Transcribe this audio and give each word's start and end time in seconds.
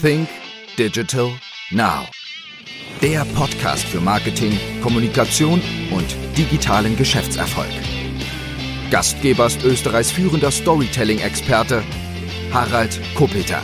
Think 0.00 0.28
Digital 0.76 1.30
Now. 1.70 2.06
Der 3.00 3.24
Podcast 3.34 3.84
für 3.84 4.00
Marketing, 4.00 4.58
Kommunikation 4.82 5.62
und 5.90 6.16
digitalen 6.36 6.96
Geschäftserfolg. 6.96 7.70
Gastgeber 8.90 9.46
ist 9.46 9.64
Österreichs 9.64 10.10
führender 10.10 10.50
Storytelling-Experte 10.50 11.82
Harald 12.52 13.00
Kopeter. 13.14 13.62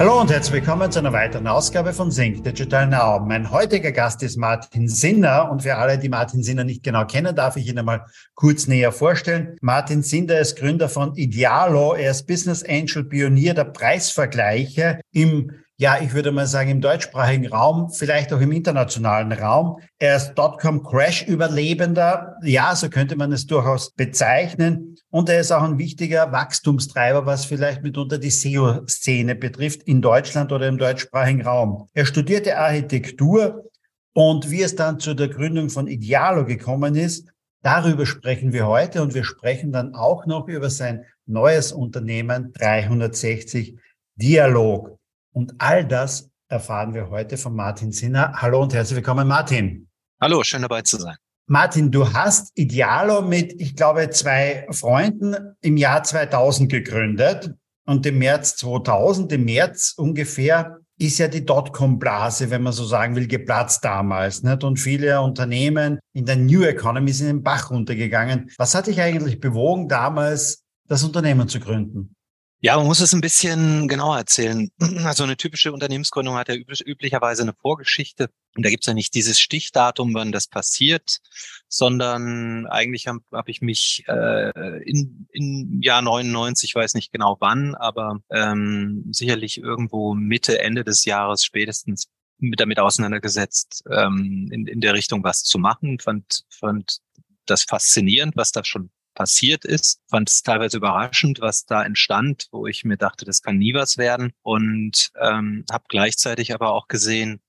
Hallo 0.00 0.18
und 0.18 0.30
herzlich 0.30 0.62
willkommen 0.62 0.90
zu 0.90 1.00
einer 1.00 1.12
weiteren 1.12 1.46
Ausgabe 1.46 1.92
von 1.92 2.10
Sync 2.10 2.42
Digital 2.42 2.86
Now. 2.86 3.20
Mein 3.20 3.50
heutiger 3.50 3.92
Gast 3.92 4.22
ist 4.22 4.38
Martin 4.38 4.88
Sinner 4.88 5.50
und 5.50 5.60
für 5.60 5.76
alle, 5.76 5.98
die 5.98 6.08
Martin 6.08 6.42
Sinner 6.42 6.64
nicht 6.64 6.82
genau 6.82 7.04
kennen, 7.04 7.36
darf 7.36 7.58
ich 7.58 7.68
ihn 7.68 7.78
einmal 7.78 8.06
kurz 8.34 8.66
näher 8.66 8.92
vorstellen. 8.92 9.58
Martin 9.60 10.02
Sinner 10.02 10.38
ist 10.38 10.56
Gründer 10.56 10.88
von 10.88 11.14
Idealo. 11.16 11.92
Er 11.92 12.12
ist 12.12 12.26
Business 12.26 12.64
Angel 12.64 13.04
Pionier 13.04 13.52
der 13.52 13.64
Preisvergleiche 13.64 15.02
im 15.12 15.52
ja, 15.80 15.98
ich 15.98 16.12
würde 16.12 16.30
mal 16.30 16.46
sagen, 16.46 16.68
im 16.68 16.82
deutschsprachigen 16.82 17.46
Raum, 17.46 17.90
vielleicht 17.90 18.34
auch 18.34 18.40
im 18.42 18.52
internationalen 18.52 19.32
Raum. 19.32 19.80
Er 19.98 20.16
ist 20.16 20.34
Dotcom-Crash-Überlebender. 20.34 22.36
Ja, 22.42 22.76
so 22.76 22.90
könnte 22.90 23.16
man 23.16 23.32
es 23.32 23.46
durchaus 23.46 23.90
bezeichnen. 23.92 24.98
Und 25.08 25.30
er 25.30 25.40
ist 25.40 25.52
auch 25.52 25.62
ein 25.62 25.78
wichtiger 25.78 26.32
Wachstumstreiber, 26.32 27.24
was 27.24 27.46
vielleicht 27.46 27.82
mitunter 27.82 28.18
die 28.18 28.28
SEO-Szene 28.28 29.36
betrifft, 29.36 29.84
in 29.84 30.02
Deutschland 30.02 30.52
oder 30.52 30.68
im 30.68 30.76
deutschsprachigen 30.76 31.40
Raum. 31.40 31.88
Er 31.94 32.04
studierte 32.04 32.58
Architektur 32.58 33.64
und 34.12 34.50
wie 34.50 34.60
es 34.60 34.76
dann 34.76 35.00
zu 35.00 35.14
der 35.14 35.28
Gründung 35.28 35.70
von 35.70 35.86
Idealo 35.86 36.44
gekommen 36.44 36.94
ist, 36.94 37.30
darüber 37.62 38.04
sprechen 38.04 38.52
wir 38.52 38.66
heute 38.66 39.00
und 39.00 39.14
wir 39.14 39.24
sprechen 39.24 39.72
dann 39.72 39.94
auch 39.94 40.26
noch 40.26 40.46
über 40.46 40.68
sein 40.68 41.06
neues 41.24 41.72
Unternehmen 41.72 42.52
360 42.52 43.78
Dialog. 44.16 44.99
Und 45.32 45.54
all 45.58 45.86
das 45.86 46.28
erfahren 46.48 46.94
wir 46.94 47.10
heute 47.10 47.36
von 47.36 47.54
Martin 47.54 47.92
Sinner. 47.92 48.32
Hallo 48.34 48.62
und 48.62 48.74
herzlich 48.74 48.96
willkommen, 48.96 49.28
Martin. 49.28 49.88
Hallo, 50.20 50.42
schön 50.42 50.62
dabei 50.62 50.82
zu 50.82 50.98
sein. 50.98 51.16
Martin, 51.46 51.90
du 51.90 52.12
hast 52.12 52.50
Idealo 52.56 53.22
mit, 53.22 53.60
ich 53.60 53.76
glaube, 53.76 54.10
zwei 54.10 54.66
Freunden 54.70 55.56
im 55.60 55.76
Jahr 55.76 56.02
2000 56.02 56.70
gegründet 56.70 57.54
und 57.86 58.04
im 58.06 58.18
März 58.18 58.56
2000, 58.56 59.32
im 59.32 59.44
März 59.44 59.94
ungefähr, 59.96 60.78
ist 60.98 61.18
ja 61.18 61.28
die 61.28 61.46
Dotcom-Blase, 61.46 62.50
wenn 62.50 62.62
man 62.62 62.72
so 62.72 62.84
sagen 62.84 63.16
will, 63.16 63.26
geplatzt 63.26 63.84
damals. 63.84 64.42
Nicht? 64.42 64.64
Und 64.64 64.78
viele 64.78 65.20
Unternehmen 65.22 65.98
in 66.12 66.26
der 66.26 66.36
New 66.36 66.62
Economy 66.62 67.12
sind 67.12 67.28
den 67.28 67.42
Bach 67.42 67.70
runtergegangen. 67.70 68.50
Was 68.58 68.74
hat 68.74 68.86
dich 68.86 69.00
eigentlich 69.00 69.40
bewogen, 69.40 69.88
damals 69.88 70.62
das 70.88 71.02
Unternehmen 71.02 71.48
zu 71.48 71.58
gründen? 71.58 72.14
Ja, 72.62 72.76
man 72.76 72.84
muss 72.84 73.00
es 73.00 73.14
ein 73.14 73.22
bisschen 73.22 73.88
genauer 73.88 74.18
erzählen. 74.18 74.70
Also 75.04 75.24
eine 75.24 75.38
typische 75.38 75.72
Unternehmensgründung 75.72 76.36
hat 76.36 76.48
ja 76.48 76.54
üblicherweise 76.54 77.42
eine 77.42 77.54
Vorgeschichte. 77.54 78.28
Und 78.54 78.64
da 78.64 78.68
gibt 78.68 78.82
es 78.82 78.86
ja 78.86 78.92
nicht 78.92 79.14
dieses 79.14 79.40
Stichdatum, 79.40 80.12
wann 80.12 80.30
das 80.30 80.46
passiert, 80.46 81.20
sondern 81.68 82.66
eigentlich 82.66 83.06
habe 83.06 83.20
hab 83.32 83.48
ich 83.48 83.62
mich 83.62 84.04
äh, 84.08 84.82
in, 84.82 85.26
in 85.32 85.80
Jahr 85.80 86.02
99, 86.02 86.70
ich 86.70 86.74
weiß 86.74 86.94
nicht 86.94 87.12
genau 87.12 87.38
wann, 87.40 87.74
aber 87.76 88.20
ähm, 88.30 89.06
sicherlich 89.10 89.58
irgendwo 89.58 90.14
Mitte, 90.14 90.60
Ende 90.60 90.84
des 90.84 91.06
Jahres 91.06 91.44
spätestens 91.44 92.08
mit 92.38 92.60
damit 92.60 92.78
auseinandergesetzt, 92.78 93.84
ähm, 93.90 94.48
in, 94.52 94.66
in 94.66 94.80
der 94.80 94.94
Richtung 94.94 95.24
was 95.24 95.44
zu 95.44 95.58
machen. 95.58 95.98
Fand, 95.98 96.44
fand 96.50 96.98
das 97.46 97.64
faszinierend, 97.64 98.36
was 98.36 98.52
da 98.52 98.64
schon 98.64 98.90
passiert 99.14 99.64
ist. 99.64 100.00
Fand 100.08 100.28
es 100.28 100.42
teilweise 100.42 100.78
überraschend, 100.78 101.40
was 101.40 101.66
da 101.66 101.84
entstand, 101.84 102.48
wo 102.52 102.66
ich 102.66 102.84
mir 102.84 102.96
dachte, 102.96 103.24
das 103.24 103.42
kann 103.42 103.58
nie 103.58 103.74
was 103.74 103.98
werden. 103.98 104.32
Und 104.42 105.10
ähm, 105.20 105.64
habe 105.70 105.84
gleichzeitig 105.88 106.54
aber 106.54 106.72
auch 106.72 106.88
gesehen, 106.88 107.40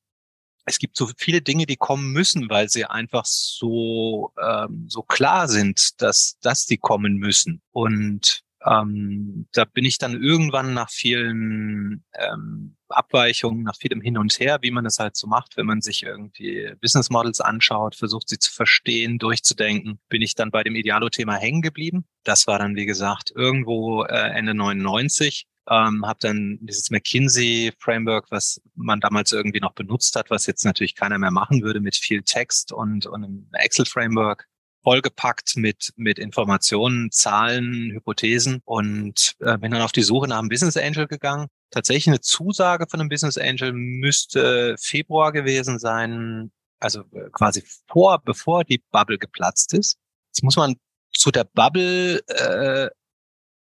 es 0.66 0.78
gibt 0.78 0.96
so 0.96 1.10
viele 1.18 1.42
Dinge, 1.42 1.66
die 1.66 1.76
kommen 1.76 2.12
müssen, 2.12 2.50
weil 2.50 2.70
sie 2.70 2.86
einfach 2.86 3.26
so 3.26 4.32
ähm, 4.42 4.86
so 4.88 5.02
klar 5.02 5.48
sind, 5.48 6.02
dass 6.02 6.38
dass 6.42 6.66
die 6.66 6.78
kommen 6.78 7.16
müssen. 7.16 7.62
Und 7.72 8.44
ähm, 8.66 9.48
da 9.54 9.66
bin 9.66 9.86
ich 9.86 9.98
dann 9.98 10.22
irgendwann 10.22 10.74
nach 10.74 10.90
vielen 10.90 12.04
ähm, 12.14 12.76
Abweichungen, 12.90 13.64
nach 13.64 13.76
vielem 13.76 14.02
Hin 14.02 14.18
und 14.18 14.40
Her, 14.40 14.60
wie 14.62 14.72
man 14.72 14.84
das 14.84 15.00
halt 15.00 15.16
so 15.16 15.28
macht, 15.28 15.58
wenn 15.58 15.66
man 15.66 15.82
sich 15.82 16.04
irgendwie 16.04 16.74
Business 16.82 17.10
Models 17.10 17.42
anschaut, 17.42 17.96
versucht 17.96 18.30
sie 18.30 18.38
zu 18.38 18.52
verstehen, 18.52 19.18
durchzudenken, 19.18 20.00
bin 20.10 20.22
ich 20.22 20.36
dann 20.36 20.52
bei 20.52 20.64
dem 20.64 20.76
Idealo-Thema 20.76 21.36
hängen 21.36 21.62
geblieben. 21.62 22.06
Das 22.24 22.48
war 22.48 22.60
dann, 22.60 22.76
wie 22.76 22.86
gesagt, 22.86 23.32
irgendwo 23.36 24.04
äh, 24.04 24.32
Ende 24.32 24.54
99 24.54 25.48
ähm, 25.70 26.06
habe 26.06 26.20
dann 26.20 26.58
dieses 26.62 26.90
McKinsey-Framework, 26.90 28.32
was 28.32 28.62
man 28.76 29.00
damals 29.00 29.32
irgendwie 29.32 29.60
noch 29.60 29.74
benutzt 29.74 30.16
hat, 30.16 30.30
was 30.30 30.46
jetzt 30.46 30.66
natürlich 30.66 30.96
keiner 30.96 31.18
mehr 31.18 31.32
machen 31.32 31.62
würde 31.62 31.80
mit 31.80 31.96
viel 31.96 32.24
Text 32.24 32.72
und, 32.72 33.06
und 33.06 33.24
einem 33.24 33.48
Excel-Framework, 33.54 34.48
vollgepackt 34.84 35.56
mit, 35.58 35.94
mit 35.96 36.20
Informationen, 36.20 37.12
Zahlen, 37.12 37.92
Hypothesen 37.92 38.62
und 38.66 39.36
äh, 39.40 39.58
bin 39.58 39.72
dann 39.72 39.82
auf 39.82 39.92
die 39.92 40.04
Suche 40.04 40.28
nach 40.28 40.40
einem 40.40 40.50
Business 40.50 40.78
Angel 40.78 41.08
gegangen. 41.08 41.48
Tatsächlich 41.70 42.08
eine 42.08 42.22
Zusage 42.22 42.88
von 42.90 43.00
einem 43.00 43.10
Business 43.10 43.38
Angel 43.38 43.74
müsste 43.74 44.76
Februar 44.80 45.32
gewesen 45.32 45.80
sein, 45.80 46.52
also 46.80 47.02
äh, 47.14 47.30
quasi 47.32 47.64
vor, 47.88 48.20
bevor 48.24 48.64
die 48.64 48.84
Bubble 48.92 49.18
geplatzt 49.18 49.74
ist. 49.74 49.98
Jetzt 50.30 50.44
muss 50.44 50.56
man 50.56 50.76
zu 51.14 51.32
der 51.32 51.44
Bubble 51.44 52.20
äh, 52.28 52.90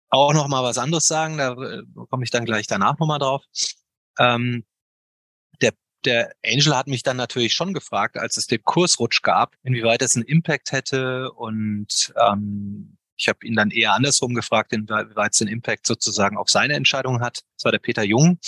auch 0.08 0.34
noch 0.34 0.48
mal 0.48 0.62
was 0.62 0.78
anderes 0.78 1.06
sagen, 1.06 1.38
da 1.38 1.52
äh, 1.52 1.82
komme 2.10 2.24
ich 2.24 2.30
dann 2.30 2.44
gleich 2.44 2.66
danach 2.66 2.98
noch 2.98 3.06
mal 3.06 3.18
drauf. 3.18 3.44
Ähm, 4.18 4.64
der 6.04 6.34
Angel 6.44 6.76
hat 6.76 6.86
mich 6.86 7.02
dann 7.02 7.16
natürlich 7.16 7.54
schon 7.54 7.72
gefragt, 7.72 8.16
als 8.16 8.36
es 8.36 8.46
den 8.46 8.62
Kursrutsch 8.62 9.22
gab, 9.22 9.56
inwieweit 9.62 10.02
es 10.02 10.16
einen 10.16 10.24
Impact 10.24 10.72
hätte 10.72 11.32
und 11.32 12.12
ähm, 12.16 12.96
ich 13.16 13.28
habe 13.28 13.46
ihn 13.46 13.54
dann 13.54 13.70
eher 13.70 13.94
andersrum 13.94 14.34
gefragt, 14.34 14.72
inwieweit 14.72 15.34
es 15.34 15.40
einen 15.40 15.50
Impact 15.50 15.86
sozusagen 15.86 16.36
auf 16.36 16.48
seine 16.48 16.74
Entscheidung 16.74 17.20
hat. 17.20 17.42
Das 17.56 17.64
war 17.64 17.72
der 17.72 17.78
Peter 17.78 18.02
Jung, 18.02 18.38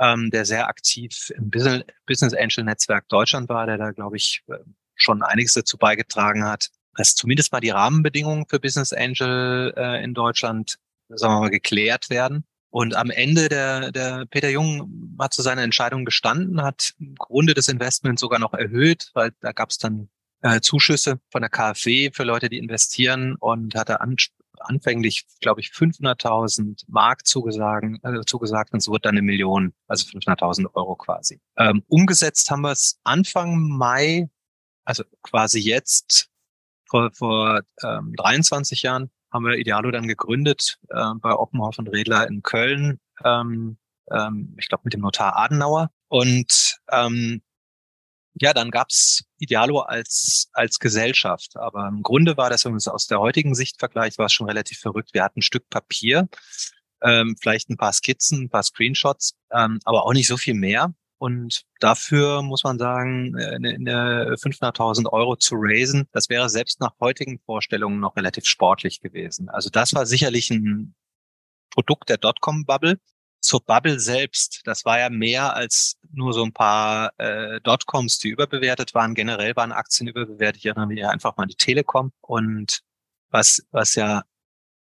ähm, 0.00 0.30
der 0.30 0.44
sehr 0.44 0.66
aktiv 0.66 1.30
im 1.36 1.50
Business 1.50 2.34
Angel 2.34 2.64
Netzwerk 2.64 3.08
Deutschland 3.08 3.48
war, 3.48 3.66
der 3.66 3.78
da, 3.78 3.92
glaube 3.92 4.16
ich, 4.16 4.42
äh, 4.48 4.58
schon 4.96 5.22
einiges 5.22 5.52
dazu 5.52 5.78
beigetragen 5.78 6.44
hat, 6.44 6.70
dass 6.96 7.14
zumindest 7.14 7.52
mal 7.52 7.60
die 7.60 7.70
Rahmenbedingungen 7.70 8.46
für 8.48 8.58
Business 8.58 8.92
Angel 8.92 9.72
äh, 9.76 10.02
in 10.02 10.14
Deutschland, 10.14 10.78
sagen 11.08 11.34
wir 11.34 11.40
mal, 11.40 11.50
geklärt 11.50 12.10
werden. 12.10 12.44
Und 12.70 12.94
am 12.94 13.10
Ende 13.10 13.48
der, 13.48 13.92
der 13.92 14.26
Peter 14.26 14.50
Jung 14.50 15.16
hat 15.18 15.32
zu 15.32 15.42
seiner 15.42 15.62
Entscheidung 15.62 16.04
gestanden, 16.04 16.62
hat 16.62 16.92
im 16.98 17.14
Grunde 17.14 17.54
des 17.54 17.68
Investments 17.68 18.20
sogar 18.20 18.38
noch 18.38 18.52
erhöht, 18.52 19.10
weil 19.14 19.32
da 19.40 19.52
gab 19.52 19.70
es 19.70 19.78
dann 19.78 20.10
äh, 20.42 20.60
Zuschüsse 20.60 21.20
von 21.30 21.42
der 21.42 21.50
KfW 21.50 22.10
für 22.12 22.24
Leute, 22.24 22.48
die 22.48 22.58
investieren 22.58 23.36
und 23.36 23.74
hatte 23.74 24.00
an, 24.00 24.16
anfänglich, 24.60 25.26
glaube 25.40 25.60
ich, 25.60 25.68
500.000 25.68 26.84
Mark 26.88 27.26
zugesagen, 27.26 27.98
äh, 28.02 28.20
zugesagt 28.26 28.72
und 28.72 28.80
es 28.80 28.88
wurde 28.88 29.02
dann 29.02 29.14
eine 29.14 29.22
Million, 29.22 29.72
also 29.86 30.06
500.000 30.06 30.74
Euro 30.74 30.96
quasi. 30.96 31.40
Ähm, 31.56 31.82
umgesetzt 31.88 32.50
haben 32.50 32.62
wir 32.62 32.72
es 32.72 33.00
Anfang 33.04 33.58
Mai, 33.68 34.28
also 34.84 35.04
quasi 35.22 35.60
jetzt 35.60 36.28
vor, 36.86 37.10
vor 37.12 37.60
ähm, 37.82 38.14
23 38.16 38.82
Jahren 38.82 39.10
haben 39.32 39.44
wir 39.44 39.56
Idealo 39.56 39.90
dann 39.90 40.08
gegründet 40.08 40.78
äh, 40.88 41.12
bei 41.20 41.32
Oppenhoff 41.32 41.78
und 41.78 41.88
Redler 41.88 42.26
in 42.28 42.42
Köln. 42.42 42.98
Ähm, 43.24 43.78
ähm, 44.10 44.54
ich 44.58 44.68
glaube 44.68 44.82
mit 44.84 44.94
dem 44.94 45.00
Notar 45.00 45.36
Adenauer. 45.36 45.90
Und 46.08 46.78
ähm, 46.90 47.42
ja, 48.40 48.52
dann 48.52 48.70
gab's 48.70 49.24
Idealo 49.38 49.80
als, 49.80 50.48
als 50.52 50.78
Gesellschaft. 50.78 51.56
Aber 51.56 51.88
im 51.88 52.02
Grunde 52.02 52.36
war 52.36 52.50
das, 52.50 52.64
wenn 52.64 52.72
man 52.72 52.78
es 52.78 52.88
aus 52.88 53.06
der 53.06 53.20
heutigen 53.20 53.54
Sicht 53.54 53.78
vergleicht, 53.78 54.18
war 54.18 54.26
es 54.26 54.32
schon 54.32 54.48
relativ 54.48 54.78
verrückt. 54.78 55.10
Wir 55.12 55.24
hatten 55.24 55.40
ein 55.40 55.42
Stück 55.42 55.68
Papier, 55.68 56.28
ähm, 57.02 57.36
vielleicht 57.40 57.68
ein 57.70 57.76
paar 57.76 57.92
Skizzen, 57.92 58.44
ein 58.44 58.48
paar 58.48 58.62
Screenshots, 58.62 59.34
ähm, 59.52 59.80
aber 59.84 60.04
auch 60.04 60.12
nicht 60.12 60.28
so 60.28 60.36
viel 60.36 60.54
mehr. 60.54 60.94
Und 61.18 61.64
dafür 61.80 62.42
muss 62.42 62.62
man 62.62 62.78
sagen, 62.78 63.36
eine, 63.36 63.70
eine 63.70 64.36
500.000 64.36 65.12
Euro 65.12 65.36
zu 65.36 65.56
raisen, 65.58 66.06
das 66.12 66.28
wäre 66.28 66.48
selbst 66.48 66.80
nach 66.80 66.94
heutigen 67.00 67.40
Vorstellungen 67.40 67.98
noch 67.98 68.16
relativ 68.16 68.46
sportlich 68.46 69.00
gewesen. 69.00 69.48
Also 69.48 69.68
das 69.68 69.94
war 69.94 70.06
sicherlich 70.06 70.50
ein 70.50 70.94
Produkt 71.70 72.08
der 72.08 72.18
Dotcom-Bubble. 72.18 72.98
Zur 73.40 73.64
Bubble 73.64 74.00
selbst, 74.00 74.62
das 74.64 74.84
war 74.84 74.98
ja 74.98 75.10
mehr 75.10 75.54
als 75.54 75.96
nur 76.10 76.32
so 76.32 76.44
ein 76.44 76.52
paar 76.52 77.12
äh, 77.18 77.60
Dotcoms, 77.60 78.18
die 78.18 78.28
überbewertet 78.28 78.94
waren. 78.94 79.14
Generell 79.14 79.54
waren 79.54 79.72
Aktien 79.72 80.08
überbewertet. 80.08 80.58
Ich 80.58 80.66
erinnere 80.66 80.86
mich 80.86 81.04
einfach 81.04 81.36
mal 81.36 81.44
an 81.44 81.48
die 81.48 81.54
Telekom. 81.54 82.12
Und 82.20 82.80
was, 83.30 83.64
was 83.70 83.94
ja 83.94 84.22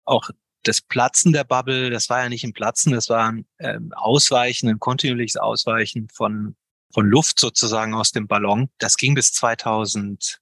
auch 0.05 0.29
das 0.67 0.81
Platzen 0.81 1.31
der 1.31 1.43
Bubble, 1.43 1.89
das 1.89 2.09
war 2.09 2.23
ja 2.23 2.29
nicht 2.29 2.43
ein 2.43 2.53
Platzen, 2.53 2.91
das 2.91 3.09
war 3.09 3.29
ein 3.29 3.45
ähm, 3.59 3.93
Ausweichen, 3.95 4.69
ein 4.69 4.79
kontinuierliches 4.79 5.37
Ausweichen 5.37 6.09
von, 6.09 6.55
von 6.93 7.05
Luft 7.05 7.39
sozusagen 7.39 7.93
aus 7.93 8.11
dem 8.11 8.27
Ballon. 8.27 8.69
Das 8.79 8.97
ging 8.97 9.13
bis 9.13 9.31
2000, 9.33 10.41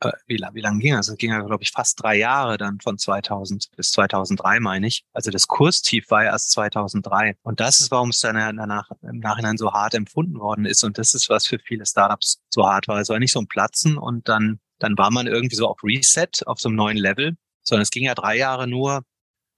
äh, 0.00 0.12
wie, 0.26 0.38
wie 0.52 0.60
lange 0.60 0.78
ging 0.78 0.94
das? 0.94 1.08
Es 1.08 1.16
ging 1.16 1.32
ja, 1.32 1.40
glaube 1.40 1.62
ich, 1.62 1.72
fast 1.72 2.02
drei 2.02 2.16
Jahre 2.16 2.58
dann 2.58 2.80
von 2.80 2.96
2000 2.96 3.70
bis 3.76 3.90
2003, 3.92 4.60
meine 4.60 4.86
ich. 4.86 5.04
Also 5.12 5.30
das 5.30 5.48
Kurstief 5.48 6.10
war 6.10 6.24
ja 6.24 6.30
erst 6.30 6.52
2003. 6.52 7.36
Und 7.42 7.60
das 7.60 7.80
ist, 7.80 7.90
warum 7.90 8.10
es 8.10 8.20
dann 8.20 8.56
danach 8.56 8.88
im 9.02 9.18
Nachhinein 9.18 9.56
so 9.56 9.72
hart 9.72 9.94
empfunden 9.94 10.38
worden 10.38 10.64
ist. 10.64 10.84
Und 10.84 10.96
das 10.98 11.14
ist, 11.14 11.28
was 11.28 11.46
für 11.46 11.58
viele 11.58 11.86
Startups 11.86 12.40
so 12.50 12.66
hart 12.66 12.88
war. 12.88 13.00
Es 13.00 13.08
war 13.08 13.18
nicht 13.18 13.32
so 13.32 13.40
ein 13.40 13.48
Platzen 13.48 13.98
und 13.98 14.28
dann, 14.28 14.60
dann 14.78 14.96
war 14.96 15.10
man 15.10 15.26
irgendwie 15.26 15.56
so 15.56 15.66
auf 15.68 15.82
Reset, 15.82 16.46
auf 16.46 16.60
so 16.60 16.68
einem 16.68 16.76
neuen 16.76 16.96
Level, 16.96 17.36
sondern 17.62 17.82
es 17.82 17.90
ging 17.90 18.04
ja 18.04 18.14
drei 18.14 18.36
Jahre 18.36 18.68
nur 18.68 19.04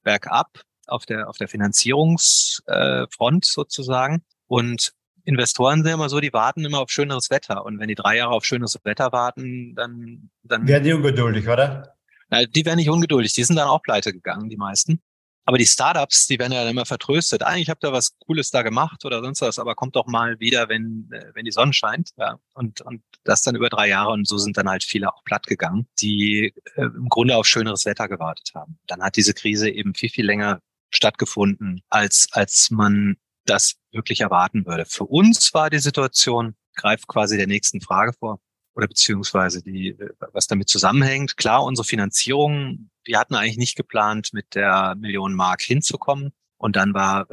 bergab 0.07 0.63
auf 0.87 1.05
der, 1.05 1.29
auf 1.29 1.37
der 1.37 1.49
Finanzierungsfront 1.49 3.45
äh, 3.45 3.51
sozusagen. 3.51 4.23
Und 4.47 4.93
Investoren 5.25 5.83
sind 5.83 5.93
immer 5.93 6.09
so, 6.09 6.21
die 6.21 6.33
warten 6.33 6.65
immer 6.65 6.79
auf 6.79 6.91
schöneres 6.91 7.29
Wetter. 7.31 7.65
Und 7.65 7.81
wenn 7.81 7.89
die 7.89 7.97
drei 7.97 8.17
Jahre 8.17 8.33
auf 8.33 8.45
schöneres 8.45 8.79
Wetter 8.85 9.11
warten, 9.11 9.75
dann, 9.75 10.31
dann 10.45 10.69
werden 10.69 10.85
die 10.85 10.93
ungeduldig, 10.93 11.49
oder? 11.49 11.97
Na, 12.31 12.45
die 12.45 12.65
werden 12.65 12.79
nicht 12.79 12.89
ungeduldig. 12.91 13.33
Die 13.33 13.43
sind 13.43 13.57
dann 13.57 13.69
auch 13.69 13.83
pleite 13.83 14.13
gegangen, 14.13 14.49
die 14.49 14.57
meisten. 14.57 15.01
Aber 15.49 15.59
die 15.59 15.67
Startups, 15.67 16.27
die 16.27 16.41
werden 16.41 16.53
ja 16.53 16.63
dann 16.63 16.73
immer 16.73 16.87
vertröstet. 16.87 17.45
Eigentlich 17.45 17.71
habt 17.71 17.85
ihr 17.85 17.93
was 17.93 18.19
Cooles 18.19 18.51
da 18.51 18.63
gemacht 18.63 19.05
oder 19.05 19.23
sonst 19.23 19.41
was, 19.43 19.61
aber 19.61 19.77
kommt 19.77 19.95
doch 19.95 20.07
mal 20.07 20.41
wieder, 20.41 20.69
wenn, 20.69 21.09
äh, 21.13 21.31
wenn 21.35 21.45
die 21.45 21.53
Sonne 21.53 21.73
scheint. 21.73 22.11
Ja. 22.17 22.41
Und, 22.53 22.81
und 22.81 23.03
das 23.23 23.43
dann 23.43 23.55
über 23.55 23.69
drei 23.69 23.89
Jahre 23.89 24.11
und 24.11 24.27
so 24.27 24.39
sind 24.39 24.57
dann 24.57 24.69
halt 24.69 24.83
viele 24.83 25.09
auch 25.09 25.23
platt 25.23 25.47
gegangen, 25.47 25.87
die 26.01 26.53
äh, 26.75 26.83
im 26.83 27.09
Grunde 27.09 27.37
auf 27.37 27.47
schöneres 27.47 27.85
Wetter 27.87 28.09
gewartet 28.09 28.51
haben. 28.57 28.81
Dann 28.89 29.03
hat 29.03 29.15
diese 29.15 29.35
Krise 29.35 29.71
eben 29.71 29.95
viel, 29.95 30.11
viel 30.11 30.27
länger 30.27 30.61
stattgefunden, 30.91 31.83
als, 31.91 32.27
als 32.33 32.71
man 32.73 33.17
das 33.45 33.77
wirklich 33.93 34.23
erwarten 34.23 34.67
würde. 34.67 34.85
Für 34.85 35.05
uns 35.05 35.55
war 35.55 35.71
die 35.71 35.79
Situation, 35.79 36.57
greift 36.75 37.07
quasi 37.07 37.37
der 37.37 37.47
nächsten 37.47 37.81
Frage 37.81 38.13
vor 38.19 38.41
oder 38.77 38.87
beziehungsweise 38.87 39.63
die, 39.63 39.97
was 40.33 40.47
damit 40.47 40.69
zusammenhängt. 40.69 41.37
Klar, 41.37 41.65
unsere 41.65 41.87
Finanzierung, 41.87 42.91
wir 43.05 43.19
hatten 43.19 43.35
eigentlich 43.35 43.57
nicht 43.57 43.77
geplant, 43.77 44.33
mit 44.33 44.55
der 44.55 44.95
Million 44.97 45.35
Mark 45.35 45.63
hinzukommen. 45.63 46.33
Und 46.59 46.77
dann 46.77 46.93
war 46.95 47.27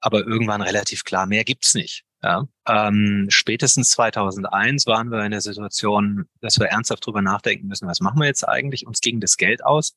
aber 0.00 0.26
irgendwann 0.26 0.62
relativ 0.62 1.04
klar, 1.04 1.26
mehr 1.26 1.44
gibt's 1.44 1.74
nicht. 1.74 2.04
Ja. 2.22 2.46
Ähm, 2.66 3.26
spätestens 3.30 3.90
2001 3.90 4.86
waren 4.86 5.10
wir 5.10 5.24
in 5.24 5.30
der 5.30 5.40
Situation, 5.40 6.28
dass 6.40 6.58
wir 6.58 6.66
ernsthaft 6.66 7.06
drüber 7.06 7.22
nachdenken 7.22 7.68
müssen, 7.68 7.88
was 7.88 8.00
machen 8.00 8.20
wir 8.20 8.26
jetzt 8.26 8.46
eigentlich? 8.46 8.86
Uns 8.86 9.00
ging 9.00 9.20
das 9.20 9.36
Geld 9.36 9.64
aus. 9.64 9.96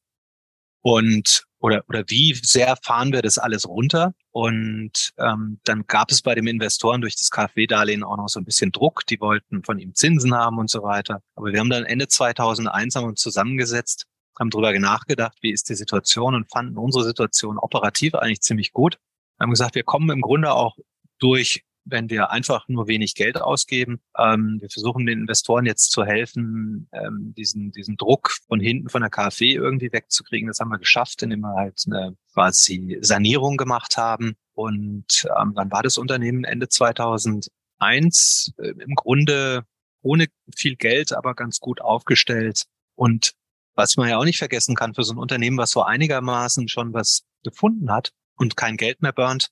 Und 0.82 1.46
oder, 1.60 1.84
oder 1.88 2.04
wie 2.08 2.34
sehr 2.34 2.76
fahren 2.82 3.12
wir 3.12 3.22
das 3.22 3.38
alles 3.38 3.68
runter? 3.68 4.14
Und 4.31 5.12
ähm, 5.18 5.60
dann 5.66 5.86
gab 5.88 6.10
es 6.10 6.22
bei 6.22 6.36
dem 6.36 6.48
Investoren 6.48 7.01
durch 7.01 7.18
das 7.18 7.31
KfW-Darlehen 7.31 8.04
auch 8.04 8.16
noch 8.16 8.30
so 8.30 8.39
ein 8.39 8.45
bisschen 8.45 8.72
Druck. 8.72 9.06
Die 9.07 9.19
wollten 9.19 9.63
von 9.63 9.78
ihm 9.78 9.94
Zinsen 9.94 10.33
haben 10.33 10.57
und 10.57 10.69
so 10.69 10.83
weiter. 10.83 11.22
Aber 11.36 11.51
wir 11.51 11.60
haben 11.60 11.69
dann 11.69 11.83
Ende 11.83 12.07
2001 12.07 12.95
haben 12.95 13.07
uns 13.07 13.19
zusammengesetzt, 13.22 14.06
haben 14.39 14.50
drüber 14.50 14.78
nachgedacht, 14.80 15.38
wie 15.42 15.51
ist 15.51 15.69
die 15.69 15.75
Situation 15.75 16.33
und 16.33 16.50
fanden 16.50 16.78
unsere 16.78 17.04
Situation 17.04 17.57
operativ 17.57 18.16
eigentlich 18.16 18.42
ziemlich 18.42 18.72
gut. 18.72 18.98
Wir 19.38 19.44
haben 19.44 19.51
gesagt, 19.51 19.75
wir 19.75 19.83
kommen 19.83 20.10
im 20.10 20.22
Grunde 20.22 20.54
auch 20.54 20.77
durch 21.19 21.66
wenn 21.86 22.10
wir 22.10 22.31
einfach 22.31 22.68
nur 22.68 22.88
wenig 22.88 23.16
Geld 23.16 23.42
ausgeben. 23.42 24.01
Ähm, 24.18 24.57
wir 24.60 24.69
versuchen 24.69 25.06
den 25.06 25.22
Investoren 25.22 25.66
jetzt 25.66 25.92
zu 25.92 26.06
helfen, 26.06 26.88
ähm, 26.92 27.33
diesen, 27.36 27.72
diesen 27.72 27.98
Druck 27.98 28.31
von 28.48 28.60
hinten 28.60 28.89
von 28.89 29.01
der 29.01 29.10
KfW 29.10 29.54
irgendwie 29.54 29.92
wegzukriegen. 29.92 30.48
Das 30.48 30.60
haben 30.60 30.69
wir 30.69 30.80
geschafft, 30.80 31.24
indem 31.24 31.42
wir 31.42 31.56
halt 31.56 31.83
eine 31.88 32.16
quasi 32.33 32.98
Sanierung 33.01 33.57
gemacht 33.57 33.98
haben. 33.98 34.36
Und 34.54 35.28
ähm, 35.39 35.54
dann 35.56 35.72
war 35.72 35.83
das 35.83 35.98
Unternehmen 35.98 36.44
Ende 36.44 36.69
2001 36.69 38.54
äh, 38.57 38.69
im 38.69 38.95
Grunde 38.95 39.66
ohne 40.01 40.27
viel 40.56 40.75
Geld, 40.75 41.13
aber 41.13 41.36
ganz 41.36 41.60
gut 41.60 41.81
aufgestellt. 41.81 42.66
Und 42.95 43.34
was 43.75 43.98
man 43.98 44.10
ja 44.10 44.18
auch 44.18 44.25
nicht 44.25 44.39
vergessen 44.39 44.75
kann 44.75 44.94
für 44.94 45.04
so 45.04 45.13
ein 45.13 45.19
Unternehmen, 45.19 45.57
was 45.57 45.72
so 45.72 45.84
einigermaßen 45.84 46.68
schon 46.68 46.94
was 46.94 47.24
gefunden 47.44 47.92
hat 47.92 48.12
und 48.36 48.57
kein 48.57 48.77
Geld 48.77 49.01
mehr 49.01 49.13
burnt, 49.13 49.50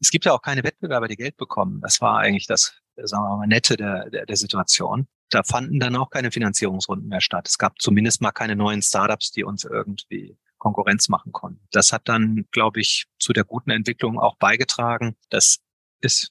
es 0.00 0.10
gibt 0.10 0.24
ja 0.24 0.32
auch 0.32 0.42
keine 0.42 0.64
Wettbewerber, 0.64 1.08
die 1.08 1.16
Geld 1.16 1.36
bekommen. 1.36 1.80
Das 1.80 2.00
war 2.00 2.18
eigentlich 2.18 2.46
das, 2.46 2.74
sagen 2.96 3.24
wir 3.24 3.36
mal, 3.36 3.46
nette 3.46 3.76
der, 3.76 4.10
der, 4.10 4.26
der 4.26 4.36
Situation. 4.36 5.06
Da 5.30 5.42
fanden 5.42 5.80
dann 5.80 5.96
auch 5.96 6.10
keine 6.10 6.30
Finanzierungsrunden 6.30 7.08
mehr 7.08 7.20
statt. 7.20 7.48
Es 7.48 7.58
gab 7.58 7.80
zumindest 7.80 8.20
mal 8.20 8.32
keine 8.32 8.56
neuen 8.56 8.82
Startups, 8.82 9.32
die 9.32 9.44
uns 9.44 9.64
irgendwie 9.64 10.36
Konkurrenz 10.58 11.08
machen 11.08 11.32
konnten. 11.32 11.60
Das 11.70 11.92
hat 11.92 12.08
dann, 12.08 12.46
glaube 12.50 12.80
ich, 12.80 13.06
zu 13.18 13.32
der 13.32 13.44
guten 13.44 13.70
Entwicklung 13.70 14.18
auch 14.18 14.36
beigetragen, 14.36 15.16
dass 15.30 15.58
es 16.00 16.30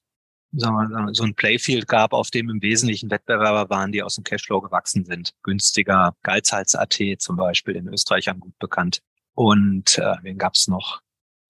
sagen 0.55 0.75
wir, 0.75 1.13
so 1.13 1.23
ein 1.23 1.35
Playfield 1.35 1.87
gab, 1.87 2.13
auf 2.13 2.29
dem 2.29 2.49
im 2.49 2.61
Wesentlichen 2.61 3.09
Wettbewerber 3.09 3.69
waren, 3.69 3.91
die 3.91 4.03
aus 4.03 4.15
dem 4.15 4.23
Cashflow 4.23 4.61
gewachsen 4.61 5.05
sind. 5.05 5.33
Günstiger, 5.43 6.15
Geizhals.at 6.23 6.99
zum 7.19 7.37
Beispiel, 7.37 7.75
in 7.75 7.87
Österreich 7.87 8.29
gut 8.39 8.57
bekannt. 8.59 9.01
Und 9.35 9.97
äh, 9.97 10.15
wen 10.21 10.37
gab's 10.37 10.67
noch? 10.67 11.02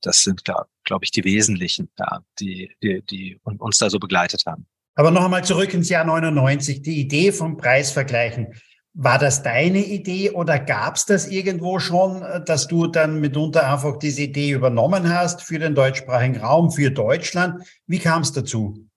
Das 0.04 0.22
sind, 0.22 0.44
glaube 0.44 1.06
ich, 1.06 1.12
die 1.12 1.24
wesentlichen, 1.24 1.90
ja, 1.98 2.22
die, 2.40 2.72
die, 2.84 3.02
die 3.02 3.40
uns 3.44 3.78
da 3.78 3.90
so 3.90 4.00
begleitet 4.00 4.44
haben. 4.46 4.68
Aber 4.96 5.10
noch 5.10 5.24
einmal 5.24 5.44
zurück 5.44 5.74
ins 5.74 5.90
Jahr 5.90 6.06
99, 6.06 6.82
die 6.82 7.00
Idee 7.00 7.32
vom 7.32 7.58
Preisvergleichen. 7.58 8.54
War 8.96 9.18
das 9.18 9.42
deine 9.42 9.84
Idee 9.84 10.30
oder 10.30 10.60
gab 10.60 10.98
es 10.98 11.06
das 11.06 11.28
irgendwo 11.28 11.80
schon, 11.80 12.24
dass 12.46 12.68
du 12.68 12.86
dann 12.86 13.20
mitunter 13.20 13.72
einfach 13.72 13.98
diese 13.98 14.22
Idee 14.22 14.52
übernommen 14.52 15.10
hast 15.10 15.42
für 15.42 15.58
den 15.58 15.74
deutschsprachigen 15.74 16.38
Raum, 16.38 16.70
für 16.70 16.92
Deutschland? 16.92 17.64
Wie 17.88 17.98
kam 17.98 18.22
es 18.22 18.34
dazu? 18.34 18.88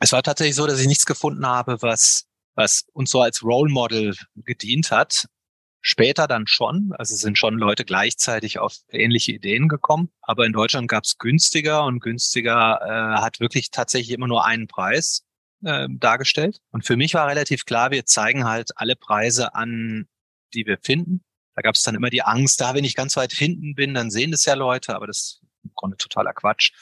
Es 0.00 0.12
war 0.12 0.22
tatsächlich 0.22 0.56
so, 0.56 0.66
dass 0.66 0.80
ich 0.80 0.86
nichts 0.86 1.04
gefunden 1.04 1.46
habe, 1.46 1.76
was, 1.82 2.24
was 2.54 2.86
uns 2.94 3.10
so 3.10 3.20
als 3.20 3.42
Role 3.42 3.70
Model 3.70 4.14
gedient 4.34 4.90
hat. 4.90 5.26
Später 5.86 6.26
dann 6.26 6.46
schon, 6.46 6.94
also 6.96 7.14
sind 7.14 7.36
schon 7.36 7.58
Leute 7.58 7.84
gleichzeitig 7.84 8.58
auf 8.58 8.78
ähnliche 8.88 9.32
Ideen 9.32 9.68
gekommen, 9.68 10.08
aber 10.22 10.46
in 10.46 10.54
Deutschland 10.54 10.88
gab 10.88 11.04
es 11.04 11.18
günstiger 11.18 11.84
und 11.84 12.00
günstiger 12.00 12.80
äh, 12.82 13.20
hat 13.20 13.38
wirklich 13.38 13.70
tatsächlich 13.70 14.16
immer 14.16 14.26
nur 14.26 14.46
einen 14.46 14.66
Preis 14.66 15.26
äh, 15.62 15.86
dargestellt. 15.90 16.60
Und 16.70 16.86
für 16.86 16.96
mich 16.96 17.12
war 17.12 17.28
relativ 17.28 17.66
klar, 17.66 17.90
wir 17.90 18.06
zeigen 18.06 18.46
halt 18.46 18.70
alle 18.76 18.96
Preise 18.96 19.54
an, 19.54 20.06
die 20.54 20.64
wir 20.64 20.78
finden. 20.78 21.22
Da 21.54 21.60
gab 21.60 21.74
es 21.74 21.82
dann 21.82 21.94
immer 21.94 22.08
die 22.08 22.22
Angst, 22.22 22.62
da 22.62 22.72
wenn 22.72 22.84
ich 22.84 22.96
ganz 22.96 23.14
weit 23.18 23.32
hinten 23.32 23.74
bin, 23.74 23.92
dann 23.92 24.10
sehen 24.10 24.30
das 24.30 24.46
ja 24.46 24.54
Leute, 24.54 24.96
aber 24.96 25.06
das 25.06 25.18
ist 25.18 25.40
im 25.64 25.72
Grunde 25.74 25.98
totaler 25.98 26.32
Quatsch 26.32 26.72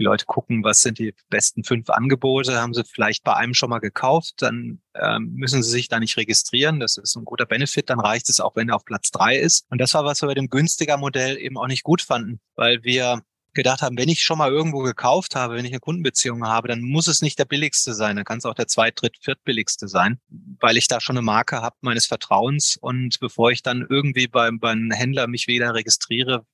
die 0.00 0.04
Leute 0.04 0.24
gucken, 0.24 0.64
was 0.64 0.80
sind 0.80 0.98
die 0.98 1.14
besten 1.28 1.62
fünf 1.62 1.90
Angebote, 1.90 2.60
haben 2.60 2.74
sie 2.74 2.84
vielleicht 2.84 3.22
bei 3.22 3.34
einem 3.34 3.54
schon 3.54 3.70
mal 3.70 3.78
gekauft, 3.78 4.34
dann 4.38 4.80
ähm, 4.94 5.32
müssen 5.34 5.62
sie 5.62 5.70
sich 5.70 5.88
da 5.88 6.00
nicht 6.00 6.16
registrieren. 6.16 6.80
Das 6.80 6.96
ist 6.96 7.16
ein 7.16 7.24
guter 7.24 7.46
Benefit, 7.46 7.90
dann 7.90 8.00
reicht 8.00 8.28
es 8.28 8.40
auch, 8.40 8.56
wenn 8.56 8.70
er 8.70 8.76
auf 8.76 8.84
Platz 8.84 9.10
drei 9.10 9.36
ist. 9.36 9.66
Und 9.68 9.78
das 9.80 9.94
war, 9.94 10.04
was 10.04 10.22
wir 10.22 10.26
bei 10.26 10.34
dem 10.34 10.48
günstiger 10.48 10.96
Modell 10.96 11.36
eben 11.36 11.58
auch 11.58 11.66
nicht 11.66 11.84
gut 11.84 12.00
fanden, 12.02 12.40
weil 12.56 12.82
wir 12.82 13.22
gedacht 13.52 13.82
haben, 13.82 13.98
wenn 13.98 14.08
ich 14.08 14.22
schon 14.22 14.38
mal 14.38 14.50
irgendwo 14.50 14.78
gekauft 14.78 15.34
habe, 15.34 15.56
wenn 15.56 15.64
ich 15.64 15.72
eine 15.72 15.80
Kundenbeziehung 15.80 16.46
habe, 16.46 16.68
dann 16.68 16.80
muss 16.82 17.08
es 17.08 17.22
nicht 17.22 17.38
der 17.38 17.44
billigste 17.44 17.94
sein, 17.94 18.16
dann 18.16 18.24
kann 18.24 18.38
es 18.38 18.44
auch 18.44 18.54
der 18.54 18.68
zweit-, 18.68 19.00
dritt-, 19.00 19.18
viertbilligste 19.20 19.88
sein, 19.88 20.20
weil 20.60 20.76
ich 20.76 20.86
da 20.86 21.00
schon 21.00 21.16
eine 21.16 21.24
Marke 21.24 21.60
habe 21.60 21.76
meines 21.80 22.06
Vertrauens 22.06 22.76
und 22.76 23.18
bevor 23.20 23.50
ich 23.50 23.62
dann 23.62 23.86
irgendwie 23.88 24.28
beim, 24.28 24.60
beim 24.60 24.90
Händler 24.90 25.26
mich 25.26 25.46
wieder 25.48 25.74
registriere, 25.74 26.46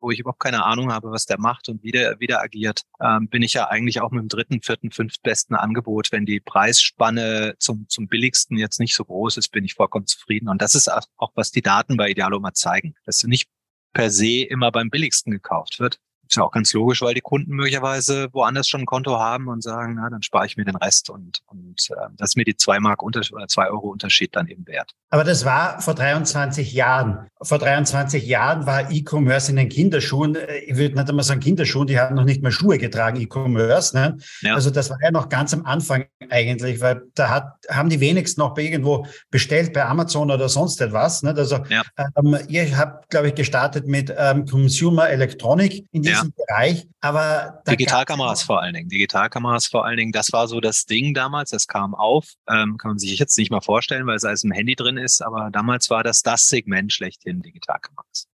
wo 0.00 0.10
ich 0.10 0.18
überhaupt 0.18 0.40
keine 0.40 0.64
Ahnung 0.64 0.92
habe, 0.92 1.10
was 1.10 1.26
der 1.26 1.38
macht 1.38 1.68
und 1.68 1.82
wie 1.82 1.92
der, 1.92 2.18
wie 2.20 2.26
der 2.26 2.40
agiert, 2.40 2.82
ähm, 3.00 3.28
bin 3.28 3.42
ich 3.42 3.54
ja 3.54 3.68
eigentlich 3.68 4.00
auch 4.00 4.10
mit 4.10 4.22
dem 4.22 4.28
dritten, 4.28 4.62
vierten, 4.62 4.90
fünftbesten 4.90 5.56
Angebot. 5.56 6.12
Wenn 6.12 6.26
die 6.26 6.40
Preisspanne 6.40 7.54
zum, 7.58 7.86
zum 7.88 8.08
billigsten 8.08 8.56
jetzt 8.56 8.80
nicht 8.80 8.94
so 8.94 9.04
groß 9.04 9.36
ist, 9.36 9.50
bin 9.50 9.64
ich 9.64 9.74
vollkommen 9.74 10.06
zufrieden. 10.06 10.48
Und 10.48 10.62
das 10.62 10.74
ist 10.74 10.88
auch, 10.88 11.32
was 11.34 11.50
die 11.50 11.62
Daten 11.62 11.96
bei 11.96 12.10
Idealoma 12.10 12.52
zeigen, 12.54 12.94
dass 13.04 13.22
nicht 13.24 13.48
per 13.92 14.10
se 14.10 14.42
immer 14.42 14.70
beim 14.70 14.90
billigsten 14.90 15.32
gekauft 15.32 15.80
wird, 15.80 15.98
ist 16.30 16.36
ja 16.36 16.44
auch 16.44 16.52
ganz 16.52 16.72
logisch, 16.72 17.02
weil 17.02 17.14
die 17.14 17.20
Kunden 17.20 17.52
möglicherweise 17.52 18.28
woanders 18.32 18.68
schon 18.68 18.82
ein 18.82 18.86
Konto 18.86 19.18
haben 19.18 19.48
und 19.48 19.62
sagen, 19.62 19.96
na, 19.96 20.08
dann 20.08 20.22
spare 20.22 20.46
ich 20.46 20.56
mir 20.56 20.64
den 20.64 20.76
Rest 20.76 21.10
und, 21.10 21.40
und 21.46 21.90
äh, 21.90 21.94
das 22.16 22.30
ist 22.30 22.36
mir 22.36 22.44
die 22.44 22.56
zwei 22.56 22.78
Mark 22.78 23.02
Unterschied 23.02 23.34
oder 23.34 23.48
zwei 23.48 23.68
Euro 23.68 23.88
Unterschied 23.88 24.34
dann 24.36 24.46
eben 24.46 24.66
wert. 24.66 24.94
Aber 25.10 25.24
das 25.24 25.44
war 25.44 25.80
vor 25.80 25.94
23 25.94 26.72
Jahren. 26.72 27.26
Vor 27.42 27.58
23 27.58 28.24
Jahren 28.24 28.64
war 28.66 28.92
E-Commerce 28.92 29.50
in 29.50 29.56
den 29.56 29.68
Kinderschuhen, 29.68 30.36
äh, 30.36 30.58
ich 30.58 30.76
würde 30.76 30.94
nicht 30.94 31.08
einmal 31.08 31.24
sagen 31.24 31.40
Kinderschuhen, 31.40 31.88
die 31.88 31.98
hatten 31.98 32.14
noch 32.14 32.24
nicht 32.24 32.42
mehr 32.42 32.52
Schuhe 32.52 32.78
getragen, 32.78 33.20
E-Commerce. 33.20 33.96
Ne? 33.96 34.16
Ja. 34.42 34.54
Also 34.54 34.70
das 34.70 34.88
war 34.88 34.98
ja 35.02 35.10
noch 35.10 35.28
ganz 35.28 35.52
am 35.52 35.64
Anfang 35.66 36.04
eigentlich, 36.28 36.80
weil 36.80 37.02
da 37.14 37.28
hat, 37.28 37.54
haben 37.68 37.88
die 37.90 37.98
wenigsten 37.98 38.40
noch 38.40 38.54
bei 38.54 38.62
irgendwo 38.62 39.06
bestellt, 39.30 39.72
bei 39.72 39.84
Amazon 39.84 40.30
oder 40.30 40.48
sonst 40.48 40.80
etwas. 40.80 41.24
Ne? 41.24 41.34
Also 41.36 41.58
ja. 41.68 41.82
ähm, 41.98 42.38
ihr 42.46 42.78
habt, 42.78 43.10
glaube 43.10 43.28
ich, 43.28 43.34
gestartet 43.34 43.88
mit 43.88 44.14
ähm, 44.16 44.46
Consumer 44.46 45.10
Electronic 45.10 45.86
in 45.90 46.02
diesem 46.02 46.19
diesem 46.20 46.34
Bereich. 46.34 46.88
Aber 47.00 47.62
Digitalkameras 47.68 48.42
vor 48.42 48.60
allen 48.62 48.74
Dingen. 48.74 48.88
Digitalkameras 48.88 49.66
vor 49.66 49.84
allen 49.84 49.96
Dingen. 49.96 50.12
Das 50.12 50.32
war 50.32 50.48
so 50.48 50.60
das 50.60 50.86
Ding 50.86 51.14
damals. 51.14 51.50
Das 51.50 51.66
kam 51.66 51.94
auf. 51.94 52.34
Ähm, 52.48 52.76
kann 52.78 52.92
man 52.92 52.98
sich 52.98 53.18
jetzt 53.18 53.36
nicht 53.38 53.50
mal 53.50 53.60
vorstellen, 53.60 54.06
weil 54.06 54.16
es 54.16 54.24
alles 54.24 54.44
im 54.44 54.52
Handy 54.52 54.76
drin 54.76 54.96
ist. 54.96 55.22
Aber 55.22 55.50
damals 55.50 55.90
war 55.90 56.02
das 56.02 56.22
das 56.22 56.48
Segment 56.48 56.92
schlechthin 56.92 57.42
Digitalkameras. 57.42 58.26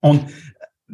Und 0.00 0.26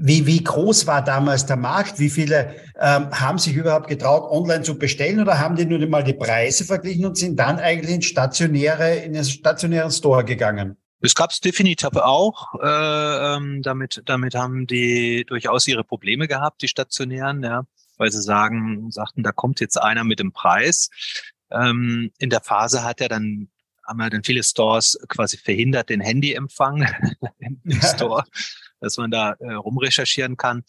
Wie, 0.00 0.26
wie 0.26 0.44
groß 0.44 0.86
war 0.86 1.02
damals 1.02 1.44
der 1.46 1.56
Markt? 1.56 1.98
Wie 1.98 2.10
viele 2.10 2.54
ähm, 2.78 3.10
haben 3.10 3.38
sich 3.38 3.56
überhaupt 3.56 3.88
getraut, 3.88 4.30
online 4.30 4.62
zu 4.62 4.78
bestellen 4.78 5.18
oder 5.20 5.40
haben 5.40 5.56
die 5.56 5.64
nur 5.66 5.84
mal 5.88 6.04
die 6.04 6.12
Preise 6.14 6.64
verglichen 6.64 7.04
und 7.04 7.16
sind 7.16 7.36
dann 7.36 7.58
eigentlich 7.58 7.96
in 7.96 8.02
stationäre, 8.02 8.94
in 8.94 9.14
den 9.14 9.24
stationären 9.24 9.90
Store 9.90 10.24
gegangen? 10.24 10.76
Es 11.00 11.14
gab 11.14 11.30
es 11.30 11.40
definitiv 11.40 11.94
auch. 11.94 12.54
Äh, 12.60 13.36
ähm, 13.36 13.62
damit, 13.62 14.02
damit 14.06 14.34
haben 14.34 14.66
die 14.66 15.24
durchaus 15.26 15.68
ihre 15.68 15.84
Probleme 15.84 16.28
gehabt, 16.28 16.62
die 16.62 16.68
stationären, 16.68 17.42
ja, 17.42 17.64
weil 17.96 18.10
sie 18.10 18.22
sagen, 18.22 18.90
sagten, 18.90 19.22
da 19.22 19.32
kommt 19.32 19.60
jetzt 19.60 19.80
einer 19.80 20.04
mit 20.04 20.18
dem 20.18 20.32
Preis. 20.32 20.90
Ähm, 21.50 22.10
in 22.18 22.30
der 22.30 22.40
Phase 22.40 22.82
hat 22.82 23.00
er 23.00 23.08
dann 23.08 23.48
haben 23.86 24.00
ja 24.00 24.10
dann 24.10 24.22
viele 24.22 24.42
Stores 24.42 24.98
quasi 25.08 25.38
verhindert 25.38 25.88
den 25.88 26.02
Handyempfang 26.02 26.86
im 27.38 27.80
Store 27.80 28.24
dass 28.80 28.96
man 28.96 29.10
da 29.10 29.32
äh, 29.40 29.52
rumrecherchieren 29.52 30.36
kann. 30.36 30.64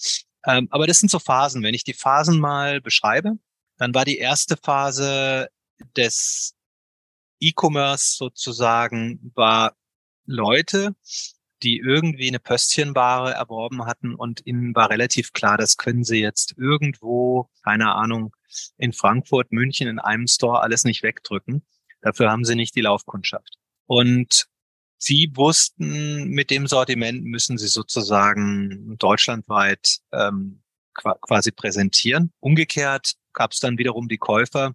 Ähm, 0.45 0.67
aber 0.71 0.88
das 0.88 1.00
sind 1.00 1.12
so 1.12 1.19
Phasen. 1.19 1.63
Wenn 1.63 1.74
ich 1.74 1.83
die 1.83 1.93
Phasen 1.93 2.39
mal 2.39 2.81
beschreibe, 2.81 3.38
dann 3.77 3.93
war 3.93 4.05
die 4.05 4.17
erste 4.17 4.57
Phase 4.57 5.50
des 5.95 6.55
E-Commerce 7.39 8.17
sozusagen, 8.17 9.31
war 9.36 9.75
Leute, 10.29 10.95
die 11.63 11.77
irgendwie 11.77 12.27
eine 12.27 12.39
Pöstchenware 12.39 13.33
erworben 13.33 13.86
hatten 13.86 14.15
und 14.15 14.45
ihnen 14.45 14.74
war 14.75 14.89
relativ 14.89 15.33
klar, 15.33 15.57
das 15.57 15.75
können 15.77 16.03
sie 16.03 16.19
jetzt 16.19 16.55
irgendwo, 16.57 17.50
keine 17.63 17.93
Ahnung, 17.95 18.33
in 18.77 18.93
Frankfurt, 18.93 19.51
München 19.51 19.88
in 19.88 20.00
einem 20.00 20.27
Store 20.27 20.62
alles 20.62 20.83
nicht 20.83 21.03
wegdrücken. 21.03 21.65
Dafür 22.01 22.31
haben 22.31 22.45
sie 22.45 22.55
nicht 22.55 22.75
die 22.75 22.81
Laufkundschaft. 22.81 23.55
Und 23.86 24.48
Sie 25.01 25.31
wussten, 25.33 26.27
mit 26.27 26.51
dem 26.51 26.67
Sortiment 26.67 27.24
müssen 27.24 27.57
Sie 27.57 27.69
sozusagen 27.69 28.98
deutschlandweit 28.98 30.00
ähm, 30.12 30.62
quasi 30.93 31.51
präsentieren. 31.51 32.33
Umgekehrt 32.41 33.13
gab 33.31 33.53
es 33.53 33.59
dann 33.59 33.77
wiederum 33.77 34.09
die 34.09 34.17
Käufer, 34.17 34.74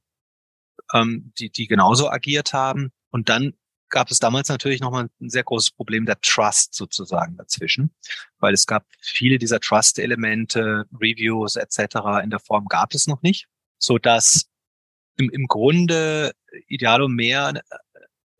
ähm, 0.94 1.32
die, 1.38 1.50
die 1.50 1.66
genauso 1.66 2.08
agiert 2.08 2.54
haben. 2.54 2.90
Und 3.11 3.28
dann 3.28 3.52
gab 3.94 4.10
es 4.10 4.18
damals 4.18 4.48
natürlich 4.48 4.80
nochmal 4.80 5.08
ein 5.20 5.30
sehr 5.30 5.44
großes 5.44 5.70
Problem 5.70 6.04
der 6.04 6.20
Trust 6.20 6.74
sozusagen 6.74 7.36
dazwischen, 7.36 7.94
weil 8.40 8.52
es 8.52 8.66
gab 8.66 8.84
viele 9.00 9.38
dieser 9.38 9.60
Trust-Elemente, 9.60 10.84
Reviews 11.00 11.54
etc. 11.54 12.22
in 12.24 12.30
der 12.30 12.40
Form 12.40 12.66
gab 12.66 12.92
es 12.92 13.06
noch 13.06 13.22
nicht, 13.22 13.46
so 13.78 13.98
dass 13.98 14.46
im, 15.16 15.30
im 15.30 15.46
Grunde 15.46 16.32
Idealo 16.66 17.06
mehr 17.06 17.62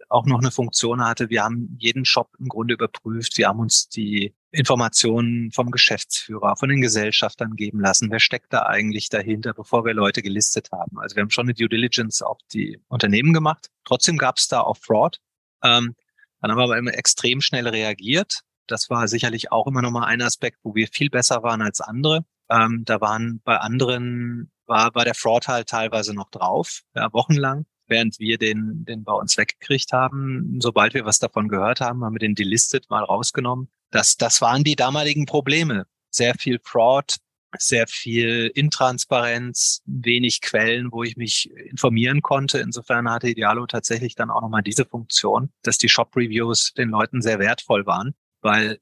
auch 0.09 0.27
noch 0.27 0.41
eine 0.41 0.51
Funktion 0.51 1.05
hatte. 1.05 1.31
Wir 1.31 1.45
haben 1.45 1.77
jeden 1.79 2.05
Shop 2.05 2.31
im 2.41 2.49
Grunde 2.49 2.75
überprüft. 2.75 3.39
Wir 3.39 3.47
haben 3.47 3.61
uns 3.61 3.89
die 3.89 4.35
Informationen 4.51 5.53
vom 5.53 5.71
Geschäftsführer, 5.71 6.57
von 6.57 6.69
den 6.69 6.81
Gesellschaftern 6.81 7.55
geben 7.55 7.81
lassen. 7.81 8.11
Wer 8.11 8.21
steckt 8.21 8.53
da 8.53 8.67
eigentlich 8.67 9.09
dahinter, 9.09 9.55
bevor 9.55 9.85
wir 9.85 9.95
Leute 9.95 10.21
gelistet 10.21 10.71
haben? 10.73 10.99
Also 10.99 11.15
wir 11.15 11.23
haben 11.23 11.31
schon 11.31 11.47
eine 11.47 11.55
Due 11.55 11.69
Diligence 11.69 12.23
auf 12.23 12.39
die 12.53 12.81
Unternehmen 12.89 13.33
gemacht. 13.33 13.71
Trotzdem 13.85 14.19
gab 14.19 14.39
es 14.39 14.49
da 14.49 14.61
auch 14.61 14.77
Fraud. 14.77 15.21
Ähm, 15.65 15.95
dann 16.41 16.51
haben 16.51 16.59
wir 16.59 16.65
aber 16.65 16.79
immer 16.79 16.95
extrem 16.95 17.41
schnell 17.41 17.67
reagiert. 17.67 18.41
Das 18.67 18.91
war 18.91 19.09
sicherlich 19.09 19.51
auch 19.51 19.67
immer 19.67 19.83
noch 19.83 19.91
mal 19.91 20.05
ein 20.05 20.23
Aspekt, 20.23 20.59
wo 20.63 20.75
wir 20.75 20.89
viel 20.89 21.11
besser 21.11 21.43
waren 21.43 21.63
als 21.63 21.81
andere. 21.81 22.25
Ähm, 22.51 22.83
da 22.85 23.01
waren 23.01 23.41
bei 23.45 23.59
anderen 23.59 24.51
war, 24.67 24.95
war 24.95 25.05
der 25.05 25.15
Fraud 25.15 25.49
halt 25.49 25.69
teilweise 25.69 26.15
noch 26.15 26.31
drauf, 26.31 26.83
ja, 26.95 27.13
wochenlang 27.13 27.67
während 27.87 28.19
wir 28.19 28.39
den, 28.39 28.85
den 28.85 29.05
bei 29.05 29.13
uns 29.13 29.37
weggekriegt 29.37 29.93
haben. 29.93 30.59
Sobald 30.61 30.95
wir 30.95 31.05
was 31.05 31.19
davon 31.19 31.49
gehört 31.49 31.81
haben, 31.81 32.05
haben 32.05 32.15
wir 32.15 32.19
den 32.19 32.35
delistet 32.35 32.89
mal 32.91 33.05
rausgenommen. 33.05 33.69
Das, 33.91 34.17
das 34.17 34.41
waren 34.41 34.65
die 34.65 34.77
damaligen 34.77 35.27
Probleme. 35.27 35.87
Sehr 36.11 36.35
viel 36.35 36.61
Fraud, 36.63 37.17
sehr 37.59 37.87
viel 37.87 38.51
Intransparenz, 38.55 39.83
wenig 39.87 40.41
Quellen, 40.41 40.93
wo 40.93 41.03
ich 41.03 41.17
mich 41.17 41.51
informieren 41.51 42.23
konnte. 42.23 42.59
Insofern 42.59 43.11
hatte 43.11 43.29
Idealo 43.29 43.67
tatsächlich 43.67 44.15
dann 44.15 44.31
auch 44.31 44.43
nochmal 44.43 44.63
diese 44.63 44.85
Funktion, 44.85 45.51
dass 45.63 45.79
die 45.79 45.89
Shop-Reviews 45.89 46.73
den 46.75 46.91
Leuten 46.91 47.23
sehr 47.23 47.39
wertvoll 47.39 47.87
waren, 47.87 48.15
weil, 48.41 48.79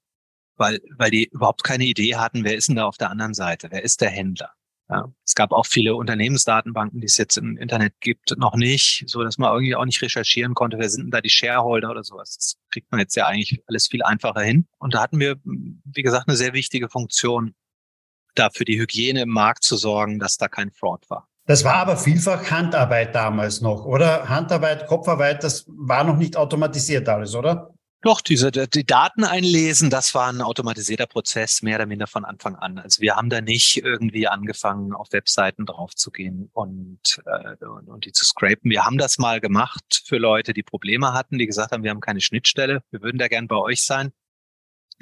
weil, 0.56 0.80
weil 0.96 1.10
die 1.10 1.24
überhaupt 1.24 1.64
keine 1.64 1.84
Idee 1.84 2.16
hatten, 2.16 2.44
wer 2.44 2.56
ist 2.56 2.68
denn 2.68 2.76
da 2.76 2.84
auf 2.84 2.98
der 2.98 3.10
anderen 3.10 3.34
Seite? 3.34 3.68
Wer 3.70 3.82
ist 3.82 4.00
der 4.00 4.10
Händler? 4.10 4.52
Ja, 4.92 5.10
es 5.24 5.34
gab 5.34 5.52
auch 5.52 5.64
viele 5.64 5.94
Unternehmensdatenbanken, 5.94 7.00
die 7.00 7.06
es 7.06 7.16
jetzt 7.16 7.38
im 7.38 7.56
Internet 7.56 7.94
gibt, 8.00 8.36
noch 8.36 8.56
nicht, 8.56 9.04
so 9.06 9.22
dass 9.22 9.38
man 9.38 9.50
irgendwie 9.50 9.74
auch 9.74 9.86
nicht 9.86 10.02
recherchieren 10.02 10.52
konnte, 10.52 10.78
wer 10.78 10.90
sind 10.90 11.04
denn 11.04 11.10
da 11.10 11.22
die 11.22 11.30
Shareholder 11.30 11.90
oder 11.90 12.04
sowas. 12.04 12.36
Das 12.36 12.56
kriegt 12.70 12.90
man 12.90 13.00
jetzt 13.00 13.16
ja 13.16 13.26
eigentlich 13.26 13.62
alles 13.66 13.88
viel 13.88 14.02
einfacher 14.02 14.42
hin. 14.42 14.66
Und 14.78 14.92
da 14.92 15.00
hatten 15.00 15.18
wir, 15.18 15.36
wie 15.44 16.02
gesagt, 16.02 16.28
eine 16.28 16.36
sehr 16.36 16.52
wichtige 16.52 16.90
Funktion, 16.90 17.54
da 18.34 18.50
für 18.50 18.64
die 18.64 18.80
Hygiene 18.80 19.22
im 19.22 19.30
Markt 19.30 19.64
zu 19.64 19.76
sorgen, 19.76 20.18
dass 20.18 20.36
da 20.36 20.48
kein 20.48 20.70
Fraud 20.70 21.08
war. 21.08 21.28
Das 21.46 21.64
war 21.64 21.74
aber 21.74 21.96
vielfach 21.96 22.50
Handarbeit 22.50 23.14
damals 23.14 23.60
noch, 23.60 23.84
oder? 23.84 24.28
Handarbeit, 24.28 24.86
Kopfarbeit, 24.86 25.42
das 25.42 25.64
war 25.66 26.04
noch 26.04 26.16
nicht 26.16 26.36
automatisiert 26.36 27.08
alles, 27.08 27.34
oder? 27.34 27.74
Doch, 28.04 28.20
diese, 28.20 28.50
die 28.50 28.84
Daten 28.84 29.22
einlesen, 29.22 29.88
das 29.88 30.12
war 30.12 30.28
ein 30.28 30.40
automatisierter 30.40 31.06
Prozess, 31.06 31.62
mehr 31.62 31.76
oder 31.76 31.86
minder 31.86 32.08
von 32.08 32.24
Anfang 32.24 32.56
an. 32.56 32.78
Also 32.78 33.00
wir 33.00 33.14
haben 33.14 33.30
da 33.30 33.40
nicht 33.40 33.76
irgendwie 33.76 34.26
angefangen, 34.26 34.92
auf 34.92 35.12
Webseiten 35.12 35.66
draufzugehen 35.66 36.50
und, 36.52 37.22
äh, 37.26 37.64
und, 37.64 37.88
und 37.88 38.04
die 38.04 38.10
zu 38.10 38.24
scrapen. 38.24 38.72
Wir 38.72 38.84
haben 38.84 38.98
das 38.98 39.18
mal 39.18 39.40
gemacht 39.40 40.02
für 40.04 40.18
Leute, 40.18 40.52
die 40.52 40.64
Probleme 40.64 41.12
hatten, 41.12 41.38
die 41.38 41.46
gesagt 41.46 41.70
haben, 41.70 41.84
wir 41.84 41.90
haben 41.90 42.00
keine 42.00 42.20
Schnittstelle, 42.20 42.82
wir 42.90 43.02
würden 43.02 43.18
da 43.18 43.28
gern 43.28 43.46
bei 43.46 43.56
euch 43.56 43.84
sein. 43.84 44.10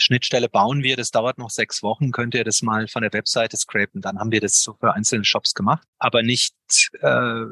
Schnittstelle 0.01 0.49
bauen 0.49 0.83
wir, 0.83 0.97
das 0.97 1.11
dauert 1.11 1.39
noch 1.39 1.51
sechs 1.51 1.83
Wochen, 1.83 2.11
könnt 2.11 2.35
ihr 2.35 2.45
das 2.45 2.63
mal 2.63 2.89
von 2.89 3.03
der 3.03 3.13
Webseite 3.13 3.57
scrapen. 3.57 4.01
Dann 4.01 4.19
haben 4.19 4.33
wir 4.33 4.41
das 4.41 4.63
so 4.63 4.75
für 4.75 4.95
einzelne 4.95 5.25
Shops 5.25 5.55
gemacht, 5.55 5.87
aber 5.99 6.23
nicht 6.23 6.55
äh, 7.01 7.45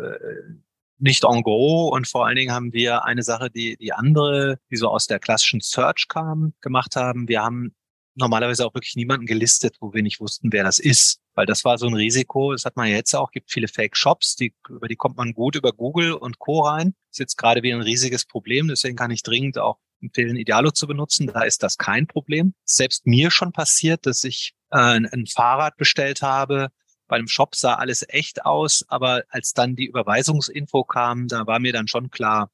nicht 0.98 1.24
en 1.24 1.42
gros 1.42 1.92
und 1.92 2.08
vor 2.08 2.26
allen 2.26 2.36
Dingen 2.36 2.52
haben 2.52 2.72
wir 2.72 3.04
eine 3.04 3.22
Sache, 3.22 3.50
die 3.50 3.76
die 3.76 3.92
andere, 3.92 4.58
die 4.70 4.76
so 4.76 4.88
aus 4.88 5.06
der 5.06 5.18
klassischen 5.20 5.60
Search 5.60 6.08
kam, 6.08 6.54
gemacht 6.60 6.96
haben. 6.96 7.28
Wir 7.28 7.42
haben 7.42 7.74
normalerweise 8.18 8.66
auch 8.66 8.74
wirklich 8.74 8.96
niemanden 8.96 9.26
gelistet, 9.26 9.76
wo 9.80 9.94
wir 9.94 10.02
nicht 10.02 10.20
wussten, 10.20 10.52
wer 10.52 10.64
das 10.64 10.78
ist, 10.78 11.20
weil 11.34 11.46
das 11.46 11.64
war 11.64 11.78
so 11.78 11.86
ein 11.86 11.94
Risiko. 11.94 12.52
Das 12.52 12.64
hat 12.64 12.76
man 12.76 12.88
ja 12.88 12.96
jetzt 12.96 13.14
auch. 13.14 13.30
Gibt 13.30 13.50
viele 13.50 13.68
Fake 13.68 13.96
Shops, 13.96 14.34
die 14.34 14.52
über 14.68 14.88
die 14.88 14.96
kommt 14.96 15.16
man 15.16 15.32
gut 15.32 15.54
über 15.54 15.72
Google 15.72 16.12
und 16.12 16.38
Co 16.38 16.62
rein. 16.62 16.94
Das 17.10 17.12
ist 17.12 17.18
jetzt 17.20 17.38
gerade 17.38 17.62
wieder 17.62 17.76
ein 17.76 17.82
riesiges 17.82 18.26
Problem. 18.26 18.68
Deswegen 18.68 18.96
kann 18.96 19.12
ich 19.12 19.22
dringend 19.22 19.58
auch 19.58 19.78
empfehlen, 20.00 20.36
Idealo 20.36 20.70
zu 20.70 20.86
benutzen. 20.86 21.26
Da 21.26 21.42
ist 21.42 21.62
das 21.62 21.78
kein 21.78 22.06
Problem. 22.06 22.54
Selbst 22.64 23.06
mir 23.06 23.30
schon 23.30 23.52
passiert, 23.52 24.06
dass 24.06 24.24
ich 24.24 24.54
äh, 24.70 24.78
ein 24.78 25.26
Fahrrad 25.26 25.76
bestellt 25.76 26.22
habe 26.22 26.70
bei 27.08 27.16
einem 27.16 27.26
Shop 27.26 27.56
sah 27.56 27.74
alles 27.74 28.04
echt 28.08 28.44
aus, 28.44 28.84
aber 28.88 29.24
als 29.30 29.54
dann 29.54 29.74
die 29.74 29.86
Überweisungsinfo 29.86 30.84
kam, 30.84 31.26
da 31.26 31.46
war 31.46 31.58
mir 31.58 31.72
dann 31.72 31.88
schon 31.88 32.10
klar, 32.10 32.50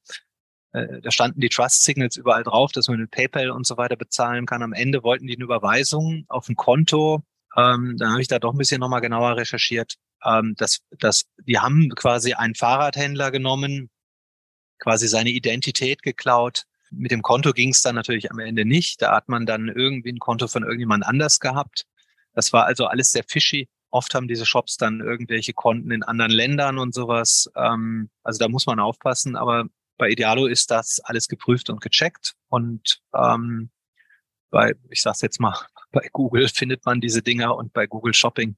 äh, 0.71 1.01
da 1.01 1.11
standen 1.11 1.41
die 1.41 1.49
Trust 1.49 1.83
Signals 1.83 2.15
überall 2.15 2.43
drauf, 2.43 2.71
dass 2.71 2.87
man 2.87 2.99
mit 2.99 3.11
PayPal 3.11 3.51
und 3.51 3.67
so 3.67 3.77
weiter 3.77 3.97
bezahlen 3.97 4.45
kann. 4.45 4.63
Am 4.63 4.73
Ende 4.73 5.03
wollten 5.03 5.27
die 5.27 5.35
eine 5.35 5.43
Überweisung 5.43 6.25
auf 6.29 6.47
ein 6.49 6.55
Konto. 6.55 7.21
Ähm, 7.55 7.95
dann 7.97 8.11
habe 8.11 8.21
ich 8.21 8.27
da 8.27 8.39
doch 8.39 8.53
ein 8.53 8.57
bisschen 8.57 8.79
nochmal 8.79 9.01
genauer 9.01 9.37
recherchiert. 9.37 9.95
Ähm, 10.23 10.55
das, 10.57 10.79
das, 10.99 11.25
die 11.45 11.59
haben 11.59 11.89
quasi 11.89 12.33
einen 12.33 12.55
Fahrradhändler 12.55 13.31
genommen, 13.31 13.89
quasi 14.79 15.07
seine 15.07 15.29
Identität 15.29 16.01
geklaut. 16.01 16.63
Mit 16.91 17.11
dem 17.11 17.21
Konto 17.21 17.51
ging 17.51 17.69
es 17.69 17.81
dann 17.81 17.95
natürlich 17.95 18.31
am 18.31 18.39
Ende 18.39 18.65
nicht. 18.65 19.01
Da 19.01 19.15
hat 19.15 19.29
man 19.29 19.45
dann 19.45 19.67
irgendwie 19.67 20.11
ein 20.11 20.19
Konto 20.19 20.47
von 20.47 20.63
irgendjemand 20.63 21.05
anders 21.05 21.39
gehabt. 21.39 21.85
Das 22.33 22.53
war 22.53 22.65
also 22.65 22.85
alles 22.85 23.11
sehr 23.11 23.23
fishy. 23.27 23.69
Oft 23.89 24.13
haben 24.13 24.27
diese 24.27 24.45
Shops 24.45 24.77
dann 24.77 24.99
irgendwelche 24.99 25.53
Konten 25.53 25.91
in 25.91 26.03
anderen 26.03 26.31
Ländern 26.31 26.77
und 26.77 26.93
sowas. 26.93 27.49
Ähm, 27.55 28.09
also 28.23 28.39
da 28.39 28.49
muss 28.49 28.65
man 28.65 28.79
aufpassen. 28.79 29.35
Aber 29.35 29.65
bei 29.97 30.09
Idealo 30.09 30.47
ist 30.47 30.71
das 30.71 30.99
alles 30.99 31.27
geprüft 31.27 31.69
und 31.69 31.81
gecheckt. 31.81 32.33
Und 32.49 33.01
ähm, 33.13 33.69
bei, 34.49 34.75
ich 34.89 35.01
sag's 35.01 35.21
jetzt 35.21 35.39
mal, 35.39 35.55
bei 35.91 36.07
Google 36.11 36.47
findet 36.49 36.85
man 36.85 37.01
diese 37.01 37.21
Dinger 37.21 37.55
und 37.55 37.73
bei 37.73 37.87
Google 37.87 38.13
Shopping, 38.13 38.57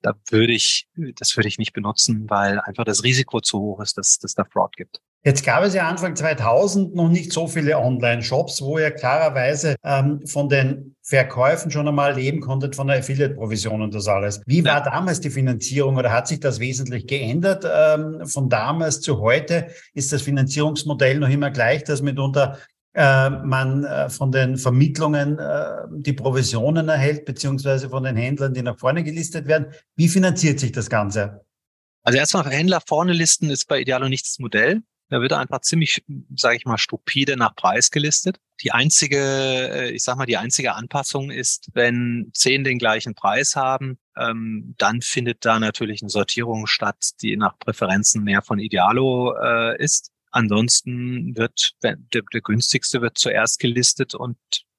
da 0.00 0.14
würde 0.30 0.52
ich, 0.52 0.88
das 1.16 1.36
würde 1.36 1.48
ich 1.48 1.58
nicht 1.58 1.72
benutzen, 1.72 2.30
weil 2.30 2.60
einfach 2.60 2.84
das 2.84 3.02
Risiko 3.02 3.40
zu 3.40 3.58
hoch 3.58 3.80
ist, 3.80 3.98
dass, 3.98 4.18
dass 4.18 4.34
da 4.34 4.44
Fraud 4.44 4.76
gibt. 4.76 5.00
Jetzt 5.24 5.44
gab 5.44 5.64
es 5.64 5.74
ja 5.74 5.88
Anfang 5.88 6.14
2000 6.14 6.94
noch 6.94 7.08
nicht 7.08 7.32
so 7.32 7.48
viele 7.48 7.76
Online-Shops, 7.76 8.62
wo 8.62 8.78
ihr 8.78 8.92
klarerweise 8.92 9.74
ähm, 9.82 10.24
von 10.26 10.48
den 10.48 10.94
Verkäufen 11.02 11.72
schon 11.72 11.88
einmal 11.88 12.14
leben 12.14 12.40
konntet, 12.40 12.76
von 12.76 12.86
der 12.86 12.98
Affiliate-Provision 13.00 13.82
und 13.82 13.94
das 13.94 14.06
alles. 14.06 14.40
Wie 14.46 14.64
war 14.64 14.80
damals 14.80 15.20
die 15.20 15.30
Finanzierung 15.30 15.96
oder 15.96 16.12
hat 16.12 16.28
sich 16.28 16.38
das 16.38 16.60
wesentlich 16.60 17.08
geändert? 17.08 17.66
Ähm, 17.68 18.26
von 18.26 18.48
damals 18.48 19.00
zu 19.00 19.18
heute 19.18 19.66
ist 19.92 20.12
das 20.12 20.22
Finanzierungsmodell 20.22 21.18
noch 21.18 21.28
immer 21.28 21.50
gleich, 21.50 21.82
dass 21.82 22.00
mitunter 22.00 22.58
äh, 22.94 23.28
man 23.28 23.84
äh, 23.84 24.08
von 24.10 24.30
den 24.30 24.56
Vermittlungen 24.56 25.38
äh, 25.40 25.66
die 25.96 26.12
Provisionen 26.12 26.88
erhält, 26.88 27.24
beziehungsweise 27.24 27.90
von 27.90 28.04
den 28.04 28.16
Händlern, 28.16 28.54
die 28.54 28.62
nach 28.62 28.78
vorne 28.78 29.02
gelistet 29.02 29.48
werden. 29.48 29.66
Wie 29.96 30.08
finanziert 30.08 30.60
sich 30.60 30.70
das 30.70 30.88
Ganze? 30.88 31.40
Also 32.04 32.18
erstmal 32.18 32.48
Händler 32.48 32.80
vorne 32.86 33.12
listen 33.12 33.50
ist 33.50 33.66
bei 33.66 33.80
Idealo 33.80 34.08
nicht 34.08 34.24
das 34.24 34.38
Modell 34.38 34.82
Da 35.10 35.20
wird 35.22 35.32
einfach 35.32 35.60
ziemlich, 35.62 36.04
sage 36.36 36.56
ich 36.56 36.66
mal, 36.66 36.76
stupide 36.76 37.36
nach 37.36 37.54
Preis 37.56 37.90
gelistet. 37.90 38.38
Die 38.62 38.72
einzige, 38.72 39.18
äh, 39.18 39.90
ich 39.90 40.02
sag 40.02 40.16
mal, 40.16 40.26
die 40.26 40.36
einzige 40.36 40.74
Anpassung 40.74 41.30
ist, 41.30 41.70
wenn 41.72 42.30
zehn 42.34 42.62
den 42.64 42.78
gleichen 42.78 43.14
Preis 43.14 43.56
haben, 43.56 43.98
ähm, 44.18 44.74
dann 44.76 45.00
findet 45.00 45.44
da 45.44 45.58
natürlich 45.58 46.02
eine 46.02 46.10
Sortierung 46.10 46.66
statt, 46.66 47.10
die 47.22 47.36
nach 47.36 47.58
Präferenzen 47.58 48.22
mehr 48.22 48.42
von 48.42 48.58
Idealo 48.58 49.34
äh, 49.40 49.82
ist. 49.82 50.10
Ansonsten 50.30 51.34
wird 51.36 51.72
der, 51.82 51.96
der 52.12 52.22
günstigste 52.22 53.00
wird 53.00 53.16
zuerst 53.16 53.60
gelistet 53.60 54.14
und 54.14 54.36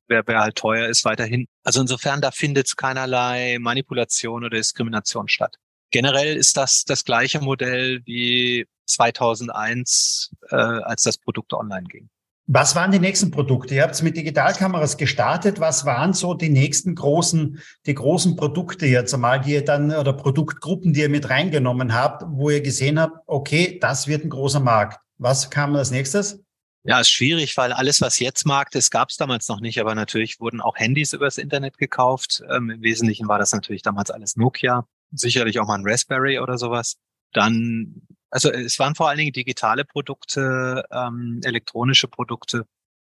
wer, 0.07 0.27
wer 0.27 0.41
halt 0.41 0.57
teuer 0.57 0.87
ist, 0.87 1.05
weiterhin. 1.05 1.47
Also 1.63 1.81
insofern, 1.81 2.21
da 2.21 2.31
findet 2.31 2.75
keinerlei 2.77 3.57
Manipulation 3.59 4.43
oder 4.43 4.57
Diskrimination 4.57 5.27
statt. 5.27 5.57
Generell 5.91 6.35
ist 6.35 6.57
das 6.57 6.83
das 6.85 7.03
gleiche 7.03 7.39
Modell 7.39 8.01
wie 8.05 8.67
2001, 8.85 10.31
äh, 10.49 10.55
als 10.55 11.03
das 11.03 11.17
Produkt 11.17 11.53
online 11.53 11.87
ging. 11.87 12.09
Was 12.51 12.75
waren 12.75 12.91
die 12.91 12.99
nächsten 12.99 13.29
Produkte? 13.29 13.75
Ihr 13.75 13.83
habt 13.83 13.93
es 13.93 14.01
mit 14.01 14.17
Digitalkameras 14.17 14.97
gestartet. 14.97 15.59
Was 15.59 15.85
waren 15.85 16.13
so 16.13 16.33
die 16.33 16.49
nächsten 16.49 16.95
großen, 16.95 17.59
die 17.85 17.93
großen 17.93 18.35
Produkte 18.35 18.87
jetzt 18.87 19.13
einmal, 19.13 19.41
die 19.41 19.51
ihr 19.51 19.63
dann 19.63 19.91
oder 19.91 20.13
Produktgruppen, 20.13 20.91
die 20.91 21.01
ihr 21.01 21.09
mit 21.09 21.29
reingenommen 21.29 21.93
habt, 21.93 22.23
wo 22.27 22.49
ihr 22.49 22.61
gesehen 22.61 22.99
habt, 22.99 23.19
okay, 23.27 23.77
das 23.79 24.07
wird 24.07 24.25
ein 24.25 24.31
großer 24.31 24.59
Markt. 24.59 24.99
Was 25.19 25.51
kam 25.51 25.75
als 25.75 25.91
nächstes? 25.91 26.39
Ja, 26.83 26.99
ist 26.99 27.11
schwierig, 27.11 27.55
weil 27.55 27.71
alles, 27.71 28.01
was 28.01 28.17
jetzt 28.17 28.47
Markt 28.47 28.73
ist, 28.73 28.89
gab 28.89 29.09
es 29.09 29.17
damals 29.17 29.47
noch 29.47 29.59
nicht. 29.59 29.79
Aber 29.79 29.93
natürlich 29.93 30.39
wurden 30.39 30.59
auch 30.59 30.75
Handys 30.75 31.13
übers 31.13 31.37
Internet 31.37 31.77
gekauft. 31.77 32.41
Ähm, 32.49 32.71
Im 32.71 32.81
Wesentlichen 32.81 33.27
war 33.27 33.37
das 33.37 33.51
natürlich 33.51 33.83
damals 33.83 34.09
alles 34.09 34.37
Nokia. 34.37 34.87
Sicherlich 35.11 35.59
auch 35.59 35.67
mal 35.67 35.75
ein 35.75 35.87
Raspberry 35.87 36.39
oder 36.39 36.57
sowas. 36.57 36.95
Dann, 37.33 38.01
also 38.29 38.51
es 38.51 38.79
waren 38.79 38.95
vor 38.95 39.09
allen 39.09 39.17
Dingen 39.17 39.31
digitale 39.33 39.85
Produkte, 39.85 40.83
ähm, 40.91 41.41
elektronische 41.43 42.07
Produkte, 42.07 42.65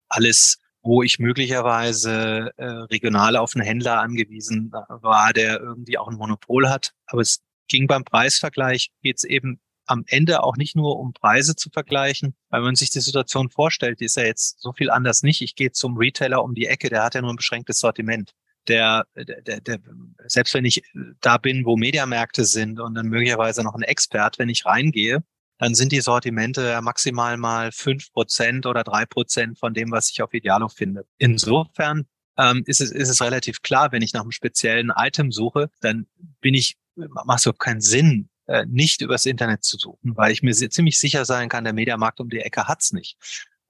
alles, 0.09 0.59
wo 0.81 1.03
ich 1.03 1.19
möglicherweise 1.19 2.51
äh, 2.57 2.65
regional 2.65 3.35
auf 3.37 3.55
einen 3.55 3.65
Händler 3.65 3.99
angewiesen 3.99 4.71
war, 4.71 5.33
der 5.33 5.59
irgendwie 5.59 5.97
auch 5.97 6.07
ein 6.07 6.17
Monopol 6.17 6.69
hat. 6.69 6.93
Aber 7.05 7.21
es 7.21 7.41
ging 7.67 7.87
beim 7.87 8.03
Preisvergleich 8.03 8.89
jetzt 9.01 9.23
eben 9.23 9.59
am 9.85 10.03
Ende 10.07 10.43
auch 10.43 10.57
nicht 10.57 10.75
nur 10.75 10.99
um 10.99 11.13
Preise 11.13 11.55
zu 11.55 11.69
vergleichen, 11.69 12.35
weil 12.49 12.61
man 12.61 12.75
sich 12.75 12.91
die 12.91 13.01
Situation 13.01 13.49
vorstellt, 13.49 13.99
die 13.99 14.05
ist 14.05 14.15
ja 14.15 14.23
jetzt 14.23 14.59
so 14.61 14.71
viel 14.71 14.89
anders 14.89 15.21
nicht. 15.21 15.41
Ich 15.41 15.55
gehe 15.55 15.71
zum 15.71 15.97
Retailer 15.97 16.43
um 16.43 16.53
die 16.53 16.67
Ecke, 16.67 16.89
der 16.89 17.03
hat 17.03 17.15
ja 17.15 17.21
nur 17.21 17.31
ein 17.31 17.37
beschränktes 17.37 17.79
Sortiment. 17.79 18.31
Der, 18.67 19.05
der, 19.15 19.59
der, 19.59 19.79
selbst 20.27 20.53
wenn 20.53 20.65
ich 20.65 20.83
da 21.19 21.37
bin, 21.37 21.65
wo 21.65 21.77
Mediamärkte 21.77 22.45
sind 22.45 22.79
und 22.79 22.93
dann 22.93 23.07
möglicherweise 23.07 23.63
noch 23.63 23.73
ein 23.73 23.81
Expert, 23.81 24.37
wenn 24.37 24.49
ich 24.49 24.65
reingehe, 24.65 25.23
dann 25.57 25.75
sind 25.75 25.91
die 25.91 26.01
Sortimente 26.01 26.79
maximal 26.81 27.37
mal 27.37 27.71
fünf 27.71 28.11
Prozent 28.11 28.65
oder 28.65 28.83
drei 28.83 29.05
Prozent 29.05 29.59
von 29.59 29.73
dem, 29.73 29.91
was 29.91 30.09
ich 30.09 30.21
auf 30.21 30.33
Idealo 30.33 30.69
finde. 30.69 31.05
Insofern 31.17 32.05
ähm, 32.37 32.63
ist, 32.65 32.81
es, 32.81 32.91
ist 32.91 33.09
es 33.09 33.21
relativ 33.21 33.61
klar, 33.61 33.91
wenn 33.91 34.01
ich 34.01 34.13
nach 34.13 34.21
einem 34.21 34.31
speziellen 34.31 34.91
Item 34.95 35.31
suche, 35.31 35.69
dann 35.81 36.07
bin 36.39 36.53
ich, 36.53 36.77
macht 36.95 37.39
es 37.39 37.45
überhaupt 37.45 37.59
keinen 37.59 37.81
Sinn, 37.81 38.29
äh, 38.47 38.65
nicht 38.67 39.01
übers 39.01 39.25
Internet 39.25 39.63
zu 39.63 39.77
suchen, 39.77 40.17
weil 40.17 40.31
ich 40.31 40.41
mir 40.41 40.53
ziemlich 40.53 40.97
sicher 40.97 41.25
sein 41.25 41.49
kann, 41.49 41.63
der 41.63 41.73
Mediamarkt 41.73 42.19
um 42.19 42.29
die 42.29 42.39
Ecke 42.39 42.67
hat's 42.67 42.91
nicht. 42.91 43.17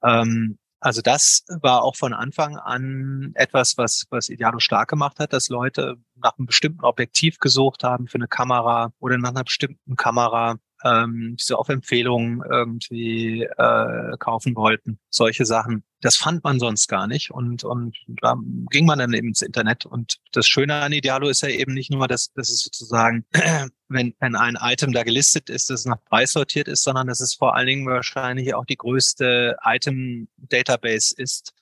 Ähm, 0.02 0.58
also 0.82 1.00
das 1.00 1.44
war 1.48 1.84
auch 1.84 1.94
von 1.94 2.12
Anfang 2.12 2.56
an 2.56 3.30
etwas, 3.36 3.78
was, 3.78 4.06
was 4.10 4.28
Idealo 4.28 4.58
stark 4.58 4.90
gemacht 4.90 5.20
hat, 5.20 5.32
dass 5.32 5.48
Leute 5.48 5.96
nach 6.16 6.36
einem 6.36 6.46
bestimmten 6.46 6.84
Objektiv 6.84 7.38
gesucht 7.38 7.84
haben 7.84 8.08
für 8.08 8.16
eine 8.16 8.26
Kamera 8.26 8.92
oder 8.98 9.16
nach 9.16 9.30
einer 9.30 9.44
bestimmten 9.44 9.94
Kamera 9.94 10.56
ähm, 10.84 11.36
diese 11.38 11.58
auf 11.58 11.68
Empfehlungen 11.68 12.42
irgendwie 12.48 13.42
äh, 13.42 14.16
kaufen 14.18 14.56
wollten, 14.56 14.98
solche 15.10 15.44
Sachen. 15.44 15.84
Das 16.00 16.16
fand 16.16 16.42
man 16.42 16.58
sonst 16.58 16.88
gar 16.88 17.06
nicht 17.06 17.30
und 17.30 17.64
und 17.64 17.96
da 18.08 18.36
ging 18.70 18.86
man 18.86 18.98
dann 18.98 19.12
eben 19.12 19.28
ins 19.28 19.42
Internet 19.42 19.86
und 19.86 20.18
das 20.32 20.46
Schöne 20.46 20.74
an 20.74 20.92
Idealo 20.92 21.28
ist 21.28 21.42
ja 21.42 21.48
eben 21.48 21.74
nicht 21.74 21.92
nur, 21.92 22.08
dass, 22.08 22.32
dass 22.32 22.50
es 22.50 22.62
sozusagen, 22.62 23.24
wenn, 23.88 24.14
wenn 24.18 24.34
ein 24.34 24.56
Item 24.60 24.92
da 24.92 25.04
gelistet 25.04 25.48
ist, 25.48 25.70
dass 25.70 25.80
es 25.80 25.86
nach 25.86 26.02
Preis 26.04 26.32
sortiert 26.32 26.68
ist, 26.68 26.82
sondern 26.82 27.06
dass 27.06 27.20
es 27.20 27.34
vor 27.34 27.54
allen 27.54 27.66
Dingen 27.66 27.86
wahrscheinlich 27.86 28.54
auch 28.54 28.64
die 28.64 28.76
größte 28.76 29.56
Item-Database 29.64 31.14
ist, 31.16 31.52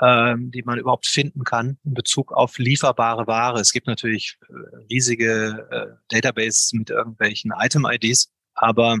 ähm, 0.00 0.50
die 0.50 0.62
man 0.62 0.78
überhaupt 0.78 1.06
finden 1.06 1.44
kann 1.44 1.78
in 1.84 1.94
Bezug 1.94 2.32
auf 2.32 2.58
lieferbare 2.58 3.26
Ware. 3.26 3.60
Es 3.60 3.72
gibt 3.72 3.86
natürlich 3.86 4.38
äh, 4.48 4.76
riesige 4.90 5.66
äh, 5.70 5.86
Databases 6.08 6.72
mit 6.72 6.90
irgendwelchen 6.90 7.52
Item-IDs, 7.54 8.30
aber 8.60 8.98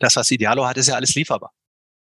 das, 0.00 0.16
was 0.16 0.30
Idealo 0.30 0.66
hat, 0.66 0.76
ist 0.76 0.88
ja 0.88 0.96
alles 0.96 1.14
lieferbar. 1.14 1.52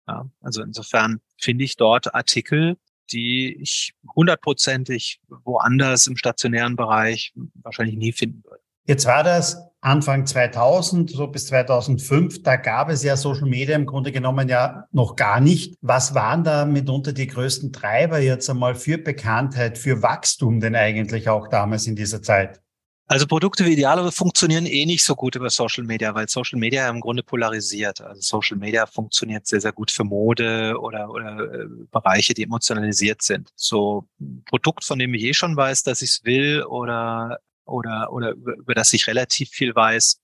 Ja, 0.09 0.29
also 0.40 0.62
insofern 0.62 1.21
finde 1.38 1.64
ich 1.64 1.77
dort 1.77 2.14
Artikel, 2.14 2.77
die 3.11 3.55
ich 3.61 3.92
hundertprozentig 4.14 5.21
woanders 5.29 6.07
im 6.07 6.16
stationären 6.16 6.77
Bereich 6.77 7.33
wahrscheinlich 7.55 7.97
nie 7.97 8.12
finden 8.12 8.42
würde. 8.45 8.62
Jetzt 8.87 9.07
war 9.07 9.25
das 9.25 9.61
Anfang 9.81 10.27
2000, 10.27 11.11
so 11.11 11.27
bis 11.27 11.47
2005, 11.47 12.42
da 12.42 12.57
gab 12.57 12.88
es 12.88 13.03
ja 13.03 13.16
Social 13.16 13.49
Media 13.49 13.77
im 13.77 13.87
Grunde 13.87 14.12
genommen 14.12 14.49
ja 14.49 14.87
noch 14.92 15.16
gar 15.16 15.40
nicht. 15.40 15.77
Was 15.81 16.14
waren 16.14 16.45
da 16.45 16.64
mitunter 16.64 17.12
die 17.12 17.27
größten 17.27 17.73
Treiber 17.73 18.19
jetzt 18.19 18.49
einmal 18.49 18.77
für 18.77 18.99
Bekanntheit, 18.99 19.77
für 19.77 20.03
Wachstum 20.03 20.61
denn 20.61 20.77
eigentlich 20.77 21.29
auch 21.29 21.49
damals 21.49 21.87
in 21.87 21.97
dieser 21.97 22.23
Zeit? 22.23 22.61
Also 23.09 23.27
Produkte 23.29 23.64
wie 23.64 23.75
Idealo 23.75 24.11
funktionieren 24.11 24.66
eh 24.66 24.85
nicht 24.85 25.05
so 25.05 25.14
gut 25.14 25.37
über 25.37 25.49
Social 25.49 25.85
Media, 25.85 26.12
weil 26.16 26.29
Social 26.29 26.59
Media 26.59 26.88
im 26.88 27.01
Grunde 27.01 27.23
polarisiert. 27.23 28.01
Also 28.01 28.21
Social 28.21 28.57
Media 28.57 28.85
funktioniert 28.85 29.47
sehr, 29.47 29.61
sehr 29.61 29.73
gut 29.73 29.92
für 29.92 30.03
Mode 30.03 30.77
oder, 30.81 31.09
oder 31.11 31.38
äh, 31.38 31.66
Bereiche, 31.92 32.35
die 32.35 32.42
emotionalisiert 32.42 33.23
sind. 33.23 33.53
So 33.55 34.09
ein 34.21 34.42
Produkt, 34.45 34.85
von 34.85 34.99
dem 34.99 35.14
ich 35.14 35.23
eh 35.23 35.35
schon 35.35 35.57
weiß, 35.57 35.85
dass 35.85 36.03
ich 36.03 36.11
es 36.11 36.25
will 36.25 36.64
oder, 36.64 37.38
oder, 37.64 38.12
oder 38.12 38.33
über, 38.33 38.57
über 38.57 38.75
das 38.75 38.92
ich 38.92 39.07
relativ 39.07 39.51
viel 39.51 39.73
weiß, 39.73 40.21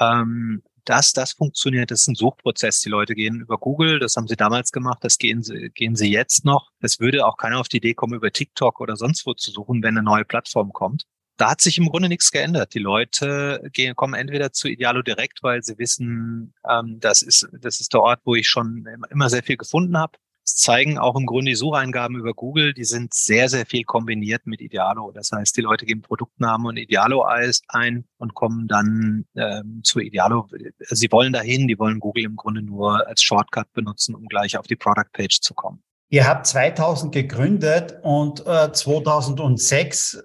ähm, 0.00 0.62
das, 0.84 1.12
das 1.12 1.32
funktioniert, 1.32 1.90
das 1.90 2.02
ist 2.02 2.08
ein 2.08 2.14
Suchprozess. 2.14 2.80
Die 2.80 2.90
Leute 2.90 3.16
gehen 3.16 3.40
über 3.40 3.58
Google, 3.58 3.98
das 3.98 4.14
haben 4.14 4.28
sie 4.28 4.36
damals 4.36 4.70
gemacht, 4.70 5.00
das 5.02 5.18
gehen 5.18 5.42
sie, 5.42 5.70
gehen 5.70 5.96
sie 5.96 6.12
jetzt 6.12 6.44
noch. 6.44 6.70
Es 6.80 7.00
würde 7.00 7.26
auch 7.26 7.36
keiner 7.36 7.58
auf 7.58 7.68
die 7.68 7.78
Idee 7.78 7.94
kommen, 7.94 8.14
über 8.14 8.30
TikTok 8.30 8.80
oder 8.80 8.96
sonst 8.96 9.26
wo 9.26 9.34
zu 9.34 9.50
suchen, 9.50 9.82
wenn 9.82 9.98
eine 9.98 10.04
neue 10.04 10.24
Plattform 10.24 10.72
kommt 10.72 11.04
da 11.38 11.50
hat 11.50 11.60
sich 11.60 11.78
im 11.78 11.88
Grunde 11.88 12.08
nichts 12.08 12.30
geändert. 12.30 12.74
Die 12.74 12.80
Leute 12.80 13.62
gehen, 13.72 13.96
kommen 13.96 14.14
entweder 14.14 14.52
zu 14.52 14.68
Idealo 14.68 15.02
direkt, 15.02 15.42
weil 15.42 15.62
sie 15.62 15.78
wissen, 15.78 16.52
ähm, 16.68 16.98
das 17.00 17.22
ist 17.22 17.48
das 17.52 17.80
ist 17.80 17.94
der 17.94 18.02
Ort, 18.02 18.20
wo 18.24 18.34
ich 18.34 18.48
schon 18.48 18.84
immer 19.10 19.30
sehr 19.30 19.42
viel 19.42 19.56
gefunden 19.56 19.96
habe. 19.96 20.18
Das 20.44 20.56
zeigen 20.56 20.98
auch 20.98 21.14
im 21.14 21.26
Grunde 21.26 21.50
die 21.50 21.56
Sucheingaben 21.56 22.16
über 22.16 22.32
Google, 22.32 22.72
die 22.72 22.84
sind 22.84 23.12
sehr, 23.12 23.50
sehr 23.50 23.66
viel 23.66 23.84
kombiniert 23.84 24.46
mit 24.46 24.62
Idealo. 24.62 25.12
Das 25.12 25.30
heißt, 25.30 25.54
die 25.56 25.60
Leute 25.60 25.84
geben 25.84 26.00
Produktnamen 26.00 26.66
und 26.66 26.76
Idealo 26.78 27.22
ein 27.68 28.04
und 28.16 28.34
kommen 28.34 28.66
dann 28.66 29.26
ähm, 29.36 29.82
zu 29.84 30.00
Idealo. 30.00 30.48
Sie 30.80 31.12
wollen 31.12 31.34
dahin, 31.34 31.68
die 31.68 31.78
wollen 31.78 32.00
Google 32.00 32.24
im 32.24 32.36
Grunde 32.36 32.62
nur 32.62 33.06
als 33.06 33.22
Shortcut 33.22 33.70
benutzen, 33.74 34.14
um 34.14 34.24
gleich 34.24 34.56
auf 34.56 34.66
die 34.66 34.76
Product 34.76 35.12
Page 35.12 35.38
zu 35.40 35.52
kommen. 35.52 35.82
Ihr 36.08 36.26
habt 36.26 36.46
2000 36.46 37.12
gegründet 37.12 37.98
und 38.02 38.44
äh, 38.46 38.72
2006 38.72 40.24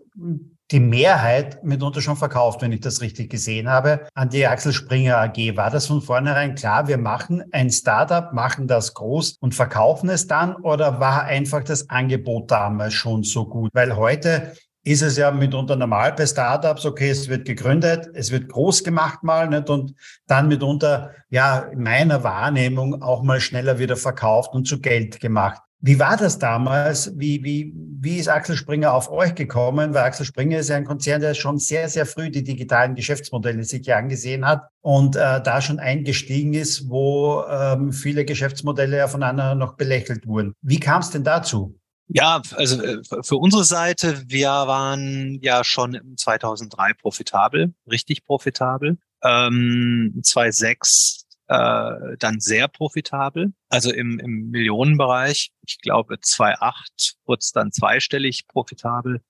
die 0.74 0.80
Mehrheit 0.80 1.64
mitunter 1.64 2.02
schon 2.02 2.16
verkauft, 2.18 2.64
wenn 2.64 2.72
ich 2.72 2.82
das 2.82 3.00
richtig 3.02 3.30
gesehen 3.30 3.70
habe, 3.70 4.08
an 4.16 4.30
die 4.30 4.48
Axel 4.48 4.74
Springer 4.74 5.18
AG. 5.18 5.56
War 5.56 5.70
das 5.70 5.86
von 5.86 6.02
vornherein 6.02 6.56
klar, 6.56 6.88
wir 6.88 6.98
machen 6.98 7.44
ein 7.52 7.70
Startup, 7.70 8.34
machen 8.34 8.68
das 8.68 8.96
groß 8.96 9.38
und 9.40 9.54
verkaufen 9.54 10.10
es 10.10 10.26
dann 10.26 10.56
oder 10.56 11.00
war 11.00 11.26
einfach 11.26 11.64
das 11.64 11.92
Angebot 11.92 12.50
damals 12.50 12.96
schon 12.96 13.22
so 13.22 13.46
gut? 13.46 13.70
Weil 13.74 13.96
heute 13.96 14.54
ist 14.84 15.04
es 15.04 15.16
ja 15.16 15.30
mitunter 15.30 15.76
normal 15.76 16.14
bei 16.14 16.26
Startups, 16.26 16.88
okay, 16.88 17.12
es 17.12 17.30
wird 17.30 17.46
gegründet, 17.46 18.10
es 18.16 18.32
wird 18.32 18.50
groß 18.50 18.84
gemacht 18.84 19.22
mal 19.22 19.48
nicht? 19.48 19.70
und 19.70 19.94
dann 20.26 20.48
mitunter, 20.48 21.12
ja, 21.30 21.60
in 21.60 21.84
meiner 21.84 22.24
Wahrnehmung 22.24 23.00
auch 23.04 23.22
mal 23.22 23.40
schneller 23.40 23.78
wieder 23.78 23.96
verkauft 23.96 24.56
und 24.56 24.68
zu 24.68 24.82
Geld 24.82 25.20
gemacht. 25.20 25.62
Wie 25.86 26.00
war 26.00 26.15
das 26.15 26.39
damals? 26.39 27.12
Wie, 27.19 27.43
wie, 27.43 27.74
wie 27.76 28.15
ist 28.15 28.30
Axel 28.30 28.56
Springer 28.56 28.93
auf 28.93 29.12
euch 29.12 29.36
gekommen? 29.36 29.93
Weil 29.93 30.04
Axel 30.04 30.26
Springer 30.26 30.60
ist 30.60 30.69
ja 30.69 30.78
ein 30.78 30.86
Konzern, 30.86 31.19
der 31.19 31.34
schon 31.34 31.60
sehr, 31.60 31.89
sehr 31.89 32.06
früh 32.06 32.30
die 32.30 32.46
digitalen 32.46 32.96
Geschäftsmodelle 32.96 33.65
sich 33.65 33.86
ja 33.86 33.98
angesehen 33.98 34.48
hat 34.48 34.69
und 34.80 35.17
äh, 35.17 35.43
da 35.43 35.62
schon 35.62 35.80
eingestiegen 35.80 36.54
ist, 36.54 36.89
wo 36.89 37.43
ähm, 37.50 37.91
viele 37.91 38.24
Geschäftsmodelle 38.24 38.96
ja 38.96 39.10
voneinander 39.10 39.56
noch 39.56 39.74
belächelt 39.74 40.26
wurden. 40.26 40.54
Wie 40.62 40.80
kam 40.80 41.02
es 41.02 41.10
denn 41.10 41.26
dazu? 41.26 41.78
Ja, 42.08 42.41
also 42.56 42.82
äh, 42.82 43.02
für 43.22 43.36
unsere 43.36 43.65
Seite, 43.65 44.24
wir 44.28 44.52
waren 44.52 45.38
ja 45.41 45.65
schon 45.65 45.96
im 45.96 46.15
2003 46.15 46.93
profitabel, 46.93 47.74
richtig 47.91 48.24
profitabel. 48.24 49.00
Ähm, 49.22 50.17
2006 50.24 51.23
äh, 51.54 52.18
dann 52.18 52.39
sehr 52.39 52.68
profitabel, 52.68 53.54
also 53.70 53.92
im, 53.92 54.20
im 54.20 54.50
Millionenbereich. 54.50 55.52
Ich 55.68 55.78
glaube, 55.80 56.16
2,8 56.16 57.16
wurde 57.26 57.39
es 57.42 57.52
dann 57.52 57.72
zweistellig 57.72 58.48
profitabel. 58.48 59.22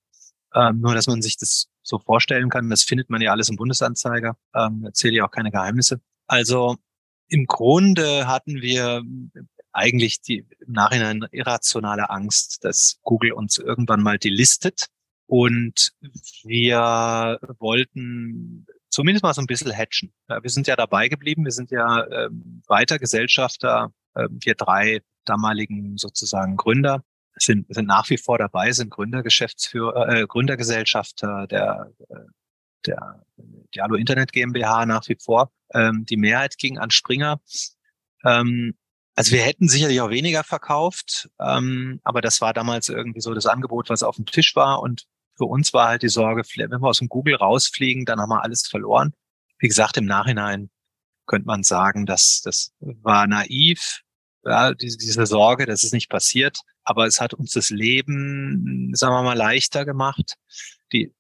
Ähm, 0.56 0.80
nur, 0.80 0.96
dass 0.96 1.08
man 1.08 1.22
sich 1.22 1.36
das 1.36 1.68
so 1.82 2.00
vorstellen 2.00 2.50
kann, 2.50 2.70
das 2.70 2.84
findet 2.84 3.10
man 3.10 3.22
ja 3.22 3.32
alles 3.32 3.50
im 3.50 3.58
Bundesanzeiger. 3.58 4.38
Ähm, 4.56 4.84
erzähle 4.86 5.16
ich 5.16 5.22
auch 5.22 5.32
keine 5.32 5.52
Geheimnisse. 5.52 6.00
Also 6.26 6.78
im 7.28 7.46
Grunde 7.46 8.26
hatten 8.26 8.62
wir 8.62 9.04
eigentlich 9.74 10.22
die 10.22 10.46
im 10.66 10.72
Nachhinein 10.72 11.26
irrationale 11.32 12.10
Angst, 12.10 12.64
dass 12.64 13.00
Google 13.02 13.34
uns 13.34 13.58
irgendwann 13.58 14.02
mal 14.02 14.18
delistet. 14.18 14.86
Und 15.26 15.92
wir 16.44 17.38
wollten 17.60 18.66
zumindest 18.94 19.24
mal 19.24 19.34
so 19.34 19.42
ein 19.42 19.48
bisschen 19.48 19.76
hatchen. 19.76 20.14
Wir 20.28 20.50
sind 20.50 20.68
ja 20.68 20.76
dabei 20.76 21.08
geblieben, 21.08 21.44
wir 21.44 21.52
sind 21.52 21.72
ja 21.72 22.06
ähm, 22.12 22.62
weiter 22.68 23.00
Gesellschafter, 23.00 23.92
äh, 24.14 24.28
wir 24.30 24.56
drei 24.56 25.02
damaligen 25.26 25.98
sozusagen 25.98 26.58
Gründer 26.58 27.04
sind, 27.36 27.66
sind 27.74 27.88
nach 27.88 28.10
wie 28.10 28.18
vor 28.18 28.38
dabei, 28.38 28.72
sind 28.72 28.92
Gründergeschäftsführer, 28.92 30.08
äh, 30.10 30.28
Gründergesellschafter 30.28 31.48
der, 31.48 31.92
äh, 32.10 32.16
der 32.86 33.24
Dialo 33.74 33.96
Internet 33.96 34.32
GmbH 34.32 34.86
nach 34.86 35.08
wie 35.08 35.18
vor. 35.20 35.52
Ähm, 35.74 36.06
die 36.06 36.18
Mehrheit 36.18 36.58
ging 36.58 36.78
an 36.78 36.92
Springer. 36.92 37.42
Ähm, 38.24 38.76
also 39.16 39.32
wir 39.32 39.42
hätten 39.42 39.68
sicherlich 39.68 40.02
auch 40.02 40.10
weniger 40.10 40.44
verkauft, 40.44 41.30
ähm, 41.40 42.00
aber 42.04 42.22
das 42.22 42.42
war 42.42 42.54
damals 42.54 42.90
irgendwie 42.90 43.22
so 43.22 43.34
das 43.34 43.46
Angebot, 43.46 43.90
was 43.90 44.04
auf 44.04 44.18
dem 44.18 44.26
Tisch 44.26 44.56
war. 44.56 44.82
Und 44.82 45.06
für 45.36 45.46
uns 45.46 45.74
war 45.74 45.90
halt 45.90 46.04
die 46.04 46.10
Sorge, 46.10 46.44
wenn 46.56 46.70
wir 46.70 46.88
aus 46.88 47.00
dem 47.00 47.10
Google 47.10 47.36
rausfliegen, 47.36 48.06
dann 48.06 48.20
haben 48.20 48.30
wir 48.30 48.44
alles 48.44 48.68
verloren. 48.68 49.14
Wie 49.60 49.68
gesagt, 49.68 49.98
im 49.98 50.06
Nachhinein 50.06 50.70
könnte 51.26 51.48
man 51.48 51.64
sagen, 51.64 52.06
dass 52.06 52.42
das 52.42 52.74
war 52.80 53.28
naiv, 53.28 54.02
ja, 54.44 54.74
diese, 54.74 54.98
diese 54.98 55.26
Sorge, 55.26 55.66
das 55.66 55.84
ist 55.84 55.94
nicht 55.94 56.10
passiert. 56.10 56.60
Aber 56.84 57.08
es 57.08 57.22
hat 57.22 57.34
uns 57.34 57.52
das 57.54 57.70
Leben, 57.70 58.92
sagen 58.94 59.14
wir 59.14 59.24
mal, 59.24 59.38
leichter 59.38 59.86
gemacht. 59.86 60.36
Die 60.92 61.14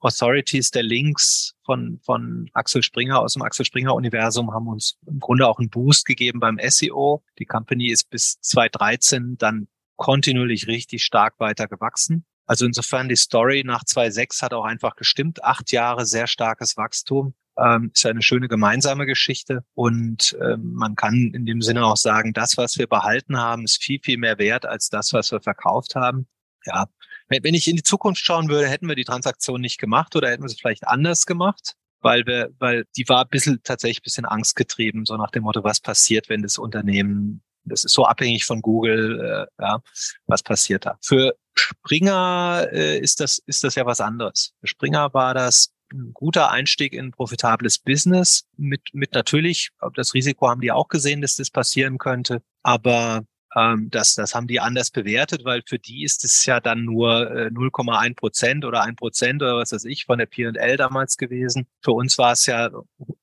Authorities 0.00 0.70
der 0.70 0.82
Links 0.82 1.54
von, 1.64 2.00
von 2.02 2.48
Axel 2.54 2.82
Springer 2.82 3.20
aus 3.20 3.34
dem 3.34 3.42
Axel 3.42 3.66
Springer 3.66 3.94
Universum 3.94 4.52
haben 4.52 4.66
uns 4.66 4.98
im 5.06 5.20
Grunde 5.20 5.46
auch 5.46 5.58
einen 5.58 5.68
Boost 5.68 6.06
gegeben 6.06 6.40
beim 6.40 6.58
SEO. 6.66 7.22
Die 7.38 7.44
Company 7.44 7.90
ist 7.90 8.08
bis 8.08 8.40
2013 8.40 9.36
dann 9.36 9.68
kontinuierlich 9.96 10.66
richtig 10.66 11.04
stark 11.04 11.38
weiter 11.38 11.68
gewachsen. 11.68 12.24
Also 12.50 12.66
insofern 12.66 13.08
die 13.08 13.14
Story 13.14 13.62
nach 13.64 13.84
2.6 13.84 14.42
hat 14.42 14.52
auch 14.54 14.64
einfach 14.64 14.96
gestimmt. 14.96 15.44
Acht 15.44 15.70
Jahre 15.70 16.04
sehr 16.04 16.26
starkes 16.26 16.76
Wachstum. 16.76 17.32
Ähm, 17.56 17.92
ist 17.94 18.04
eine 18.04 18.22
schöne 18.22 18.48
gemeinsame 18.48 19.06
Geschichte. 19.06 19.62
Und 19.74 20.36
ähm, 20.42 20.72
man 20.72 20.96
kann 20.96 21.30
in 21.32 21.46
dem 21.46 21.62
Sinne 21.62 21.86
auch 21.86 21.96
sagen, 21.96 22.32
das, 22.32 22.56
was 22.56 22.76
wir 22.76 22.88
behalten 22.88 23.38
haben, 23.38 23.62
ist 23.62 23.80
viel, 23.80 24.00
viel 24.02 24.18
mehr 24.18 24.38
wert 24.38 24.66
als 24.66 24.88
das, 24.88 25.12
was 25.12 25.30
wir 25.30 25.40
verkauft 25.40 25.94
haben. 25.94 26.26
Ja, 26.66 26.86
wenn 27.28 27.54
ich 27.54 27.68
in 27.68 27.76
die 27.76 27.84
Zukunft 27.84 28.20
schauen 28.20 28.48
würde, 28.48 28.66
hätten 28.66 28.88
wir 28.88 28.96
die 28.96 29.04
Transaktion 29.04 29.60
nicht 29.60 29.78
gemacht 29.78 30.16
oder 30.16 30.28
hätten 30.28 30.42
wir 30.42 30.48
sie 30.48 30.58
vielleicht 30.58 30.88
anders 30.88 31.26
gemacht, 31.26 31.76
weil 32.00 32.26
wir, 32.26 32.50
weil 32.58 32.84
die 32.96 33.08
war 33.08 33.22
ein 33.22 33.30
bisschen 33.30 33.60
tatsächlich 33.62 34.00
ein 34.00 34.02
bisschen 34.02 34.24
angstgetrieben, 34.24 35.04
so 35.04 35.16
nach 35.16 35.30
dem 35.30 35.44
Motto, 35.44 35.62
was 35.62 35.78
passiert, 35.78 36.28
wenn 36.28 36.42
das 36.42 36.58
Unternehmen, 36.58 37.44
das 37.62 37.84
ist 37.84 37.92
so 37.92 38.06
abhängig 38.06 38.44
von 38.44 38.60
Google, 38.60 39.20
äh, 39.20 39.62
ja, 39.62 39.80
was 40.26 40.42
passiert 40.42 40.84
da. 40.84 40.98
Für 41.00 41.36
Springer 41.60 42.68
äh, 42.72 42.98
ist 42.98 43.20
das, 43.20 43.38
ist 43.46 43.64
das 43.64 43.74
ja 43.74 43.86
was 43.86 44.00
anderes. 44.00 44.52
Für 44.60 44.66
Springer 44.66 45.12
war 45.12 45.34
das 45.34 45.72
ein 45.92 46.12
guter 46.14 46.50
Einstieg 46.50 46.92
in 46.92 47.06
ein 47.06 47.10
profitables 47.10 47.78
Business 47.78 48.44
mit, 48.56 48.82
mit 48.92 49.12
natürlich, 49.12 49.70
das 49.94 50.14
Risiko 50.14 50.48
haben 50.48 50.60
die 50.60 50.72
auch 50.72 50.88
gesehen, 50.88 51.20
dass 51.20 51.34
das 51.34 51.50
passieren 51.50 51.98
könnte, 51.98 52.42
aber 52.62 53.24
ähm, 53.56 53.88
das, 53.90 54.14
das 54.14 54.34
haben 54.34 54.46
die 54.46 54.60
anders 54.60 54.90
bewertet, 54.90 55.44
weil 55.44 55.62
für 55.66 55.78
die 55.78 56.04
ist 56.04 56.24
es 56.24 56.46
ja 56.46 56.60
dann 56.60 56.84
nur 56.84 57.30
äh, 57.30 57.46
0,1 57.48 58.14
Prozent 58.14 58.64
oder 58.64 58.82
1 58.82 58.96
Prozent 58.96 59.42
oder 59.42 59.56
was 59.56 59.72
weiß 59.72 59.84
ich 59.86 60.04
von 60.04 60.18
der 60.18 60.26
P&L 60.26 60.76
damals 60.76 61.16
gewesen. 61.16 61.66
Für 61.82 61.92
uns 61.92 62.16
war 62.18 62.32
es 62.32 62.46
ja 62.46 62.70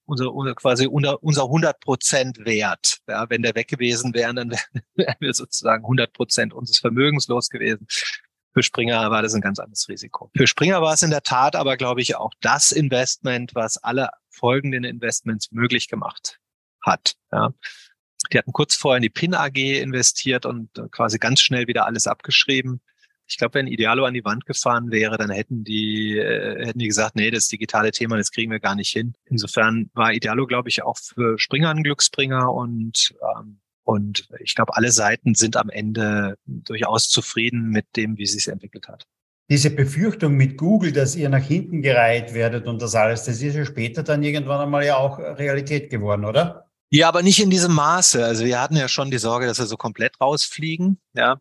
unser, 0.05 0.33
unser 0.33 0.55
quasi 0.55 0.87
unser, 0.87 1.23
unser 1.23 1.43
100 1.43 1.79
Prozent 1.79 2.45
Wert. 2.45 2.97
Ja, 3.07 3.29
wenn 3.29 3.41
der 3.41 3.55
weg 3.55 3.69
gewesen 3.69 4.13
wäre, 4.13 4.33
dann 4.33 4.51
wären 4.95 5.15
wir 5.19 5.33
sozusagen 5.33 5.83
100 5.83 6.11
Prozent 6.11 6.53
unseres 6.53 6.79
Vermögens 6.79 7.27
los 7.27 7.49
gewesen. 7.49 7.87
Für 8.57 8.63
Springer 8.63 9.11
war 9.11 9.21
das 9.21 9.35
ein 9.35 9.41
ganz 9.41 9.59
anderes 9.59 9.87
Risiko. 9.87 10.31
Für 10.35 10.47
Springer 10.47 10.81
war 10.81 10.95
es 10.95 11.03
in 11.03 11.11
der 11.11 11.21
Tat 11.21 11.55
aber, 11.55 11.77
glaube 11.77 12.01
ich, 12.01 12.15
auch 12.15 12.31
das 12.41 12.71
Investment, 12.71 13.53
was 13.53 13.77
alle 13.77 14.09
folgenden 14.31 14.83
Investments 14.83 15.51
möglich 15.51 15.87
gemacht 15.87 16.39
hat. 16.81 17.13
Ja. 17.31 17.53
Die 18.33 18.37
hatten 18.39 18.53
kurz 18.53 18.73
vorher 18.73 18.97
in 18.97 19.03
die 19.03 19.11
PIN 19.11 19.35
AG 19.35 19.57
investiert 19.57 20.47
und 20.47 20.71
quasi 20.89 21.19
ganz 21.19 21.39
schnell 21.41 21.67
wieder 21.67 21.85
alles 21.85 22.07
abgeschrieben. 22.07 22.81
Ich 23.27 23.37
glaube, 23.37 23.53
wenn 23.53 23.67
Idealo 23.67 24.05
an 24.05 24.15
die 24.15 24.25
Wand 24.25 24.47
gefahren 24.47 24.89
wäre, 24.89 25.17
dann 25.17 25.29
hätten 25.29 25.63
die, 25.63 26.17
äh, 26.17 26.65
hätten 26.65 26.79
die 26.79 26.87
gesagt, 26.87 27.15
nee, 27.15 27.29
das 27.29 27.49
digitale 27.49 27.91
Thema, 27.91 28.17
das 28.17 28.31
kriegen 28.31 28.51
wir 28.51 28.59
gar 28.59 28.73
nicht 28.73 28.91
hin. 28.91 29.13
Insofern 29.25 29.91
war 29.93 30.13
Idealo, 30.13 30.47
glaube 30.47 30.69
ich, 30.69 30.81
auch 30.81 30.97
für 30.97 31.37
Springer 31.37 31.69
ein 31.69 31.83
Glücksbringer 31.83 32.51
und 32.51 33.13
ähm, 33.37 33.59
und 33.87 34.27
ich 34.41 34.53
glaube, 34.53 34.75
alle 34.75 34.91
Seiten 34.91 35.33
sind 35.33 35.55
am 35.55 35.69
Ende 35.69 36.37
durchaus 36.45 37.07
zufrieden 37.07 37.69
mit 37.69 37.85
dem, 37.95 38.17
wie 38.17 38.25
sie 38.25 38.37
es 38.37 38.47
entwickelt 38.47 38.89
hat. 38.89 39.07
Diese 39.49 39.69
Befürchtung 39.69 40.35
mit 40.35 40.57
Google, 40.57 40.91
dass 40.91 41.15
ihr 41.15 41.29
nach 41.29 41.43
hinten 41.43 41.81
gereiht 41.81 42.33
werdet 42.33 42.67
und 42.67 42.81
das 42.81 42.95
alles, 42.95 43.23
das 43.23 43.41
ist 43.41 43.55
ja 43.55 43.65
später 43.65 44.03
dann 44.03 44.23
irgendwann 44.23 44.59
einmal 44.59 44.85
ja 44.85 44.97
auch 44.97 45.19
Realität 45.19 45.89
geworden, 45.89 46.25
oder? 46.25 46.69
Ja, 46.89 47.07
aber 47.07 47.23
nicht 47.23 47.41
in 47.41 47.49
diesem 47.49 47.73
Maße. 47.73 48.25
Also 48.25 48.43
wir 48.43 48.59
hatten 48.59 48.75
ja 48.75 48.89
schon 48.89 49.09
die 49.09 49.19
Sorge, 49.19 49.45
dass 49.45 49.59
wir 49.59 49.67
so 49.67 49.77
komplett 49.77 50.19
rausfliegen. 50.19 50.99
Ja, 51.13 51.39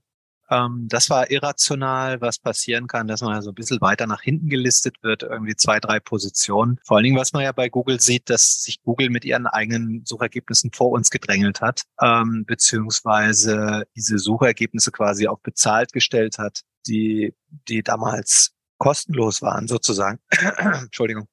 ähm, 0.50 0.87
das 0.88 1.11
war 1.11 1.30
irrational, 1.30 2.20
was 2.20 2.38
passieren 2.38 2.87
kann, 2.87 3.06
dass 3.06 3.20
man 3.20 3.40
so 3.42 3.50
ein 3.50 3.54
bisschen 3.54 3.80
weiter 3.80 4.06
nach 4.06 4.22
hinten 4.22 4.48
gelistet 4.48 4.96
wird, 5.02 5.22
irgendwie 5.22 5.56
zwei, 5.56 5.80
drei 5.80 6.00
Positionen. 6.00 6.78
Vor 6.85 6.96
allen 6.96 7.04
Dingen, 7.04 7.18
was 7.18 7.32
man 7.32 7.42
ja 7.42 7.52
bei 7.52 7.68
Google 7.68 8.00
sieht, 8.00 8.30
dass 8.30 8.62
sich 8.62 8.82
Google 8.82 9.11
mit 9.11 9.24
ihren 9.24 9.46
eigenen 9.46 10.04
Suchergebnissen 10.04 10.72
vor 10.72 10.90
uns 10.90 11.11
gedrängelt 11.11 11.61
hat, 11.61 11.82
ähm, 12.00 12.44
beziehungsweise 12.46 13.85
diese 13.96 14.18
Suchergebnisse 14.18 14.92
quasi 14.92 15.28
auch 15.28 15.40
bezahlt 15.40 15.92
gestellt 15.92 16.38
hat, 16.38 16.62
die, 16.87 17.35
die 17.68 17.82
damals 17.82 18.52
kostenlos 18.78 19.42
waren, 19.42 19.66
sozusagen. 19.66 20.18
Entschuldigung. 20.56 21.28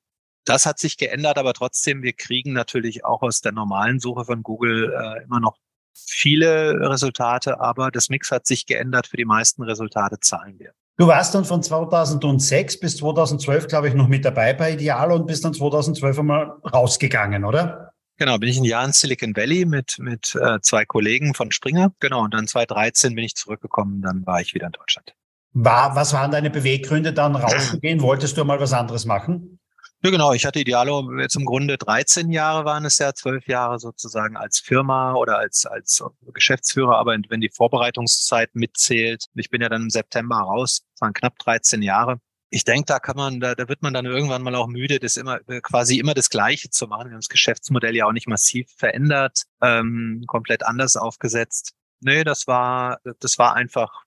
Das 0.46 0.66
hat 0.66 0.78
sich 0.78 0.98
geändert, 0.98 1.38
aber 1.38 1.54
trotzdem, 1.54 2.04
wir 2.04 2.14
kriegen 2.14 2.52
natürlich 2.52 3.06
auch 3.06 3.22
aus 3.22 3.40
der 3.40 3.54
normalen 3.54 4.00
Suche 4.00 4.26
von 4.26 4.44
Google 4.44 4.92
äh, 4.92 5.24
immer 5.24 5.40
noch 5.40 5.58
viele 5.94 6.90
Resultate, 6.90 7.60
aber 7.60 7.92
das 7.92 8.10
Mix 8.10 8.32
hat 8.32 8.46
sich 8.46 8.66
geändert. 8.66 9.08
Für 9.08 9.18
die 9.18 9.26
meisten 9.26 9.64
Resultate 9.64 10.20
zahlen 10.20 10.60
wir. 10.60 10.72
Du 10.98 11.08
warst 11.08 11.34
dann 11.34 11.44
von 11.44 11.64
2006 11.64 12.80
bis 12.80 12.98
2012, 12.98 13.68
glaube 13.68 13.88
ich, 13.88 13.96
noch 13.96 14.08
mit 14.08 14.26
dabei 14.26 14.54
bei 14.54 14.74
Ideal 14.74 15.12
und 15.12 15.26
bist 15.26 15.44
dann 15.44 15.54
2012 15.54 16.20
einmal 16.20 16.54
rausgegangen, 16.72 17.46
oder? 17.46 17.94
Genau, 18.18 18.38
bin 18.38 18.50
ich 18.50 18.60
ein 18.60 18.64
Jahr 18.64 18.86
in 18.86 18.92
Silicon 18.92 19.36
Valley 19.36 19.66
mit, 19.66 19.96
mit 19.98 20.36
äh, 20.36 20.60
zwei 20.62 20.86
Kollegen 20.86 21.34
von 21.34 21.52
Springer. 21.52 21.92
Genau, 22.00 22.24
und 22.24 22.34
dann 22.34 22.48
2013 22.48 23.16
bin 23.16 23.24
ich 23.24 23.34
zurückgekommen, 23.36 24.02
dann 24.02 24.26
war 24.28 24.40
ich 24.40 24.54
wieder 24.54 24.68
in 24.68 24.72
Deutschland. 24.72 25.16
War, 25.54 25.96
was 25.96 26.14
waren 26.14 26.30
deine 26.30 26.52
Beweggründe, 26.52 27.12
dann 27.12 27.36
rauszugehen? 27.36 28.02
Wolltest 28.02 28.38
du 28.38 28.46
mal 28.46 28.60
was 28.60 28.74
anderes 28.74 29.06
machen? 29.06 29.60
Ja, 30.06 30.12
genau. 30.12 30.34
Ich 30.34 30.46
hatte 30.46 30.60
Idealo 30.60 31.18
jetzt 31.18 31.38
im 31.38 31.46
Grunde 31.46 31.78
13 31.78 32.30
Jahre 32.30 32.66
waren 32.66 32.84
es 32.84 32.98
ja, 32.98 33.14
12 33.14 33.48
Jahre 33.48 33.80
sozusagen 33.80 34.36
als 34.36 34.60
Firma 34.60 35.14
oder 35.14 35.38
als, 35.38 35.66
als 35.66 36.04
Geschäftsführer. 36.34 36.98
Aber 36.98 37.16
wenn 37.30 37.40
die 37.40 37.50
Vorbereitungszeit 37.50 38.54
mitzählt, 38.54 39.28
ich 39.34 39.50
bin 39.50 39.62
ja 39.62 39.70
dann 39.70 39.84
im 39.84 39.90
September 39.90 40.36
raus, 40.40 40.82
waren 41.00 41.14
knapp 41.14 41.40
13 41.40 41.82
Jahre. 41.82 42.20
Ich 42.50 42.66
denke, 42.66 42.84
da 42.88 43.00
kann 43.00 43.16
man, 43.16 43.40
da, 43.40 43.56
da 43.56 43.70
wird 43.70 43.82
man 43.82 43.94
dann 43.94 44.06
irgendwann 44.06 44.42
mal 44.42 44.56
auch 44.56 44.68
müde, 44.68 45.00
das 45.00 45.16
immer 45.16 45.40
quasi 45.62 46.00
immer 46.00 46.14
das 46.14 46.30
Gleiche 46.30 46.70
zu 46.70 46.88
machen. 46.88 47.06
Wir 47.06 47.14
haben 47.14 47.22
das 47.22 47.30
Geschäftsmodell 47.30 47.96
ja 47.96 48.06
auch 48.06 48.12
nicht 48.12 48.28
massiv 48.28 48.70
verändert, 48.76 49.44
ähm, 49.62 50.24
komplett 50.28 50.64
anders 50.64 50.98
aufgesetzt. 50.98 51.72
Nee, 52.02 52.26
das 52.26 52.46
war, 52.46 53.00
das 53.20 53.40
war 53.40 53.56
einfach 53.56 54.04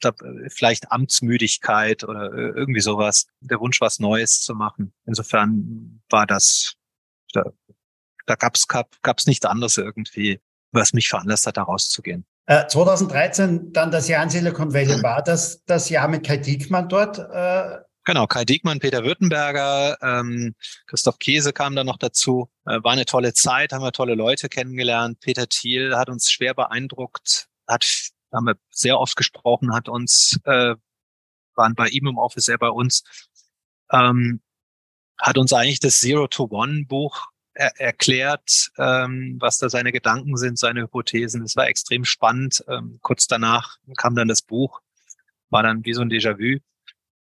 glaube, 0.00 0.48
vielleicht 0.48 0.90
Amtsmüdigkeit 0.90 2.04
oder 2.04 2.32
äh, 2.32 2.52
irgendwie 2.54 2.80
sowas, 2.80 3.26
der 3.40 3.60
Wunsch, 3.60 3.80
was 3.80 3.98
Neues 3.98 4.40
zu 4.40 4.54
machen. 4.54 4.92
Insofern 5.06 6.02
war 6.08 6.26
das, 6.26 6.74
da, 7.32 7.44
da 8.26 8.34
gab's 8.34 8.68
gab, 8.68 9.00
gab's 9.02 9.26
nichts 9.26 9.46
anderes 9.46 9.76
irgendwie, 9.78 10.40
was 10.72 10.92
mich 10.92 11.08
veranlasst 11.08 11.46
hat, 11.46 11.56
da 11.56 11.62
rauszugehen. 11.62 12.26
2013 12.46 13.56
äh, 13.56 13.60
dann 13.72 13.90
das 13.90 14.08
Jahr 14.08 14.22
in 14.22 14.30
Silicon 14.30 14.74
Valley. 14.74 15.02
War 15.02 15.22
das 15.22 15.62
das 15.64 15.88
Jahr 15.88 16.08
mit 16.08 16.26
Kai 16.26 16.36
Diekmann 16.38 16.88
dort? 16.88 17.18
Äh? 17.18 17.78
Genau, 18.04 18.26
Kai 18.26 18.44
Diekmann, 18.44 18.80
Peter 18.80 19.04
Württemberger, 19.04 19.98
ähm, 20.02 20.54
Christoph 20.86 21.18
Käse 21.18 21.52
kam 21.52 21.76
da 21.76 21.84
noch 21.84 21.98
dazu. 21.98 22.50
Äh, 22.66 22.82
war 22.82 22.92
eine 22.92 23.04
tolle 23.04 23.34
Zeit, 23.34 23.72
haben 23.72 23.82
wir 23.82 23.92
tolle 23.92 24.14
Leute 24.14 24.48
kennengelernt. 24.48 25.20
Peter 25.20 25.48
Thiel 25.48 25.96
hat 25.96 26.08
uns 26.08 26.30
schwer 26.30 26.54
beeindruckt, 26.54 27.48
hat 27.68 27.84
haben 28.32 28.46
wir 28.46 28.56
sehr 28.70 28.98
oft 28.98 29.16
gesprochen, 29.16 29.74
hat 29.74 29.88
uns, 29.88 30.38
äh, 30.44 30.74
waren 31.54 31.74
bei 31.74 31.88
ihm 31.88 32.06
im 32.06 32.18
Office, 32.18 32.48
er 32.48 32.58
bei 32.58 32.70
uns, 32.70 33.02
ähm, 33.92 34.40
hat 35.18 35.38
uns 35.38 35.52
eigentlich 35.52 35.80
das 35.80 35.98
Zero 35.98 36.26
to 36.28 36.48
One 36.50 36.84
Buch 36.86 37.30
er 37.54 37.78
erklärt, 37.80 38.70
ähm, 38.78 39.36
was 39.40 39.58
da 39.58 39.68
seine 39.68 39.92
Gedanken 39.92 40.36
sind, 40.36 40.58
seine 40.58 40.82
Hypothesen. 40.82 41.42
Es 41.42 41.56
war 41.56 41.68
extrem 41.68 42.04
spannend. 42.04 42.64
Ähm, 42.68 42.98
kurz 43.02 43.26
danach 43.26 43.76
kam 43.96 44.14
dann 44.14 44.28
das 44.28 44.42
Buch, 44.42 44.80
war 45.50 45.62
dann 45.62 45.84
wie 45.84 45.92
so 45.92 46.02
ein 46.02 46.10
Déjà-vu. 46.10 46.60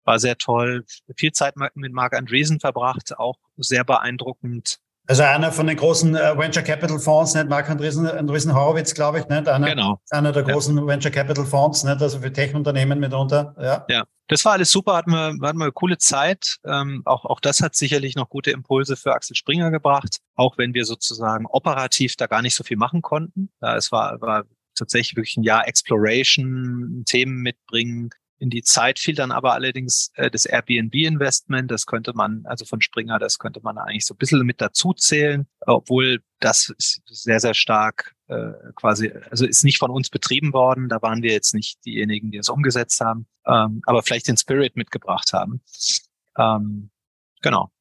War 0.06 0.20
sehr 0.20 0.38
toll. 0.38 0.86
Viel 1.16 1.32
Zeit 1.32 1.56
mit 1.76 1.94
Mark 1.94 2.14
Andreessen 2.14 2.60
verbracht, 2.60 3.18
auch 3.18 3.38
sehr 3.58 3.84
beeindruckend. 3.84 4.80
Also 5.08 5.24
einer 5.24 5.52
von 5.52 5.68
den 5.68 5.76
großen 5.76 6.16
äh, 6.16 6.38
Venture 6.38 6.64
Capital 6.64 6.98
Fonds, 6.98 7.34
nicht 7.34 7.52
Andresen 7.52 8.56
Horowitz, 8.56 8.94
glaube 8.94 9.20
ich, 9.20 9.28
nicht? 9.28 9.50
Einer, 9.50 9.68
genau. 9.68 10.00
einer 10.10 10.32
der 10.32 10.44
großen 10.44 10.78
ja. 10.78 10.88
Venture 10.88 11.12
Capital 11.12 11.46
Fonds, 11.46 11.84
nicht? 11.84 12.02
Also 12.02 12.20
für 12.20 12.32
Tech-Unternehmen 12.32 13.00
mitunter. 13.00 13.54
Ja. 13.60 13.86
ja, 13.90 14.04
das 14.28 14.46
war 14.46 14.54
alles 14.54 14.72
super, 14.72 14.96
hatten 14.96 15.12
wir, 15.12 15.36
hatten 15.46 15.58
wir 15.58 15.66
eine 15.66 15.72
coole 15.74 15.98
Zeit. 15.98 16.58
Ähm, 16.66 17.02
auch, 17.04 17.26
auch 17.26 17.42
das 17.42 17.62
hat 17.62 17.76
sicherlich 17.76 18.16
noch 18.16 18.30
gute 18.30 18.52
Impulse 18.52 18.96
für 18.96 19.14
Axel 19.14 19.36
Springer 19.36 19.72
gebracht, 19.72 20.20
auch 20.36 20.58
wenn 20.58 20.74
wir 20.74 20.86
sozusagen 20.86 21.46
operativ 21.48 22.16
da 22.16 22.28
gar 22.28 22.42
nicht 22.42 22.56
so 22.56 22.64
viel 22.64 22.78
machen 22.78 23.02
konnten. 23.02 23.50
Ja, 23.62 23.76
es 23.76 23.92
war, 23.92 24.22
war 24.22 24.46
tatsächlich 24.76 25.18
wirklich 25.18 25.36
ein 25.36 25.44
Jahr 25.44 25.68
Exploration, 25.68 27.04
Themen 27.06 27.42
mitbringen, 27.42 28.10
in 28.44 28.50
die 28.50 28.62
Zeit 28.62 29.00
fiel 29.00 29.16
dann 29.16 29.32
aber 29.32 29.54
allerdings 29.54 30.12
äh, 30.16 30.30
das 30.30 30.46
Airbnb-Investment. 30.46 31.72
Das 31.72 31.86
könnte 31.86 32.14
man, 32.14 32.46
also 32.46 32.66
von 32.66 32.82
Springer, 32.82 33.18
das 33.18 33.40
könnte 33.40 33.62
man 33.64 33.78
eigentlich 33.78 34.06
so 34.06 34.14
ein 34.14 34.18
bisschen 34.18 34.46
mit 34.46 34.60
dazu 34.60 34.94
zählen, 34.94 35.48
obwohl 35.62 36.22
das 36.42 36.74
ist 36.78 37.02
sehr, 37.06 37.40
sehr 37.40 37.54
stark 37.54 38.14
äh, 38.28 38.52
quasi, 38.76 39.14
also 39.32 39.46
ist 39.46 39.64
nicht 39.64 39.80
von 39.80 39.92
uns 39.92 40.10
betrieben 40.10 40.52
worden. 40.52 40.90
Da 40.90 41.02
waren 41.02 41.24
wir 41.24 41.32
jetzt 41.32 41.54
nicht 41.54 41.84
diejenigen, 41.86 42.32
die 42.32 42.38
es 42.38 42.50
umgesetzt 42.50 43.00
haben, 43.00 43.28
ähm, 43.48 43.82
aber 43.86 44.04
vielleicht 44.04 44.28
den 44.28 44.36
Spirit 44.36 44.76
mitgebracht 44.76 45.32
haben. 45.32 45.62
Ähm, 46.38 46.90
genau. 47.42 47.72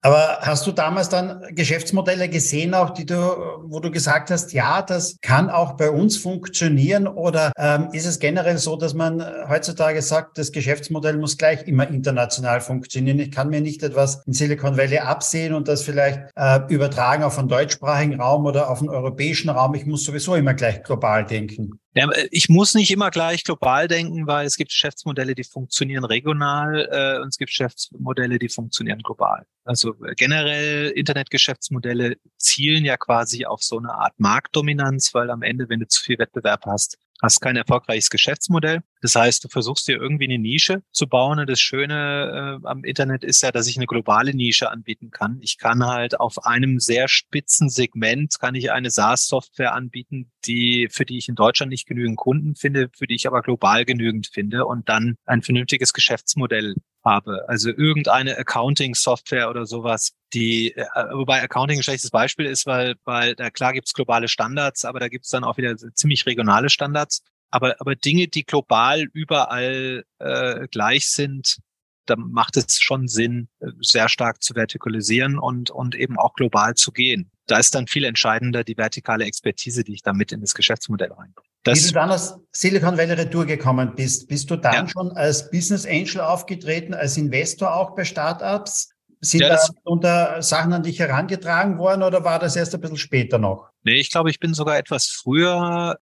Aber 0.00 0.38
hast 0.42 0.64
du 0.64 0.70
damals 0.70 1.08
dann 1.08 1.42
Geschäftsmodelle 1.50 2.28
gesehen, 2.28 2.72
auch 2.72 2.90
die 2.90 3.04
du, 3.04 3.16
wo 3.64 3.80
du 3.80 3.90
gesagt 3.90 4.30
hast, 4.30 4.52
ja, 4.52 4.80
das 4.80 5.18
kann 5.22 5.50
auch 5.50 5.72
bei 5.72 5.90
uns 5.90 6.16
funktionieren? 6.16 7.08
Oder 7.08 7.52
ähm, 7.58 7.88
ist 7.92 8.06
es 8.06 8.20
generell 8.20 8.58
so, 8.58 8.76
dass 8.76 8.94
man 8.94 9.24
heutzutage 9.48 10.00
sagt, 10.00 10.38
das 10.38 10.52
Geschäftsmodell 10.52 11.16
muss 11.16 11.36
gleich 11.36 11.66
immer 11.66 11.88
international 11.88 12.60
funktionieren? 12.60 13.18
Ich 13.18 13.32
kann 13.32 13.48
mir 13.50 13.60
nicht 13.60 13.82
etwas 13.82 14.22
in 14.24 14.34
Silicon 14.34 14.76
Valley 14.76 14.98
absehen 14.98 15.52
und 15.52 15.66
das 15.66 15.82
vielleicht 15.82 16.20
äh, 16.36 16.60
übertragen 16.68 17.24
auf 17.24 17.36
einen 17.36 17.48
deutschsprachigen 17.48 18.20
Raum 18.20 18.46
oder 18.46 18.70
auf 18.70 18.78
einen 18.78 18.90
europäischen 18.90 19.50
Raum. 19.50 19.74
Ich 19.74 19.84
muss 19.84 20.04
sowieso 20.04 20.36
immer 20.36 20.54
gleich 20.54 20.84
global 20.84 21.26
denken. 21.26 21.80
Ja, 21.98 22.08
ich 22.30 22.48
muss 22.48 22.74
nicht 22.74 22.92
immer 22.92 23.10
gleich 23.10 23.42
global 23.42 23.88
denken, 23.88 24.28
weil 24.28 24.46
es 24.46 24.56
gibt 24.56 24.70
Geschäftsmodelle, 24.70 25.34
die 25.34 25.42
funktionieren 25.42 26.04
regional 26.04 26.88
äh, 26.92 27.20
und 27.20 27.30
es 27.30 27.38
gibt 27.38 27.50
Geschäftsmodelle, 27.50 28.38
die 28.38 28.48
funktionieren 28.48 29.00
global. 29.00 29.46
Also 29.64 29.94
äh, 30.04 30.14
generell 30.14 30.90
Internetgeschäftsmodelle 30.90 32.18
zielen 32.36 32.84
ja 32.84 32.96
quasi 32.96 33.46
auf 33.46 33.64
so 33.64 33.78
eine 33.78 33.92
Art 33.94 34.12
Marktdominanz, 34.16 35.12
weil 35.12 35.28
am 35.28 35.42
Ende, 35.42 35.68
wenn 35.68 35.80
du 35.80 35.88
zu 35.88 36.00
viel 36.00 36.20
Wettbewerb 36.20 36.66
hast, 36.66 36.98
hast 37.22 37.40
kein 37.40 37.56
erfolgreiches 37.56 38.10
Geschäftsmodell. 38.10 38.80
Das 39.00 39.14
heißt, 39.14 39.44
du 39.44 39.48
versuchst 39.48 39.88
dir 39.88 39.96
irgendwie 39.96 40.24
eine 40.24 40.38
Nische 40.38 40.82
zu 40.92 41.06
bauen. 41.06 41.38
Und 41.38 41.48
das 41.48 41.60
Schöne 41.60 42.60
äh, 42.62 42.66
am 42.66 42.84
Internet 42.84 43.24
ist 43.24 43.42
ja, 43.42 43.52
dass 43.52 43.66
ich 43.66 43.76
eine 43.76 43.86
globale 43.86 44.34
Nische 44.34 44.70
anbieten 44.70 45.10
kann. 45.10 45.38
Ich 45.40 45.58
kann 45.58 45.84
halt 45.84 46.18
auf 46.18 46.44
einem 46.44 46.78
sehr 46.78 47.08
spitzen 47.08 47.68
Segment 47.68 48.38
kann 48.38 48.54
ich 48.54 48.70
eine 48.70 48.90
SaaS-Software 48.90 49.74
anbieten, 49.74 50.30
die, 50.46 50.88
für 50.90 51.04
die 51.04 51.18
ich 51.18 51.28
in 51.28 51.34
Deutschland 51.34 51.70
nicht 51.70 51.86
genügend 51.86 52.16
Kunden 52.16 52.54
finde, 52.54 52.90
für 52.96 53.06
die 53.06 53.14
ich 53.14 53.26
aber 53.26 53.42
global 53.42 53.84
genügend 53.84 54.28
finde 54.28 54.66
und 54.66 54.88
dann 54.88 55.16
ein 55.24 55.42
vernünftiges 55.42 55.92
Geschäftsmodell 55.92 56.74
habe. 57.08 57.48
Also 57.48 57.70
irgendeine 57.70 58.36
Accounting-Software 58.38 59.50
oder 59.50 59.66
sowas, 59.66 60.12
die, 60.34 60.74
äh, 60.76 60.84
wobei 61.12 61.42
Accounting 61.42 61.78
ein 61.78 61.82
schlechtes 61.82 62.10
Beispiel 62.10 62.46
ist, 62.46 62.66
weil, 62.66 62.94
weil 63.04 63.34
da 63.34 63.50
klar 63.50 63.72
gibt's 63.72 63.94
globale 63.94 64.28
Standards, 64.28 64.84
aber 64.84 65.00
da 65.00 65.08
gibt's 65.08 65.30
dann 65.30 65.44
auch 65.44 65.56
wieder 65.56 65.76
ziemlich 65.76 66.26
regionale 66.26 66.70
Standards. 66.70 67.22
Aber, 67.50 67.76
aber 67.80 67.96
Dinge, 67.96 68.28
die 68.28 68.44
global 68.44 69.08
überall 69.12 70.04
äh, 70.18 70.68
gleich 70.68 71.08
sind, 71.08 71.58
da 72.04 72.16
macht 72.16 72.56
es 72.56 72.80
schon 72.80 73.08
Sinn, 73.08 73.48
sehr 73.80 74.08
stark 74.08 74.42
zu 74.42 74.54
vertikalisieren 74.54 75.38
und, 75.38 75.70
und 75.70 75.94
eben 75.94 76.18
auch 76.18 76.34
global 76.34 76.74
zu 76.74 76.92
gehen. 76.92 77.30
Da 77.46 77.58
ist 77.58 77.74
dann 77.74 77.86
viel 77.86 78.04
entscheidender 78.04 78.64
die 78.64 78.76
vertikale 78.76 79.24
Expertise, 79.24 79.84
die 79.84 79.94
ich 79.94 80.02
da 80.02 80.12
mit 80.12 80.32
in 80.32 80.40
das 80.40 80.54
Geschäftsmodell 80.54 81.12
reinbringe. 81.12 81.47
Das, 81.64 81.78
Wie 81.78 81.88
du 81.88 81.94
dann 81.94 82.10
aus 82.10 82.38
Silicon 82.52 82.96
Valley 82.96 83.14
Retour 83.14 83.44
gekommen 83.44 83.94
bist, 83.94 84.28
bist 84.28 84.50
du 84.50 84.56
dann 84.56 84.72
ja. 84.72 84.88
schon 84.88 85.10
als 85.12 85.50
Business 85.50 85.84
Angel 85.86 86.20
aufgetreten, 86.20 86.94
als 86.94 87.16
Investor 87.16 87.74
auch 87.74 87.94
bei 87.94 88.04
Startups? 88.04 88.90
Sind 89.20 89.40
ja, 89.40 89.48
da 89.48 89.60
unter 89.82 90.42
Sachen 90.42 90.72
an 90.72 90.84
dich 90.84 91.00
herangetragen 91.00 91.78
worden 91.78 92.04
oder 92.04 92.22
war 92.22 92.38
das 92.38 92.54
erst 92.54 92.74
ein 92.74 92.80
bisschen 92.80 92.98
später 92.98 93.38
noch? 93.38 93.70
Nee, 93.82 93.98
ich 93.98 94.10
glaube, 94.10 94.30
ich 94.30 94.38
bin 94.38 94.54
sogar 94.54 94.78
etwas 94.78 95.06
früher 95.06 95.98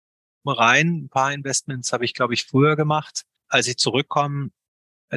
rein. 0.45 1.03
Ein 1.03 1.09
paar 1.09 1.33
Investments 1.33 1.91
habe 1.91 2.05
ich, 2.05 2.13
glaube 2.13 2.33
ich, 2.33 2.45
früher 2.45 2.77
gemacht. 2.77 3.23
Als 3.49 3.67
ich 3.67 3.77
zurückkomme, 3.77 4.51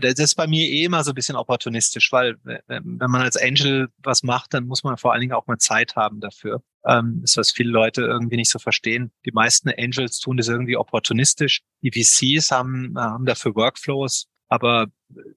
das 0.00 0.18
ist 0.18 0.34
bei 0.34 0.46
mir 0.46 0.66
eh 0.66 0.84
immer 0.84 1.04
so 1.04 1.12
ein 1.12 1.14
bisschen 1.14 1.36
opportunistisch, 1.36 2.10
weil 2.10 2.36
wenn 2.44 3.10
man 3.10 3.22
als 3.22 3.36
Angel 3.36 3.88
was 3.98 4.22
macht, 4.22 4.52
dann 4.52 4.66
muss 4.66 4.82
man 4.82 4.96
vor 4.96 5.12
allen 5.12 5.20
Dingen 5.20 5.32
auch 5.32 5.46
mal 5.46 5.58
Zeit 5.58 5.94
haben 5.94 6.20
dafür. 6.20 6.62
Ähm, 6.84 7.20
ist 7.22 7.36
was 7.36 7.52
viele 7.52 7.70
Leute 7.70 8.02
irgendwie 8.02 8.36
nicht 8.36 8.50
so 8.50 8.58
verstehen. 8.58 9.12
Die 9.24 9.32
meisten 9.32 9.70
Angels 9.70 10.18
tun 10.18 10.36
das 10.36 10.48
irgendwie 10.48 10.76
opportunistisch. 10.76 11.62
Die 11.82 11.92
VCs 11.92 12.50
haben, 12.50 12.94
haben 12.98 13.24
dafür 13.24 13.54
Workflows, 13.54 14.26
aber 14.48 14.86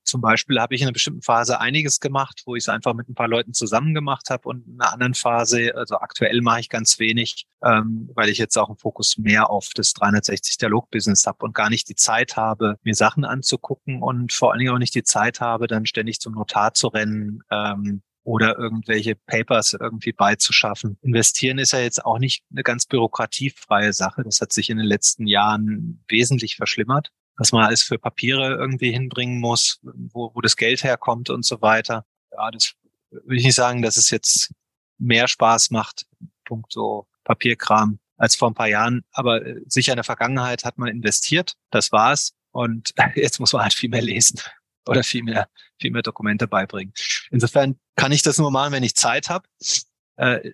zum 0.03 0.21
Beispiel 0.21 0.59
habe 0.59 0.73
ich 0.73 0.81
in 0.81 0.87
einer 0.87 0.93
bestimmten 0.93 1.21
Phase 1.21 1.59
einiges 1.59 1.99
gemacht, 1.99 2.41
wo 2.45 2.55
ich 2.55 2.63
es 2.63 2.69
einfach 2.69 2.93
mit 2.93 3.09
ein 3.09 3.13
paar 3.13 3.27
Leuten 3.27 3.53
zusammen 3.53 3.93
gemacht 3.93 4.29
habe 4.29 4.49
und 4.49 4.65
in 4.65 4.81
einer 4.81 4.93
anderen 4.93 5.13
Phase, 5.13 5.73
also 5.75 5.97
aktuell 5.97 6.41
mache 6.41 6.61
ich 6.61 6.69
ganz 6.69 6.99
wenig, 6.99 7.45
ähm, 7.63 8.09
weil 8.15 8.29
ich 8.29 8.37
jetzt 8.37 8.57
auch 8.57 8.69
einen 8.69 8.77
Fokus 8.77 9.17
mehr 9.17 9.49
auf 9.49 9.69
das 9.75 9.93
360-Dialog-Business 9.95 11.25
habe 11.27 11.45
und 11.45 11.53
gar 11.53 11.69
nicht 11.69 11.89
die 11.89 11.95
Zeit 11.95 12.37
habe, 12.37 12.77
mir 12.83 12.95
Sachen 12.95 13.23
anzugucken 13.23 14.01
und 14.01 14.33
vor 14.33 14.51
allen 14.51 14.59
Dingen 14.59 14.73
auch 14.73 14.79
nicht 14.79 14.95
die 14.95 15.03
Zeit 15.03 15.41
habe, 15.41 15.67
dann 15.67 15.85
ständig 15.85 16.19
zum 16.19 16.33
Notar 16.33 16.73
zu 16.73 16.87
rennen, 16.87 17.43
ähm, 17.51 18.01
oder 18.23 18.57
irgendwelche 18.57 19.15
Papers 19.15 19.71
irgendwie 19.71 20.11
beizuschaffen. 20.11 20.97
Investieren 21.01 21.59
ist 21.59 21.71
ja 21.71 21.79
jetzt 21.79 22.03
auch 22.03 22.19
nicht 22.19 22.43
eine 22.51 22.61
ganz 22.61 22.85
bürokratiefreie 22.85 23.93
Sache. 23.93 24.21
Das 24.23 24.41
hat 24.41 24.51
sich 24.51 24.69
in 24.69 24.75
den 24.75 24.85
letzten 24.85 25.27
Jahren 25.27 26.03
wesentlich 26.09 26.57
verschlimmert 26.57 27.13
was 27.37 27.51
man 27.51 27.65
alles 27.65 27.83
für 27.83 27.97
Papiere 27.97 28.55
irgendwie 28.55 28.91
hinbringen 28.91 29.39
muss, 29.39 29.79
wo, 29.83 30.31
wo 30.33 30.41
das 30.41 30.57
Geld 30.57 30.83
herkommt 30.83 31.29
und 31.29 31.45
so 31.45 31.61
weiter. 31.61 32.05
Ja, 32.31 32.51
das 32.51 32.73
will 33.11 33.37
ich 33.37 33.45
nicht 33.45 33.55
sagen, 33.55 33.81
dass 33.81 33.95
es 33.95 34.09
jetzt 34.09 34.51
mehr 34.97 35.27
Spaß 35.27 35.69
macht, 35.71 36.05
Punkt 36.45 36.73
so 36.73 37.07
Papierkram, 37.23 37.99
als 38.17 38.35
vor 38.35 38.49
ein 38.49 38.55
paar 38.55 38.67
Jahren. 38.67 39.03
Aber 39.11 39.45
äh, 39.45 39.61
sicher 39.67 39.93
in 39.93 39.97
der 39.97 40.03
Vergangenheit 40.03 40.65
hat 40.65 40.77
man 40.77 40.89
investiert, 40.89 41.53
das 41.69 41.91
war's. 41.91 42.33
Und 42.51 42.93
jetzt 43.15 43.39
muss 43.39 43.53
man 43.53 43.61
halt 43.61 43.73
viel 43.73 43.89
mehr 43.89 44.01
lesen 44.01 44.41
oder 44.87 45.03
viel 45.03 45.23
mehr, 45.23 45.47
viel 45.79 45.91
mehr 45.91 46.01
Dokumente 46.01 46.47
beibringen. 46.47 46.93
Insofern 47.29 47.79
kann 47.95 48.11
ich 48.11 48.23
das 48.23 48.39
nur 48.39 48.51
machen, 48.51 48.73
wenn 48.73 48.83
ich 48.83 48.95
Zeit 48.95 49.29
habe. 49.29 49.47
Äh, 50.15 50.51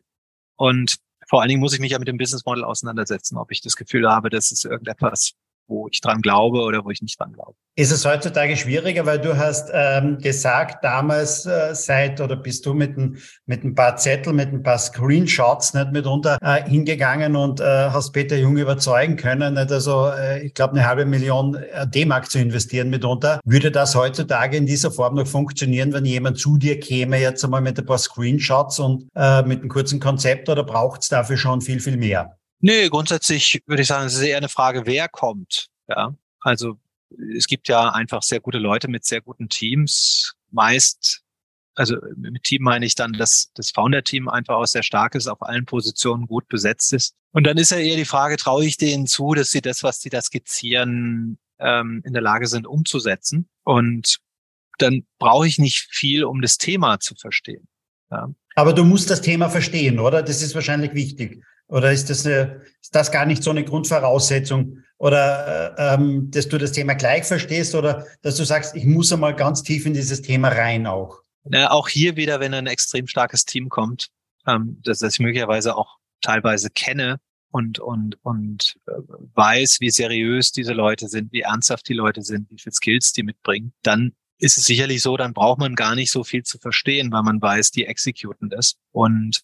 und 0.56 0.98
vor 1.30 1.41
allen 1.41 1.50
Dingen 1.50 1.62
muss 1.62 1.74
ich 1.74 1.80
mich 1.80 1.91
ja 1.91 2.00
mit 2.00 2.08
dem 2.08 2.17
Business 2.17 2.46
Model 2.46 2.65
auseinandersetzen, 2.65 3.38
ob 3.38 3.52
ich 3.52 3.62
das 3.62 3.76
Gefühl 3.76 4.10
habe, 4.10 4.30
das 4.30 4.52
ist 4.52 4.65
irgendetwas, 4.65 5.34
wo 5.67 5.88
ich 5.91 6.02
dran 6.02 6.21
glaube 6.21 6.60
oder 6.60 6.84
wo 6.84 6.89
ich 6.89 7.02
nicht 7.02 7.19
dran 7.19 7.34
glaube. 7.34 7.56
Ist 7.76 7.91
es 7.91 8.06
heutzutage 8.06 8.56
schwieriger, 8.56 9.08
weil 9.08 9.19
du 9.19 9.36
hast 9.36 9.71
ähm, 9.73 10.19
gesagt, 10.19 10.84
damals 10.84 11.47
äh, 11.47 11.73
seit 11.73 12.21
oder 12.21 12.36
bist 12.36 12.67
du 12.67 12.76
mit 12.76 12.95
ein, 12.97 13.17
mit 13.47 13.63
ein 13.63 13.73
paar 13.73 13.97
Zettel, 13.97 14.32
mit 14.32 14.54
ein 14.54 14.62
paar 14.62 14.78
Screenshots 14.78 15.73
nicht 15.73 15.91
mitunter 15.91 16.38
äh, 16.41 16.69
hingegangen 16.69 17.36
und 17.36 17.62
äh, 17.62 17.63
hast 17.63 18.12
Peter 18.12 18.38
Jung 18.38 18.58
überzeugen 18.58 19.15
können, 19.15 19.56
nicht? 19.56 19.71
also 19.71 20.08
äh, 20.08 20.45
ich 20.45 20.54
glaube 20.54 20.73
eine 20.73 20.86
halbe 20.86 21.06
Million 21.06 21.56
äh, 21.56 21.88
D-Mark 21.88 22.30
zu 22.30 22.38
investieren 22.38 22.91
mitunter. 22.91 23.39
Würde 23.43 23.71
das 23.71 23.95
heutzutage 23.95 24.56
in 24.56 24.67
dieser 24.67 24.91
Form 24.91 25.15
noch 25.15 25.28
funktionieren, 25.28 25.93
wenn 25.93 26.06
jemand 26.06 26.38
zu 26.38 26.58
dir 26.58 26.80
käme, 26.80 27.17
jetzt 27.19 27.43
einmal 27.43 27.62
mit 27.62 27.80
ein 27.80 27.86
paar 27.88 27.97
Screenshots 27.97 28.80
und 28.80 29.08
äh, 29.15 29.41
mit 29.43 29.62
einem 29.62 29.69
kurzen 29.69 29.99
Konzept 29.99 30.47
oder 30.47 30.63
braucht 30.63 31.02
es 31.02 31.10
dafür 31.10 31.38
schon 31.38 31.62
viel, 31.62 31.80
viel 31.80 31.97
mehr? 31.97 32.38
Nee, 32.65 32.88
grundsätzlich 32.88 33.62
würde 33.65 33.82
ich 33.82 33.89
sagen, 33.89 34.08
es 34.08 34.13
ist 34.13 34.21
eher 34.21 34.38
eine 34.38 34.47
Frage, 34.47 34.86
wer 34.86 35.10
kommt. 35.10 35.67
Ja, 35.89 36.15
also 36.39 36.80
es 37.36 37.47
gibt 37.47 37.67
ja 37.67 37.89
einfach 37.89 38.23
sehr 38.23 38.39
gute 38.39 38.58
Leute 38.58 38.88
mit 38.88 39.04
sehr 39.04 39.19
guten 39.19 39.49
Teams. 39.49 40.36
Meist, 40.49 41.23
also 41.76 41.97
mit 42.15 42.41
Team 42.43 42.63
meine 42.63 42.86
ich 42.86 42.95
dann, 42.95 43.12
dass 43.12 43.52
das 43.54 43.71
Founder-Team 43.71 44.30
einfach 44.30 44.56
auch 44.56 44.65
sehr 44.65 44.82
stark 44.82 45.13
ist, 45.15 45.28
auf 45.28 45.41
allen 45.41 45.65
Positionen 45.65 46.26
gut 46.26 46.47
besetzt 46.47 46.93
ist. 46.93 47.15
Und 47.34 47.45
dann 47.45 47.58
ist 47.58 47.71
ja 47.71 47.80
eher 47.80 47.97
die 47.97 48.06
Frage, 48.06 48.38
traue 48.38 48.65
ich 48.65 48.78
denen 48.78 49.08
zu, 49.08 49.34
dass 49.34 49.52
sie 49.52 49.60
das, 49.60 49.84
was 49.84 49.99
sie 49.99 50.10
da 50.10 50.21
skizzieren, 50.21 51.39
ähm, 51.60 52.02
in 52.06 52.13
der 52.13 52.21
Lage 52.21 52.47
sind 52.47 52.65
umzusetzen. 52.65 53.49
Und 53.63 54.19
dann 54.78 55.06
brauche 55.19 55.47
ich 55.47 55.60
nicht 55.60 55.89
viel, 55.91 56.23
um 56.23 56.41
das 56.41 56.58
Thema 56.58 57.02
zu 57.02 57.13
verstehen. 57.15 57.67
Ja. 58.10 58.30
Aber 58.56 58.71
du 58.71 58.86
musst 58.86 59.10
das 59.10 59.21
Thema 59.21 59.49
verstehen, 59.49 59.99
oder? 59.99 60.23
Das 60.23 60.41
ist 60.41 60.56
wahrscheinlich 60.56 60.93
wichtig. 60.93 61.43
Oder 61.74 61.92
ist 61.92 62.12
das, 62.12 62.24
eine, 62.24 62.62
ist 62.80 62.94
das 62.94 63.12
gar 63.12 63.26
nicht 63.26 63.42
so 63.42 63.50
eine 63.50 63.66
Grundvoraussetzung? 63.66 64.84
Oder 65.00 65.76
äh, 65.76 65.96
ähm, 65.96 66.30
dass 66.30 66.48
du 66.48 66.60
das 66.60 66.72
Thema 66.72 66.94
gleich 66.94 67.24
verstehst 67.24 67.74
oder 67.74 68.06
dass 68.22 68.38
du 68.38 68.44
sagst, 68.44 68.76
ich 68.76 68.86
muss 68.86 69.12
einmal 69.12 69.36
ganz 69.36 69.64
tief 69.64 69.88
in 69.88 69.96
dieses 69.96 70.22
Thema 70.22 70.50
rein 70.50 70.86
auch? 70.86 71.24
Ja, 71.46 71.72
auch 71.72 71.90
hier 71.90 72.16
wieder, 72.16 72.40
wenn 72.40 72.54
ein 72.54 72.68
extrem 72.68 73.08
starkes 73.08 73.46
Team 73.46 73.70
kommt, 73.70 74.10
ähm, 74.46 74.80
das, 74.84 75.02
ich 75.02 75.20
möglicherweise 75.20 75.76
auch 75.76 75.98
teilweise 76.22 76.70
kenne 76.70 77.18
und, 77.50 77.80
und, 77.80 78.24
und 78.24 78.76
äh, 78.86 78.92
weiß, 79.34 79.78
wie 79.80 79.90
seriös 79.90 80.52
diese 80.52 80.74
Leute 80.74 81.08
sind, 81.08 81.34
wie 81.34 81.42
ernsthaft 81.42 81.90
die 81.90 81.96
Leute 81.96 82.22
sind, 82.22 82.52
wie 82.52 82.60
viel 82.60 82.72
Skills 82.72 83.14
die 83.14 83.24
mitbringen, 83.24 83.74
dann 83.82 84.14
ist 84.38 84.60
es 84.60 84.66
sicherlich 84.66 85.02
so, 85.02 85.18
dann 85.18 85.34
braucht 85.34 85.58
man 85.58 85.74
gar 85.74 85.96
nicht 85.96 86.12
so 86.12 86.24
viel 86.24 86.44
zu 86.44 86.60
verstehen, 86.60 87.12
weil 87.12 87.24
man 87.24 87.42
weiß, 87.42 87.72
die 87.72 87.88
exekuten 87.88 88.52
das. 88.52 88.76
Und 88.92 89.42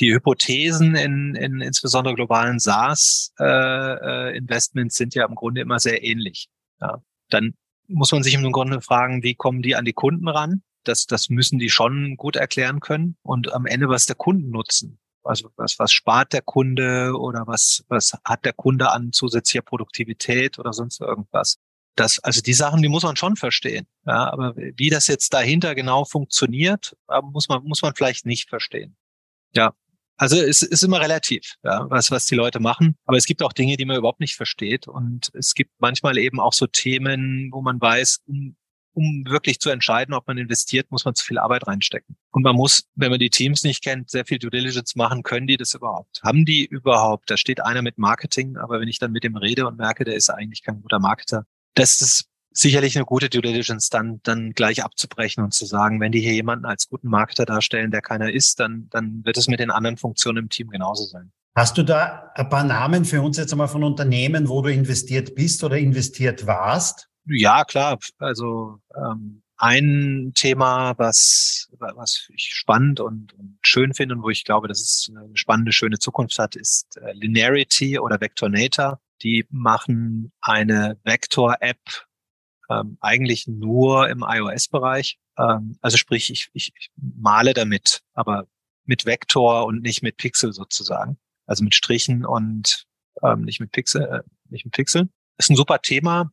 die 0.00 0.12
Hypothesen 0.12 0.94
in, 0.94 1.34
in 1.34 1.60
insbesondere 1.60 2.14
globalen 2.14 2.58
SaaS-Investments 2.58 4.94
äh, 4.94 4.98
sind 4.98 5.14
ja 5.14 5.26
im 5.26 5.34
Grunde 5.34 5.62
immer 5.62 5.78
sehr 5.78 6.04
ähnlich. 6.04 6.48
Ja. 6.80 7.02
Dann 7.30 7.54
muss 7.88 8.12
man 8.12 8.22
sich 8.22 8.34
im 8.34 8.52
Grunde 8.52 8.80
fragen, 8.80 9.22
wie 9.22 9.34
kommen 9.34 9.62
die 9.62 9.76
an 9.76 9.84
die 9.84 9.92
Kunden 9.92 10.28
ran? 10.28 10.62
Das, 10.84 11.06
das 11.06 11.28
müssen 11.30 11.58
die 11.58 11.70
schon 11.70 12.16
gut 12.16 12.36
erklären 12.36 12.80
können. 12.80 13.16
Und 13.22 13.52
am 13.52 13.66
Ende, 13.66 13.88
was 13.88 14.06
der 14.06 14.16
Kundennutzen? 14.16 14.98
Also 15.24 15.50
was, 15.56 15.78
was 15.78 15.92
spart 15.92 16.32
der 16.32 16.42
Kunde 16.42 17.14
oder 17.18 17.46
was, 17.46 17.84
was 17.88 18.16
hat 18.24 18.44
der 18.44 18.52
Kunde 18.52 18.92
an 18.92 19.12
zusätzlicher 19.12 19.62
Produktivität 19.62 20.58
oder 20.58 20.72
sonst 20.72 21.00
irgendwas? 21.00 21.58
Das, 21.96 22.18
also 22.20 22.42
die 22.42 22.52
Sachen, 22.52 22.82
die 22.82 22.88
muss 22.88 23.02
man 23.02 23.16
schon 23.16 23.36
verstehen. 23.36 23.86
Ja, 24.06 24.30
aber 24.30 24.54
wie 24.56 24.90
das 24.90 25.08
jetzt 25.08 25.32
dahinter 25.32 25.74
genau 25.74 26.04
funktioniert, 26.04 26.96
äh, 27.08 27.20
muss 27.22 27.48
man, 27.48 27.64
muss 27.64 27.82
man 27.82 27.94
vielleicht 27.94 28.26
nicht 28.26 28.48
verstehen. 28.48 28.96
Ja, 29.54 29.72
also 30.16 30.36
es 30.36 30.62
ist 30.62 30.82
immer 30.82 31.00
relativ, 31.00 31.54
ja, 31.62 31.86
was, 31.90 32.10
was 32.10 32.26
die 32.26 32.34
Leute 32.34 32.60
machen. 32.60 32.96
Aber 33.04 33.16
es 33.16 33.26
gibt 33.26 33.42
auch 33.42 33.52
Dinge, 33.52 33.76
die 33.76 33.84
man 33.84 33.96
überhaupt 33.96 34.20
nicht 34.20 34.36
versteht. 34.36 34.88
Und 34.88 35.30
es 35.34 35.54
gibt 35.54 35.72
manchmal 35.78 36.18
eben 36.18 36.40
auch 36.40 36.52
so 36.52 36.66
Themen, 36.66 37.50
wo 37.52 37.60
man 37.60 37.80
weiß, 37.80 38.20
um, 38.26 38.56
um 38.94 39.24
wirklich 39.28 39.60
zu 39.60 39.68
entscheiden, 39.68 40.14
ob 40.14 40.26
man 40.26 40.38
investiert, 40.38 40.90
muss 40.90 41.04
man 41.04 41.14
zu 41.14 41.24
viel 41.24 41.38
Arbeit 41.38 41.66
reinstecken. 41.66 42.16
Und 42.30 42.42
man 42.42 42.56
muss, 42.56 42.84
wenn 42.94 43.10
man 43.10 43.20
die 43.20 43.28
Teams 43.28 43.62
nicht 43.62 43.84
kennt, 43.84 44.10
sehr 44.10 44.24
viel 44.24 44.38
Due 44.38 44.50
Diligence 44.50 44.96
machen. 44.96 45.22
Können 45.22 45.46
die 45.46 45.58
das 45.58 45.74
überhaupt? 45.74 46.22
Haben 46.22 46.46
die 46.46 46.64
überhaupt? 46.64 47.30
Da 47.30 47.36
steht 47.36 47.62
einer 47.62 47.82
mit 47.82 47.98
Marketing, 47.98 48.56
aber 48.56 48.80
wenn 48.80 48.88
ich 48.88 48.98
dann 48.98 49.12
mit 49.12 49.22
dem 49.22 49.36
rede 49.36 49.66
und 49.66 49.76
merke, 49.76 50.04
der 50.04 50.14
ist 50.14 50.30
eigentlich 50.30 50.62
kein 50.62 50.80
guter 50.80 50.98
Marketer, 50.98 51.44
das 51.74 52.00
ist 52.00 52.30
sicherlich 52.56 52.96
eine 52.96 53.04
gute 53.04 53.28
Due 53.28 53.42
Diligence, 53.42 53.88
dann, 53.90 54.20
dann 54.22 54.52
gleich 54.52 54.82
abzubrechen 54.82 55.44
und 55.44 55.52
zu 55.52 55.66
sagen, 55.66 56.00
wenn 56.00 56.12
die 56.12 56.20
hier 56.20 56.32
jemanden 56.32 56.64
als 56.64 56.88
guten 56.88 57.08
Marketer 57.08 57.44
darstellen, 57.44 57.90
der 57.90 58.02
keiner 58.02 58.32
ist, 58.32 58.58
dann, 58.60 58.88
dann 58.90 59.24
wird 59.24 59.36
es 59.36 59.48
mit 59.48 59.60
den 59.60 59.70
anderen 59.70 59.96
Funktionen 59.96 60.38
im 60.38 60.48
Team 60.48 60.68
genauso 60.68 61.04
sein. 61.04 61.32
Hast 61.54 61.78
du 61.78 61.82
da 61.82 62.32
ein 62.34 62.48
paar 62.48 62.64
Namen 62.64 63.04
für 63.04 63.22
uns 63.22 63.36
jetzt 63.38 63.52
einmal 63.52 63.68
von 63.68 63.84
Unternehmen, 63.84 64.48
wo 64.48 64.62
du 64.62 64.70
investiert 64.70 65.34
bist 65.34 65.64
oder 65.64 65.78
investiert 65.78 66.46
warst? 66.46 67.08
Ja, 67.26 67.64
klar. 67.64 67.98
Also 68.18 68.78
ähm, 68.94 69.42
ein 69.56 70.32
Thema, 70.34 70.94
was, 70.98 71.68
was 71.78 72.28
ich 72.34 72.50
spannend 72.52 73.00
und, 73.00 73.32
und 73.34 73.58
schön 73.62 73.94
finde 73.94 74.16
und 74.16 74.22
wo 74.22 74.28
ich 74.28 74.44
glaube, 74.44 74.68
dass 74.68 74.80
es 74.80 75.10
eine 75.10 75.30
spannende, 75.34 75.72
schöne 75.72 75.98
Zukunft 75.98 76.38
hat, 76.38 76.56
ist 76.56 76.98
äh, 76.98 77.12
Linearity 77.12 77.98
oder 77.98 78.20
Vectornator. 78.20 79.00
Die 79.22 79.46
machen 79.50 80.32
eine 80.42 80.98
Vector-App 81.04 81.78
ähm, 82.70 82.98
eigentlich 83.00 83.46
nur 83.46 84.08
im 84.08 84.24
iOS-Bereich. 84.26 85.18
Ähm, 85.38 85.76
also 85.80 85.96
sprich, 85.96 86.30
ich, 86.30 86.48
ich, 86.52 86.72
ich 86.76 86.90
male 86.96 87.54
damit, 87.54 88.02
aber 88.14 88.46
mit 88.84 89.04
Vektor 89.04 89.66
und 89.66 89.82
nicht 89.82 90.02
mit 90.02 90.16
Pixel 90.16 90.52
sozusagen. 90.52 91.18
Also 91.46 91.64
mit 91.64 91.74
Strichen 91.74 92.24
und 92.24 92.86
ähm, 93.22 93.42
nicht 93.42 93.60
mit 93.60 93.72
Pixel, 93.72 94.02
äh, 94.02 94.22
nicht 94.48 94.64
mit 94.64 94.74
Pixeln. 94.74 95.10
Ist 95.38 95.50
ein 95.50 95.56
super 95.56 95.80
Thema, 95.80 96.32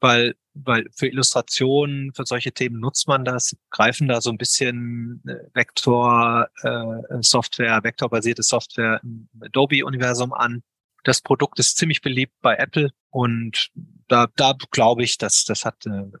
weil, 0.00 0.34
weil 0.54 0.86
für 0.94 1.06
Illustrationen, 1.06 2.12
für 2.14 2.24
solche 2.24 2.52
Themen 2.52 2.80
nutzt 2.80 3.08
man 3.08 3.24
das, 3.24 3.56
greifen 3.70 4.08
da 4.08 4.20
so 4.20 4.30
ein 4.30 4.38
bisschen 4.38 5.22
äh, 5.26 5.54
Vektor 5.54 6.48
äh, 6.62 7.22
Software, 7.22 7.82
vektorbasierte 7.84 8.42
Software 8.42 9.00
im 9.02 9.28
Adobe-Universum 9.40 10.32
an. 10.32 10.62
Das 11.04 11.20
Produkt 11.20 11.58
ist 11.58 11.76
ziemlich 11.76 12.00
beliebt 12.00 12.34
bei 12.40 12.56
Apple 12.56 12.90
und 13.10 13.70
da, 14.08 14.28
da 14.36 14.54
glaube 14.70 15.02
ich, 15.04 15.18
dass 15.18 15.44
das 15.44 15.64
hat 15.64 15.86
eine 15.86 16.12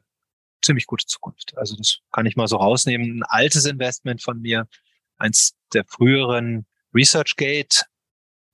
ziemlich 0.62 0.86
gute 0.86 1.06
Zukunft. 1.06 1.56
Also 1.56 1.76
das 1.76 1.98
kann 2.12 2.26
ich 2.26 2.36
mal 2.36 2.48
so 2.48 2.56
rausnehmen. 2.56 3.18
Ein 3.18 3.22
altes 3.24 3.64
Investment 3.64 4.22
von 4.22 4.40
mir, 4.40 4.68
eins 5.16 5.54
der 5.72 5.84
früheren 5.84 6.66
ResearchGate, 6.94 7.84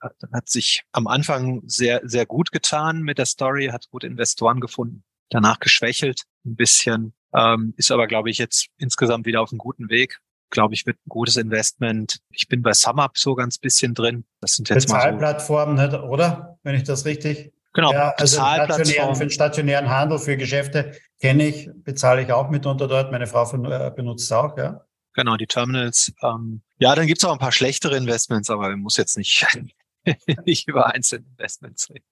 hat, 0.01 0.17
hat 0.33 0.49
sich 0.49 0.83
am 0.93 1.07
Anfang 1.07 1.63
sehr, 1.67 2.01
sehr 2.05 2.27
gut 2.27 2.53
getan 2.53 3.03
mit 3.03 3.19
der 3.19 3.27
Story, 3.27 3.69
hat 3.69 3.89
gute 3.91 4.07
Investoren 4.07 4.61
gefunden, 4.61 5.03
danach 5.31 5.61
geschwächelt 5.61 6.23
ein 6.45 6.57
bisschen, 6.57 7.15
ähm, 7.35 7.75
ist 7.77 7.91
aber, 7.91 8.07
glaube 8.07 8.31
ich, 8.31 8.39
jetzt 8.39 8.69
insgesamt 8.77 9.27
wieder 9.27 9.41
auf 9.41 9.51
einem 9.51 9.59
guten 9.59 9.89
Weg 9.89 10.21
glaube 10.51 10.75
ich, 10.75 10.87
wird 10.87 10.97
ein 10.99 11.09
gutes 11.09 11.37
Investment. 11.37 12.21
Ich 12.31 12.49
bin 12.49 12.63
bei 12.63 12.73
SumUp 12.73 13.19
so 13.19 13.35
ganz 13.35 13.59
bisschen 13.59 13.93
drin. 13.93 14.25
Das 14.41 14.55
sind 14.55 14.71
jetzt 14.71 14.87
Bezahlplattformen, 14.87 15.75
mal 15.75 15.91
so. 15.91 15.99
oder? 16.05 16.59
Wenn 16.63 16.77
ich 16.77 16.85
das 16.85 17.05
richtig. 17.05 17.53
Genau, 17.75 17.93
ja, 17.93 18.15
also 18.17 18.37
stationären, 18.37 19.15
für 19.17 19.25
den 19.25 19.31
stationären 19.31 19.91
Handel, 19.91 20.19
für 20.21 20.37
Geschäfte 20.37 20.93
kenne 21.21 21.49
ich, 21.49 21.69
bezahle 21.83 22.23
ich 22.23 22.33
auch 22.33 22.49
mitunter 22.49 22.87
dort. 22.87 23.11
Meine 23.11 23.27
Frau 23.27 23.45
äh, 23.53 23.91
benutzt 23.91 24.25
es 24.25 24.33
auch, 24.33 24.57
ja. 24.57 24.81
Genau, 25.15 25.37
die 25.37 25.47
Terminals. 25.47 26.13
Ähm, 26.23 26.63
ja, 26.79 26.95
dann 26.95 27.09
gibt 27.09 27.19
es 27.19 27.25
auch 27.25 27.33
ein 27.33 27.39
paar 27.39 27.53
schlechtere 27.53 27.97
Investments, 27.97 28.49
aber 28.49 28.69
man 28.69 28.81
muss 28.81 28.97
jetzt 28.97 29.19
nicht, 29.19 29.45
nicht 30.45 30.69
über 30.69 30.95
einzelne 30.95 31.27
Investments 31.27 31.91
reden. 31.91 32.05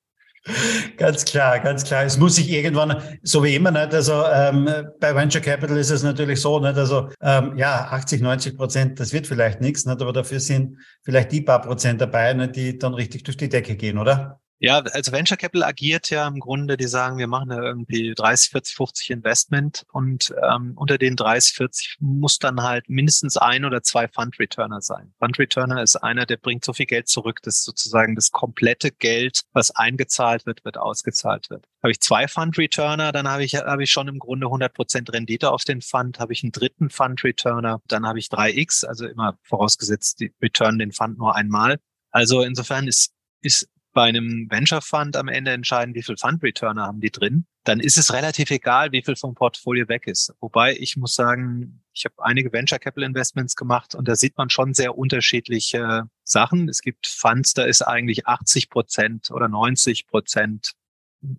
Ganz 0.96 1.24
klar, 1.24 1.60
ganz 1.60 1.84
klar. 1.84 2.04
Es 2.04 2.18
muss 2.18 2.34
sich 2.34 2.50
irgendwann, 2.50 3.00
so 3.22 3.44
wie 3.44 3.54
immer, 3.54 3.70
nicht? 3.70 3.94
also 3.94 4.24
ähm, 4.26 4.68
bei 4.98 5.14
Venture 5.14 5.40
Capital 5.40 5.76
ist 5.76 5.90
es 5.90 6.02
natürlich 6.02 6.40
so, 6.40 6.58
nicht? 6.58 6.76
also 6.76 7.10
ähm, 7.20 7.56
ja, 7.56 7.86
80, 7.90 8.20
90 8.20 8.56
Prozent, 8.56 8.98
das 8.98 9.12
wird 9.12 9.28
vielleicht 9.28 9.60
nichts, 9.60 9.86
nicht? 9.86 10.02
aber 10.02 10.12
dafür 10.12 10.40
sind 10.40 10.78
vielleicht 11.04 11.30
die 11.30 11.42
paar 11.42 11.62
Prozent 11.62 12.00
dabei, 12.00 12.32
nicht? 12.32 12.56
die 12.56 12.76
dann 12.76 12.94
richtig 12.94 13.22
durch 13.22 13.36
die 13.36 13.48
Decke 13.48 13.76
gehen, 13.76 13.98
oder? 13.98 14.41
Ja, 14.64 14.78
also 14.78 15.10
Venture 15.10 15.36
Capital 15.36 15.64
agiert 15.64 16.08
ja 16.10 16.24
im 16.28 16.38
Grunde, 16.38 16.76
die 16.76 16.86
sagen, 16.86 17.18
wir 17.18 17.26
machen 17.26 17.48
da 17.48 17.60
irgendwie 17.60 18.14
30, 18.14 18.52
40, 18.52 18.76
50 18.76 19.10
Investment 19.10 19.84
und 19.90 20.32
ähm, 20.40 20.74
unter 20.76 20.98
den 20.98 21.16
30, 21.16 21.56
40 21.56 21.96
muss 21.98 22.38
dann 22.38 22.62
halt 22.62 22.88
mindestens 22.88 23.36
ein 23.36 23.64
oder 23.64 23.82
zwei 23.82 24.06
Fund 24.06 24.38
Returner 24.38 24.80
sein. 24.80 25.12
Fund 25.18 25.36
Returner 25.40 25.82
ist 25.82 25.96
einer, 25.96 26.26
der 26.26 26.36
bringt 26.36 26.64
so 26.64 26.72
viel 26.72 26.86
Geld 26.86 27.08
zurück, 27.08 27.42
dass 27.42 27.64
sozusagen 27.64 28.14
das 28.14 28.30
komplette 28.30 28.92
Geld, 28.92 29.40
was 29.52 29.72
eingezahlt 29.72 30.46
wird, 30.46 30.64
wird 30.64 30.78
ausgezahlt 30.78 31.50
wird. 31.50 31.66
Habe 31.82 31.90
ich 31.90 31.98
zwei 31.98 32.28
Fund 32.28 32.56
Returner, 32.56 33.10
dann 33.10 33.26
habe 33.26 33.42
ich, 33.42 33.56
habe 33.56 33.82
ich 33.82 33.90
schon 33.90 34.06
im 34.06 34.20
Grunde 34.20 34.46
100 34.46 34.72
Prozent 34.72 35.12
Rendite 35.12 35.50
auf 35.50 35.64
den 35.64 35.80
Fund. 35.80 36.20
Habe 36.20 36.34
ich 36.34 36.44
einen 36.44 36.52
dritten 36.52 36.88
Fund 36.88 37.24
Returner, 37.24 37.80
dann 37.88 38.06
habe 38.06 38.20
ich 38.20 38.26
3x, 38.26 38.86
also 38.86 39.08
immer 39.08 39.36
vorausgesetzt, 39.42 40.20
die 40.20 40.32
return 40.40 40.78
den 40.78 40.92
Fund 40.92 41.18
nur 41.18 41.34
einmal. 41.34 41.80
Also 42.12 42.42
insofern 42.42 42.86
ist, 42.86 43.12
ist 43.40 43.68
bei 43.92 44.04
einem 44.04 44.48
Venture 44.50 44.82
Fund 44.82 45.16
am 45.16 45.28
Ende 45.28 45.52
entscheiden, 45.52 45.94
wie 45.94 46.02
viel 46.02 46.16
Fund 46.16 46.42
Returner 46.42 46.86
haben 46.86 47.00
die 47.00 47.10
drin, 47.10 47.46
dann 47.64 47.80
ist 47.80 47.98
es 47.98 48.12
relativ 48.12 48.50
egal, 48.50 48.92
wie 48.92 49.02
viel 49.02 49.16
vom 49.16 49.34
Portfolio 49.34 49.88
weg 49.88 50.06
ist. 50.06 50.34
Wobei 50.40 50.76
ich 50.76 50.96
muss 50.96 51.14
sagen, 51.14 51.82
ich 51.92 52.04
habe 52.04 52.14
einige 52.18 52.52
Venture 52.52 52.78
Capital 52.78 53.08
Investments 53.08 53.54
gemacht 53.54 53.94
und 53.94 54.08
da 54.08 54.16
sieht 54.16 54.36
man 54.36 54.50
schon 54.50 54.74
sehr 54.74 54.96
unterschiedliche 54.96 56.08
Sachen. 56.24 56.68
Es 56.68 56.80
gibt 56.80 57.06
Funds, 57.06 57.54
da 57.54 57.64
ist 57.64 57.82
eigentlich 57.82 58.26
80 58.26 58.70
Prozent 58.70 59.30
oder 59.30 59.48
90 59.48 60.06
Prozent 60.06 60.72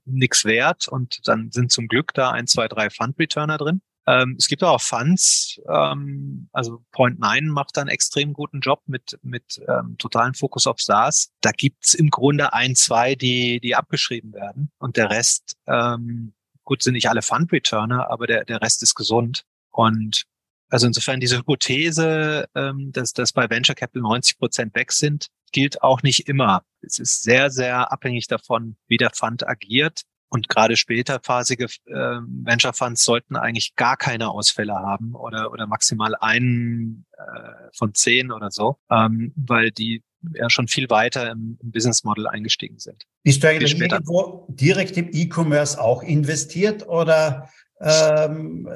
nichts 0.06 0.46
wert 0.46 0.88
und 0.88 1.28
dann 1.28 1.52
sind 1.52 1.72
zum 1.72 1.88
Glück 1.88 2.14
da 2.14 2.32
ein, 2.32 2.48
zwei, 2.48 2.68
drei 2.68 2.90
Fund 2.90 3.20
Returner 3.20 3.58
drin. 3.58 3.82
Ähm, 4.06 4.36
es 4.38 4.48
gibt 4.48 4.64
auch 4.64 4.82
Funds, 4.82 5.62
ähm, 5.70 6.50
also 6.52 6.84
Point 6.92 7.20
Nine 7.20 7.52
macht 7.52 7.78
da 7.78 7.82
einen 7.82 7.90
extrem 7.90 8.34
guten 8.34 8.60
Job 8.60 8.82
mit, 8.86 9.18
mit 9.22 9.62
ähm, 9.68 9.96
totalen 9.98 10.34
Fokus 10.34 10.68
auf 10.68 10.82
SaaS. 10.82 11.32
Da 11.42 11.52
gibt's 11.52 11.94
im 11.94 12.10
Grunde 12.10 12.54
ein, 12.54 12.76
zwei, 12.76 13.16
die, 13.16 13.60
die 13.62 13.76
abgeschrieben 13.76 14.34
werden. 14.34 14.72
Und 14.78 14.98
der 14.98 15.10
Rest, 15.10 15.56
ähm, 15.68 16.34
gut, 16.64 16.84
sind 16.84 16.94
nicht 16.94 17.10
alle 17.10 17.22
Fund-Returner, 17.22 18.10
aber 18.10 18.28
der, 18.28 18.44
der 18.46 18.62
Rest 18.62 18.84
ist 18.84 18.96
gesund. 18.96 19.46
Und 19.72 20.24
also 20.70 20.88
insofern 20.88 21.20
diese 21.20 21.38
Hypothese, 21.38 22.50
ähm, 22.56 22.92
dass, 22.92 23.14
dass 23.14 23.32
bei 23.32 23.50
Venture 23.50 23.76
Capital 23.76 24.02
90 24.02 24.38
Prozent 24.38 24.76
weg 24.76 24.92
sind, 24.92 25.28
gilt 25.52 25.82
auch 25.84 26.02
nicht 26.02 26.28
immer. 26.28 26.64
Es 26.82 27.00
ist 27.00 27.22
sehr, 27.22 27.52
sehr 27.52 27.92
abhängig 27.92 28.28
davon, 28.28 28.76
wie 28.88 28.98
der 28.98 29.12
Fund 29.12 29.48
agiert. 29.48 30.02
Und 30.34 30.50
gerade 30.50 30.78
späterphasige 30.78 31.66
äh, 31.66 31.94
Venture 31.94 32.74
Funds 32.74 33.04
sollten 33.04 33.36
eigentlich 33.36 33.76
gar 33.76 33.98
keine 33.98 34.32
Ausfälle 34.32 34.74
haben 34.74 35.14
oder, 35.14 35.52
oder 35.52 35.68
maximal 35.68 36.16
einen 36.16 37.06
äh, 37.16 37.70
von 37.78 37.94
zehn 37.94 38.32
oder 38.32 38.50
so, 38.50 38.80
ähm, 38.90 39.32
weil 39.36 39.70
die 39.70 40.02
ja 40.34 40.50
schon 40.50 40.68
viel 40.68 40.90
weiter 40.90 41.30
im, 41.30 41.60
im 41.62 41.70
Business 41.70 42.04
Model 42.04 42.26
eingestiegen 42.26 42.80
sind. 42.80 43.04
Bist 43.22 43.44
du 43.44 43.50
eigentlich 43.50 43.80
irgendwo 43.80 44.48
direkt 44.50 44.98
im 44.98 45.10
E-Commerce 45.14 45.80
auch 45.80 46.02
investiert 46.02 46.88
oder 46.88 47.48
ähm, 47.80 48.68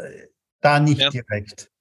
da 0.62 0.80
nicht 0.80 1.02
ja. 1.02 1.10
direkt? 1.10 1.72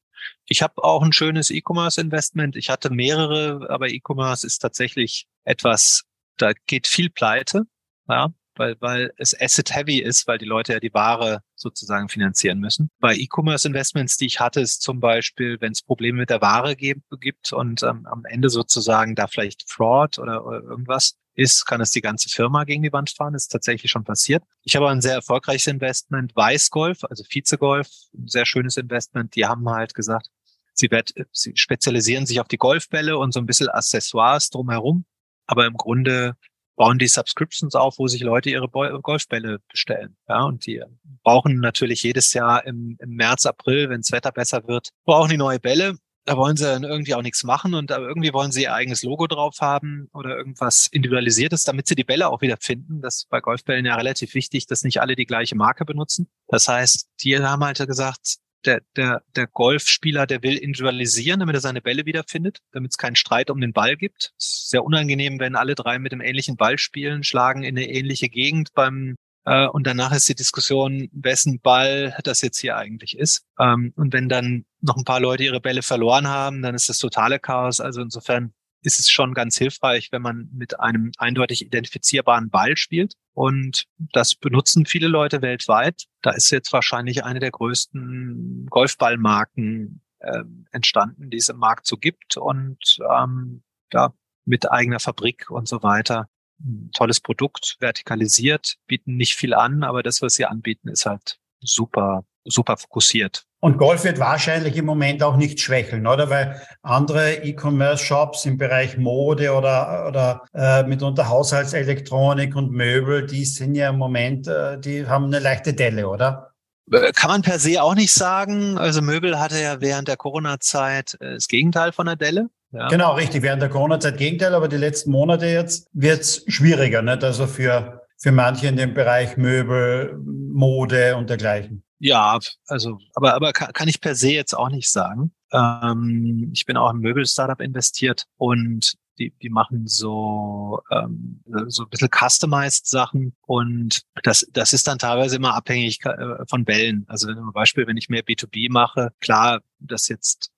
Ich 0.46 0.62
habe 0.62 0.82
auch 0.82 1.02
ein 1.02 1.12
schönes 1.12 1.50
E-Commerce-Investment. 1.50 2.56
Ich 2.56 2.70
hatte 2.70 2.88
mehrere, 2.88 3.68
aber 3.68 3.90
E-Commerce 3.90 4.46
ist 4.46 4.60
tatsächlich 4.60 5.26
etwas, 5.44 6.04
da 6.38 6.52
geht 6.66 6.86
viel 6.86 7.10
pleite. 7.10 7.64
Ja, 8.08 8.32
weil, 8.58 8.76
weil 8.80 9.12
es 9.16 9.38
asset-heavy 9.38 9.98
ist, 9.98 10.26
weil 10.26 10.38
die 10.38 10.44
Leute 10.44 10.74
ja 10.74 10.80
die 10.80 10.94
Ware 10.94 11.42
sozusagen 11.54 12.08
finanzieren 12.08 12.58
müssen. 12.58 12.90
Bei 13.00 13.14
E-Commerce-Investments, 13.14 14.16
die 14.16 14.26
ich 14.26 14.40
hatte, 14.40 14.60
ist 14.60 14.82
zum 14.82 15.00
Beispiel, 15.00 15.60
wenn 15.60 15.72
es 15.72 15.82
Probleme 15.82 16.18
mit 16.18 16.30
der 16.30 16.40
Ware 16.40 16.76
gibt 16.76 17.52
und 17.52 17.82
ähm, 17.82 18.06
am 18.06 18.24
Ende 18.24 18.48
sozusagen 18.48 19.14
da 19.14 19.26
vielleicht 19.26 19.70
Fraud 19.70 20.18
oder, 20.18 20.46
oder 20.46 20.62
irgendwas 20.62 21.16
ist, 21.36 21.66
kann 21.66 21.80
es 21.80 21.90
die 21.90 22.00
ganze 22.00 22.28
Firma 22.28 22.64
gegen 22.64 22.82
die 22.82 22.92
Wand 22.92 23.10
fahren. 23.10 23.34
Das 23.34 23.44
ist 23.44 23.52
tatsächlich 23.52 23.90
schon 23.90 24.04
passiert. 24.04 24.42
Ich 24.64 24.74
habe 24.74 24.88
ein 24.88 25.02
sehr 25.02 25.14
erfolgreiches 25.14 25.66
Investment, 25.66 26.34
Weißgolf, 26.34 27.04
also 27.04 27.24
Vizegolf, 27.28 27.88
ein 28.14 28.28
sehr 28.28 28.46
schönes 28.46 28.76
Investment. 28.76 29.34
Die 29.36 29.44
haben 29.44 29.68
halt 29.68 29.94
gesagt, 29.94 30.30
sie, 30.72 30.90
wird, 30.90 31.12
sie 31.32 31.52
spezialisieren 31.56 32.26
sich 32.26 32.40
auf 32.40 32.48
die 32.48 32.56
Golfbälle 32.56 33.18
und 33.18 33.32
so 33.32 33.40
ein 33.40 33.46
bisschen 33.46 33.68
Accessoires 33.68 34.50
drumherum. 34.50 35.04
Aber 35.46 35.66
im 35.66 35.74
Grunde 35.74 36.36
bauen 36.76 36.98
die 36.98 37.08
Subscriptions 37.08 37.74
auf, 37.74 37.98
wo 37.98 38.06
sich 38.06 38.20
Leute 38.20 38.50
ihre 38.50 38.68
Golfbälle 38.68 39.60
bestellen. 39.68 40.16
Ja, 40.28 40.44
und 40.44 40.66
die 40.66 40.82
brauchen 41.22 41.58
natürlich 41.58 42.02
jedes 42.02 42.32
Jahr 42.32 42.64
im, 42.66 42.96
im 43.00 43.10
März, 43.10 43.46
April, 43.46 43.88
wenn 43.90 44.02
das 44.02 44.12
Wetter 44.12 44.32
besser 44.32 44.68
wird, 44.68 44.90
brauchen 45.04 45.30
die 45.30 45.36
neue 45.36 45.58
Bälle. 45.58 45.96
Da 46.26 46.36
wollen 46.36 46.56
sie 46.56 46.64
dann 46.64 46.82
irgendwie 46.82 47.14
auch 47.14 47.22
nichts 47.22 47.44
machen 47.44 47.74
und 47.74 47.92
irgendwie 47.92 48.32
wollen 48.32 48.50
sie 48.50 48.62
ihr 48.62 48.74
eigenes 48.74 49.04
Logo 49.04 49.28
drauf 49.28 49.58
haben 49.60 50.08
oder 50.12 50.36
irgendwas 50.36 50.88
Individualisiertes, 50.90 51.62
damit 51.62 51.86
sie 51.86 51.94
die 51.94 52.02
Bälle 52.02 52.28
auch 52.28 52.40
wieder 52.40 52.56
finden. 52.60 53.00
Das 53.00 53.18
ist 53.18 53.28
bei 53.28 53.40
Golfbällen 53.40 53.86
ja 53.86 53.94
relativ 53.94 54.34
wichtig, 54.34 54.66
dass 54.66 54.82
nicht 54.82 55.00
alle 55.00 55.14
die 55.14 55.24
gleiche 55.24 55.54
Marke 55.54 55.84
benutzen. 55.84 56.28
Das 56.48 56.66
heißt, 56.66 57.08
die 57.22 57.38
haben 57.38 57.64
halt 57.64 57.78
gesagt, 57.78 58.38
der, 58.66 58.82
der, 58.96 59.22
der 59.34 59.46
Golfspieler, 59.46 60.26
der 60.26 60.42
will 60.42 60.56
individualisieren, 60.56 61.40
damit 61.40 61.54
er 61.54 61.60
seine 61.60 61.80
Bälle 61.80 62.06
wiederfindet, 62.06 62.58
damit 62.72 62.92
es 62.92 62.98
keinen 62.98 63.16
Streit 63.16 63.50
um 63.50 63.60
den 63.60 63.72
Ball 63.72 63.96
gibt. 63.96 64.32
Ist 64.38 64.70
sehr 64.70 64.84
unangenehm, 64.84 65.38
wenn 65.40 65.56
alle 65.56 65.74
drei 65.74 65.98
mit 65.98 66.12
dem 66.12 66.20
ähnlichen 66.20 66.56
Ball 66.56 66.78
spielen, 66.78 67.24
schlagen 67.24 67.62
in 67.62 67.76
eine 67.76 67.88
ähnliche 67.88 68.28
Gegend 68.28 68.72
beim 68.74 69.16
äh, 69.44 69.66
und 69.66 69.86
danach 69.86 70.12
ist 70.12 70.28
die 70.28 70.34
Diskussion, 70.34 71.08
wessen 71.12 71.60
Ball 71.60 72.16
das 72.24 72.42
jetzt 72.42 72.58
hier 72.58 72.76
eigentlich 72.76 73.16
ist. 73.16 73.44
Ähm, 73.58 73.92
und 73.96 74.12
wenn 74.12 74.28
dann 74.28 74.64
noch 74.80 74.96
ein 74.96 75.04
paar 75.04 75.20
Leute 75.20 75.44
ihre 75.44 75.60
Bälle 75.60 75.82
verloren 75.82 76.28
haben, 76.28 76.62
dann 76.62 76.74
ist 76.74 76.88
das 76.88 76.98
totale 76.98 77.38
Chaos. 77.38 77.80
Also 77.80 78.02
insofern 78.02 78.52
ist 78.86 79.00
es 79.00 79.10
schon 79.10 79.34
ganz 79.34 79.58
hilfreich, 79.58 80.12
wenn 80.12 80.22
man 80.22 80.48
mit 80.52 80.78
einem 80.78 81.10
eindeutig 81.18 81.66
identifizierbaren 81.66 82.50
Ball 82.50 82.76
spielt. 82.76 83.14
Und 83.34 83.86
das 83.98 84.36
benutzen 84.36 84.86
viele 84.86 85.08
Leute 85.08 85.42
weltweit. 85.42 86.04
Da 86.22 86.30
ist 86.30 86.50
jetzt 86.50 86.72
wahrscheinlich 86.72 87.24
eine 87.24 87.40
der 87.40 87.50
größten 87.50 88.68
Golfballmarken 88.70 90.02
äh, 90.20 90.44
entstanden, 90.70 91.30
die 91.30 91.36
es 91.36 91.48
im 91.48 91.56
Markt 91.56 91.88
so 91.88 91.96
gibt. 91.96 92.36
Und 92.36 92.98
ähm, 93.10 93.64
ja, 93.92 94.14
mit 94.44 94.70
eigener 94.70 95.00
Fabrik 95.00 95.50
und 95.50 95.66
so 95.66 95.82
weiter. 95.82 96.28
Ein 96.60 96.90
tolles 96.94 97.20
Produkt, 97.20 97.76
vertikalisiert, 97.80 98.76
bieten 98.86 99.16
nicht 99.16 99.34
viel 99.34 99.52
an, 99.52 99.82
aber 99.82 100.04
das, 100.04 100.22
was 100.22 100.34
sie 100.34 100.46
anbieten, 100.46 100.88
ist 100.88 101.06
halt 101.06 101.40
super, 101.60 102.24
super 102.46 102.76
fokussiert. 102.76 103.44
Und 103.60 103.78
Golf 103.78 104.04
wird 104.04 104.18
wahrscheinlich 104.18 104.76
im 104.76 104.84
Moment 104.84 105.22
auch 105.22 105.36
nicht 105.36 105.60
schwächeln, 105.60 106.06
oder? 106.06 106.30
Weil 106.30 106.60
andere 106.82 107.42
E-Commerce-Shops 107.42 108.44
im 108.44 108.58
Bereich 108.58 108.96
Mode 108.96 109.52
oder, 109.52 110.06
oder 110.08 110.42
äh, 110.54 110.82
mitunter 110.84 111.28
Haushaltselektronik 111.28 112.54
und 112.54 112.70
Möbel, 112.70 113.26
die 113.26 113.44
sind 113.44 113.74
ja 113.74 113.90
im 113.90 113.98
Moment, 113.98 114.46
äh, 114.46 114.78
die 114.78 115.06
haben 115.06 115.24
eine 115.24 115.40
leichte 115.40 115.74
Delle, 115.74 116.08
oder? 116.08 116.52
Äh, 116.92 117.12
kann 117.12 117.30
man 117.30 117.42
per 117.42 117.58
se 117.58 117.82
auch 117.82 117.94
nicht 117.94 118.12
sagen. 118.12 118.78
Also 118.78 119.02
Möbel 119.02 119.40
hatte 119.40 119.60
ja 119.60 119.80
während 119.80 120.08
der 120.08 120.16
Corona-Zeit 120.16 121.16
äh, 121.20 121.34
das 121.34 121.48
Gegenteil 121.48 121.92
von 121.92 122.06
der 122.06 122.16
Delle. 122.16 122.48
Ja. 122.72 122.88
Genau, 122.88 123.14
richtig. 123.14 123.42
Während 123.42 123.62
der 123.62 123.68
Corona-Zeit 123.68 124.18
Gegenteil, 124.18 124.54
aber 124.54 124.68
die 124.68 124.76
letzten 124.76 125.10
Monate 125.10 125.46
jetzt 125.46 125.88
wird's 125.92 126.44
schwieriger, 126.46 127.02
nicht? 127.02 127.24
Also 127.24 127.46
für, 127.46 128.02
für 128.18 128.32
manche 128.32 128.68
in 128.68 128.76
dem 128.76 128.92
Bereich 128.92 129.36
Möbel, 129.36 130.18
Mode 130.24 131.16
und 131.16 131.30
dergleichen. 131.30 131.82
Ja, 131.98 132.38
also, 132.66 132.98
aber, 133.14 133.34
aber 133.34 133.52
kann, 133.52 133.72
kann 133.72 133.88
ich 133.88 134.00
per 134.00 134.14
se 134.14 134.30
jetzt 134.30 134.54
auch 134.54 134.68
nicht 134.68 134.90
sagen. 134.90 135.32
Ähm, 135.52 136.50
ich 136.52 136.66
bin 136.66 136.76
auch 136.76 136.90
im 136.90 137.00
Möbel-Startup 137.00 137.60
investiert 137.60 138.24
und 138.36 138.94
die, 139.18 139.30
die 139.42 139.48
machen 139.48 139.86
so, 139.86 140.80
ähm, 140.90 141.42
so 141.68 141.84
ein 141.84 141.88
bisschen 141.88 142.10
customized 142.10 142.86
Sachen 142.86 143.34
und 143.46 144.02
das, 144.22 144.46
das 144.52 144.74
ist 144.74 144.86
dann 144.86 144.98
teilweise 144.98 145.36
immer 145.36 145.54
abhängig 145.54 146.04
äh, 146.04 146.44
von 146.48 146.64
Bällen. 146.66 147.04
Also 147.08 147.32
zum 147.32 147.52
Beispiel, 147.52 147.86
wenn 147.86 147.96
ich 147.96 148.10
mehr 148.10 148.24
B2B 148.24 148.70
mache, 148.70 149.12
klar, 149.20 149.60
das 149.78 150.08
jetzt 150.08 150.50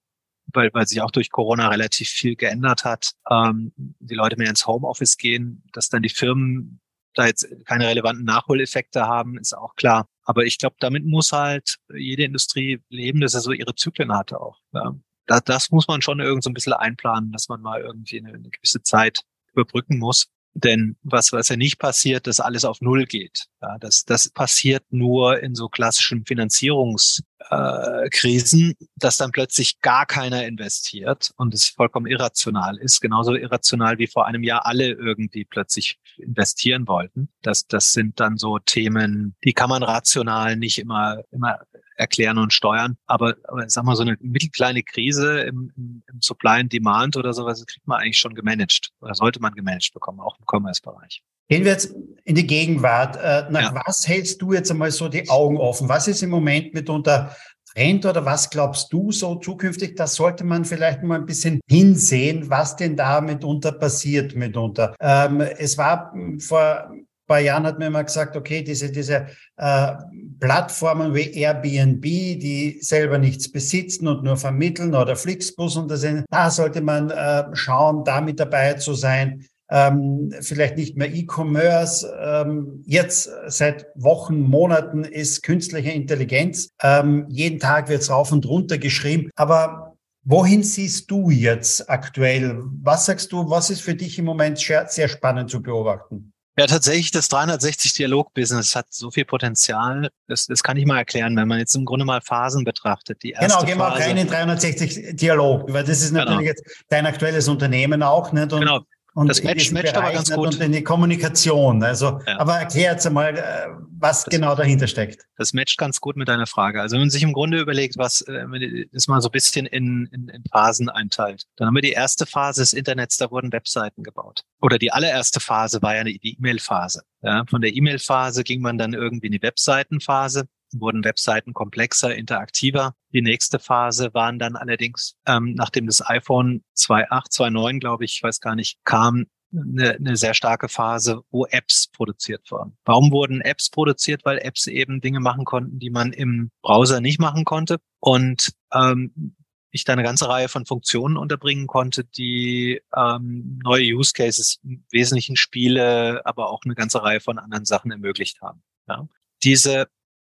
weil, 0.53 0.70
weil 0.72 0.86
sich 0.86 1.01
auch 1.03 1.11
durch 1.11 1.30
Corona 1.30 1.68
relativ 1.68 2.09
viel 2.09 2.36
geändert 2.36 2.84
hat, 2.84 3.12
ähm, 3.30 3.72
die 3.76 4.14
Leute 4.14 4.36
mehr 4.36 4.49
ins 4.49 4.66
Homeoffice 4.66 5.16
gehen, 5.16 5.62
dass 5.72 5.89
dann 5.89 6.03
die 6.03 6.09
Firmen 6.09 6.80
da 7.14 7.26
jetzt 7.26 7.47
keine 7.66 7.86
relevanten 7.86 8.24
Nachholeffekte 8.24 9.07
haben, 9.07 9.39
ist 9.39 9.53
auch 9.53 9.74
klar. 9.74 10.09
Aber 10.29 10.45
ich 10.45 10.59
glaube, 10.59 10.76
damit 10.79 11.07
muss 11.07 11.33
halt 11.33 11.76
jede 11.89 12.24
Industrie 12.24 12.83
leben, 12.91 13.22
dass 13.22 13.33
er 13.33 13.41
so 13.41 13.51
ihre 13.51 13.74
Zyklen 13.74 14.12
hatte 14.12 14.39
auch. 14.39 14.61
Ja. 14.74 14.95
Das, 15.26 15.43
das 15.45 15.70
muss 15.70 15.89
man 15.89 16.03
schon 16.03 16.20
irgend 16.20 16.45
so 16.45 16.51
ein 16.51 16.55
bisschen 16.55 16.74
einplanen, 16.74 17.33
dass 17.33 17.49
man 17.49 17.62
mal 17.62 17.81
irgendwie 17.81 18.18
eine, 18.18 18.35
eine 18.35 18.51
gewisse 18.51 18.83
Zeit 18.83 19.20
überbrücken 19.55 19.99
muss. 19.99 20.26
Denn 20.64 20.96
was, 21.02 21.32
was 21.32 21.50
ja 21.50 21.56
nicht 21.56 21.78
passiert, 21.78 22.26
dass 22.26 22.40
alles 22.40 22.64
auf 22.64 22.80
Null 22.80 23.04
geht. 23.04 23.44
Ja, 23.62 23.78
das, 23.78 24.04
das 24.04 24.28
passiert 24.28 24.82
nur 24.90 25.40
in 25.40 25.54
so 25.54 25.68
klassischen 25.68 26.24
Finanzierungskrisen, 26.24 28.70
äh, 28.70 28.74
dass 28.96 29.18
dann 29.18 29.30
plötzlich 29.30 29.80
gar 29.80 30.04
keiner 30.04 30.44
investiert 30.46 31.30
und 31.36 31.54
es 31.54 31.68
vollkommen 31.68 32.06
irrational 32.06 32.76
ist. 32.78 33.00
Genauso 33.00 33.36
irrational 33.36 33.98
wie 33.98 34.09
vor 34.09 34.26
einem 34.26 34.42
Jahr 34.42 34.66
alle 34.66 34.90
irgendwie 34.90 35.44
plötzlich 35.44 36.00
investieren 36.16 36.88
wollten. 36.88 37.28
Das, 37.42 37.68
das 37.68 37.92
sind 37.92 38.18
dann 38.18 38.36
so 38.36 38.59
Themen, 38.59 39.36
die 39.44 39.52
kann 39.52 39.70
man 39.70 39.84
rational 39.84 40.56
nicht 40.56 40.78
immer, 40.78 41.22
immer 41.30 41.61
erklären 41.99 42.38
und 42.38 42.53
steuern. 42.53 42.96
Aber, 43.07 43.34
aber 43.44 43.68
sag 43.68 43.84
mal, 43.84 43.96
so 43.96 44.03
eine 44.03 44.16
mittelkleine 44.20 44.82
Krise 44.82 45.40
im, 45.40 45.72
im, 45.76 46.03
im 46.11 46.20
Supply 46.20 46.61
and 46.61 46.72
Demand 46.72 47.16
oder 47.16 47.32
sowas 47.32 47.64
kriegt 47.66 47.86
man 47.86 48.01
eigentlich 48.01 48.18
schon 48.18 48.34
gemanagt 48.34 48.90
oder 49.01 49.14
sollte 49.14 49.40
man 49.40 49.53
gemanagt 49.55 49.92
bekommen, 49.92 50.20
auch 50.20 50.38
im 50.38 50.44
Commerce-Bereich. 50.46 51.22
Gehen 51.49 51.64
wir 51.64 51.72
jetzt 51.72 51.94
in 52.24 52.34
die 52.34 52.46
Gegenwart. 52.46 53.16
Äh, 53.16 53.51
nach 53.51 53.74
ja. 53.74 53.82
was 53.86 54.07
hältst 54.07 54.40
du 54.42 54.53
jetzt 54.53 54.70
einmal 54.70 54.90
so 54.90 55.09
die 55.09 55.28
Augen 55.28 55.57
offen? 55.57 55.88
Was 55.88 56.07
ist 56.07 56.22
im 56.22 56.30
Moment 56.30 56.74
mitunter 56.74 57.34
Trend 57.74 58.07
oder 58.07 58.24
was 58.24 58.51
glaubst 58.51 58.92
du 58.92 59.12
so 59.12 59.36
zukünftig? 59.36 59.96
Da 59.96 60.07
sollte 60.07 60.44
man 60.44 60.64
vielleicht 60.64 61.03
mal 61.03 61.16
ein 61.16 61.26
bisschen 61.26 61.61
hinsehen, 61.68 62.49
was 62.51 62.76
denn 62.76 62.96
da 62.96 63.20
mitunter 63.20 63.72
passiert 63.72 64.34
mitunter. 64.34 64.94
Ähm, 65.01 65.40
es 65.40 65.78
war 65.78 66.12
vor 66.38 66.90
paar 67.29 67.39
Jahren 67.39 67.64
hat 67.64 67.79
man 67.79 67.89
immer 67.89 68.03
gesagt, 68.03 68.37
okay, 68.37 68.62
diese, 68.62 68.91
diese 68.91 69.26
äh, 69.57 69.93
Plattformen 70.41 71.14
wie 71.14 71.31
Airbnb, 71.35 72.03
die 72.03 72.79
selber 72.81 73.18
nichts 73.18 73.53
besitzen 73.53 74.09
und 74.09 74.24
nur 74.24 74.37
vermitteln 74.37 74.95
oder 74.95 75.14
Flixbus 75.14 75.76
und 75.76 75.89
das, 75.91 76.05
da 76.29 76.51
sollte 76.51 76.81
man 76.81 77.11
äh, 77.11 77.45
schauen, 77.53 78.05
da 78.05 78.20
mit 78.20 78.41
dabei 78.41 78.74
zu 78.74 78.95
sein. 78.95 79.47
Ähm, 79.70 80.33
vielleicht 80.41 80.79
nicht 80.79 80.97
mehr 80.97 81.14
E-Commerce. 81.14 82.11
Ähm, 82.18 82.83
jetzt 82.87 83.31
seit 83.49 83.87
Wochen, 83.95 84.41
Monaten 84.41 85.05
ist 85.05 85.43
künstliche 85.43 85.91
Intelligenz. 85.91 86.70
Ähm, 86.83 87.26
jeden 87.29 87.59
Tag 87.59 87.91
wird 87.91 88.01
es 88.01 88.11
rauf 88.11 88.33
und 88.33 88.47
runter 88.47 88.79
geschrieben. 88.79 89.29
Aber 89.37 89.95
wohin 90.24 90.62
siehst 90.62 91.11
du 91.11 91.29
jetzt 91.29 91.91
aktuell? 91.91 92.62
Was 92.83 93.05
sagst 93.05 93.31
du, 93.31 93.51
was 93.51 93.68
ist 93.68 93.83
für 93.83 93.95
dich 93.95 94.18
im 94.18 94.24
Moment 94.24 94.59
sehr 94.59 95.09
spannend 95.09 95.51
zu 95.51 95.61
beobachten? 95.61 96.33
Ja, 96.59 96.66
tatsächlich, 96.66 97.12
das 97.12 97.30
360-Dialog-Business 97.30 98.74
hat 98.74 98.86
so 98.90 99.12
viel 99.12 99.24
Potenzial. 99.24 100.11
Das, 100.26 100.46
das 100.46 100.64
kann 100.64 100.76
ich 100.76 100.86
mal 100.86 100.98
erklären, 100.98 101.36
wenn 101.36 101.46
man 101.46 101.61
jetzt 101.61 101.76
im 101.76 101.84
Grunde 101.84 102.04
mal 102.04 102.20
Phasen 102.20 102.64
betrachtet. 102.64 103.22
Die 103.22 103.30
erste 103.30 103.46
genau, 103.46 103.64
gehen 103.64 103.78
wir 103.78 103.86
auch 103.86 103.98
rein 103.98 104.16
in 104.16 104.28
360-Dialog, 104.28 105.72
weil 105.72 105.84
das 105.84 106.02
ist 106.02 106.11
natürlich 106.11 106.38
genau. 106.38 106.48
jetzt 106.48 106.64
dein 106.88 107.06
aktuelles 107.06 107.46
Unternehmen 107.46 108.02
auch. 108.02 108.32
Nicht? 108.32 108.52
Und 108.52 108.61
genau. 108.61 108.80
Und 109.18 109.26
das 109.26 109.42
matcht, 109.42 109.72
matcht 109.72 109.96
aber 109.96 110.12
ganz 110.12 110.30
gut. 110.30 110.54
Und 110.54 110.60
in 110.60 110.70
die 110.70 110.84
Kommunikation. 110.84 111.82
Also, 111.82 112.20
ja. 112.24 112.38
aber 112.38 112.54
erklär 112.54 112.92
jetzt 112.92 113.04
einmal, 113.04 113.36
äh, 113.36 113.66
was 113.98 114.22
das, 114.22 114.32
genau 114.32 114.54
dahinter 114.54 114.86
steckt. 114.86 115.26
Das 115.36 115.52
matcht 115.52 115.76
ganz 115.76 116.00
gut 116.00 116.16
mit 116.16 116.28
deiner 116.28 116.46
Frage. 116.46 116.80
Also 116.80 116.94
wenn 116.94 117.00
man 117.00 117.10
sich 117.10 117.24
im 117.24 117.32
Grunde 117.32 117.58
überlegt, 117.58 117.98
was, 117.98 118.20
äh, 118.20 118.32
wenn 118.32 118.50
man 118.50 118.84
das 118.92 119.08
mal 119.08 119.20
so 119.20 119.26
ein 119.28 119.32
bisschen 119.32 119.66
in, 119.66 120.08
in, 120.12 120.28
in 120.28 120.44
Phasen 120.52 120.88
einteilt, 120.88 121.46
dann 121.56 121.66
haben 121.66 121.74
wir 121.74 121.82
die 121.82 121.90
erste 121.90 122.26
Phase 122.26 122.62
des 122.62 122.72
Internets, 122.72 123.16
da 123.16 123.32
wurden 123.32 123.52
Webseiten 123.52 124.04
gebaut. 124.04 124.44
Oder 124.62 124.78
die 124.78 124.92
allererste 124.92 125.40
Phase 125.40 125.82
war 125.82 125.96
ja 125.96 126.04
die 126.04 126.20
E-Mail-Phase. 126.22 127.02
Ja, 127.22 127.42
von 127.50 127.60
der 127.60 127.74
E-Mail-Phase 127.74 128.44
ging 128.44 128.60
man 128.60 128.78
dann 128.78 128.92
irgendwie 128.92 129.26
in 129.26 129.32
die 129.32 129.42
Webseitenphase 129.42 130.46
wurden 130.72 131.04
Webseiten 131.04 131.54
komplexer, 131.54 132.14
interaktiver. 132.14 132.94
Die 133.12 133.22
nächste 133.22 133.58
Phase 133.58 134.12
waren 134.14 134.38
dann 134.38 134.56
allerdings, 134.56 135.16
ähm, 135.26 135.54
nachdem 135.54 135.86
das 135.86 136.06
iPhone 136.06 136.62
2.8, 136.76 137.30
2.9, 137.30 137.80
glaube 137.80 138.04
ich, 138.04 138.16
ich 138.16 138.22
weiß 138.22 138.40
gar 138.40 138.54
nicht, 138.54 138.78
kam, 138.84 139.26
eine, 139.52 139.94
eine 139.94 140.16
sehr 140.16 140.34
starke 140.34 140.68
Phase, 140.68 141.22
wo 141.30 141.46
Apps 141.46 141.88
produziert 141.88 142.50
wurden. 142.50 142.76
Warum 142.84 143.10
wurden 143.10 143.40
Apps 143.40 143.70
produziert? 143.70 144.24
Weil 144.24 144.38
Apps 144.38 144.66
eben 144.66 145.00
Dinge 145.00 145.20
machen 145.20 145.44
konnten, 145.44 145.78
die 145.78 145.90
man 145.90 146.12
im 146.12 146.50
Browser 146.62 147.00
nicht 147.00 147.18
machen 147.18 147.44
konnte. 147.44 147.78
Und 148.00 148.52
ähm, 148.72 149.34
ich 149.70 149.84
da 149.84 149.92
eine 149.92 150.02
ganze 150.02 150.28
Reihe 150.28 150.48
von 150.48 150.66
Funktionen 150.66 151.16
unterbringen 151.16 151.66
konnte, 151.66 152.04
die 152.04 152.80
ähm, 152.96 153.60
neue 153.62 153.94
Use 153.94 154.12
Cases, 154.12 154.60
Wesentlichen 154.90 155.36
Spiele, 155.36 156.22
aber 156.24 156.50
auch 156.50 156.62
eine 156.64 156.74
ganze 156.74 157.02
Reihe 157.02 157.20
von 157.20 157.38
anderen 157.38 157.64
Sachen 157.64 157.90
ermöglicht 157.90 158.40
haben. 158.40 158.62
Ja. 158.88 159.06
Diese 159.42 159.88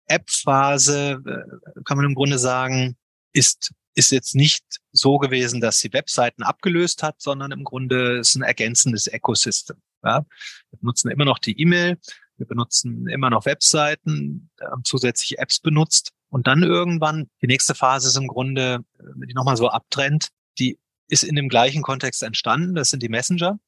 App-Phase, 0.08 1.22
äh, 1.26 1.82
kann 1.84 1.97
man 1.97 2.06
im 2.06 2.16
Grunde 2.16 2.39
sagen, 2.39 2.95
ist, 3.34 3.74
ist 3.95 4.12
jetzt 4.12 4.36
nicht 4.36 4.64
so 4.91 5.18
gewesen, 5.18 5.62
dass 5.62 5.80
sie 5.80 5.93
Webseiten 5.93 6.43
abgelöst 6.43 7.03
hat, 7.03 7.22
sondern 7.22 7.51
im 7.51 7.64
Grunde 7.64 8.20
ist 8.20 8.36
ein 8.36 8.43
ergänzendes 8.43 9.08
Ecosystem. 9.08 9.78
Ja? 10.03 10.26
Wir 10.70 10.80
benutzen 10.80 11.12
immer 11.12 11.26
noch 11.26 11.39
die 11.39 11.60
E-Mail, 11.60 11.97
wir 12.38 12.45
benutzen 12.45 13.08
immer 13.08 13.30
noch 13.30 13.45
Webseiten, 13.45 14.49
haben 14.60 14.84
zusätzliche 14.84 15.38
Apps 15.38 15.60
benutzt 15.60 16.12
Und 16.30 16.47
dann 16.47 16.64
irgendwann, 16.64 17.30
die 17.41 17.47
nächste 17.47 17.76
Phase 17.76 18.10
ist 18.10 18.18
im 18.18 18.28
Grunde, 18.28 18.84
wenn 18.97 19.28
die 19.28 19.34
nochmal 19.34 19.58
so 19.58 19.70
abtrennt, 19.70 20.30
die 20.60 20.78
ist 21.08 21.24
in 21.24 21.36
dem 21.36 21.49
gleichen 21.49 21.82
Kontext 21.82 22.24
entstanden. 22.24 22.76
Das 22.76 22.89
sind 22.89 23.03
die 23.03 23.10
Messenger. 23.10 23.60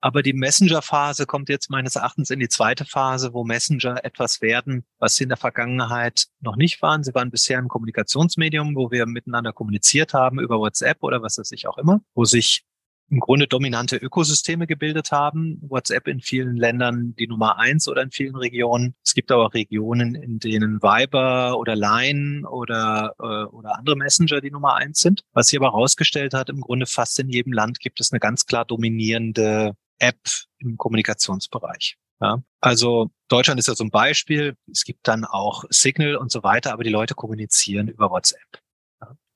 Aber 0.00 0.22
die 0.22 0.32
Messenger-Phase 0.32 1.26
kommt 1.26 1.48
jetzt 1.48 1.70
meines 1.70 1.96
Erachtens 1.96 2.30
in 2.30 2.38
die 2.38 2.48
zweite 2.48 2.84
Phase, 2.84 3.34
wo 3.34 3.44
Messenger 3.44 4.04
etwas 4.04 4.40
werden, 4.40 4.84
was 4.98 5.16
sie 5.16 5.24
in 5.24 5.28
der 5.28 5.38
Vergangenheit 5.38 6.26
noch 6.40 6.56
nicht 6.56 6.80
waren. 6.82 7.02
Sie 7.02 7.14
waren 7.14 7.30
bisher 7.30 7.58
ein 7.58 7.68
Kommunikationsmedium, 7.68 8.76
wo 8.76 8.90
wir 8.92 9.06
miteinander 9.06 9.52
kommuniziert 9.52 10.14
haben 10.14 10.38
über 10.38 10.58
WhatsApp 10.58 11.02
oder 11.02 11.20
was 11.22 11.38
weiß 11.38 11.50
ich 11.50 11.66
auch 11.66 11.78
immer, 11.78 12.00
wo 12.14 12.24
sich 12.24 12.64
im 13.10 13.20
Grunde 13.20 13.46
dominante 13.46 13.96
Ökosysteme 13.96 14.66
gebildet 14.66 15.12
haben. 15.12 15.58
WhatsApp 15.62 16.08
in 16.08 16.20
vielen 16.20 16.56
Ländern 16.56 17.14
die 17.18 17.26
Nummer 17.26 17.58
eins 17.58 17.88
oder 17.88 18.02
in 18.02 18.10
vielen 18.10 18.36
Regionen. 18.36 18.94
Es 19.04 19.14
gibt 19.14 19.32
aber 19.32 19.54
Regionen, 19.54 20.14
in 20.14 20.38
denen 20.38 20.82
Viber 20.82 21.58
oder 21.58 21.74
Line 21.74 22.48
oder, 22.48 23.14
äh, 23.18 23.44
oder 23.52 23.78
andere 23.78 23.96
Messenger 23.96 24.40
die 24.40 24.50
Nummer 24.50 24.74
eins 24.74 25.00
sind. 25.00 25.22
Was 25.32 25.48
sich 25.48 25.58
aber 25.58 25.72
herausgestellt 25.72 26.34
hat, 26.34 26.50
im 26.50 26.60
Grunde 26.60 26.86
fast 26.86 27.18
in 27.18 27.30
jedem 27.30 27.52
Land 27.52 27.80
gibt 27.80 28.00
es 28.00 28.12
eine 28.12 28.20
ganz 28.20 28.46
klar 28.46 28.64
dominierende 28.64 29.74
App 29.98 30.18
im 30.58 30.76
Kommunikationsbereich. 30.76 31.96
Ja, 32.20 32.42
also 32.60 33.10
Deutschland 33.28 33.60
ist 33.60 33.68
ja 33.68 33.74
so 33.74 33.84
ein 33.84 33.90
Beispiel. 33.90 34.56
Es 34.70 34.84
gibt 34.84 35.06
dann 35.06 35.24
auch 35.24 35.64
Signal 35.70 36.16
und 36.16 36.32
so 36.32 36.42
weiter, 36.42 36.72
aber 36.72 36.82
die 36.82 36.90
Leute 36.90 37.14
kommunizieren 37.14 37.88
über 37.88 38.10
WhatsApp. 38.10 38.60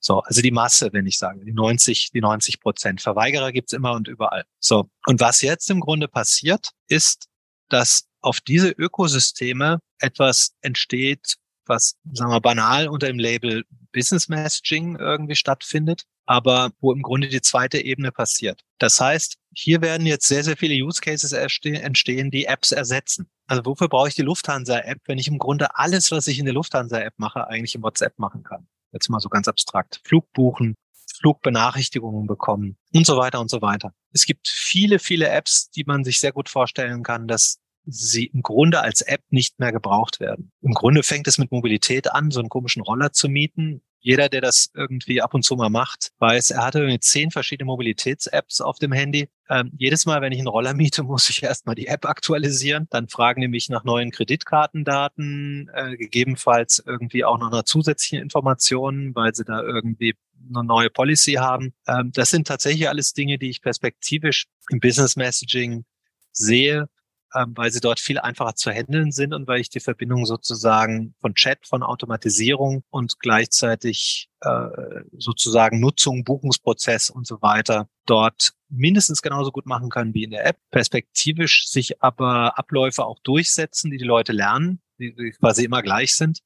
So, 0.04 0.18
also 0.18 0.42
die 0.42 0.50
Masse, 0.50 0.92
wenn 0.92 1.06
ich 1.06 1.16
sage, 1.16 1.44
die 1.44 1.52
90, 1.52 2.10
die 2.10 2.20
90 2.20 2.60
Prozent. 2.60 3.00
Verweigerer 3.00 3.52
gibt's 3.52 3.72
immer 3.72 3.92
und 3.92 4.08
überall. 4.08 4.44
So. 4.58 4.90
Und 5.06 5.20
was 5.20 5.42
jetzt 5.42 5.70
im 5.70 5.78
Grunde 5.78 6.08
passiert, 6.08 6.70
ist, 6.88 7.28
dass 7.68 8.08
auf 8.20 8.40
diese 8.40 8.70
Ökosysteme 8.70 9.78
etwas 10.00 10.54
entsteht, 10.60 11.36
was, 11.66 11.94
sagen 12.12 12.32
wir, 12.32 12.40
banal 12.40 12.88
unter 12.88 13.06
dem 13.06 13.20
Label 13.20 13.64
Business 13.92 14.28
Messaging 14.28 14.96
irgendwie 14.96 15.36
stattfindet, 15.36 16.02
aber 16.26 16.70
wo 16.80 16.92
im 16.92 17.02
Grunde 17.02 17.28
die 17.28 17.42
zweite 17.42 17.78
Ebene 17.78 18.12
passiert. 18.12 18.62
Das 18.78 19.00
heißt, 19.00 19.36
hier 19.54 19.80
werden 19.80 20.06
jetzt 20.06 20.26
sehr, 20.26 20.44
sehr 20.44 20.56
viele 20.56 20.74
Use 20.74 21.00
Cases 21.00 21.32
entstehen, 21.32 22.30
die 22.30 22.46
Apps 22.46 22.72
ersetzen. 22.72 23.28
Also 23.46 23.64
wofür 23.64 23.88
brauche 23.88 24.08
ich 24.08 24.14
die 24.14 24.22
Lufthansa-App, 24.22 24.98
wenn 25.06 25.18
ich 25.18 25.28
im 25.28 25.38
Grunde 25.38 25.76
alles, 25.76 26.10
was 26.10 26.26
ich 26.26 26.38
in 26.38 26.46
der 26.46 26.54
Lufthansa-App 26.54 27.14
mache, 27.18 27.46
eigentlich 27.48 27.74
im 27.74 27.82
WhatsApp 27.82 28.18
machen 28.18 28.42
kann? 28.42 28.66
jetzt 28.92 29.08
mal 29.08 29.20
so 29.20 29.28
ganz 29.28 29.48
abstrakt, 29.48 30.00
Flug 30.04 30.30
buchen, 30.32 30.74
Flugbenachrichtigungen 31.18 32.26
bekommen 32.26 32.76
und 32.94 33.06
so 33.06 33.16
weiter 33.16 33.40
und 33.40 33.50
so 33.50 33.62
weiter. 33.62 33.92
Es 34.12 34.26
gibt 34.26 34.48
viele, 34.48 34.98
viele 34.98 35.28
Apps, 35.28 35.70
die 35.70 35.84
man 35.84 36.04
sich 36.04 36.20
sehr 36.20 36.32
gut 36.32 36.48
vorstellen 36.48 37.02
kann, 37.02 37.28
dass 37.28 37.58
sie 37.84 38.26
im 38.26 38.42
Grunde 38.42 38.80
als 38.80 39.02
App 39.02 39.22
nicht 39.30 39.58
mehr 39.58 39.72
gebraucht 39.72 40.20
werden. 40.20 40.52
Im 40.60 40.72
Grunde 40.72 41.02
fängt 41.02 41.26
es 41.26 41.38
mit 41.38 41.50
Mobilität 41.50 42.12
an, 42.12 42.30
so 42.30 42.40
einen 42.40 42.48
komischen 42.48 42.82
Roller 42.82 43.12
zu 43.12 43.28
mieten 43.28 43.82
jeder, 44.03 44.28
der 44.28 44.40
das 44.40 44.70
irgendwie 44.74 45.22
ab 45.22 45.32
und 45.32 45.44
zu 45.44 45.55
mal 45.55 45.70
macht, 45.70 46.11
weiß, 46.18 46.50
er 46.50 46.66
hatte 46.66 46.98
zehn 47.00 47.30
verschiedene 47.30 47.66
Mobilitäts-Apps 47.66 48.61
auf 48.61 48.78
dem 48.78 48.92
Handy. 48.92 49.28
Ähm, 49.48 49.70
jedes 49.78 50.07
Mal, 50.07 50.20
wenn 50.20 50.32
ich 50.32 50.38
einen 50.38 50.48
Roller 50.48 50.74
miete, 50.74 51.03
muss 51.05 51.30
ich 51.30 51.42
erstmal 51.42 51.76
die 51.76 51.86
App 51.86 52.05
aktualisieren. 52.05 52.88
Dann 52.90 53.09
fragen 53.09 53.40
die 53.40 53.48
mich 53.48 53.68
nach 53.68 53.84
neuen 53.84 54.11
Kreditkartendaten, 54.11 55.70
äh, 55.72 55.96
gegebenenfalls 55.96 56.82
irgendwie 56.84 57.24
auch 57.24 57.38
noch 57.38 57.53
einer 57.53 57.64
zusätzlichen 57.64 58.20
Informationen, 58.20 59.14
weil 59.14 59.34
sie 59.34 59.44
da 59.44 59.62
irgendwie 59.62 60.14
eine 60.48 60.64
neue 60.64 60.90
Policy 60.90 61.34
haben. 61.34 61.72
Ähm, 61.86 62.11
das 62.12 62.30
sind 62.30 62.48
tatsächlich 62.48 62.88
alles 62.88 63.12
Dinge, 63.12 63.38
die 63.38 63.50
ich 63.50 63.62
perspektivisch 63.62 64.46
im 64.70 64.80
Business 64.80 65.14
Messaging 65.14 65.84
sehe, 66.32 66.88
weil 67.32 67.70
sie 67.70 67.80
dort 67.80 68.00
viel 68.00 68.18
einfacher 68.18 68.54
zu 68.54 68.70
handeln 68.70 69.12
sind 69.12 69.32
und 69.34 69.46
weil 69.46 69.60
ich 69.60 69.68
die 69.68 69.80
Verbindung 69.80 70.26
sozusagen 70.26 71.14
von 71.20 71.34
Chat, 71.34 71.66
von 71.66 71.82
Automatisierung 71.82 72.84
und 72.90 73.18
gleichzeitig 73.18 74.28
äh, 74.40 74.68
sozusagen 75.16 75.80
Nutzung, 75.80 76.24
Buchungsprozess 76.24 77.10
und 77.10 77.26
so 77.26 77.40
weiter 77.42 77.88
dort 78.06 78.52
mindestens 78.68 79.22
genauso 79.22 79.52
gut 79.52 79.66
machen 79.66 79.90
kann 79.90 80.14
wie 80.14 80.24
in 80.24 80.30
der 80.30 80.46
App. 80.46 80.58
Perspektivisch 80.70 81.68
sich 81.68 82.02
aber 82.02 82.58
Abläufe 82.58 83.04
auch 83.04 83.18
durchsetzen, 83.22 83.90
die 83.90 83.98
die 83.98 84.04
Leute 84.04 84.32
lernen, 84.32 84.80
die, 84.98 85.14
die 85.14 85.30
quasi 85.30 85.64
immer 85.64 85.82
gleich 85.82 86.14
sind. 86.16 86.40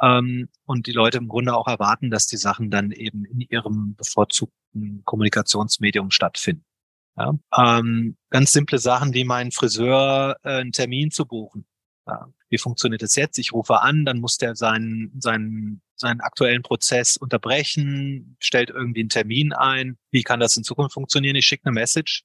Ähm, 0.00 0.48
und 0.64 0.86
die 0.86 0.92
Leute 0.92 1.18
im 1.18 1.28
Grunde 1.28 1.54
auch 1.54 1.68
erwarten, 1.68 2.10
dass 2.10 2.26
die 2.26 2.36
Sachen 2.36 2.70
dann 2.70 2.90
eben 2.90 3.24
in 3.24 3.40
ihrem 3.40 3.94
bevorzugten 3.94 5.02
Kommunikationsmedium 5.04 6.10
stattfinden. 6.10 6.64
Ja? 7.16 7.32
Ähm, 7.56 8.16
ganz 8.30 8.52
simple 8.52 8.78
Sachen 8.78 9.14
wie 9.14 9.24
meinen 9.24 9.52
Friseur 9.52 10.36
äh, 10.42 10.60
einen 10.60 10.72
Termin 10.72 11.10
zu 11.10 11.26
buchen. 11.26 11.66
Ja? 12.06 12.28
Wie 12.48 12.58
funktioniert 12.58 13.02
das 13.02 13.16
jetzt? 13.16 13.38
Ich 13.38 13.52
rufe 13.52 13.80
an, 13.80 14.04
dann 14.04 14.20
muss 14.20 14.36
der 14.36 14.54
seinen, 14.54 15.12
seinen, 15.20 15.82
seinen 15.94 16.20
aktuellen 16.20 16.62
Prozess 16.62 17.16
unterbrechen, 17.16 18.36
stellt 18.38 18.70
irgendwie 18.70 19.00
einen 19.00 19.08
Termin 19.08 19.52
ein. 19.52 19.96
Wie 20.10 20.22
kann 20.22 20.40
das 20.40 20.56
in 20.56 20.64
Zukunft 20.64 20.94
funktionieren? 20.94 21.36
Ich 21.36 21.46
schicke 21.46 21.64
eine 21.66 21.74
Message 21.74 22.24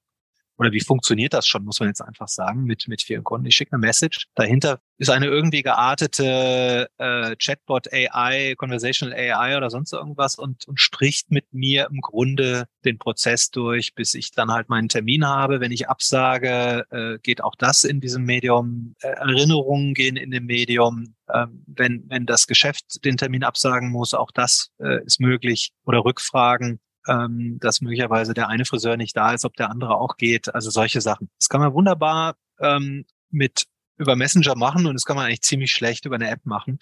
oder 0.57 0.71
wie 0.71 0.81
funktioniert 0.81 1.33
das 1.33 1.47
schon, 1.47 1.63
muss 1.63 1.79
man 1.79 1.89
jetzt 1.89 2.01
einfach 2.01 2.27
sagen, 2.27 2.63
mit, 2.63 2.87
mit 2.87 3.01
vielen 3.01 3.23
Kunden. 3.23 3.47
Ich 3.47 3.55
schicke 3.55 3.73
eine 3.73 3.79
Message. 3.79 4.27
Dahinter 4.35 4.79
ist 4.97 5.09
eine 5.09 5.27
irgendwie 5.27 5.61
geartete 5.61 6.89
äh, 6.97 7.35
Chatbot 7.35 7.93
AI, 7.93 8.55
Conversational 8.57 9.15
AI 9.15 9.57
oder 9.57 9.69
sonst 9.69 9.93
irgendwas 9.93 10.35
und, 10.35 10.67
und 10.67 10.79
spricht 10.79 11.29
mit 11.31 11.53
mir 11.53 11.87
im 11.91 12.01
Grunde 12.01 12.67
den 12.83 12.97
Prozess 12.97 13.51
durch, 13.51 13.93
bis 13.93 14.15
ich 14.15 14.31
dann 14.31 14.51
halt 14.51 14.69
meinen 14.69 14.89
Termin 14.89 15.25
habe. 15.27 15.59
Wenn 15.59 15.71
ich 15.71 15.89
absage, 15.89 16.85
äh, 16.89 17.19
geht 17.19 17.43
auch 17.43 17.55
das 17.55 17.83
in 17.83 18.01
diesem 18.01 18.23
Medium. 18.23 18.95
Äh, 19.01 19.09
Erinnerungen 19.09 19.93
gehen 19.93 20.17
in 20.17 20.31
dem 20.31 20.45
Medium. 20.45 21.15
Ähm, 21.31 21.63
wenn, 21.67 22.05
wenn 22.07 22.25
das 22.25 22.47
Geschäft 22.47 23.03
den 23.05 23.17
Termin 23.17 23.43
absagen 23.43 23.91
muss, 23.91 24.13
auch 24.13 24.31
das 24.31 24.71
äh, 24.79 25.03
ist 25.05 25.19
möglich. 25.19 25.71
Oder 25.85 26.03
Rückfragen 26.03 26.79
ähm, 27.07 27.57
dass 27.59 27.81
möglicherweise 27.81 28.33
der 28.33 28.49
eine 28.49 28.65
Friseur 28.65 28.97
nicht 28.97 29.15
da 29.15 29.33
ist, 29.33 29.45
ob 29.45 29.55
der 29.55 29.69
andere 29.69 29.95
auch 29.95 30.17
geht. 30.17 30.53
Also 30.53 30.69
solche 30.69 31.01
Sachen. 31.01 31.29
Das 31.39 31.49
kann 31.49 31.61
man 31.61 31.73
wunderbar 31.73 32.35
ähm, 32.59 33.05
mit 33.29 33.65
über 33.97 34.15
Messenger 34.15 34.55
machen 34.55 34.85
und 34.85 34.93
das 34.93 35.05
kann 35.05 35.15
man 35.15 35.25
eigentlich 35.25 35.41
ziemlich 35.41 35.71
schlecht 35.71 36.05
über 36.05 36.15
eine 36.15 36.29
App 36.29 36.45
machen. 36.45 36.79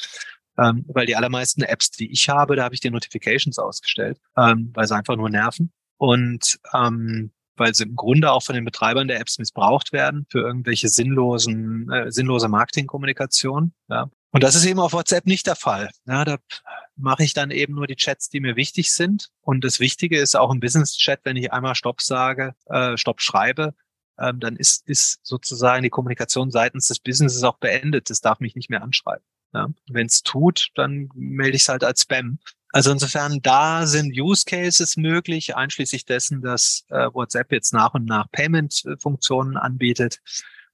Ähm, 0.58 0.86
weil 0.88 1.06
die 1.06 1.16
allermeisten 1.16 1.64
Apps, 1.64 1.92
die 1.92 2.12
ich 2.12 2.30
habe, 2.30 2.56
da 2.56 2.64
habe 2.64 2.76
ich 2.76 2.82
die 2.82 2.90
Notifications 2.90 3.60
ausgestellt, 3.60 4.20
ähm, 4.38 4.72
weil 4.74 4.88
sie 4.88 4.96
einfach 4.96 5.18
nur 5.18 5.30
nerven. 5.30 5.72
Und 5.98 6.60
ähm, 6.74 7.32
weil 7.58 7.74
sie 7.74 7.84
im 7.84 7.96
Grunde 7.96 8.32
auch 8.32 8.44
von 8.44 8.56
den 8.56 8.66
Betreibern 8.66 9.08
der 9.08 9.20
Apps 9.20 9.38
missbraucht 9.38 9.94
werden 9.94 10.26
für 10.30 10.40
irgendwelche 10.40 10.90
sinnlosen, 10.90 11.90
äh, 11.90 12.12
sinnlose 12.12 12.50
Marketingkommunikation. 12.50 13.74
Ja. 13.90 14.10
Und 14.32 14.44
das 14.44 14.56
ist 14.56 14.66
eben 14.66 14.80
auf 14.80 14.94
WhatsApp 14.94 15.26
nicht 15.26 15.48
der 15.48 15.56
Fall. 15.56 15.90
Ja, 16.06 16.26
da 16.26 16.38
mache 16.96 17.24
ich 17.24 17.34
dann 17.34 17.52
eben 17.52 17.76
nur 17.76 17.88
die 17.88 17.96
Chats, 17.96 18.30
die 18.30 18.40
mir 18.40 18.56
wichtig 18.56 18.92
sind. 18.94 19.30
Und 19.42 19.64
das 19.64 19.80
Wichtige 19.80 20.20
ist 20.20 20.36
auch 20.36 20.52
im 20.52 20.60
Business-Chat, 20.60 21.22
wenn 21.24 21.38
ich 21.38 21.52
einmal 21.52 21.76
Stopp 21.76 22.02
sage, 22.02 22.56
äh, 22.68 22.98
Stopp 22.98 23.22
schreibe, 23.22 23.74
ähm, 24.20 24.40
dann 24.40 24.56
ist, 24.56 24.88
ist 24.88 25.20
sozusagen 25.24 25.84
die 25.84 25.90
Kommunikation 25.90 26.52
seitens 26.52 26.88
des 26.88 27.00
Businesses 27.00 27.44
auch 27.44 27.58
beendet. 27.58 28.10
Das 28.10 28.22
darf 28.22 28.40
mich 28.40 28.56
nicht 28.56 28.70
mehr 28.70 28.84
anschreiben. 28.84 29.26
Ja. 29.54 29.68
Wenn 29.90 30.08
es 30.08 30.22
tut, 30.22 30.70
dann 30.76 31.10
melde 31.16 31.56
ich 31.56 31.64
es 31.64 31.70
halt 31.70 31.84
als 31.84 32.02
Spam. 32.02 32.40
Also 32.72 32.92
insofern, 32.92 33.42
da 33.42 33.86
sind 33.86 34.20
Use 34.20 34.44
Cases 34.46 34.98
möglich, 34.98 35.56
einschließlich 35.56 36.06
dessen, 36.06 36.42
dass 36.42 36.86
äh, 36.90 37.08
WhatsApp 37.14 37.52
jetzt 37.54 37.74
nach 37.74 37.94
und 37.94 38.06
nach 38.06 38.30
Payment-Funktionen 38.32 39.56
anbietet, 39.56 40.20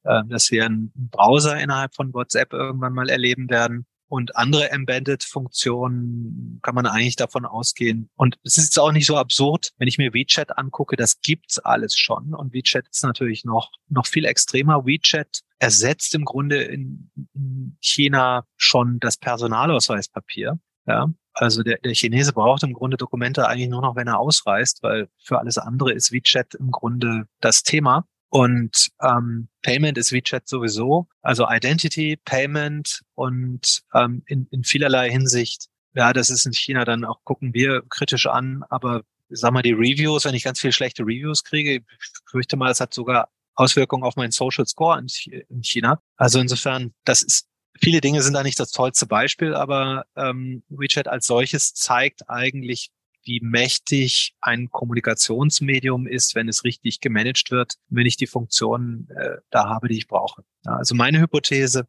äh, 0.04 0.24
dass 0.26 0.50
wir 0.50 0.66
einen 0.66 0.92
Browser 0.96 1.60
innerhalb 1.60 1.94
von 1.94 2.12
WhatsApp 2.12 2.54
irgendwann 2.54 2.94
mal 2.94 3.10
erleben 3.10 3.52
werden. 3.52 3.86
Und 4.12 4.36
andere 4.36 4.70
Embedded-Funktionen 4.72 6.60
kann 6.64 6.76
man 6.76 6.86
eigentlich 6.86 7.16
davon 7.16 7.46
ausgehen. 7.46 8.10
Und 8.18 8.38
es 8.44 8.58
ist 8.58 8.78
auch 8.78 8.92
nicht 8.92 9.06
so 9.06 9.16
absurd, 9.16 9.72
wenn 9.78 9.88
ich 9.88 9.98
mir 9.98 10.14
WeChat 10.14 10.58
angucke, 10.58 10.98
das 10.98 11.22
gibt's 11.22 11.60
alles 11.60 11.98
schon. 11.98 12.34
Und 12.34 12.52
WeChat 12.52 12.90
ist 12.90 13.06
natürlich 13.06 13.46
noch, 13.46 13.72
noch 13.88 14.06
viel 14.06 14.26
extremer. 14.26 14.86
WeChat 14.86 15.44
ersetzt 15.60 16.14
im 16.14 16.26
Grunde 16.26 16.62
in, 16.62 17.10
in 17.34 17.78
China 17.80 18.44
schon 18.58 19.00
das 19.00 19.16
Personalausweispapier. 19.16 20.60
Ja, 20.88 21.08
also 21.34 21.64
der, 21.64 21.78
der 21.78 21.94
Chinese 21.94 22.34
braucht 22.34 22.64
im 22.64 22.74
Grunde 22.74 22.98
Dokumente 22.98 23.48
eigentlich 23.48 23.70
nur 23.70 23.82
noch, 23.82 23.96
wenn 23.96 24.08
er 24.08 24.20
ausreist, 24.20 24.84
weil 24.84 25.08
für 25.24 25.40
alles 25.40 25.58
andere 25.58 25.94
ist 25.94 26.12
WeChat 26.12 26.56
im 26.56 26.72
Grunde 26.72 27.28
das 27.40 27.64
Thema. 27.64 28.06
Und 28.32 28.92
ähm, 29.02 29.50
Payment 29.62 29.98
ist 29.98 30.14
WeChat 30.14 30.48
sowieso, 30.48 31.08
also 31.22 31.46
Identity, 31.50 32.18
Payment 32.24 33.02
und 33.14 33.84
ähm, 33.94 34.24
in, 34.26 34.48
in 34.52 34.64
vielerlei 34.64 35.12
Hinsicht, 35.12 35.68
ja, 35.94 36.14
das 36.14 36.30
ist 36.30 36.46
in 36.46 36.54
China 36.54 36.86
dann 36.86 37.04
auch, 37.04 37.26
gucken 37.26 37.54
wir 37.54 37.84
kritisch 37.90 38.28
an, 38.28 38.64
aber 38.70 39.02
sag 39.28 39.52
mal, 39.52 39.62
die 39.62 39.74
Reviews, 39.74 40.24
wenn 40.24 40.34
ich 40.34 40.46
ganz 40.46 40.62
viele 40.62 40.72
schlechte 40.72 41.04
Reviews 41.04 41.44
kriege, 41.44 41.76
ich 41.76 41.84
fürchte 42.26 42.56
mal, 42.56 42.72
es 42.72 42.80
hat 42.80 42.94
sogar 42.94 43.28
Auswirkungen 43.56 44.04
auf 44.04 44.16
meinen 44.16 44.32
Social 44.32 44.66
Score 44.66 44.98
in, 44.98 45.08
in 45.50 45.62
China. 45.62 46.02
Also 46.16 46.40
insofern, 46.40 46.94
das 47.04 47.24
ist 47.24 47.48
Viele 47.84 48.00
Dinge 48.00 48.22
sind 48.22 48.34
da 48.34 48.44
nicht 48.44 48.60
das 48.60 48.72
tollste 48.72 49.08
Beispiel, 49.08 49.56
aber 49.56 50.06
ähm, 50.16 50.62
WeChat 50.70 51.08
als 51.08 51.26
solches 51.26 51.74
zeigt 51.74 52.30
eigentlich, 52.30 52.92
wie 53.24 53.40
mächtig 53.42 54.34
ein 54.42 54.70
Kommunikationsmedium 54.70 56.08
ist, 56.08 56.36
wenn 56.36 56.48
es 56.50 56.64
richtig 56.64 57.00
gemanagt 57.00 57.52
wird, 57.52 57.76
wenn 57.90 58.06
ich 58.06 58.18
die 58.18 58.28
Funktionen 58.28 59.08
äh, 59.16 59.38
da 59.50 59.70
habe, 59.70 59.88
die 59.88 59.98
ich 59.98 60.08
brauche. 60.08 60.44
Ja, 60.66 60.76
also 60.76 60.96
meine 60.96 61.20
Hypothese, 61.20 61.88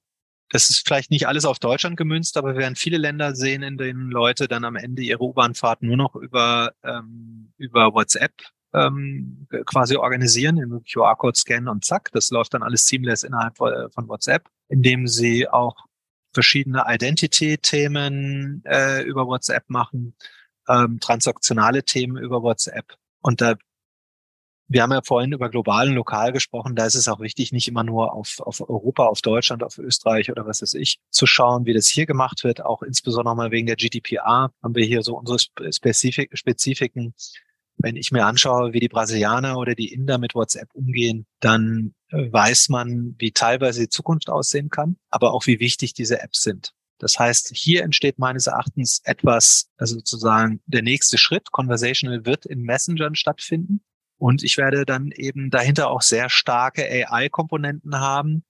das 0.51 0.68
ist 0.68 0.87
vielleicht 0.87 1.11
nicht 1.11 1.26
alles 1.26 1.45
auf 1.45 1.59
Deutschland 1.59 1.97
gemünzt, 1.97 2.37
aber 2.37 2.55
wir 2.55 2.61
werden 2.61 2.76
viele 2.76 2.99
Länder 2.99 3.35
sehen, 3.35 3.62
in 3.62 3.78
denen 3.78 4.11
Leute 4.11 4.49
dann 4.49 4.64
am 4.64 4.76
Ende 4.76 5.03
ihre 5.03 5.22
U-Bahn-Fahrt 5.22 5.83
nur 5.83 5.97
noch 5.97 6.14
über, 6.14 6.74
ähm, 6.85 7.53
über 7.57 7.95
WhatsApp 7.95 8.35
ähm, 8.74 9.47
quasi 9.66 9.97
organisieren, 9.97 10.59
im 10.59 10.83
QR-Code 10.85 11.39
scannen 11.39 11.68
und 11.68 11.85
zack, 11.85 12.11
das 12.12 12.30
läuft 12.30 12.55
dann 12.55 12.62
alles 12.62 12.87
seamless 12.87 13.22
innerhalb 13.22 13.57
von 13.57 14.09
WhatsApp, 14.09 14.49
indem 14.68 15.07
sie 15.07 15.49
auch 15.49 15.76
verschiedene 16.33 16.85
Identity-Themen 16.87 18.62
äh, 18.64 19.03
über 19.03 19.26
WhatsApp 19.26 19.68
machen, 19.68 20.14
ähm, 20.68 21.00
transaktionale 21.00 21.84
Themen 21.84 22.16
über 22.16 22.42
WhatsApp. 22.42 22.96
Und 23.20 23.40
da 23.40 23.54
wir 24.72 24.82
haben 24.82 24.92
ja 24.92 25.02
vorhin 25.02 25.32
über 25.32 25.50
global 25.50 25.88
und 25.88 25.94
lokal 25.94 26.32
gesprochen. 26.32 26.74
Da 26.74 26.86
ist 26.86 26.94
es 26.94 27.08
auch 27.08 27.20
wichtig, 27.20 27.52
nicht 27.52 27.68
immer 27.68 27.84
nur 27.84 28.14
auf, 28.14 28.40
auf 28.40 28.60
Europa, 28.60 29.06
auf 29.06 29.20
Deutschland, 29.20 29.62
auf 29.62 29.78
Österreich 29.78 30.30
oder 30.30 30.46
was 30.46 30.62
weiß 30.62 30.74
ich, 30.74 30.98
zu 31.10 31.26
schauen, 31.26 31.66
wie 31.66 31.74
das 31.74 31.88
hier 31.88 32.06
gemacht 32.06 32.42
wird. 32.42 32.64
Auch 32.64 32.82
insbesondere 32.82 33.36
mal 33.36 33.50
wegen 33.50 33.66
der 33.66 33.76
GDPR 33.76 34.50
haben 34.62 34.74
wir 34.74 34.84
hier 34.84 35.02
so 35.02 35.18
unsere 35.18 35.38
Spezifik, 35.38 36.30
Spezifiken. 36.32 37.14
Wenn 37.76 37.96
ich 37.96 38.12
mir 38.12 38.24
anschaue, 38.24 38.72
wie 38.72 38.80
die 38.80 38.88
Brasilianer 38.88 39.58
oder 39.58 39.74
die 39.74 39.92
Inder 39.92 40.18
mit 40.18 40.34
WhatsApp 40.34 40.68
umgehen, 40.72 41.26
dann 41.40 41.94
äh, 42.08 42.32
weiß 42.32 42.68
man, 42.68 43.14
wie 43.18 43.32
teilweise 43.32 43.82
die 43.82 43.88
Zukunft 43.88 44.30
aussehen 44.30 44.70
kann, 44.70 44.96
aber 45.10 45.32
auch 45.32 45.46
wie 45.46 45.58
wichtig 45.60 45.92
diese 45.92 46.20
Apps 46.20 46.42
sind. 46.42 46.72
Das 47.03 47.18
heißt, 47.18 47.50
hier 47.53 47.82
entsteht 47.82 48.20
meines 48.20 48.46
Erachtens 48.46 49.00
etwas, 49.03 49.68
also 49.76 49.96
sozusagen 49.96 50.62
der 50.66 50.82
nächste 50.82 51.18
Schritt. 51.18 51.50
Conversational 51.50 52.24
wird 52.24 52.46
in 52.46 52.62
Messengern 52.62 53.16
stattfinden. 53.16 53.82
Und 54.18 54.44
ich 54.44 54.57
werde 54.57 54.86
dann 54.86 55.11
eben 55.11 55.50
dahinter 55.50 55.90
auch 55.90 56.00
sehr 56.00 56.30
starke 56.30 56.84
AI-Komponenten 56.84 57.98
haben, 57.98 58.44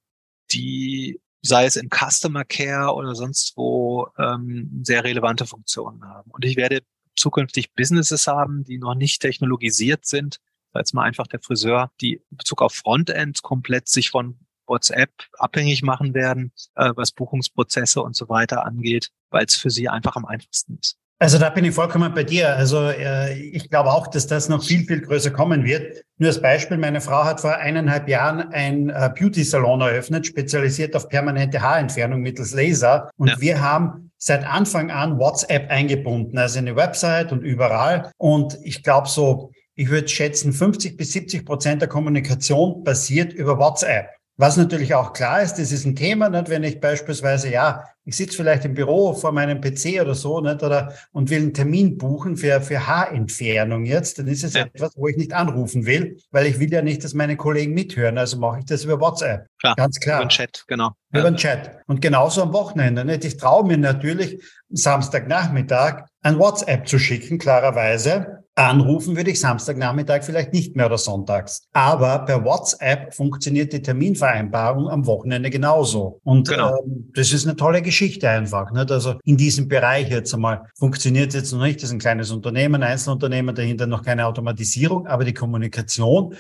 die, 0.53 1.18
sei 1.40 1.64
es 1.64 1.76
in 1.76 1.88
Customer 1.88 2.44
Care 2.44 2.92
oder 2.92 3.14
sonst 3.14 3.55
wo, 3.57 4.09
ähm, 4.18 4.82
sehr 4.84 5.03
relevante 5.03 5.46
Funktionen 5.46 6.05
haben. 6.05 6.30
Und 6.30 6.44
ich 6.44 6.57
werde 6.57 6.80
zukünftig 7.16 7.72
Businesses 7.72 8.26
haben, 8.26 8.64
die 8.64 8.76
noch 8.76 8.94
nicht 8.94 9.22
technologisiert 9.22 10.05
sind. 10.05 10.40
Als 10.72 10.92
mal 10.92 11.05
einfach 11.05 11.26
der 11.26 11.40
Friseur, 11.40 11.90
die 12.03 12.20
in 12.30 12.36
Bezug 12.36 12.61
auf 12.61 12.74
Frontend 12.74 13.40
komplett 13.40 13.88
sich 13.88 14.11
von 14.11 14.38
WhatsApp 14.73 15.11
abhängig 15.39 15.83
machen 15.83 16.14
werden, 16.14 16.53
äh, 16.77 16.93
was 16.97 17.12
Buchungsprozesse 17.12 18.01
und 18.01 18.16
so 18.16 18.29
weiter 18.29 18.64
angeht, 18.64 19.11
weil 19.31 19.45
es 19.45 19.57
für 19.57 19.70
sie 19.70 19.89
einfach 19.89 20.16
am 20.16 20.25
einfachsten 20.25 20.79
ist. 20.81 20.97
Also 21.18 21.39
da 21.39 21.51
bin 21.51 21.64
ich 21.64 21.73
vollkommen 21.73 22.12
bei 22.14 22.25
dir. 22.25 22.57
Also 22.57 22.89
äh, 22.89 23.35
ich 23.35 23.70
glaube 23.70 23.93
auch, 23.93 24.09
dass 24.09 24.27
das 24.27 24.49
noch 24.49 24.64
viel, 24.64 24.85
viel 24.85 25.03
größer 25.03 25.31
kommen 25.31 25.64
wird. 25.64 26.03
Nur 26.18 26.31
als 26.31 26.43
Beispiel, 26.43 26.79
meine 26.79 27.01
Frau 27.01 27.23
hat 27.25 27.41
vor 27.41 27.55
eineinhalb 27.55 28.09
Jahren 28.09 28.53
ein 28.53 28.91
äh, 28.91 29.09
Beauty-Salon 29.16 29.83
eröffnet, 29.83 30.27
spezialisiert 30.27 30.97
auf 30.97 31.09
permanente 31.09 31.62
Haarentfernung 31.62 32.23
mittels 32.23 32.55
Laser. 32.55 33.09
Und 33.18 33.29
ja. 33.29 33.41
wir 33.41 33.62
haben 33.62 34.11
seit 34.18 34.45
Anfang 34.45 34.91
an 34.91 35.20
WhatsApp 35.20 35.70
eingebunden, 35.70 36.39
also 36.39 36.59
eine 36.59 36.75
Website 36.75 37.31
und 37.31 37.43
überall. 37.43 38.11
Und 38.18 38.59
ich 38.64 38.83
glaube 38.83 39.09
so, 39.09 39.53
ich 39.77 39.91
würde 39.91 40.09
schätzen, 40.09 40.53
50 40.53 40.97
bis 40.97 41.12
70 41.12 41.47
Prozent 41.47 41.83
der 41.83 41.89
Kommunikation 41.89 42.83
passiert 42.83 43.33
über 43.33 43.59
WhatsApp. 43.59 44.09
Was 44.43 44.57
natürlich 44.57 44.93
auch 44.93 45.12
klar 45.12 45.40
ist, 45.40 45.55
das 45.55 45.70
ist 45.70 45.86
ein 45.86 45.95
Thema, 45.95 46.28
nicht? 46.28 46.49
wenn 46.49 46.64
ich 46.64 46.80
beispielsweise, 46.80 47.49
ja, 47.49 47.84
ich 48.05 48.16
sitze 48.16 48.38
vielleicht 48.38 48.64
im 48.64 48.74
Büro 48.74 49.14
vor 49.14 49.30
meinem 49.30 49.61
PC 49.61 50.01
oder 50.01 50.16
so, 50.16 50.40
nicht? 50.40 50.64
Oder, 50.64 50.95
und 51.12 51.30
will 51.30 51.43
einen 51.43 51.55
Termin 51.55 51.97
buchen 51.97 52.36
für, 52.36 52.61
für 52.61 52.84
Haarentfernung 52.84 53.84
jetzt, 53.84 54.18
dann 54.18 54.26
ist 54.26 54.43
es 54.43 54.55
ja. 54.55 54.62
etwas, 54.62 54.97
wo 54.97 55.07
ich 55.07 55.16
nicht 55.16 55.32
anrufen 55.32 55.86
will, 55.86 56.16
weil 56.32 56.47
ich 56.47 56.59
will 56.59 56.72
ja 56.72 56.82
nicht, 56.82 57.05
dass 57.05 57.14
meine 57.14 57.36
Kollegen 57.36 57.72
mithören. 57.72 58.18
Also 58.18 58.36
mache 58.36 58.59
ich 58.59 58.64
das 58.64 58.82
über 58.82 59.01
WhatsApp. 59.01 59.47
Klar, 59.61 59.76
Ganz 59.76 60.01
klar. 60.01 60.16
Über 60.16 60.26
den 60.26 60.30
Chat, 60.30 60.64
genau. 60.66 60.90
Über 61.12 61.30
den 61.30 61.36
Chat. 61.36 61.78
Und 61.86 62.03
genauso 62.03 62.43
am 62.43 62.53
Wochenende. 62.53 63.05
Nicht? 63.05 63.24
Ich 63.24 63.36
traue 63.36 63.64
mir 63.64 63.78
natürlich, 63.78 64.43
Samstagnachmittag 64.70 66.07
ein 66.22 66.40
WhatsApp 66.40 66.88
zu 66.88 66.99
schicken, 66.99 67.38
klarerweise, 67.38 68.41
Anrufen 68.55 69.16
würde 69.16 69.30
ich 69.30 69.40
Samstagnachmittag 69.40 70.24
vielleicht 70.24 70.53
nicht 70.53 70.76
mehr 70.76 70.86
oder 70.86 70.98
sonntags. 70.98 71.68
Aber 71.72 72.18
per 72.26 72.44
WhatsApp 72.44 73.14
funktioniert 73.14 73.72
die 73.72 73.80
Terminvereinbarung 73.80 74.90
am 74.90 75.07
Wochenende 75.07 75.48
genauso. 75.48 76.20
Und 76.22 76.48
genau. 76.48 76.76
ähm, 76.84 77.11
das 77.14 77.32
ist 77.32 77.46
eine 77.46 77.57
tolle 77.57 77.80
Geschichte 77.80 78.28
einfach. 78.28 78.70
Nicht? 78.70 78.90
Also 78.90 79.14
in 79.24 79.38
diesem 79.38 79.68
Bereich 79.68 80.11
jetzt 80.11 80.34
einmal 80.34 80.66
funktioniert 80.76 81.32
jetzt 81.32 81.53
noch 81.53 81.62
nicht. 81.62 81.78
Das 81.78 81.84
ist 81.84 81.92
ein 81.92 81.98
kleines 81.98 82.30
Unternehmen, 82.30 82.82
Einzelunternehmen, 82.82 83.55
dahinter 83.55 83.86
noch 83.86 84.03
keine 84.03 84.26
Automatisierung, 84.26 85.07
aber 85.07 85.24
die 85.24 85.34
Kommunikation 85.34 86.34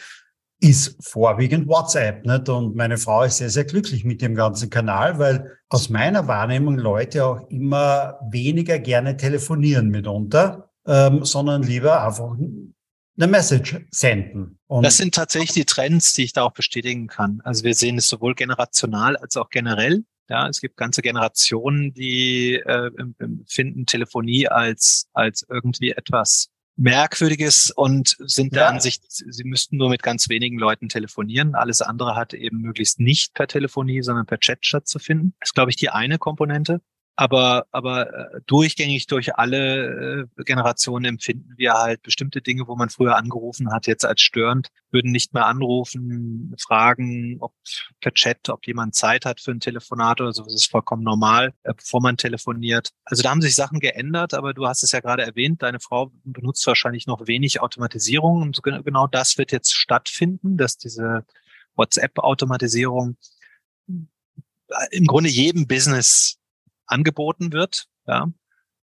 ist 0.60 0.96
vorwiegend 1.00 1.66
WhatsApp. 1.66 2.26
Nicht? 2.26 2.48
Und 2.50 2.76
meine 2.76 2.98
Frau 2.98 3.22
ist 3.22 3.38
sehr, 3.38 3.50
sehr 3.50 3.64
glücklich 3.64 4.04
mit 4.04 4.20
dem 4.20 4.34
ganzen 4.34 4.68
Kanal, 4.68 5.18
weil 5.18 5.58
aus 5.70 5.88
meiner 5.88 6.28
Wahrnehmung 6.28 6.76
Leute 6.76 7.24
auch 7.24 7.48
immer 7.48 8.18
weniger 8.30 8.78
gerne 8.78 9.16
telefonieren 9.16 9.88
mitunter 9.88 10.68
ähm, 10.86 11.24
sondern 11.24 11.62
lieber 11.62 12.04
einfach 12.04 12.36
eine 12.36 13.26
Message 13.26 13.80
senden. 13.90 14.58
Und 14.66 14.84
das 14.84 14.96
sind 14.96 15.14
tatsächlich 15.14 15.52
die 15.52 15.64
Trends, 15.64 16.14
die 16.14 16.24
ich 16.24 16.32
da 16.32 16.42
auch 16.42 16.52
bestätigen 16.52 17.06
kann. 17.06 17.40
Also 17.44 17.64
wir 17.64 17.74
sehen 17.74 17.98
es 17.98 18.08
sowohl 18.08 18.34
generational 18.34 19.16
als 19.16 19.36
auch 19.36 19.50
generell. 19.50 20.04
Ja, 20.28 20.48
es 20.48 20.60
gibt 20.60 20.76
ganze 20.76 21.02
Generationen, 21.02 21.92
die 21.92 22.54
äh, 22.54 22.90
finden 23.46 23.86
Telefonie 23.86 24.48
als 24.48 25.08
als 25.12 25.44
irgendwie 25.48 25.90
etwas 25.90 26.48
Merkwürdiges 26.76 27.70
und 27.70 28.16
sind 28.18 28.54
der 28.54 28.62
ja. 28.62 28.68
Ansicht, 28.68 29.04
sie 29.08 29.44
müssten 29.44 29.76
nur 29.76 29.90
mit 29.90 30.02
ganz 30.02 30.28
wenigen 30.28 30.58
Leuten 30.58 30.88
telefonieren. 30.88 31.54
Alles 31.54 31.82
andere 31.82 32.16
hat 32.16 32.32
eben 32.32 32.62
möglichst 32.62 32.98
nicht 32.98 33.34
per 33.34 33.46
Telefonie, 33.46 34.02
sondern 34.02 34.24
per 34.24 34.40
Chat 34.40 34.64
stattzufinden. 34.64 35.34
Das 35.40 35.50
ist, 35.50 35.54
glaube 35.54 35.70
ich, 35.70 35.76
die 35.76 35.90
eine 35.90 36.18
Komponente 36.18 36.80
aber, 37.14 37.66
aber 37.72 38.12
äh, 38.12 38.40
durchgängig 38.46 39.06
durch 39.06 39.36
alle 39.36 40.28
äh, 40.38 40.44
Generationen 40.44 41.04
empfinden 41.04 41.52
wir 41.56 41.74
halt 41.74 42.02
bestimmte 42.02 42.40
Dinge, 42.40 42.66
wo 42.66 42.74
man 42.74 42.88
früher 42.88 43.16
angerufen 43.16 43.70
hat, 43.70 43.86
jetzt 43.86 44.04
als 44.06 44.22
störend, 44.22 44.68
würden 44.90 45.12
nicht 45.12 45.34
mehr 45.34 45.46
anrufen, 45.46 46.54
fragen, 46.58 47.36
ob 47.40 47.54
per 48.00 48.12
Chat, 48.14 48.48
ob 48.48 48.66
jemand 48.66 48.94
Zeit 48.94 49.26
hat 49.26 49.40
für 49.40 49.50
ein 49.50 49.60
Telefonat 49.60 50.20
oder 50.22 50.32
so, 50.32 50.44
das 50.44 50.54
ist 50.54 50.70
vollkommen 50.70 51.02
normal, 51.02 51.52
äh, 51.64 51.74
bevor 51.74 52.00
man 52.00 52.16
telefoniert. 52.16 52.90
Also 53.04 53.22
da 53.22 53.30
haben 53.30 53.42
sich 53.42 53.54
Sachen 53.54 53.78
geändert, 53.78 54.32
aber 54.32 54.54
du 54.54 54.66
hast 54.66 54.82
es 54.82 54.92
ja 54.92 55.00
gerade 55.00 55.22
erwähnt, 55.22 55.62
deine 55.62 55.80
Frau 55.80 56.10
benutzt 56.24 56.66
wahrscheinlich 56.66 57.06
noch 57.06 57.26
wenig 57.26 57.60
Automatisierung 57.60 58.40
und 58.40 58.62
genau 58.62 59.06
das 59.06 59.36
wird 59.36 59.52
jetzt 59.52 59.74
stattfinden, 59.74 60.56
dass 60.56 60.78
diese 60.78 61.26
WhatsApp-Automatisierung 61.76 63.16
im 64.90 65.06
Grunde 65.06 65.28
jedem 65.28 65.66
Business 65.66 66.38
angeboten 66.92 67.52
wird. 67.52 67.86
Ja. 68.06 68.28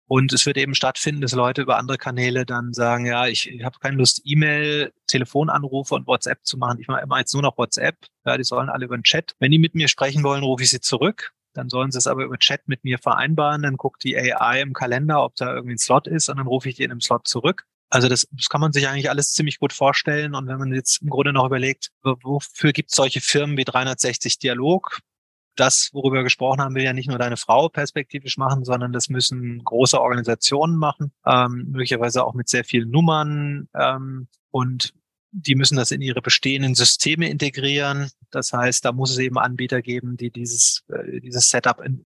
Und 0.08 0.32
es 0.32 0.46
wird 0.46 0.56
eben 0.56 0.74
stattfinden, 0.74 1.20
dass 1.20 1.32
Leute 1.32 1.62
über 1.62 1.78
andere 1.78 1.98
Kanäle 1.98 2.46
dann 2.46 2.72
sagen, 2.72 3.06
ja, 3.06 3.26
ich, 3.26 3.50
ich 3.50 3.64
habe 3.64 3.78
keine 3.80 3.96
Lust, 3.96 4.20
E-Mail, 4.24 4.92
Telefonanrufe 5.08 5.96
und 5.96 6.06
WhatsApp 6.06 6.44
zu 6.44 6.56
machen. 6.58 6.78
Ich 6.80 6.86
mache 6.86 7.02
immer 7.02 7.18
jetzt 7.18 7.32
nur 7.32 7.42
noch 7.42 7.58
WhatsApp. 7.58 7.96
Ja, 8.24 8.36
die 8.36 8.44
sollen 8.44 8.68
alle 8.68 8.84
über 8.84 8.96
den 8.96 9.02
Chat. 9.02 9.34
Wenn 9.40 9.50
die 9.50 9.58
mit 9.58 9.74
mir 9.74 9.88
sprechen 9.88 10.22
wollen, 10.22 10.44
rufe 10.44 10.62
ich 10.62 10.70
sie 10.70 10.80
zurück. 10.80 11.32
Dann 11.54 11.68
sollen 11.68 11.90
sie 11.90 11.98
es 11.98 12.06
aber 12.06 12.24
über 12.24 12.38
Chat 12.38 12.68
mit 12.68 12.84
mir 12.84 12.98
vereinbaren. 12.98 13.62
Dann 13.62 13.76
guckt 13.76 14.04
die 14.04 14.16
AI 14.16 14.60
im 14.60 14.74
Kalender, 14.74 15.24
ob 15.24 15.34
da 15.34 15.52
irgendwie 15.52 15.74
ein 15.74 15.78
Slot 15.78 16.06
ist 16.06 16.28
und 16.28 16.36
dann 16.36 16.46
rufe 16.46 16.68
ich 16.68 16.76
die 16.76 16.84
in 16.84 16.92
einem 16.92 17.00
Slot 17.00 17.26
zurück. 17.26 17.64
Also 17.88 18.08
das, 18.08 18.28
das 18.30 18.48
kann 18.48 18.60
man 18.60 18.72
sich 18.72 18.86
eigentlich 18.88 19.10
alles 19.10 19.32
ziemlich 19.32 19.58
gut 19.58 19.72
vorstellen. 19.72 20.34
Und 20.34 20.46
wenn 20.46 20.58
man 20.58 20.72
jetzt 20.72 21.02
im 21.02 21.08
Grunde 21.08 21.32
noch 21.32 21.46
überlegt, 21.46 21.90
wofür 22.02 22.72
gibt 22.72 22.90
es 22.90 22.96
solche 22.96 23.20
Firmen 23.20 23.56
wie 23.56 23.64
360 23.64 24.38
Dialog? 24.38 25.00
Das, 25.56 25.90
worüber 25.92 26.16
wir 26.16 26.22
gesprochen 26.22 26.60
haben, 26.60 26.74
will 26.74 26.84
ja 26.84 26.92
nicht 26.92 27.08
nur 27.08 27.18
deine 27.18 27.36
Frau 27.36 27.68
perspektivisch 27.68 28.36
machen, 28.36 28.64
sondern 28.64 28.92
das 28.92 29.08
müssen 29.08 29.62
große 29.64 30.00
Organisationen 30.00 30.76
machen, 30.76 31.12
ähm, 31.24 31.68
möglicherweise 31.70 32.24
auch 32.24 32.34
mit 32.34 32.48
sehr 32.48 32.64
vielen 32.64 32.90
Nummern 32.90 33.68
ähm, 33.74 34.28
und 34.50 34.94
die 35.32 35.54
müssen 35.54 35.76
das 35.76 35.90
in 35.90 36.00
ihre 36.00 36.22
bestehenden 36.22 36.74
Systeme 36.74 37.28
integrieren. 37.28 38.10
Das 38.30 38.52
heißt, 38.52 38.84
da 38.84 38.92
muss 38.92 39.10
es 39.10 39.18
eben 39.18 39.38
Anbieter 39.38 39.82
geben, 39.82 40.16
die 40.16 40.30
dieses, 40.30 40.84
äh, 40.88 41.20
dieses 41.20 41.50
Setup 41.50 41.80
in, 41.80 42.06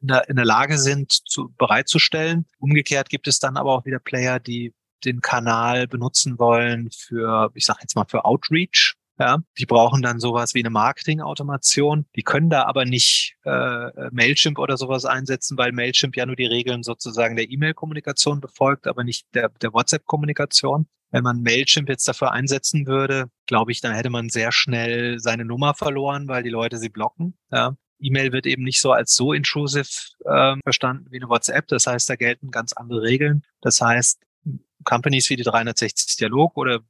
in, 0.00 0.36
der, 0.36 0.44
Lage 0.44 0.78
sind, 0.78 1.12
zu, 1.12 1.52
bereitzustellen. 1.58 2.46
Umgekehrt 2.58 3.08
gibt 3.08 3.26
es 3.26 3.40
dann 3.40 3.56
aber 3.56 3.72
auch 3.72 3.84
wieder 3.84 3.98
Player, 3.98 4.38
die 4.38 4.74
den 5.04 5.20
Kanal 5.20 5.88
benutzen 5.88 6.38
wollen 6.38 6.90
für, 6.90 7.50
ich 7.54 7.64
sage 7.64 7.80
jetzt 7.82 7.96
mal, 7.96 8.06
für 8.06 8.24
Outreach. 8.24 8.94
Ja, 9.18 9.38
die 9.58 9.66
brauchen 9.66 10.00
dann 10.00 10.20
sowas 10.20 10.54
wie 10.54 10.60
eine 10.60 10.70
Marketing-Automation. 10.70 12.06
Die 12.14 12.22
können 12.22 12.50
da 12.50 12.64
aber 12.66 12.84
nicht 12.84 13.34
äh, 13.44 14.10
Mailchimp 14.12 14.58
oder 14.58 14.76
sowas 14.76 15.04
einsetzen, 15.04 15.58
weil 15.58 15.72
Mailchimp 15.72 16.16
ja 16.16 16.24
nur 16.24 16.36
die 16.36 16.46
Regeln 16.46 16.84
sozusagen 16.84 17.34
der 17.34 17.50
E-Mail-Kommunikation 17.50 18.40
befolgt, 18.40 18.86
aber 18.86 19.02
nicht 19.02 19.26
der, 19.34 19.48
der 19.48 19.72
WhatsApp-Kommunikation. 19.72 20.86
Wenn 21.10 21.24
man 21.24 21.42
Mailchimp 21.42 21.88
jetzt 21.88 22.06
dafür 22.06 22.32
einsetzen 22.32 22.86
würde, 22.86 23.30
glaube 23.46 23.72
ich, 23.72 23.80
dann 23.80 23.94
hätte 23.94 24.10
man 24.10 24.28
sehr 24.28 24.52
schnell 24.52 25.18
seine 25.18 25.44
Nummer 25.44 25.74
verloren, 25.74 26.28
weil 26.28 26.44
die 26.44 26.50
Leute 26.50 26.78
sie 26.78 26.90
blocken. 26.90 27.36
Ja. 27.50 27.76
E-Mail 28.00 28.30
wird 28.32 28.46
eben 28.46 28.62
nicht 28.62 28.80
so 28.80 28.92
als 28.92 29.16
so 29.16 29.32
intrusive 29.32 29.88
äh, 30.26 30.56
verstanden 30.62 31.06
wie 31.10 31.16
eine 31.16 31.28
WhatsApp. 31.28 31.66
Das 31.66 31.88
heißt, 31.88 32.08
da 32.08 32.14
gelten 32.14 32.52
ganz 32.52 32.72
andere 32.72 33.02
Regeln. 33.02 33.42
Das 33.60 33.80
heißt, 33.80 34.20
Companies 34.84 35.28
wie 35.30 35.36
die 35.36 35.42
360 35.42 36.16
Dialog 36.16 36.56
oder 36.56 36.80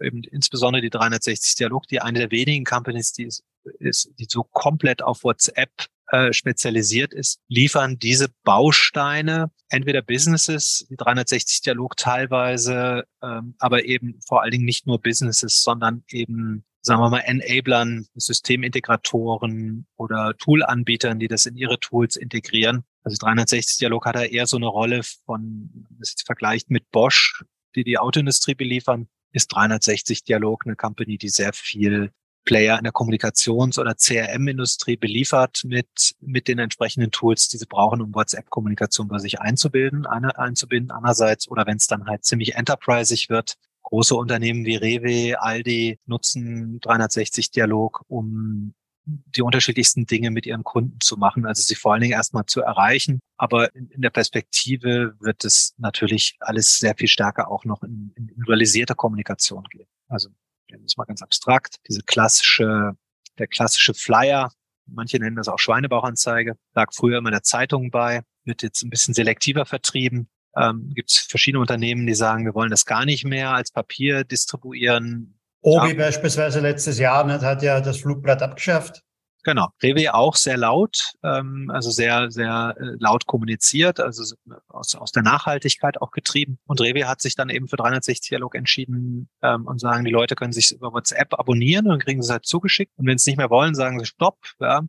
eben 0.00 0.22
insbesondere 0.24 0.82
die 0.82 0.90
360 0.90 1.56
Dialog, 1.56 1.86
die 1.88 2.00
eine 2.00 2.18
der 2.18 2.30
wenigen 2.30 2.64
Companies, 2.64 3.12
die 3.12 3.24
ist, 3.24 3.44
ist 3.78 4.10
die 4.18 4.26
so 4.28 4.44
komplett 4.44 5.02
auf 5.02 5.24
WhatsApp 5.24 5.70
äh, 6.10 6.32
spezialisiert 6.32 7.12
ist, 7.12 7.40
liefern 7.48 7.98
diese 7.98 8.28
Bausteine 8.42 9.50
entweder 9.68 10.00
Businesses, 10.00 10.86
360-Dialog 10.90 11.96
teilweise, 11.96 13.04
ähm, 13.22 13.54
aber 13.58 13.84
eben 13.84 14.18
vor 14.26 14.42
allen 14.42 14.52
Dingen 14.52 14.64
nicht 14.64 14.86
nur 14.86 15.00
Businesses, 15.00 15.62
sondern 15.62 16.04
eben 16.08 16.64
sagen 16.80 17.02
wir 17.02 17.10
mal, 17.10 17.20
Enablern, 17.20 18.06
Systemintegratoren 18.14 19.86
oder 19.96 20.34
Toolanbietern, 20.38 21.18
die 21.18 21.28
das 21.28 21.44
in 21.44 21.56
ihre 21.56 21.78
Tools 21.78 22.16
integrieren. 22.16 22.84
Also 23.02 23.26
360-Dialog 23.26 24.06
hat 24.06 24.16
da 24.16 24.22
eher 24.22 24.46
so 24.46 24.56
eine 24.56 24.68
Rolle 24.68 25.02
von, 25.26 25.86
es 26.00 26.12
jetzt 26.12 26.26
vergleicht 26.26 26.70
mit 26.70 26.90
Bosch, 26.90 27.44
die 27.74 27.84
die 27.84 27.98
Autoindustrie 27.98 28.54
beliefern, 28.54 29.08
ist 29.32 29.52
360-Dialog 29.54 30.66
eine 30.66 30.76
Company, 30.76 31.18
die 31.18 31.28
sehr 31.28 31.52
viel 31.52 32.12
Player 32.44 32.78
in 32.78 32.84
der 32.84 32.92
Kommunikations- 32.92 33.78
oder 33.78 33.94
CRM-Industrie 33.94 34.96
beliefert 34.96 35.62
mit, 35.64 36.14
mit 36.20 36.48
den 36.48 36.58
entsprechenden 36.58 37.10
Tools, 37.10 37.48
die 37.48 37.58
sie 37.58 37.66
brauchen, 37.66 38.00
um 38.00 38.14
WhatsApp-Kommunikation 38.14 39.08
bei 39.08 39.18
sich 39.18 39.40
einzubilden, 39.40 40.06
eine, 40.06 40.38
einzubinden 40.38 40.90
einerseits, 40.90 41.50
oder 41.50 41.66
wenn 41.66 41.76
es 41.76 41.86
dann 41.88 42.06
halt 42.06 42.24
ziemlich 42.24 42.54
enterprisig 42.54 43.28
wird, 43.28 43.56
große 43.82 44.14
Unternehmen 44.14 44.64
wie 44.64 44.76
Rewe, 44.76 45.40
Aldi 45.42 45.98
nutzen 46.06 46.80
360-Dialog, 46.80 48.04
um 48.08 48.72
die 49.08 49.42
unterschiedlichsten 49.42 50.06
Dinge 50.06 50.30
mit 50.30 50.46
ihren 50.46 50.64
Kunden 50.64 51.00
zu 51.00 51.16
machen, 51.16 51.46
also 51.46 51.62
sie 51.62 51.74
vor 51.74 51.92
allen 51.92 52.02
Dingen 52.02 52.12
erstmal 52.12 52.46
zu 52.46 52.60
erreichen. 52.60 53.20
Aber 53.36 53.74
in, 53.74 53.88
in 53.90 54.02
der 54.02 54.10
Perspektive 54.10 55.14
wird 55.20 55.44
es 55.44 55.74
natürlich 55.78 56.36
alles 56.40 56.78
sehr 56.78 56.94
viel 56.94 57.08
stärker 57.08 57.50
auch 57.50 57.64
noch 57.64 57.82
in, 57.82 58.12
in 58.16 58.28
individualisierte 58.28 58.94
Kommunikation 58.94 59.64
gehen. 59.70 59.88
Also 60.08 60.28
das 60.68 60.80
ist 60.82 60.98
mal 60.98 61.04
ganz 61.04 61.22
abstrakt, 61.22 61.76
diese 61.88 62.02
klassische, 62.02 62.92
der 63.38 63.46
klassische 63.46 63.94
Flyer, 63.94 64.50
manche 64.86 65.18
nennen 65.18 65.36
das 65.36 65.48
auch 65.48 65.58
Schweinebauchanzeige, 65.58 66.56
lag 66.74 66.92
früher 66.92 67.18
immer 67.18 67.30
der 67.30 67.42
Zeitung 67.42 67.90
bei, 67.90 68.22
wird 68.44 68.62
jetzt 68.62 68.82
ein 68.82 68.90
bisschen 68.90 69.14
selektiver 69.14 69.66
vertrieben. 69.66 70.28
Ähm, 70.56 70.90
Gibt 70.94 71.10
es 71.10 71.18
verschiedene 71.18 71.60
Unternehmen, 71.60 72.06
die 72.06 72.14
sagen, 72.14 72.44
wir 72.44 72.54
wollen 72.54 72.70
das 72.70 72.84
gar 72.84 73.04
nicht 73.04 73.24
mehr 73.24 73.52
als 73.52 73.70
Papier 73.70 74.24
distribuieren. 74.24 75.37
Obi 75.68 75.88
ja. 75.88 75.94
beispielsweise 75.94 76.60
letztes 76.60 76.98
Jahr 76.98 77.24
ne, 77.24 77.40
hat 77.40 77.62
ja 77.62 77.80
das 77.80 77.98
Flugblatt 77.98 78.42
abgeschafft. 78.42 79.02
Genau. 79.44 79.68
Rewe 79.82 80.12
auch 80.14 80.34
sehr 80.34 80.56
laut, 80.56 81.12
ähm, 81.22 81.70
also 81.72 81.90
sehr, 81.90 82.30
sehr 82.30 82.74
äh, 82.78 82.96
laut 82.98 83.26
kommuniziert, 83.26 84.00
also 84.00 84.34
aus, 84.68 84.94
aus 84.94 85.12
der 85.12 85.22
Nachhaltigkeit 85.22 86.02
auch 86.02 86.10
getrieben. 86.10 86.58
Und 86.66 86.80
Rewe 86.80 87.06
hat 87.06 87.20
sich 87.20 87.34
dann 87.34 87.48
eben 87.48 87.68
für 87.68 87.76
360 87.76 88.28
Dialog 88.28 88.54
entschieden 88.54 89.28
ähm, 89.42 89.66
und 89.66 89.80
sagen, 89.80 90.04
die 90.04 90.10
Leute 90.10 90.34
können 90.34 90.52
sich 90.52 90.72
über 90.72 90.92
WhatsApp 90.92 91.38
abonnieren 91.38 91.86
und 91.86 91.92
dann 91.92 92.00
kriegen 92.00 92.20
sie 92.20 92.26
es 92.26 92.32
halt 92.32 92.46
zugeschickt. 92.46 92.92
Und 92.96 93.06
wenn 93.06 93.16
sie 93.16 93.22
es 93.22 93.26
nicht 93.26 93.38
mehr 93.38 93.50
wollen, 93.50 93.74
sagen 93.74 93.98
sie 94.00 94.06
Stopp. 94.06 94.38
Ja. 94.60 94.82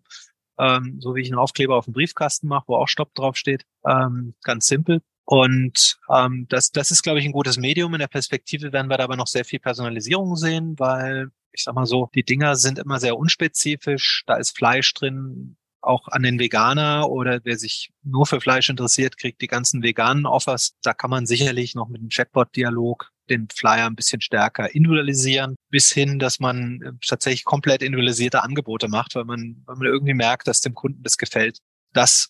Ähm, 0.58 0.98
so 1.00 1.16
wie 1.16 1.22
ich 1.22 1.30
einen 1.30 1.40
Aufkleber 1.40 1.78
auf 1.78 1.86
dem 1.86 1.94
Briefkasten 1.94 2.48
mache, 2.48 2.66
wo 2.68 2.76
auch 2.76 2.88
Stopp 2.88 3.14
draufsteht. 3.14 3.64
Ähm, 3.88 4.34
ganz 4.44 4.68
simpel. 4.68 5.02
Und 5.32 6.00
ähm, 6.10 6.48
das, 6.50 6.72
das 6.72 6.90
ist, 6.90 7.04
glaube 7.04 7.20
ich, 7.20 7.26
ein 7.26 7.32
gutes 7.32 7.58
Medium. 7.58 7.94
In 7.94 8.00
der 8.00 8.08
Perspektive 8.08 8.74
werden 8.74 8.90
wir 8.90 8.98
da 8.98 9.04
aber 9.04 9.16
noch 9.16 9.28
sehr 9.28 9.46
viel 9.46 9.60
Personalisierung 9.60 10.36
sehen, 10.36 10.74
weil 10.80 11.30
ich 11.52 11.64
sag 11.64 11.76
mal 11.76 11.86
so, 11.86 12.10
die 12.16 12.24
Dinger 12.24 12.56
sind 12.56 12.80
immer 12.80 13.00
sehr 13.00 13.16
unspezifisch. 13.16 14.24
Da 14.26 14.38
ist 14.38 14.58
Fleisch 14.58 14.92
drin, 14.96 15.56
auch 15.82 16.08
an 16.08 16.24
den 16.24 16.40
Veganer 16.40 17.12
oder 17.12 17.42
wer 17.44 17.60
sich 17.60 17.92
nur 18.02 18.26
für 18.26 18.42
Fleisch 18.42 18.72
interessiert, 18.72 19.18
kriegt 19.18 19.40
die 19.44 19.48
ganzen 19.48 19.84
veganen 19.84 20.26
Offers. 20.26 20.74
Da 20.82 20.96
kann 20.96 21.12
man 21.12 21.28
sicherlich 21.28 21.76
noch 21.76 21.90
mit 21.90 22.02
dem 22.02 22.10
Chatbot-Dialog 22.10 23.12
den 23.30 23.50
Flyer 23.54 23.86
ein 23.86 23.96
bisschen 23.96 24.22
stärker 24.22 24.74
individualisieren, 24.74 25.58
bis 25.70 25.92
hin, 25.92 26.18
dass 26.18 26.40
man 26.40 26.82
äh, 26.82 26.92
tatsächlich 27.06 27.44
komplett 27.44 27.84
individualisierte 27.84 28.42
Angebote 28.42 28.88
macht, 28.88 29.14
weil 29.14 29.26
man, 29.26 29.62
weil 29.68 29.76
man 29.76 29.86
irgendwie 29.86 30.16
merkt, 30.16 30.48
dass 30.48 30.62
dem 30.62 30.74
Kunden 30.74 31.04
das 31.04 31.20
gefällt. 31.20 31.60
Das 31.94 32.30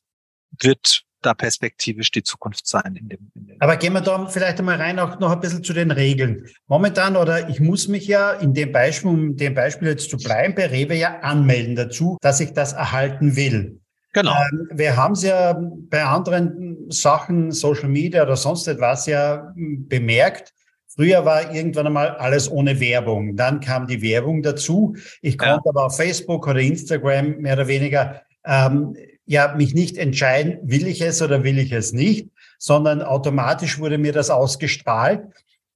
wird 0.59 1.05
da 1.21 1.33
perspektivisch 1.33 2.11
die 2.11 2.23
Zukunft 2.23 2.67
sein. 2.67 2.95
In 2.95 3.09
dem, 3.09 3.31
in 3.35 3.47
dem 3.47 3.55
Aber 3.59 3.77
gehen 3.77 3.93
wir 3.93 4.01
da 4.01 4.25
vielleicht 4.27 4.59
einmal 4.59 4.77
rein 4.77 4.99
auch 4.99 5.19
noch 5.19 5.31
ein 5.31 5.39
bisschen 5.39 5.63
zu 5.63 5.73
den 5.73 5.91
Regeln. 5.91 6.47
Momentan 6.67 7.15
oder 7.15 7.49
ich 7.49 7.59
muss 7.59 7.87
mich 7.87 8.07
ja 8.07 8.31
in 8.31 8.53
dem 8.53 8.71
Beispiel, 8.71 9.09
um 9.09 9.37
dem 9.37 9.53
Beispiel 9.53 9.89
jetzt 9.89 10.09
zu 10.09 10.17
bleiben, 10.17 10.55
bei 10.55 10.67
Rewe 10.67 10.95
ja 10.95 11.19
anmelden 11.19 11.75
dazu, 11.75 12.17
dass 12.21 12.39
ich 12.39 12.53
das 12.53 12.73
erhalten 12.73 13.35
will. 13.35 13.79
Genau. 14.13 14.33
Ähm, 14.51 14.69
wir 14.71 14.97
haben 14.97 15.13
es 15.13 15.23
ja 15.23 15.53
bei 15.89 16.03
anderen 16.03 16.89
Sachen, 16.89 17.51
Social 17.51 17.89
Media 17.89 18.23
oder 18.23 18.35
sonst 18.35 18.67
etwas 18.67 19.05
ja 19.05 19.51
hm, 19.55 19.87
bemerkt. 19.87 20.53
Früher 20.87 21.23
war 21.23 21.53
irgendwann 21.53 21.87
einmal 21.87 22.09
alles 22.17 22.51
ohne 22.51 22.79
Werbung. 22.79 23.35
Dann 23.35 23.59
kam 23.59 23.87
die 23.87 24.01
Werbung 24.01 24.41
dazu. 24.41 24.95
Ich 25.21 25.37
konnte 25.37 25.61
ja. 25.63 25.69
aber 25.69 25.85
auf 25.85 25.95
Facebook 25.95 26.47
oder 26.47 26.59
Instagram 26.59 27.37
mehr 27.37 27.53
oder 27.53 27.67
weniger 27.67 28.21
ähm, 28.45 28.95
ja 29.29 29.53
mich 29.55 29.75
nicht 29.75 29.97
entscheiden, 29.97 30.57
will 30.63 30.87
ich 30.87 31.01
es 31.01 31.21
oder 31.21 31.43
will 31.43 31.59
ich 31.59 31.71
es 31.71 31.93
nicht, 31.93 32.29
sondern 32.57 33.03
automatisch 33.03 33.77
wurde 33.77 33.99
mir 33.99 34.11
das 34.11 34.31
ausgestrahlt, 34.31 35.21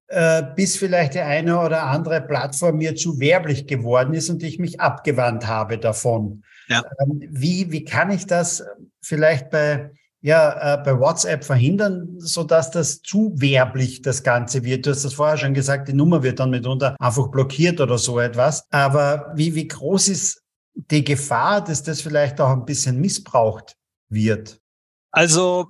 äh, 0.07 0.41
bis 0.55 0.75
vielleicht 0.75 1.13
die 1.13 1.19
eine 1.19 1.59
oder 1.59 1.83
andere 1.83 2.19
Plattform 2.21 2.77
mir 2.77 2.95
zu 2.95 3.19
werblich 3.19 3.67
geworden 3.67 4.15
ist 4.15 4.31
und 4.31 4.41
ich 4.41 4.57
mich 4.57 4.81
abgewandt 4.81 5.45
habe 5.45 5.77
davon. 5.77 6.43
Ja. 6.67 6.81
Ähm, 6.99 7.21
wie, 7.29 7.71
wie 7.71 7.85
kann 7.85 8.09
ich 8.09 8.25
das 8.25 8.63
vielleicht 9.01 9.51
bei, 9.51 9.91
ja, 10.21 10.73
äh, 10.73 10.83
bei 10.83 10.99
WhatsApp 10.99 11.43
verhindern, 11.43 12.15
so 12.17 12.43
dass 12.43 12.71
das 12.71 13.03
zu 13.03 13.33
werblich 13.35 14.01
das 14.01 14.23
Ganze 14.23 14.63
wird. 14.63 14.87
Du 14.87 14.89
hast 14.89 15.05
das 15.05 15.13
vorher 15.13 15.37
schon 15.37 15.53
gesagt, 15.53 15.87
die 15.87 15.93
Nummer 15.93 16.23
wird 16.23 16.39
dann 16.39 16.49
mitunter 16.49 16.95
einfach 16.99 17.27
blockiert 17.27 17.79
oder 17.79 17.99
so 17.99 18.19
etwas. 18.19 18.65
Aber 18.71 19.31
wie, 19.35 19.53
wie 19.53 19.67
groß 19.67 20.07
ist 20.07 20.42
die 20.73 21.03
Gefahr, 21.03 21.63
dass 21.63 21.83
das 21.83 22.01
vielleicht 22.01 22.41
auch 22.41 22.51
ein 22.51 22.65
bisschen 22.65 22.99
missbraucht 22.99 23.75
wird? 24.09 24.59
Also 25.11 25.69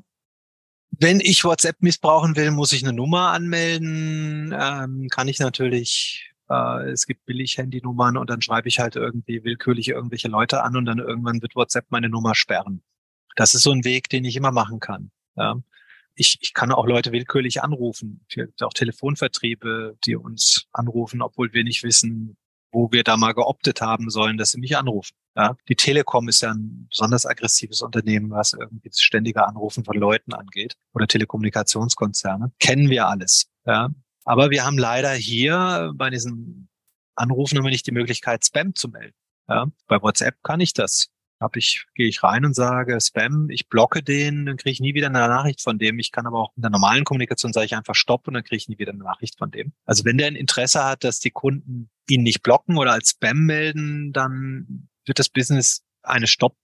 wenn 0.99 1.19
ich 1.19 1.43
WhatsApp 1.43 1.81
missbrauchen 1.81 2.35
will, 2.35 2.51
muss 2.51 2.71
ich 2.71 2.83
eine 2.83 2.93
Nummer 2.93 3.31
anmelden. 3.31 4.55
Ähm, 4.57 5.07
kann 5.09 5.27
ich 5.27 5.39
natürlich, 5.39 6.31
äh, 6.49 6.91
es 6.91 7.07
gibt 7.07 7.25
Billig-Handynummern 7.25 8.15
und 8.17 8.29
dann 8.29 8.41
schreibe 8.41 8.67
ich 8.67 8.79
halt 8.79 8.95
irgendwie 8.95 9.43
willkürlich 9.43 9.89
irgendwelche 9.89 10.27
Leute 10.27 10.63
an 10.63 10.77
und 10.77 10.85
dann 10.85 10.99
irgendwann 10.99 11.41
wird 11.41 11.55
WhatsApp 11.55 11.87
meine 11.89 12.09
Nummer 12.09 12.35
sperren. 12.35 12.83
Das 13.35 13.55
ist 13.55 13.63
so 13.63 13.71
ein 13.71 13.83
Weg, 13.83 14.09
den 14.09 14.25
ich 14.25 14.35
immer 14.35 14.51
machen 14.51 14.79
kann. 14.79 15.11
Ich, 16.13 16.37
ich 16.41 16.53
kann 16.53 16.71
auch 16.71 16.85
Leute 16.85 17.11
willkürlich 17.11 17.63
anrufen. 17.63 18.23
Auch 18.61 18.73
Telefonvertriebe, 18.73 19.97
die 20.05 20.15
uns 20.15 20.67
anrufen, 20.71 21.23
obwohl 21.23 21.51
wir 21.53 21.63
nicht 21.63 21.81
wissen, 21.81 22.37
wo 22.73 22.91
wir 22.91 23.03
da 23.03 23.15
mal 23.15 23.33
geoptet 23.33 23.81
haben 23.81 24.09
sollen, 24.09 24.37
dass 24.37 24.51
sie 24.51 24.59
mich 24.59 24.75
anrufen. 24.75 25.15
Ja, 25.35 25.55
die 25.69 25.75
Telekom 25.75 26.27
ist 26.27 26.41
ja 26.41 26.51
ein 26.51 26.87
besonders 26.89 27.25
aggressives 27.25 27.81
Unternehmen, 27.81 28.31
was 28.31 28.53
irgendwie 28.53 28.89
das 28.89 28.99
ständige 28.99 29.47
Anrufen 29.47 29.85
von 29.85 29.95
Leuten 29.95 30.33
angeht 30.33 30.75
oder 30.93 31.07
Telekommunikationskonzerne. 31.07 32.51
Kennen 32.59 32.89
wir 32.89 33.07
alles. 33.07 33.47
Ja, 33.65 33.89
aber 34.25 34.51
wir 34.51 34.65
haben 34.65 34.77
leider 34.77 35.11
hier 35.11 35.91
bei 35.95 36.09
diesen 36.09 36.67
Anrufen 37.15 37.57
immer 37.57 37.69
nicht 37.69 37.87
die 37.87 37.91
Möglichkeit, 37.91 38.45
Spam 38.45 38.75
zu 38.75 38.89
melden. 38.89 39.15
Ja, 39.47 39.67
bei 39.87 40.01
WhatsApp 40.01 40.41
kann 40.43 40.59
ich 40.59 40.73
das 40.73 41.09
habe 41.43 41.59
ich, 41.59 41.85
gehe 41.93 42.07
ich 42.07 42.23
rein 42.23 42.45
und 42.45 42.55
sage 42.55 42.99
Spam, 42.99 43.49
ich 43.49 43.67
blocke 43.67 44.01
den, 44.01 44.47
dann 44.47 44.57
kriege 44.57 44.71
ich 44.71 44.79
nie 44.79 44.95
wieder 44.95 45.07
eine 45.07 45.19
Nachricht 45.19 45.61
von 45.61 45.77
dem. 45.77 45.99
Ich 45.99 46.11
kann 46.11 46.25
aber 46.25 46.39
auch 46.39 46.51
in 46.55 46.61
der 46.61 46.71
normalen 46.71 47.03
Kommunikation 47.03 47.53
sage 47.53 47.65
ich 47.65 47.75
einfach 47.75 47.95
Stopp 47.95 48.27
und 48.27 48.33
dann 48.33 48.43
kriege 48.43 48.57
ich 48.57 48.69
nie 48.69 48.79
wieder 48.79 48.93
eine 48.93 49.03
Nachricht 49.03 49.37
von 49.37 49.51
dem. 49.51 49.73
Also 49.85 50.05
wenn 50.05 50.17
der 50.17 50.27
ein 50.27 50.35
Interesse 50.35 50.83
hat, 50.83 51.03
dass 51.03 51.19
die 51.19 51.31
Kunden 51.31 51.89
ihn 52.09 52.23
nicht 52.23 52.43
blocken 52.43 52.77
oder 52.77 52.93
als 52.93 53.11
Spam 53.11 53.45
melden, 53.45 54.11
dann 54.13 54.89
wird 55.05 55.19
das 55.19 55.29
Business 55.29 55.83
eine 56.01 56.27
Stopp 56.27 56.57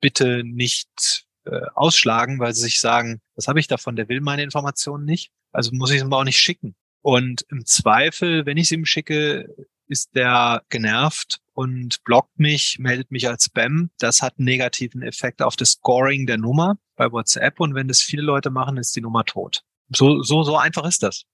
bitte 0.00 0.42
nicht 0.44 1.26
äh, 1.44 1.60
ausschlagen, 1.74 2.38
weil 2.38 2.54
sie 2.54 2.62
sich 2.62 2.80
sagen, 2.80 3.20
was 3.34 3.48
habe 3.48 3.60
ich 3.60 3.66
davon? 3.66 3.96
Der 3.96 4.08
will 4.08 4.20
meine 4.20 4.42
Informationen 4.42 5.04
nicht. 5.04 5.30
Also 5.52 5.70
muss 5.72 5.90
ich 5.90 5.96
es 5.96 6.02
ihm 6.02 6.12
auch 6.12 6.24
nicht 6.24 6.38
schicken. 6.38 6.76
Und 7.00 7.44
im 7.50 7.64
Zweifel, 7.64 8.46
wenn 8.46 8.56
ich 8.56 8.64
es 8.64 8.72
ihm 8.72 8.84
schicke, 8.84 9.48
ist 9.86 10.14
der 10.14 10.62
genervt 10.68 11.40
und 11.54 12.04
blockt 12.04 12.38
mich, 12.38 12.78
meldet 12.78 13.10
mich 13.10 13.28
als 13.28 13.46
Spam. 13.46 13.90
Das 13.98 14.22
hat 14.22 14.38
einen 14.38 14.44
negativen 14.44 15.02
Effekt 15.02 15.42
auf 15.42 15.56
das 15.56 15.72
Scoring 15.72 16.26
der 16.26 16.38
Nummer 16.38 16.78
bei 16.96 17.10
WhatsApp. 17.10 17.60
Und 17.60 17.74
wenn 17.74 17.88
das 17.88 18.02
viele 18.02 18.22
Leute 18.22 18.50
machen, 18.50 18.76
ist 18.76 18.94
die 18.94 19.00
Nummer 19.00 19.24
tot. 19.24 19.64
So, 19.90 20.22
so, 20.22 20.42
so 20.42 20.56
einfach 20.56 20.84
ist 20.84 21.02
das. 21.02 21.24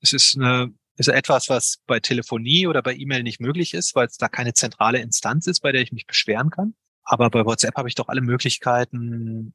Es 0.00 0.14
ist 0.14 0.36
eine, 0.36 0.72
ist 0.98 1.08
etwas, 1.08 1.48
was 1.48 1.78
bei 1.86 2.00
Telefonie 2.00 2.66
oder 2.66 2.82
bei 2.82 2.94
E-Mail 2.94 3.22
nicht 3.22 3.40
möglich 3.40 3.74
ist, 3.74 3.94
weil 3.94 4.06
es 4.06 4.16
da 4.16 4.28
keine 4.28 4.52
zentrale 4.52 4.98
Instanz 4.98 5.46
ist, 5.46 5.60
bei 5.60 5.72
der 5.72 5.82
ich 5.82 5.92
mich 5.92 6.06
beschweren 6.06 6.50
kann. 6.50 6.74
Aber 7.04 7.30
bei 7.30 7.46
WhatsApp 7.46 7.76
habe 7.76 7.88
ich 7.88 7.94
doch 7.94 8.08
alle 8.08 8.20
Möglichkeiten. 8.20 9.54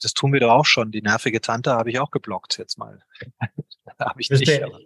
Das 0.00 0.14
tun 0.14 0.32
wir 0.32 0.40
doch 0.40 0.52
auch 0.52 0.64
schon. 0.64 0.92
Die 0.92 1.02
nervige 1.02 1.42
Tante 1.42 1.72
habe 1.72 1.90
ich 1.90 1.98
auch 1.98 2.10
geblockt 2.10 2.56
jetzt 2.56 2.78
mal. 2.78 3.02
habe 3.98 4.20
ich 4.20 4.30
nicht. 4.30 4.62
Aber, 4.62 4.80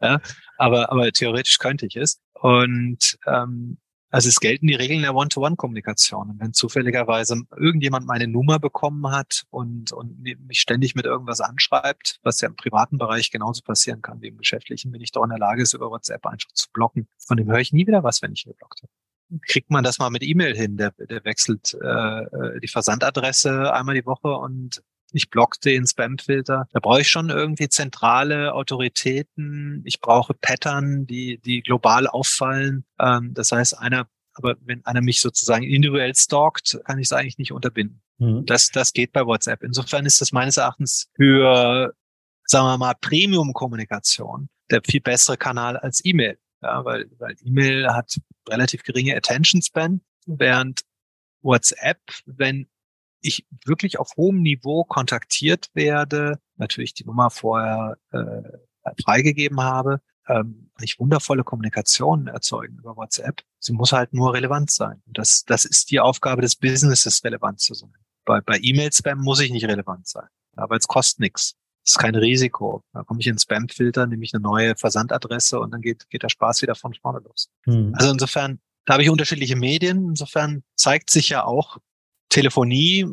ja, 0.00 0.20
aber, 0.58 0.92
aber 0.92 1.10
theoretisch 1.10 1.58
könnte 1.58 1.86
ich 1.86 1.96
es. 1.96 2.20
Und 2.34 3.18
ähm, 3.26 3.78
also 4.16 4.30
es 4.30 4.40
gelten 4.40 4.66
die 4.66 4.74
Regeln 4.74 5.02
der 5.02 5.14
One-to-One-Kommunikation. 5.14 6.30
Und 6.30 6.40
wenn 6.40 6.54
zufälligerweise 6.54 7.42
irgendjemand 7.54 8.06
meine 8.06 8.26
Nummer 8.26 8.58
bekommen 8.58 9.10
hat 9.10 9.44
und, 9.50 9.92
und 9.92 10.22
mich 10.22 10.58
ständig 10.58 10.94
mit 10.94 11.04
irgendwas 11.04 11.42
anschreibt, 11.42 12.18
was 12.22 12.40
ja 12.40 12.48
im 12.48 12.56
privaten 12.56 12.96
Bereich 12.96 13.30
genauso 13.30 13.60
passieren 13.60 14.00
kann 14.00 14.22
wie 14.22 14.28
im 14.28 14.38
geschäftlichen, 14.38 14.90
bin 14.90 15.02
ich 15.02 15.12
doch 15.12 15.22
in 15.22 15.28
der 15.28 15.38
Lage, 15.38 15.62
es 15.62 15.74
über 15.74 15.90
WhatsApp 15.90 16.24
einfach 16.24 16.50
zu 16.52 16.66
blocken. 16.72 17.08
Von 17.18 17.36
dem 17.36 17.46
höre 17.48 17.58
ich 17.58 17.74
nie 17.74 17.86
wieder 17.86 18.04
was, 18.04 18.22
wenn 18.22 18.32
ich 18.32 18.46
ihn 18.46 18.52
geblockt 18.52 18.84
habe. 18.84 19.40
kriegt 19.46 19.70
man 19.70 19.84
das 19.84 19.98
mal 19.98 20.08
mit 20.08 20.22
E-Mail 20.22 20.56
hin. 20.56 20.78
Der, 20.78 20.92
der 20.92 21.22
wechselt 21.26 21.74
äh, 21.74 22.60
die 22.60 22.68
Versandadresse 22.68 23.70
einmal 23.70 23.96
die 23.96 24.06
Woche 24.06 24.28
und 24.28 24.82
ich 25.16 25.30
block 25.30 25.60
den 25.60 25.86
Spamfilter. 25.86 26.68
Da 26.72 26.80
brauche 26.80 27.00
ich 27.00 27.08
schon 27.08 27.30
irgendwie 27.30 27.68
zentrale 27.68 28.54
Autoritäten. 28.54 29.82
Ich 29.84 30.00
brauche 30.00 30.34
Pattern, 30.34 31.06
die, 31.06 31.38
die 31.38 31.62
global 31.62 32.06
auffallen. 32.06 32.84
Ähm, 32.98 33.32
das 33.34 33.52
heißt, 33.52 33.78
einer, 33.78 34.08
aber 34.34 34.56
wenn 34.60 34.84
einer 34.84 35.00
mich 35.00 35.20
sozusagen 35.20 35.64
individuell 35.64 36.14
stalkt, 36.14 36.78
kann 36.84 36.98
ich 36.98 37.06
es 37.06 37.12
eigentlich 37.12 37.38
nicht 37.38 37.52
unterbinden. 37.52 38.02
Mhm. 38.18 38.46
Das, 38.46 38.70
das 38.70 38.92
geht 38.92 39.12
bei 39.12 39.24
WhatsApp. 39.26 39.62
Insofern 39.62 40.06
ist 40.06 40.20
das 40.20 40.32
meines 40.32 40.56
Erachtens 40.56 41.08
für, 41.16 41.94
sagen 42.44 42.66
wir 42.66 42.78
mal, 42.78 42.94
Premium-Kommunikation 43.00 44.48
der 44.70 44.82
viel 44.84 45.00
bessere 45.00 45.36
Kanal 45.36 45.76
als 45.76 46.04
E-Mail. 46.04 46.38
Ja, 46.62 46.84
weil, 46.84 47.06
weil 47.18 47.36
E-Mail 47.44 47.88
hat 47.92 48.16
relativ 48.48 48.82
geringe 48.82 49.16
Attention 49.16 49.62
Span, 49.62 50.00
während 50.26 50.82
WhatsApp, 51.42 52.00
wenn 52.24 52.66
ich 53.20 53.46
wirklich 53.64 53.98
auf 53.98 54.12
hohem 54.16 54.42
Niveau 54.42 54.84
kontaktiert 54.84 55.70
werde, 55.74 56.38
natürlich 56.56 56.94
die 56.94 57.04
Nummer 57.04 57.30
vorher 57.30 57.96
äh, 58.12 58.42
freigegeben 59.02 59.60
habe, 59.60 60.00
ähm, 60.28 60.70
ich 60.80 60.98
wundervolle 60.98 61.44
Kommunikation 61.44 62.26
erzeugen 62.26 62.78
über 62.78 62.96
WhatsApp. 62.96 63.42
Sie 63.58 63.72
muss 63.72 63.92
halt 63.92 64.12
nur 64.12 64.34
relevant 64.34 64.70
sein. 64.70 65.02
Das, 65.06 65.44
das 65.44 65.64
ist 65.64 65.90
die 65.90 66.00
Aufgabe 66.00 66.42
des 66.42 66.56
Businesses, 66.56 67.24
relevant 67.24 67.60
zu 67.60 67.74
sein. 67.74 67.92
Bei, 68.24 68.40
bei 68.40 68.58
E-Mail-Spam 68.60 69.20
muss 69.20 69.40
ich 69.40 69.50
nicht 69.50 69.66
relevant 69.66 70.06
sein, 70.06 70.26
aber 70.56 70.76
es 70.76 70.86
kostet 70.86 71.20
nichts. 71.20 71.56
Das 71.84 71.92
ist 71.92 71.98
kein 71.98 72.16
Risiko. 72.16 72.82
Da 72.92 73.04
komme 73.04 73.20
ich 73.20 73.28
in 73.28 73.38
Spam-Filter, 73.38 74.08
nehme 74.08 74.24
ich 74.24 74.34
eine 74.34 74.42
neue 74.42 74.74
Versandadresse 74.74 75.60
und 75.60 75.70
dann 75.70 75.80
geht, 75.80 76.08
geht 76.10 76.24
der 76.24 76.28
Spaß 76.28 76.62
wieder 76.62 76.74
von 76.74 76.92
vorne 76.94 77.20
los. 77.20 77.48
Mhm. 77.64 77.94
Also 77.96 78.10
insofern, 78.10 78.58
da 78.84 78.94
habe 78.94 79.04
ich 79.04 79.10
unterschiedliche 79.10 79.54
Medien. 79.54 80.08
Insofern 80.08 80.64
zeigt 80.74 81.10
sich 81.10 81.28
ja 81.28 81.44
auch, 81.44 81.78
Telefonie 82.28 83.06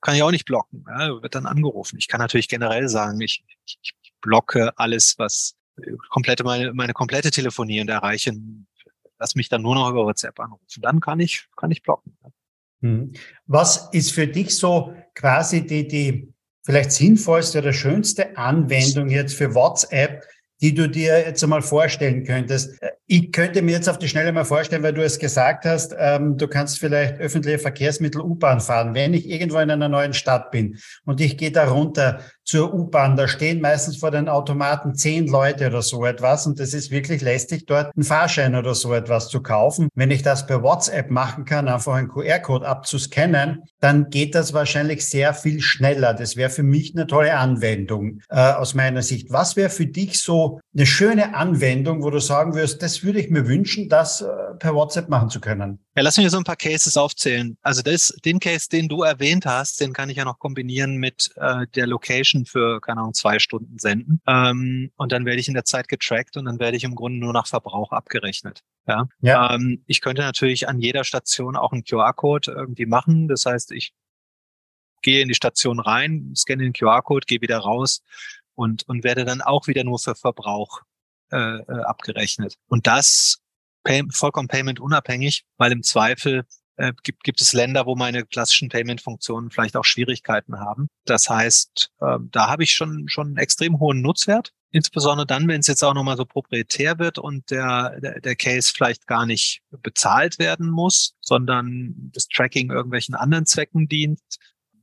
kann 0.00 0.14
ich 0.16 0.22
auch 0.22 0.30
nicht 0.30 0.46
blocken. 0.46 0.84
Ja, 0.88 1.22
wird 1.22 1.34
dann 1.34 1.46
angerufen. 1.46 1.96
Ich 1.98 2.08
kann 2.08 2.20
natürlich 2.20 2.48
generell 2.48 2.88
sagen, 2.88 3.20
ich, 3.20 3.44
ich, 3.64 3.78
ich 3.82 3.94
blocke 4.20 4.72
alles, 4.76 5.14
was 5.18 5.54
komplette 6.10 6.44
meine, 6.44 6.72
meine 6.72 6.92
komplette 6.92 7.30
Telefonie 7.30 7.80
und 7.80 7.88
erreiche, 7.88 8.32
lass 9.18 9.34
mich 9.34 9.48
dann 9.48 9.62
nur 9.62 9.74
noch 9.74 9.90
über 9.90 10.04
WhatsApp 10.04 10.38
anrufen. 10.40 10.82
Dann 10.82 11.00
kann 11.00 11.20
ich, 11.20 11.46
kann 11.56 11.70
ich 11.70 11.82
blocken. 11.82 12.16
Mhm. 12.80 13.12
Was 13.46 13.88
ist 13.92 14.12
für 14.12 14.26
dich 14.26 14.56
so 14.56 14.94
quasi 15.14 15.66
die, 15.66 15.86
die 15.86 16.34
vielleicht 16.64 16.92
sinnvollste 16.92 17.58
oder 17.58 17.72
schönste 17.72 18.36
Anwendung 18.36 19.08
jetzt 19.08 19.34
für 19.34 19.54
WhatsApp, 19.54 20.24
die 20.62 20.72
du 20.72 20.88
dir 20.88 21.18
jetzt 21.18 21.42
einmal 21.42 21.60
vorstellen 21.60 22.24
könntest? 22.24 22.78
Ich 23.06 23.32
könnte 23.32 23.60
mir 23.60 23.72
jetzt 23.72 23.88
auf 23.88 23.98
die 23.98 24.08
Schnelle 24.08 24.32
mal 24.32 24.44
vorstellen, 24.44 24.84
weil 24.84 24.94
du 24.94 25.02
es 25.02 25.18
gesagt 25.18 25.64
hast, 25.64 25.94
ähm, 25.98 26.38
du 26.38 26.46
kannst 26.46 26.78
vielleicht 26.78 27.18
öffentliche 27.18 27.58
Verkehrsmittel 27.58 28.22
U-Bahn 28.22 28.60
fahren. 28.60 28.94
Wenn 28.94 29.12
ich 29.12 29.28
irgendwo 29.28 29.58
in 29.58 29.70
einer 29.70 29.88
neuen 29.88 30.14
Stadt 30.14 30.52
bin 30.52 30.78
und 31.04 31.20
ich 31.20 31.36
gehe 31.36 31.50
da 31.50 31.64
runter 31.64 32.20
zur 32.52 32.74
U-Bahn, 32.74 33.16
da 33.16 33.28
stehen 33.28 33.62
meistens 33.62 33.96
vor 33.96 34.10
den 34.10 34.28
Automaten 34.28 34.94
zehn 34.94 35.26
Leute 35.26 35.68
oder 35.68 35.80
so 35.80 36.04
etwas 36.04 36.46
und 36.46 36.60
es 36.60 36.74
ist 36.74 36.90
wirklich 36.90 37.22
lästig, 37.22 37.64
dort 37.64 37.96
einen 37.96 38.04
Fahrschein 38.04 38.54
oder 38.54 38.74
so 38.74 38.92
etwas 38.92 39.28
zu 39.28 39.42
kaufen. 39.42 39.88
Wenn 39.94 40.10
ich 40.10 40.22
das 40.22 40.46
per 40.46 40.62
WhatsApp 40.62 41.10
machen 41.10 41.46
kann, 41.46 41.66
einfach 41.66 41.94
einen 41.94 42.08
QR-Code 42.08 42.68
abzuscannen, 42.68 43.62
dann 43.80 44.10
geht 44.10 44.34
das 44.34 44.52
wahrscheinlich 44.52 45.08
sehr 45.08 45.32
viel 45.32 45.62
schneller. 45.62 46.12
Das 46.12 46.36
wäre 46.36 46.50
für 46.50 46.62
mich 46.62 46.92
eine 46.94 47.06
tolle 47.06 47.38
Anwendung 47.38 48.20
äh, 48.28 48.52
aus 48.52 48.74
meiner 48.74 49.00
Sicht. 49.00 49.32
Was 49.32 49.56
wäre 49.56 49.70
für 49.70 49.86
dich 49.86 50.20
so 50.20 50.60
eine 50.74 50.86
schöne 50.86 51.34
Anwendung, 51.34 52.02
wo 52.02 52.08
du 52.08 52.18
sagen 52.18 52.54
wirst, 52.54 52.82
das 52.82 53.04
würde 53.04 53.20
ich 53.20 53.28
mir 53.28 53.46
wünschen, 53.46 53.90
das 53.90 54.22
äh, 54.22 54.26
per 54.58 54.74
WhatsApp 54.74 55.10
machen 55.10 55.28
zu 55.28 55.38
können. 55.38 55.78
Ja, 55.94 56.02
lass 56.02 56.16
mich 56.16 56.30
so 56.30 56.38
ein 56.38 56.44
paar 56.44 56.56
Cases 56.56 56.96
aufzählen. 56.96 57.58
Also 57.60 57.82
das, 57.82 58.14
den 58.24 58.40
Case, 58.40 58.70
den 58.70 58.88
du 58.88 59.02
erwähnt 59.02 59.44
hast, 59.44 59.80
den 59.82 59.92
kann 59.92 60.08
ich 60.08 60.16
ja 60.16 60.24
noch 60.24 60.38
kombinieren 60.38 60.96
mit 60.96 61.30
äh, 61.36 61.66
der 61.74 61.86
Location 61.86 62.46
für, 62.46 62.80
keine 62.80 63.00
Ahnung, 63.00 63.12
zwei 63.12 63.38
Stunden 63.38 63.78
senden. 63.78 64.22
Ähm, 64.26 64.90
und 64.96 65.12
dann 65.12 65.26
werde 65.26 65.40
ich 65.40 65.48
in 65.48 65.54
der 65.54 65.66
Zeit 65.66 65.88
getrackt 65.88 66.38
und 66.38 66.46
dann 66.46 66.58
werde 66.58 66.78
ich 66.78 66.84
im 66.84 66.94
Grunde 66.94 67.18
nur 67.18 67.34
nach 67.34 67.46
Verbrauch 67.46 67.92
abgerechnet. 67.92 68.62
Ja. 68.86 69.08
ja. 69.20 69.54
Ähm, 69.54 69.84
ich 69.86 70.00
könnte 70.00 70.22
natürlich 70.22 70.68
an 70.68 70.78
jeder 70.78 71.04
Station 71.04 71.54
auch 71.54 71.72
einen 71.72 71.84
QR-Code 71.84 72.50
irgendwie 72.50 72.86
machen. 72.86 73.28
Das 73.28 73.44
heißt, 73.44 73.72
ich 73.72 73.92
gehe 75.02 75.20
in 75.20 75.28
die 75.28 75.34
Station 75.34 75.80
rein, 75.80 76.32
scanne 76.34 76.62
den 76.62 76.72
QR-Code, 76.72 77.26
gehe 77.26 77.42
wieder 77.42 77.58
raus 77.58 78.02
und, 78.54 78.88
und 78.88 79.04
werde 79.04 79.24
dann 79.24 79.40
auch 79.40 79.66
wieder 79.66 79.84
nur 79.84 79.98
für 79.98 80.14
Verbrauch 80.14 80.82
äh, 81.30 81.36
äh, 81.36 81.82
abgerechnet. 81.84 82.56
Und 82.68 82.86
das 82.86 83.38
pay 83.84 84.02
vollkommen 84.10 84.48
payment 84.48 84.80
unabhängig, 84.80 85.44
weil 85.56 85.72
im 85.72 85.82
Zweifel 85.82 86.44
äh, 86.76 86.92
gibt, 87.02 87.24
gibt 87.24 87.40
es 87.40 87.52
Länder, 87.52 87.86
wo 87.86 87.94
meine 87.94 88.24
klassischen 88.24 88.68
Payment-Funktionen 88.68 89.50
vielleicht 89.50 89.76
auch 89.76 89.84
Schwierigkeiten 89.84 90.58
haben. 90.58 90.88
Das 91.04 91.28
heißt, 91.28 91.90
äh, 92.00 92.18
da 92.30 92.48
habe 92.48 92.64
ich 92.64 92.74
schon, 92.74 93.08
schon 93.08 93.28
einen 93.28 93.36
extrem 93.38 93.78
hohen 93.80 94.00
Nutzwert. 94.00 94.52
Insbesondere 94.70 95.26
dann, 95.26 95.48
wenn 95.48 95.60
es 95.60 95.66
jetzt 95.66 95.84
auch 95.84 95.92
nochmal 95.92 96.16
so 96.16 96.24
proprietär 96.24 96.98
wird 96.98 97.18
und 97.18 97.50
der, 97.50 98.00
der, 98.00 98.20
der 98.20 98.36
Case 98.36 98.72
vielleicht 98.74 99.06
gar 99.06 99.26
nicht 99.26 99.60
bezahlt 99.70 100.38
werden 100.38 100.70
muss, 100.70 101.14
sondern 101.20 102.10
das 102.14 102.26
Tracking 102.28 102.70
irgendwelchen 102.70 103.14
anderen 103.14 103.44
Zwecken 103.44 103.86
dient, 103.86 104.20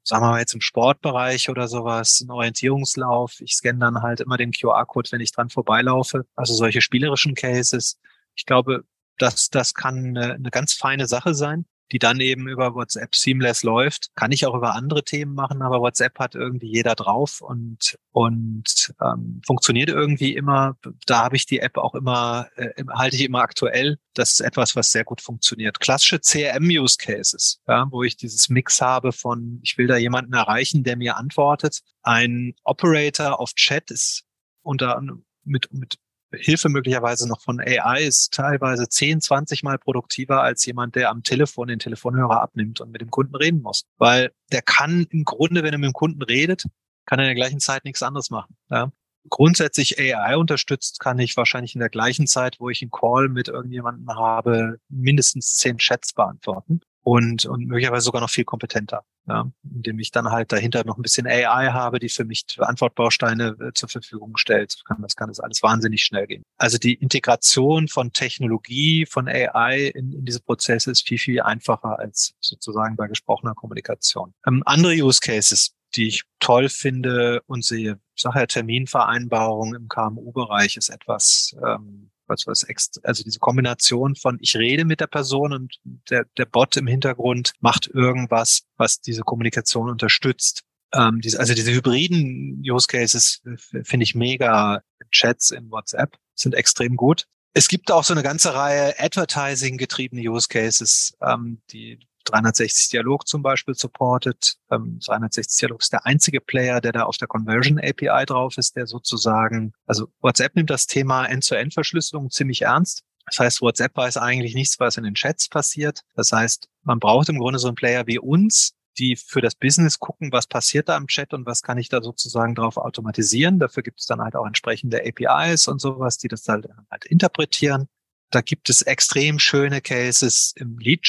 sagen 0.10 0.24
wir 0.26 0.32
mal 0.32 0.40
jetzt 0.40 0.56
im 0.56 0.62
Sportbereich 0.62 1.50
oder 1.50 1.68
sowas, 1.68 2.22
ein 2.22 2.32
Orientierungslauf. 2.32 3.40
Ich 3.42 3.54
scanne 3.54 3.80
dann 3.80 4.02
halt 4.02 4.22
immer 4.22 4.38
den 4.38 4.52
QR-Code, 4.52 5.12
wenn 5.12 5.22
ich 5.22 5.32
dran 5.32 5.50
vorbeilaufe. 5.50 6.26
Also 6.36 6.56
solche 6.56 6.82
spielerischen 6.82 7.36
Cases. 7.36 8.00
Ich 8.36 8.46
glaube, 8.46 8.84
das, 9.20 9.50
das 9.50 9.76
kann 9.76 10.18
eine, 10.18 10.34
eine 10.34 10.50
ganz 10.50 10.74
feine 10.74 11.06
Sache 11.06 11.36
sein 11.36 11.66
die 11.92 12.00
dann 12.00 12.20
eben 12.20 12.48
über 12.48 12.76
WhatsApp 12.76 13.16
seamless 13.16 13.64
läuft. 13.64 14.10
Kann 14.16 14.32
ich 14.32 14.46
auch 14.46 14.56
über 14.56 14.76
andere 14.76 15.04
Themen 15.04 15.34
machen, 15.34 15.62
aber 15.62 15.82
WhatsApp 15.82 16.18
hat 16.20 16.36
irgendwie 16.36 16.68
jeder 16.68 16.96
drauf 16.96 17.42
und, 17.42 17.98
und 18.12 18.94
ähm, 19.02 19.42
funktioniert 19.46 19.90
irgendwie 19.90 20.36
immer. 20.36 20.78
Da 21.06 21.24
habe 21.24 21.36
ich 21.36 21.46
die 21.46 21.60
App 21.60 21.78
auch 21.78 21.96
immer, 21.96 22.48
äh, 22.56 22.84
halte 22.90 23.16
ich 23.16 23.24
immer 23.24 23.42
aktuell. 23.42 23.98
Das 24.14 24.32
ist 24.34 24.40
etwas, 24.42 24.76
was 24.76 24.92
sehr 24.92 25.04
gut 25.04 25.22
funktioniert. 25.22 25.80
Klassische 25.80 26.20
CRM-Use-Cases, 26.20 27.62
ja, 27.68 27.88
wo 27.90 28.04
ich 28.04 28.18
dieses 28.18 28.50
Mix 28.50 28.82
habe 28.82 29.12
von, 29.12 29.60
ich 29.64 29.78
will 29.78 29.88
da 29.88 29.98
jemanden 29.98 30.34
erreichen, 30.34 30.84
der 30.84 30.98
mir 30.98 31.18
antwortet. 31.18 31.82
Ein 32.04 32.54
Operator 32.64 33.40
auf 33.40 33.54
Chat 33.54 33.92
ist 33.92 34.24
unter 34.62 35.02
mit, 35.44 35.74
mit 35.74 35.98
Hilfe 36.32 36.70
möglicherweise 36.70 37.28
noch 37.28 37.42
von 37.42 37.60
AI 37.60 38.04
ist 38.04 38.34
teilweise 38.34 38.88
10, 38.88 39.22
20 39.22 39.64
Mal 39.64 39.78
produktiver 39.78 40.42
als 40.42 40.66
jemand, 40.66 40.96
der 40.96 41.10
am 41.10 41.24
Telefon 41.24 41.68
den 41.68 41.80
Telefonhörer 41.80 42.42
abnimmt 42.42 42.82
und 42.82 42.92
mit 42.92 43.02
dem 43.02 43.10
Kunden 43.10 43.36
reden 43.36 43.62
muss. 43.62 43.86
Weil 43.98 44.32
der 44.52 44.62
kann 44.62 45.08
im 45.10 45.24
Grunde, 45.24 45.64
wenn 45.64 45.74
er 45.74 45.80
mit 45.80 45.88
dem 45.88 45.94
Kunden 45.94 46.22
redet, 46.22 46.66
kann 47.06 47.20
er 47.20 47.26
in 47.26 47.30
der 47.30 47.44
gleichen 47.44 47.60
Zeit 47.60 47.84
nichts 47.86 48.04
anderes 48.04 48.30
machen. 48.30 48.56
Ja? 48.70 48.92
Grundsätzlich 49.30 50.00
AI 50.00 50.38
unterstützt, 50.38 51.00
kann 51.00 51.20
ich 51.20 51.36
wahrscheinlich 51.36 51.76
in 51.76 51.80
der 51.80 51.90
gleichen 51.90 52.28
Zeit, 52.28 52.58
wo 52.60 52.70
ich 52.70 52.82
einen 52.82 52.92
Call 52.92 53.30
mit 53.30 53.48
irgendjemandem 53.48 54.10
habe, 54.10 54.78
mindestens 54.88 55.56
zehn 55.56 55.78
Chats 55.78 56.14
beantworten 56.14 56.82
und, 57.02 57.46
und 57.46 57.66
möglicherweise 57.66 58.06
sogar 58.06 58.22
noch 58.22 58.30
viel 58.30 58.46
kompetenter, 58.46 59.04
ja, 59.30 59.52
indem 59.64 60.00
ich 60.00 60.12
dann 60.12 60.32
halt 60.32 60.52
dahinter 60.52 60.84
noch 60.86 60.98
ein 60.98 61.02
bisschen 61.02 61.28
AI 61.28 61.72
habe, 61.72 62.00
die 62.00 62.10
für 62.10 62.26
mich 62.26 62.46
Antwortbausteine 62.58 63.56
äh, 63.60 63.74
zur 63.74 63.90
Verfügung 63.90 64.38
stellt. 64.38 64.82
Kann, 64.86 65.02
das 65.02 65.16
kann 65.16 65.30
das 65.30 65.40
alles 65.40 65.62
wahnsinnig 65.62 66.04
schnell 66.04 66.28
gehen. 66.28 66.44
Also 66.58 66.78
die 66.78 66.96
Integration 66.96 67.88
von 67.88 68.12
Technologie, 68.12 69.06
von 69.06 69.28
AI 69.28 69.92
in, 69.94 70.12
in 70.12 70.26
diese 70.26 70.42
Prozesse 70.42 70.92
ist 70.92 71.08
viel, 71.08 71.20
viel 71.20 71.42
einfacher 71.42 72.00
als 72.00 72.34
sozusagen 72.42 72.96
bei 72.96 73.08
gesprochener 73.08 73.54
Kommunikation. 73.54 74.34
Ähm, 74.48 74.64
andere 74.66 74.94
Use 74.94 75.20
Cases, 75.22 75.76
die 75.96 76.08
ich 76.08 76.24
toll 76.40 76.70
finde 76.70 77.42
und 77.46 77.64
sehe. 77.64 78.00
Ich 78.16 78.24
sage 78.24 78.40
ja, 78.40 78.46
Terminvereinbarung 78.48 79.76
im 79.76 79.88
KMU-Bereich 79.88 80.76
ist 80.76 80.90
etwas, 80.90 81.56
ähm, 81.66 82.12
was, 82.30 82.48
was 82.48 82.66
also 83.04 83.24
diese 83.24 83.40
Kombination 83.40 84.16
von 84.16 84.38
ich 84.42 84.56
rede 84.56 84.86
mit 84.86 85.02
der 85.02 85.08
Person 85.08 85.54
und 85.54 85.80
der, 86.10 86.26
der 86.38 86.46
Bot 86.46 86.78
im 86.78 86.88
Hintergrund 86.88 87.54
macht 87.60 87.88
irgendwas, 87.88 88.64
was 88.78 89.02
diese 89.02 89.24
Kommunikation 89.24 89.90
unterstützt. 89.90 90.64
Ähm, 90.94 91.22
diese, 91.22 91.40
also 91.40 91.54
diese 91.54 91.72
hybriden 91.72 92.64
Use 92.66 92.88
Cases 92.88 93.42
finde 93.84 94.04
ich 94.04 94.16
mega. 94.16 94.82
Chats 95.12 95.50
in 95.50 95.72
WhatsApp 95.72 96.18
sind 96.36 96.54
extrem 96.54 96.96
gut. 96.96 97.26
Es 97.54 97.68
gibt 97.68 97.92
auch 97.92 98.04
so 98.04 98.14
eine 98.14 98.22
ganze 98.22 98.54
Reihe 98.54 98.94
Advertising-getriebene 99.00 100.22
Use 100.22 100.48
Cases, 100.48 101.18
ähm, 101.22 101.62
die 101.72 102.00
360 102.30 102.90
Dialog 102.90 103.28
zum 103.28 103.42
Beispiel 103.42 103.76
supportet. 103.76 104.58
Ähm, 104.72 105.00
360 105.06 105.60
Dialog 105.60 105.82
ist 105.82 105.94
der 105.94 106.06
einzige 106.06 106.42
Player, 106.42 106.82
der 106.82 106.92
da 106.92 107.04
auf 107.04 107.18
der 107.18 107.28
Conversion 107.28 107.80
API 107.80 108.26
drauf 108.26 108.58
ist, 108.58 108.76
der 108.76 108.88
sozusagen, 108.88 109.74
also 109.86 110.08
WhatsApp 110.22 110.56
nimmt 110.56 110.70
das 110.70 110.88
Thema 110.88 111.26
End-to-End-Verschlüsselung 111.26 112.30
ziemlich 112.30 112.64
ernst. 112.64 113.04
Das 113.26 113.40
heißt, 113.40 113.62
WhatsApp 113.62 113.96
weiß 113.96 114.18
eigentlich 114.18 114.56
nichts, 114.56 114.80
was 114.80 114.98
in 114.98 115.04
den 115.04 115.14
Chats 115.14 115.50
passiert. 115.50 116.02
Das 116.16 116.32
heißt, 116.32 116.68
man 116.84 117.00
braucht 117.00 117.30
im 117.30 117.38
Grunde 117.38 117.60
so 117.60 117.68
einen 117.68 117.76
Player 117.76 118.08
wie 118.08 118.18
uns, 118.18 118.74
die 118.98 119.16
für 119.16 119.42
das 119.42 119.56
Business 119.56 120.00
gucken, 120.00 120.32
was 120.32 120.48
passiert 120.48 120.90
da 120.90 120.98
im 120.98 121.08
Chat 121.08 121.34
und 121.34 121.46
was 121.46 121.62
kann 121.62 121.78
ich 121.78 121.90
da 121.90 122.02
sozusagen 122.02 122.56
drauf 122.56 122.78
automatisieren. 122.78 123.60
Dafür 123.60 123.84
gibt 123.84 124.00
es 124.00 124.08
dann 124.08 124.22
halt 124.22 124.36
auch 124.36 124.46
entsprechende 124.46 125.02
APIs 125.06 125.68
und 125.68 125.80
sowas, 125.80 126.18
die 126.18 126.28
das 126.28 126.48
halt, 126.48 126.68
halt 126.90 127.06
interpretieren. 127.06 127.88
Da 128.32 128.42
gibt 128.42 128.70
es 128.70 128.82
extrem 128.82 129.40
schöne 129.40 129.82
Cases 129.82 130.54
im 130.56 130.78
Lead 130.78 131.08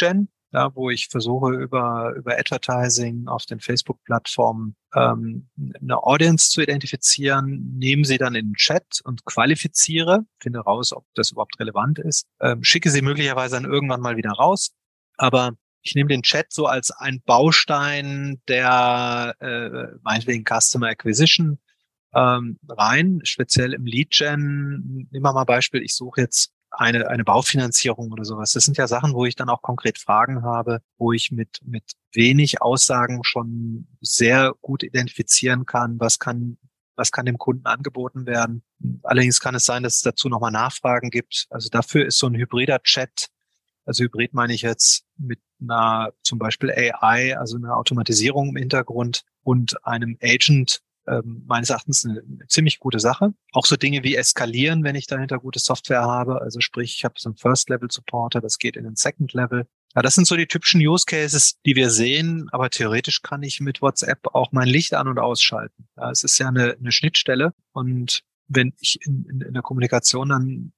Ja, 0.52 0.74
wo 0.74 0.90
ich 0.90 1.06
versuche 1.08 1.52
über, 1.52 2.12
über 2.16 2.36
Advertising 2.36 3.28
auf 3.28 3.46
den 3.46 3.60
Facebook-Plattformen 3.60 4.74
ähm, 4.96 5.48
eine 5.80 6.02
Audience 6.02 6.50
zu 6.50 6.60
identifizieren, 6.60 7.76
nehme 7.78 8.04
sie 8.04 8.18
dann 8.18 8.34
in 8.34 8.48
den 8.48 8.54
Chat 8.54 9.00
und 9.04 9.24
qualifiziere, 9.24 10.24
finde 10.40 10.58
raus, 10.58 10.92
ob 10.92 11.04
das 11.14 11.30
überhaupt 11.30 11.60
relevant 11.60 12.00
ist, 12.00 12.26
ähm, 12.40 12.64
schicke 12.64 12.90
sie 12.90 13.00
möglicherweise 13.00 13.60
dann 13.60 13.70
irgendwann 13.70 14.00
mal 14.00 14.16
wieder 14.16 14.32
raus. 14.32 14.72
Aber 15.18 15.52
ich 15.82 15.94
nehme 15.94 16.08
den 16.08 16.22
Chat 16.22 16.52
so 16.52 16.66
als 16.66 16.90
ein 16.90 17.22
Baustein 17.24 18.40
der 18.48 19.36
äh, 19.40 19.98
meinetwegen 20.02 20.44
Customer 20.44 20.88
Acquisition 20.88 21.58
ähm, 22.12 22.58
rein, 22.68 23.20
speziell 23.22 23.72
im 23.72 23.86
Lead 23.86 24.10
Gen. 24.10 25.08
Nehmen 25.10 25.24
wir 25.24 25.32
mal 25.32 25.44
Beispiel, 25.44 25.82
ich 25.82 25.94
suche 25.94 26.22
jetzt 26.22 26.52
eine, 26.80 27.08
eine 27.08 27.24
Baufinanzierung 27.24 28.10
oder 28.10 28.24
sowas. 28.24 28.52
Das 28.52 28.64
sind 28.64 28.78
ja 28.78 28.88
Sachen, 28.88 29.12
wo 29.12 29.26
ich 29.26 29.36
dann 29.36 29.50
auch 29.50 29.60
konkret 29.60 29.98
Fragen 29.98 30.42
habe, 30.42 30.80
wo 30.96 31.12
ich 31.12 31.30
mit, 31.30 31.60
mit 31.62 31.84
wenig 32.12 32.62
Aussagen 32.62 33.22
schon 33.22 33.86
sehr 34.00 34.54
gut 34.62 34.82
identifizieren 34.82 35.66
kann, 35.66 36.00
was 36.00 36.18
kann, 36.18 36.56
was 36.96 37.12
kann 37.12 37.26
dem 37.26 37.36
Kunden 37.36 37.66
angeboten 37.66 38.24
werden. 38.24 38.62
Allerdings 39.02 39.40
kann 39.40 39.54
es 39.54 39.66
sein, 39.66 39.82
dass 39.82 39.96
es 39.96 40.00
dazu 40.00 40.30
nochmal 40.30 40.52
Nachfragen 40.52 41.10
gibt. 41.10 41.46
Also 41.50 41.68
dafür 41.68 42.06
ist 42.06 42.16
so 42.16 42.28
ein 42.28 42.34
hybrider 42.34 42.82
Chat, 42.82 43.28
also 43.84 44.04
hybrid 44.04 44.32
meine 44.32 44.54
ich 44.54 44.62
jetzt 44.62 45.04
mit 45.18 45.40
einer 45.60 46.12
zum 46.22 46.38
Beispiel 46.38 46.70
AI, 46.70 47.36
also 47.36 47.56
einer 47.56 47.76
Automatisierung 47.76 48.50
im 48.50 48.56
Hintergrund 48.56 49.24
und 49.42 49.84
einem 49.84 50.16
Agent 50.22 50.80
ähm, 51.06 51.44
meines 51.46 51.70
Erachtens 51.70 52.04
eine, 52.04 52.20
eine, 52.20 52.46
ziemlich 52.48 52.78
gute 52.78 53.00
Sache. 53.00 53.32
Auch 53.52 53.66
so 53.66 53.76
Dinge 53.76 54.04
wie 54.04 54.16
eskalieren, 54.16 54.84
wenn 54.84 54.94
ich 54.94 55.06
dahinter 55.06 55.38
gute 55.38 55.58
Software 55.58 56.02
habe. 56.02 56.40
Also 56.40 56.60
sprich, 56.60 56.94
ich 56.96 57.04
habe 57.04 57.14
so 57.18 57.30
einen 57.30 57.36
First-Level-Supporter, 57.36 58.40
das 58.40 58.58
geht 58.58 58.76
in 58.76 58.84
den 58.84 58.96
Second-Level. 58.96 59.66
Ja, 59.94 60.02
das 60.02 60.14
sind 60.14 60.26
so 60.26 60.36
die 60.36 60.46
typischen 60.46 60.80
Use 60.80 61.04
Cases, 61.06 61.58
die 61.66 61.74
wir 61.74 61.90
sehen, 61.90 62.48
aber 62.52 62.70
theoretisch 62.70 63.22
kann 63.22 63.42
ich 63.42 63.60
mit 63.60 63.82
WhatsApp 63.82 64.20
auch 64.34 64.52
mein 64.52 64.68
Licht 64.68 64.94
an- 64.94 65.08
und 65.08 65.18
ausschalten. 65.18 65.88
Ja, 65.96 66.10
es 66.10 66.22
ist 66.22 66.38
ja 66.38 66.48
eine, 66.48 66.76
eine 66.78 66.92
Schnittstelle 66.92 67.54
und 67.72 68.22
wenn 68.46 68.72
ich 68.78 68.98
in, 69.04 69.24
in, 69.28 69.40
in 69.40 69.52
der 69.52 69.62
Kommunikation 69.62 70.28
dann 70.28 70.72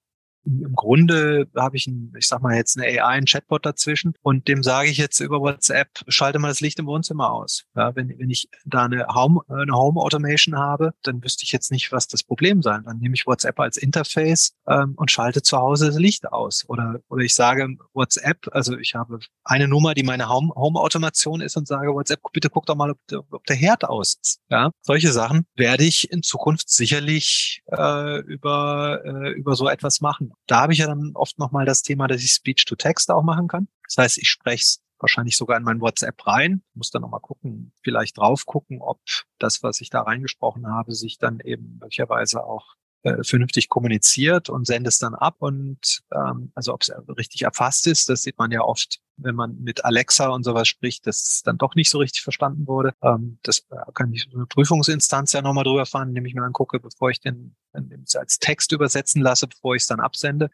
im 0.45 0.75
Grunde 0.75 1.47
habe 1.57 1.77
ich, 1.77 1.87
ein, 1.87 2.13
ich 2.19 2.27
sag 2.27 2.43
mal 2.43 2.57
jetzt 2.57 2.79
eine 2.79 2.87
AI, 2.87 3.19
ein 3.19 3.25
Chatbot 3.27 3.65
dazwischen 3.65 4.15
und 4.23 4.49
dem 4.49 4.63
sage 4.63 4.89
ich 4.89 4.99
jetzt 4.99 5.21
über 5.21 5.41
WhatsApp, 5.41 5.89
schalte 6.09 6.39
mal 6.39 6.49
das 6.49 6.61
Licht 6.61 6.79
im 6.79 6.87
Wohnzimmer 6.87 7.33
aus. 7.33 7.65
Ja, 7.75 7.95
wenn, 7.95 8.19
wenn 8.19 8.31
ich 8.31 8.49
da 8.65 8.85
eine 8.85 9.07
Home, 9.09 9.41
eine 9.49 9.73
Home 9.73 10.01
Automation 10.01 10.57
habe, 10.57 10.93
dann 11.03 11.23
wüsste 11.23 11.45
ich 11.45 11.53
jetzt 11.53 11.71
nicht, 11.71 11.93
was 11.93 12.09
das 12.09 12.23
Problem 12.23 12.63
sein. 12.63 12.83
Dann 12.85 12.99
nehme 12.99 13.15
ich 13.15 13.27
WhatsApp 13.27 13.59
als 13.61 13.77
Interface 13.77 14.55
ähm, 14.67 14.95
und 14.97 15.11
schalte 15.11 15.43
zu 15.43 15.59
Hause 15.59 15.87
das 15.87 15.99
Licht 15.99 16.31
aus. 16.33 16.65
Oder, 16.69 17.01
oder 17.09 17.23
ich 17.23 17.35
sage 17.35 17.77
WhatsApp, 17.93 18.49
also 18.53 18.77
ich 18.77 18.95
habe 18.95 19.21
eine 19.45 19.69
Nummer, 19.69 19.95
die 19.95 20.03
meine 20.03 20.29
Home, 20.29 20.53
Home 20.55 20.81
Automation 20.81 21.41
ist 21.41 21.57
und 21.57 21.69
sage 21.69 21.93
WhatsApp, 21.93 22.21
bitte 22.33 22.51
guck 22.51 22.67
doch 22.67 22.77
mal, 22.77 22.91
ob, 22.91 22.99
der, 23.09 23.21
ob 23.31 23.45
der 23.47 23.57
Herd 23.57 23.85
aus 23.85 24.19
ist. 24.21 24.41
Ja, 24.49 24.71
solche 24.81 25.13
Sachen 25.13 25.47
werde 25.55 25.85
ich 25.85 26.11
in 26.11 26.23
Zukunft 26.23 26.69
sicherlich 26.71 27.63
äh, 27.71 28.21
über, 28.21 29.01
äh, 29.05 29.31
über 29.33 29.55
so 29.55 29.69
etwas 29.69 30.01
machen. 30.01 30.32
Da 30.47 30.61
habe 30.61 30.73
ich 30.73 30.81
ja 30.81 30.87
dann 30.87 31.13
oft 31.15 31.39
nochmal 31.39 31.65
das 31.65 31.83
Thema, 31.83 32.09
dass 32.09 32.23
ich 32.23 32.33
Speech-to-Text 32.33 33.11
auch 33.11 33.23
machen 33.23 33.49
kann. 33.49 33.69
Das 33.87 33.97
heißt, 33.99 34.19
ich 34.19 34.29
spreche 34.31 34.63
es 34.63 34.83
wahrscheinlich 34.99 35.37
sogar 35.37 35.57
in 35.59 35.65
mein 35.65 35.81
WhatsApp 35.81 36.27
rein, 36.27 36.63
muss 36.75 36.91
dann 36.91 37.03
nochmal 37.03 37.21
gucken, 37.21 37.73
vielleicht 37.83 38.19
drauf 38.19 38.47
gucken, 38.47 38.81
ob 38.81 39.01
das, 39.39 39.63
was 39.63 39.81
ich 39.81 39.91
da 39.91 40.03
reingesprochen 40.03 40.67
habe, 40.67 40.95
sich 40.95 41.19
dann 41.19 41.41
eben 41.41 41.79
möglicherweise 41.81 42.45
auch 42.45 42.75
äh, 43.05 43.23
vernünftig 43.25 43.69
kommuniziert 43.69 44.49
und 44.49 44.67
sende 44.67 44.89
es 44.89 44.99
dann 44.99 45.15
ab 45.15 45.37
und 45.41 46.03
ähm, 46.13 46.53
also 46.55 46.73
ob 46.73 46.83
es 46.83 46.93
richtig 47.17 47.43
erfasst 47.43 47.87
ist, 47.87 48.09
das 48.09 48.23
sieht 48.23 48.39
man 48.39 48.51
ja 48.53 48.61
oft, 48.61 49.01
wenn 49.17 49.35
man 49.35 49.61
mit 49.61 49.85
Alexa 49.85 50.29
und 50.29 50.45
sowas 50.45 50.69
spricht, 50.69 51.07
dass 51.07 51.23
es 51.23 51.43
dann 51.43 51.59
doch 51.59 51.75
nicht 51.75 51.91
so 51.91 51.99
richtig 51.99 52.23
verstanden 52.23 52.67
wurde. 52.67 52.95
Ähm, 53.03 53.39
das 53.43 53.67
äh, 53.71 53.93
kann 53.95 54.13
ich 54.13 54.29
eine 54.33 54.47
Prüfungsinstanz 54.47 55.33
ja 55.33 55.43
nochmal 55.43 55.65
drüber 55.65 55.87
fahren, 55.87 56.11
indem 56.11 56.27
ich 56.27 56.35
mir 56.35 56.45
angucke, 56.45 56.79
bevor 56.79 57.11
ich 57.11 57.21
den, 57.21 57.57
den 57.75 58.05
als 58.15 58.39
Text 58.39 58.73
übersetzen 58.73 59.21
lasse, 59.21 59.49
bevor 59.49 59.75
ich 59.75 59.83
es 59.83 59.89
dann 59.89 60.01
absende. 60.01 60.51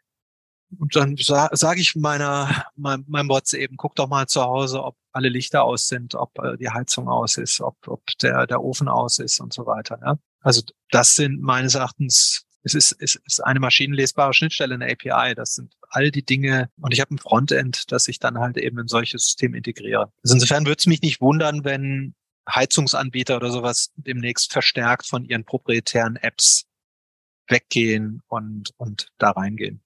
Und 0.77 0.95
dann 0.95 1.17
sa 1.17 1.49
sage 1.53 1.81
ich 1.81 1.95
meiner, 1.95 2.65
mein, 2.75 3.03
meinem 3.07 3.27
Bots 3.27 3.53
eben, 3.53 3.75
guck 3.77 3.95
doch 3.95 4.07
mal 4.07 4.27
zu 4.27 4.41
Hause, 4.41 4.83
ob 4.83 4.97
alle 5.11 5.29
Lichter 5.29 5.63
aus 5.63 5.87
sind, 5.87 6.15
ob 6.15 6.37
äh, 6.39 6.57
die 6.57 6.69
Heizung 6.69 7.07
aus 7.07 7.37
ist, 7.37 7.61
ob, 7.61 7.75
ob 7.87 8.05
der, 8.21 8.45
der 8.45 8.63
Ofen 8.63 8.87
aus 8.87 9.19
ist 9.19 9.39
und 9.39 9.53
so 9.53 9.65
weiter. 9.65 9.99
Ja? 10.03 10.17
Also 10.41 10.61
das 10.91 11.15
sind 11.15 11.41
meines 11.41 11.75
Erachtens, 11.75 12.45
es 12.63 12.73
ist, 12.73 12.95
es 12.99 13.15
ist 13.15 13.39
eine 13.41 13.59
maschinenlesbare 13.59 14.33
Schnittstelle, 14.33 14.75
eine 14.75 14.91
API. 14.91 15.35
Das 15.35 15.55
sind 15.55 15.73
all 15.89 16.11
die 16.11 16.25
Dinge. 16.25 16.69
Und 16.79 16.93
ich 16.93 17.01
habe 17.01 17.13
ein 17.13 17.19
Frontend, 17.19 17.91
das 17.91 18.07
ich 18.07 18.19
dann 18.19 18.39
halt 18.39 18.57
eben 18.57 18.79
in 18.79 18.87
solches 18.87 19.23
System 19.23 19.53
integriere. 19.53 20.11
Also 20.23 20.35
insofern 20.35 20.65
würde 20.65 20.79
es 20.79 20.87
mich 20.87 21.01
nicht 21.01 21.21
wundern, 21.21 21.63
wenn 21.63 22.15
Heizungsanbieter 22.49 23.37
oder 23.37 23.51
sowas 23.51 23.91
demnächst 23.95 24.51
verstärkt 24.51 25.05
von 25.05 25.25
ihren 25.25 25.45
proprietären 25.45 26.15
Apps 26.15 26.65
weggehen 27.47 28.21
und, 28.27 28.71
und 28.77 29.07
da 29.17 29.31
reingehen. 29.31 29.81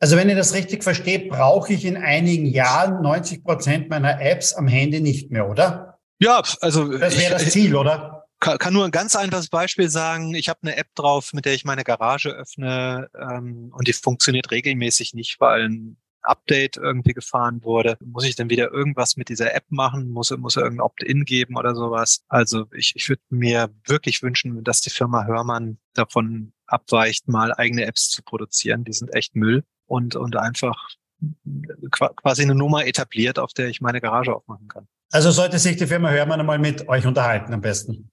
Also 0.00 0.16
wenn 0.16 0.28
ich 0.28 0.36
das 0.36 0.54
richtig 0.54 0.84
verstehe, 0.84 1.28
brauche 1.28 1.72
ich 1.72 1.84
in 1.84 1.96
einigen 1.96 2.46
Jahren 2.46 3.02
90 3.02 3.42
Prozent 3.42 3.88
meiner 3.88 4.20
Apps 4.20 4.54
am 4.54 4.68
Handy 4.68 5.00
nicht 5.00 5.30
mehr, 5.30 5.48
oder? 5.48 5.98
Ja, 6.20 6.42
also 6.60 6.96
das 6.98 7.18
wäre 7.18 7.34
das 7.34 7.50
Ziel, 7.50 7.74
oder? 7.74 8.17
Kann, 8.40 8.58
kann 8.58 8.72
nur 8.72 8.84
ein 8.84 8.90
ganz 8.90 9.16
einfaches 9.16 9.48
Beispiel 9.48 9.88
sagen. 9.88 10.34
Ich 10.34 10.48
habe 10.48 10.60
eine 10.62 10.76
App 10.76 10.94
drauf, 10.94 11.32
mit 11.32 11.44
der 11.44 11.54
ich 11.54 11.64
meine 11.64 11.84
Garage 11.84 12.30
öffne 12.30 13.08
ähm, 13.18 13.72
und 13.72 13.88
die 13.88 13.92
funktioniert 13.92 14.50
regelmäßig 14.50 15.14
nicht, 15.14 15.40
weil 15.40 15.68
ein 15.68 15.96
Update 16.22 16.76
irgendwie 16.76 17.12
gefahren 17.12 17.62
wurde. 17.62 17.96
Muss 18.04 18.24
ich 18.24 18.36
dann 18.36 18.50
wieder 18.50 18.70
irgendwas 18.70 19.16
mit 19.16 19.28
dieser 19.28 19.54
App 19.54 19.64
machen? 19.70 20.10
Muss, 20.10 20.30
muss 20.36 20.56
er 20.56 20.64
irgendein 20.64 20.84
Opt-in 20.84 21.24
geben 21.24 21.56
oder 21.56 21.74
sowas? 21.74 22.24
Also 22.28 22.66
ich, 22.72 22.92
ich 22.96 23.08
würde 23.08 23.22
mir 23.30 23.70
wirklich 23.86 24.22
wünschen, 24.22 24.62
dass 24.64 24.80
die 24.80 24.90
Firma 24.90 25.24
Hörmann 25.24 25.78
davon 25.94 26.52
abweicht, 26.66 27.28
mal 27.28 27.54
eigene 27.54 27.86
Apps 27.86 28.10
zu 28.10 28.22
produzieren. 28.22 28.84
Die 28.84 28.92
sind 28.92 29.14
echt 29.14 29.36
Müll 29.36 29.64
und, 29.86 30.16
und 30.16 30.36
einfach 30.36 30.88
quasi 31.90 32.42
eine 32.42 32.54
Nummer 32.54 32.86
etabliert, 32.86 33.38
auf 33.38 33.52
der 33.52 33.68
ich 33.68 33.80
meine 33.80 34.00
Garage 34.00 34.34
aufmachen 34.34 34.68
kann. 34.68 34.86
Also 35.10 35.30
sollte 35.30 35.58
sich 35.58 35.76
die 35.76 35.86
Firma 35.86 36.10
Hörmann 36.10 36.40
einmal 36.40 36.58
mit 36.58 36.88
euch 36.88 37.06
unterhalten 37.06 37.54
am 37.54 37.62
besten 37.62 38.10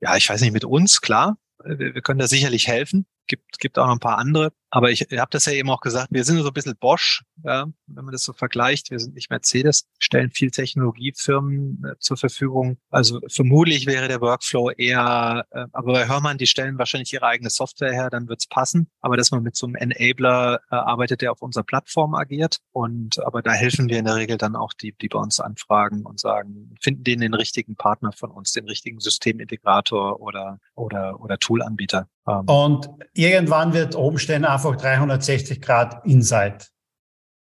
ja, 0.00 0.16
ich 0.16 0.28
weiß 0.28 0.40
nicht, 0.40 0.52
mit 0.52 0.64
uns, 0.64 1.00
klar. 1.00 1.38
Wir, 1.64 1.94
wir 1.94 2.02
können 2.02 2.18
da 2.18 2.26
sicherlich 2.26 2.68
helfen. 2.68 3.06
Gibt, 3.26 3.58
gibt 3.58 3.78
auch 3.78 3.86
noch 3.86 3.94
ein 3.94 4.00
paar 4.00 4.18
andere. 4.18 4.52
Aber 4.74 4.90
ich, 4.90 5.02
habe 5.02 5.30
das 5.30 5.46
ja 5.46 5.52
eben 5.52 5.70
auch 5.70 5.80
gesagt, 5.80 6.08
wir 6.10 6.24
sind 6.24 6.40
so 6.40 6.48
ein 6.48 6.52
bisschen 6.52 6.76
Bosch, 6.76 7.22
ja, 7.44 7.66
wenn 7.86 8.04
man 8.04 8.10
das 8.10 8.24
so 8.24 8.32
vergleicht. 8.32 8.90
Wir 8.90 8.98
sind 8.98 9.14
nicht 9.14 9.30
Mercedes, 9.30 9.86
stellen 10.00 10.30
viel 10.30 10.50
Technologiefirmen 10.50 11.84
äh, 11.84 11.98
zur 12.00 12.16
Verfügung. 12.16 12.78
Also 12.90 13.20
vermutlich 13.28 13.86
wäre 13.86 14.08
der 14.08 14.20
Workflow 14.20 14.70
eher, 14.70 15.46
äh, 15.52 15.66
aber 15.72 15.92
bei 15.92 16.08
Hörmann, 16.08 16.38
die 16.38 16.48
stellen 16.48 16.76
wahrscheinlich 16.76 17.12
ihre 17.12 17.24
eigene 17.26 17.50
Software 17.50 17.92
her, 17.92 18.10
dann 18.10 18.28
wird's 18.28 18.48
passen. 18.48 18.90
Aber 19.00 19.16
dass 19.16 19.30
man 19.30 19.44
mit 19.44 19.54
so 19.54 19.66
einem 19.66 19.76
Enabler 19.76 20.60
äh, 20.72 20.74
arbeitet, 20.74 21.20
der 21.20 21.30
auf 21.30 21.40
unserer 21.40 21.62
Plattform 21.62 22.16
agiert. 22.16 22.58
Und 22.72 23.24
aber 23.24 23.42
da 23.42 23.52
helfen 23.52 23.88
wir 23.88 24.00
in 24.00 24.06
der 24.06 24.16
Regel 24.16 24.38
dann 24.38 24.56
auch 24.56 24.72
die, 24.72 24.92
die 25.00 25.08
bei 25.08 25.20
uns 25.20 25.38
anfragen 25.38 26.04
und 26.04 26.18
sagen, 26.18 26.74
finden 26.80 27.04
den 27.04 27.20
den 27.20 27.34
richtigen 27.34 27.76
Partner 27.76 28.10
von 28.10 28.32
uns, 28.32 28.50
den 28.50 28.66
richtigen 28.66 28.98
Systemintegrator 28.98 30.20
oder 30.20 30.58
oder 30.74 31.20
oder 31.20 31.38
Toolanbieter. 31.38 32.08
Ähm. 32.28 32.40
Und 32.46 32.88
irgendwann 33.14 33.72
wird 33.72 33.94
oben 33.94 34.18
stehen 34.18 34.44
einfach 34.44 34.76
360 34.76 35.60
Grad 35.60 36.04
Insight. 36.04 36.70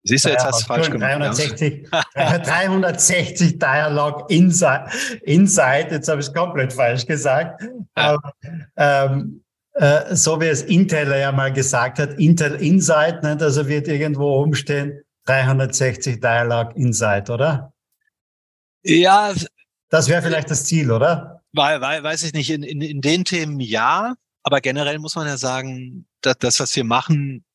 Siehst 0.05 0.25
du, 0.25 0.29
jetzt 0.29 0.43
hast 0.43 0.63
du 0.63 0.65
falsch 0.65 0.89
gemacht. 0.89 1.11
360, 1.11 1.89
360 2.13 3.59
Dialog 3.59 4.29
Inside, 4.29 4.86
Inside, 5.21 5.88
jetzt 5.91 6.09
habe 6.09 6.19
ich 6.19 6.27
es 6.27 6.34
komplett 6.34 6.73
falsch 6.73 7.05
gesagt. 7.05 7.61
Ja. 7.61 7.69
Aber, 7.95 8.34
ähm, 8.75 9.43
äh, 9.75 10.13
so 10.13 10.39
wie 10.41 10.47
es 10.47 10.61
Intel 10.63 11.09
ja 11.17 11.31
mal 11.31 11.53
gesagt 11.53 11.99
hat, 11.99 12.19
Intel 12.19 12.55
Insight, 12.55 13.23
ne, 13.23 13.38
also 13.39 13.67
wird 13.67 13.88
irgendwo 13.88 14.41
umstehen, 14.41 15.01
360 15.25 16.19
Dialog 16.19 16.75
Insight, 16.75 17.29
oder? 17.29 17.73
Ja. 18.84 19.34
Das 19.89 20.09
wäre 20.09 20.21
vielleicht 20.21 20.51
das 20.51 20.65
Ziel, 20.65 20.91
oder? 20.91 21.41
Weil, 21.53 21.79
weil, 21.79 22.03
weiß 22.03 22.23
ich 22.23 22.34
nicht, 22.34 22.49
in, 22.49 22.63
in, 22.63 22.81
in 22.81 22.99
den 22.99 23.23
Themen 23.23 23.59
ja, 23.59 24.15
aber 24.43 24.61
generell 24.61 24.99
muss 24.99 25.15
man 25.15 25.27
ja 25.27 25.37
sagen, 25.37 26.05
dass 26.21 26.37
das, 26.37 26.59
was 26.59 26.75
wir 26.75 26.83
machen, 26.83 27.45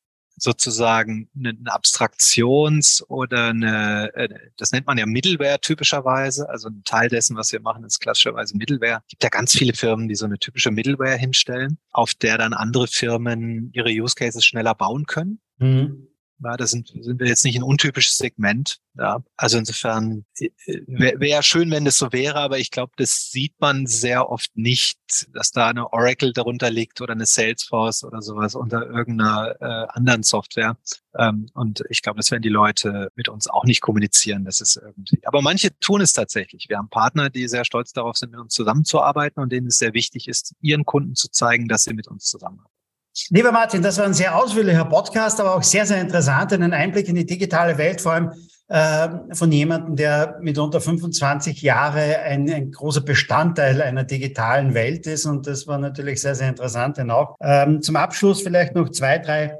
sozusagen 0.41 1.29
eine 1.37 1.53
Abstraktions- 1.65 3.03
oder 3.07 3.49
eine, 3.49 4.09
äh, 4.15 4.29
das 4.57 4.71
nennt 4.71 4.87
man 4.87 4.97
ja 4.97 5.05
Middleware 5.05 5.59
typischerweise. 5.59 6.49
Also 6.49 6.69
ein 6.69 6.81
Teil 6.85 7.09
dessen, 7.09 7.35
was 7.35 7.51
wir 7.51 7.61
machen, 7.61 7.83
ist 7.83 7.99
klassischerweise 7.99 8.57
Middleware. 8.57 9.01
Es 9.05 9.09
gibt 9.09 9.23
ja 9.23 9.29
ganz 9.29 9.51
viele 9.51 9.73
Firmen, 9.73 10.07
die 10.07 10.15
so 10.15 10.25
eine 10.25 10.39
typische 10.39 10.71
Middleware 10.71 11.17
hinstellen, 11.17 11.77
auf 11.91 12.13
der 12.13 12.37
dann 12.37 12.53
andere 12.53 12.87
Firmen 12.87 13.71
ihre 13.73 13.89
Use 13.89 14.15
Cases 14.15 14.43
schneller 14.43 14.75
bauen 14.75 15.05
können. 15.05 15.39
Mhm. 15.57 16.08
Ja, 16.41 16.55
da 16.55 16.67
sind, 16.67 16.87
sind 17.01 17.19
wir 17.19 17.27
jetzt 17.27 17.43
nicht 17.43 17.57
ein 17.57 17.63
untypisches 17.63 18.17
Segment. 18.17 18.79
Ja, 18.97 19.23
also 19.35 19.57
insofern 19.57 20.25
äh, 20.39 20.49
wäre 20.87 21.19
wär 21.19 21.43
schön, 21.43 21.69
wenn 21.71 21.85
das 21.85 21.97
so 21.97 22.11
wäre, 22.11 22.35
aber 22.35 22.59
ich 22.59 22.71
glaube, 22.71 22.93
das 22.97 23.29
sieht 23.29 23.59
man 23.59 23.87
sehr 23.87 24.29
oft 24.29 24.55
nicht, 24.55 24.99
dass 25.33 25.51
da 25.51 25.67
eine 25.67 25.91
Oracle 25.91 26.33
darunter 26.33 26.69
liegt 26.69 27.01
oder 27.01 27.13
eine 27.13 27.25
Salesforce 27.25 28.03
oder 28.03 28.21
sowas 28.21 28.55
unter 28.55 28.89
irgendeiner 28.89 29.55
äh, 29.59 29.87
anderen 29.89 30.23
Software. 30.23 30.77
Ähm, 31.17 31.49
und 31.53 31.83
ich 31.89 32.01
glaube, 32.01 32.17
das 32.17 32.31
werden 32.31 32.43
die 32.43 32.49
Leute 32.49 33.11
mit 33.15 33.29
uns 33.29 33.47
auch 33.47 33.65
nicht 33.65 33.81
kommunizieren. 33.81 34.45
Das 34.45 34.61
ist 34.61 34.77
irgendwie. 34.77 35.19
Aber 35.25 35.41
manche 35.41 35.77
tun 35.79 36.01
es 36.01 36.13
tatsächlich. 36.13 36.67
Wir 36.69 36.77
haben 36.77 36.89
Partner, 36.89 37.29
die 37.29 37.47
sehr 37.47 37.65
stolz 37.65 37.91
darauf 37.93 38.17
sind, 38.17 38.31
mit 38.31 38.39
uns 38.39 38.53
zusammenzuarbeiten 38.53 39.41
und 39.41 39.51
denen 39.51 39.67
es 39.67 39.77
sehr 39.77 39.93
wichtig 39.93 40.27
ist, 40.27 40.55
ihren 40.61 40.85
Kunden 40.85 41.15
zu 41.15 41.29
zeigen, 41.29 41.67
dass 41.67 41.83
sie 41.83 41.93
mit 41.93 42.07
uns 42.07 42.25
zusammenarbeiten. 42.25 42.78
Lieber 43.29 43.51
Martin, 43.51 43.81
das 43.81 43.97
war 43.97 44.05
ein 44.05 44.13
sehr 44.13 44.35
ausführlicher 44.35 44.85
Podcast, 44.85 45.39
aber 45.39 45.55
auch 45.55 45.63
sehr, 45.63 45.85
sehr 45.85 45.99
interessant, 45.99 46.53
einen 46.53 46.73
Einblick 46.73 47.09
in 47.09 47.15
die 47.15 47.25
digitale 47.25 47.77
Welt, 47.77 48.01
vor 48.01 48.13
allem 48.13 48.31
äh, 48.69 49.09
von 49.33 49.51
jemandem, 49.51 49.95
der 49.95 50.37
mit 50.41 50.57
unter 50.57 50.79
25 50.79 51.61
Jahre 51.63 52.19
ein, 52.19 52.49
ein, 52.51 52.71
großer 52.71 53.01
Bestandteil 53.01 53.81
einer 53.81 54.03
digitalen 54.03 54.75
Welt 54.75 55.07
ist. 55.07 55.25
Und 55.25 55.47
das 55.47 55.65
war 55.67 55.79
natürlich 55.79 56.21
sehr, 56.21 56.35
sehr 56.35 56.49
interessant. 56.49 56.97
Denn 56.97 57.09
auch 57.09 57.35
ähm, 57.41 57.81
zum 57.81 57.95
Abschluss 57.95 58.43
vielleicht 58.43 58.75
noch 58.75 58.89
zwei, 58.89 59.17
drei 59.17 59.57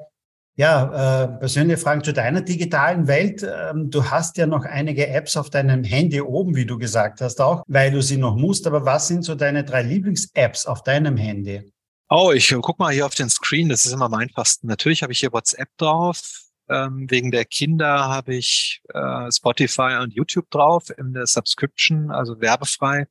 ja, 0.56 1.24
äh, 1.24 1.28
persönliche 1.40 1.78
Fragen 1.78 2.04
zu 2.04 2.14
deiner 2.14 2.42
digitalen 2.42 3.08
Welt. 3.08 3.42
Ähm, 3.44 3.90
du 3.90 4.04
hast 4.12 4.38
ja 4.38 4.46
noch 4.46 4.66
einige 4.66 5.08
Apps 5.08 5.38
auf 5.38 5.50
deinem 5.50 5.84
Handy 5.84 6.22
oben, 6.22 6.56
wie 6.56 6.66
du 6.66 6.78
gesagt 6.78 7.22
hast, 7.22 7.42
auch, 7.42 7.64
weil 7.68 7.92
du 7.92 8.02
sie 8.02 8.18
noch 8.18 8.36
musst. 8.36 8.68
Aber 8.68 8.86
was 8.86 9.08
sind 9.08 9.24
so 9.24 9.34
deine 9.34 9.64
drei 9.64 9.82
Lieblings-Apps 9.82 10.68
auf 10.68 10.84
deinem 10.84 11.18
Handy? 11.18 11.72
Oh, 12.12 12.32
ich 12.32 12.56
guck 12.62 12.80
mal 12.80 12.92
hier 12.92 13.06
auf 13.06 13.14
den 13.14 13.30
Screen, 13.30 13.70
das 13.70 13.86
ist 13.86 13.92
immer 13.92 14.06
am 14.06 14.16
einfachsten. 14.16 14.66
Natürlich 14.66 15.04
habe 15.04 15.14
ich 15.14 15.20
hier 15.20 15.32
WhatsApp 15.32 15.70
drauf. 15.78 16.42
Ähm, 16.68 17.06
wegen 17.10 17.30
der 17.30 17.46
Kinder 17.46 18.08
habe 18.08 18.34
ich 18.34 18.82
äh, 18.94 19.32
Spotify 19.32 20.00
und 20.02 20.14
YouTube 20.16 20.50
drauf 20.50 20.90
in 20.98 21.14
der 21.14 21.28
Subscription, 21.28 22.10
also 22.10 22.42
werbefrei. 22.42 23.08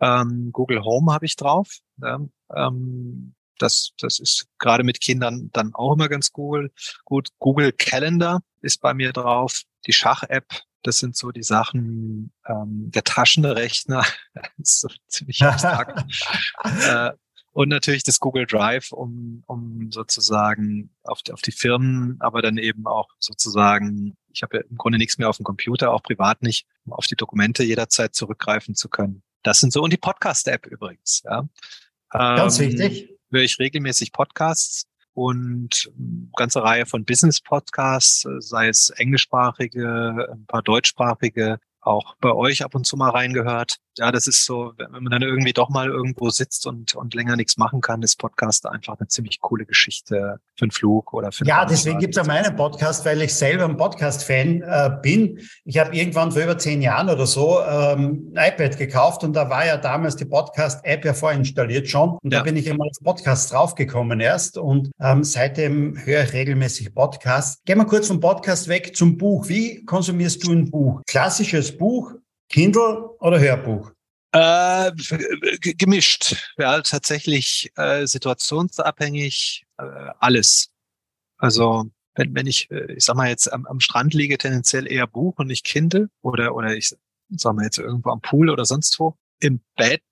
Ähm, 0.00 0.50
Google 0.52 0.84
Home 0.84 1.12
habe 1.12 1.26
ich 1.26 1.34
drauf. 1.34 1.78
Ja, 2.00 2.20
ähm, 2.54 3.34
das, 3.58 3.90
das 3.98 4.20
ist 4.20 4.46
gerade 4.58 4.84
mit 4.84 5.00
Kindern 5.00 5.50
dann 5.52 5.74
auch 5.74 5.94
immer 5.94 6.08
ganz 6.08 6.30
cool. 6.36 6.70
Gut, 7.04 7.30
Google 7.40 7.72
Calendar 7.72 8.40
ist 8.62 8.80
bei 8.80 8.94
mir 8.94 9.12
drauf. 9.12 9.62
Die 9.86 9.92
Schach-App, 9.92 10.46
das 10.84 11.00
sind 11.00 11.16
so 11.16 11.32
die 11.32 11.42
Sachen, 11.42 12.32
ähm, 12.46 12.90
der 12.92 13.02
Taschenrechner, 13.02 14.04
das 14.34 14.50
ist 14.58 14.80
so 14.80 14.88
ziemlich 15.08 15.42
abstrakt. 15.42 16.04
äh, 16.86 17.10
und 17.58 17.70
natürlich 17.70 18.04
das 18.04 18.20
Google 18.20 18.46
Drive, 18.46 18.92
um, 18.92 19.42
um 19.48 19.90
sozusagen 19.90 20.90
auf 21.02 21.22
die, 21.22 21.32
auf 21.32 21.42
die 21.42 21.50
Firmen, 21.50 22.16
aber 22.20 22.40
dann 22.40 22.56
eben 22.56 22.86
auch 22.86 23.08
sozusagen, 23.18 24.16
ich 24.32 24.44
habe 24.44 24.58
ja 24.58 24.62
im 24.70 24.76
Grunde 24.76 24.96
nichts 24.96 25.18
mehr 25.18 25.28
auf 25.28 25.38
dem 25.38 25.44
Computer, 25.44 25.92
auch 25.92 26.04
privat 26.04 26.40
nicht, 26.40 26.68
um 26.86 26.92
auf 26.92 27.08
die 27.08 27.16
Dokumente 27.16 27.64
jederzeit 27.64 28.14
zurückgreifen 28.14 28.76
zu 28.76 28.88
können. 28.88 29.24
Das 29.42 29.58
sind 29.58 29.72
so, 29.72 29.82
und 29.82 29.92
die 29.92 29.96
Podcast-App 29.96 30.66
übrigens. 30.66 31.24
Ja. 31.24 31.48
Ganz 32.10 32.60
ähm, 32.60 32.68
wichtig. 32.68 33.18
Höre 33.32 33.42
ich 33.42 33.58
regelmäßig 33.58 34.12
Podcasts 34.12 34.86
und 35.12 35.90
eine 35.98 36.30
ganze 36.36 36.62
Reihe 36.62 36.86
von 36.86 37.04
Business-Podcasts, 37.04 38.24
sei 38.38 38.68
es 38.68 38.90
englischsprachige, 38.90 40.28
ein 40.30 40.46
paar 40.46 40.62
deutschsprachige, 40.62 41.58
auch 41.80 42.14
bei 42.20 42.30
euch 42.30 42.62
ab 42.62 42.76
und 42.76 42.86
zu 42.86 42.96
mal 42.96 43.10
reingehört. 43.10 43.78
Ja, 43.98 44.12
das 44.12 44.26
ist 44.26 44.44
so, 44.44 44.72
wenn 44.76 44.90
man 44.90 45.10
dann 45.10 45.22
irgendwie 45.22 45.52
doch 45.52 45.68
mal 45.68 45.88
irgendwo 45.88 46.30
sitzt 46.30 46.66
und, 46.66 46.94
und 46.94 47.14
länger 47.14 47.36
nichts 47.36 47.56
machen 47.56 47.80
kann, 47.80 48.02
ist 48.02 48.16
Podcast 48.16 48.66
einfach 48.66 48.98
eine 48.98 49.08
ziemlich 49.08 49.40
coole 49.40 49.66
Geschichte 49.66 50.40
für 50.54 50.64
einen 50.64 50.70
Flug 50.70 51.12
oder 51.12 51.32
für 51.32 51.44
Ja, 51.44 51.64
deswegen 51.64 51.98
gibt 51.98 52.16
es 52.16 52.24
ja 52.24 52.26
meinen 52.26 52.54
Podcast, 52.56 53.04
weil 53.04 53.20
ich 53.22 53.34
selber 53.34 53.64
ein 53.64 53.76
Podcast-Fan 53.76 54.62
äh, 54.62 54.90
bin. 55.02 55.40
Ich 55.64 55.78
habe 55.78 55.94
irgendwann 55.96 56.32
vor 56.32 56.42
über 56.42 56.58
zehn 56.58 56.80
Jahren 56.80 57.08
oder 57.08 57.26
so 57.26 57.60
ähm, 57.60 58.32
ein 58.34 58.52
iPad 58.52 58.78
gekauft 58.78 59.24
und 59.24 59.34
da 59.34 59.50
war 59.50 59.66
ja 59.66 59.76
damals 59.76 60.16
die 60.16 60.24
Podcast-App 60.24 61.04
ja 61.04 61.14
vorinstalliert 61.14 61.88
schon. 61.88 62.18
Und 62.22 62.32
ja. 62.32 62.38
da 62.38 62.44
bin 62.44 62.56
ich 62.56 62.66
immer 62.66 62.84
auf 62.84 62.96
Podcasts 63.02 63.50
draufgekommen 63.50 64.20
erst 64.20 64.58
und 64.58 64.90
ähm, 65.00 65.24
seitdem 65.24 65.96
höre 66.04 66.24
ich 66.24 66.32
regelmäßig 66.32 66.94
Podcasts. 66.94 67.62
Gehen 67.64 67.78
wir 67.78 67.84
kurz 67.84 68.06
vom 68.06 68.20
Podcast 68.20 68.68
weg 68.68 68.96
zum 68.96 69.18
Buch. 69.18 69.48
Wie 69.48 69.84
konsumierst 69.84 70.46
du 70.46 70.52
ein 70.52 70.70
Buch? 70.70 71.02
Klassisches 71.06 71.76
Buch, 71.76 72.14
Kindle 72.48 73.10
oder 73.20 73.38
Hörbuch? 73.40 73.92
Äh, 74.32 74.92
gemischt. 75.60 76.36
Ja, 76.58 76.80
tatsächlich 76.82 77.70
äh, 77.76 78.06
situationsabhängig 78.06 79.64
äh, 79.78 79.84
alles. 80.18 80.70
Also 81.38 81.90
wenn, 82.14 82.34
wenn 82.34 82.46
ich, 82.46 82.70
äh, 82.70 82.92
ich 82.92 83.04
sag 83.04 83.16
mal 83.16 83.28
jetzt 83.28 83.50
am, 83.50 83.64
am 83.66 83.80
Strand 83.80 84.12
liege, 84.12 84.36
tendenziell 84.36 84.90
eher 84.90 85.06
Buch 85.06 85.38
und 85.38 85.46
nicht 85.46 85.64
Kindle 85.64 86.10
oder 86.20 86.54
oder 86.54 86.76
ich 86.76 86.94
sag 87.30 87.54
mal 87.54 87.64
jetzt 87.64 87.78
irgendwo 87.78 88.10
am 88.10 88.20
Pool 88.20 88.50
oder 88.50 88.64
sonst 88.64 88.98
wo. 88.98 89.16
Im 89.40 89.60
Bett 89.76 90.02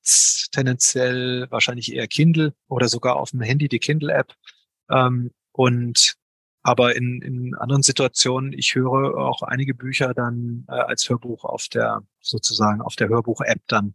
tendenziell 0.53 1.47
wahrscheinlich 1.51 1.93
eher 1.93 2.07
Kindle 2.07 2.55
oder 2.68 2.89
sogar 2.89 3.16
auf 3.16 3.30
dem 3.30 3.41
Handy 3.41 3.68
die 3.68 3.80
Kindle-App. 3.80 4.32
Ähm, 4.89 5.32
und 5.53 6.14
aber 6.67 6.97
in, 6.97 7.23
in 7.23 7.55
anderen 7.55 7.83
Situationen, 7.83 8.53
ich 8.53 8.75
höre 8.75 9.17
auch 9.17 9.43
einige 9.43 9.73
Bücher 9.73 10.14
dann 10.14 10.67
äh, 10.69 10.73
als 10.73 11.09
Hörbuch 11.09 11.45
auf 11.45 11.69
der, 11.73 12.03
sozusagen 12.21 12.83
auf 12.83 12.97
der 12.97 13.09
Hörbuch-App 13.09 13.61
dann. 13.69 13.95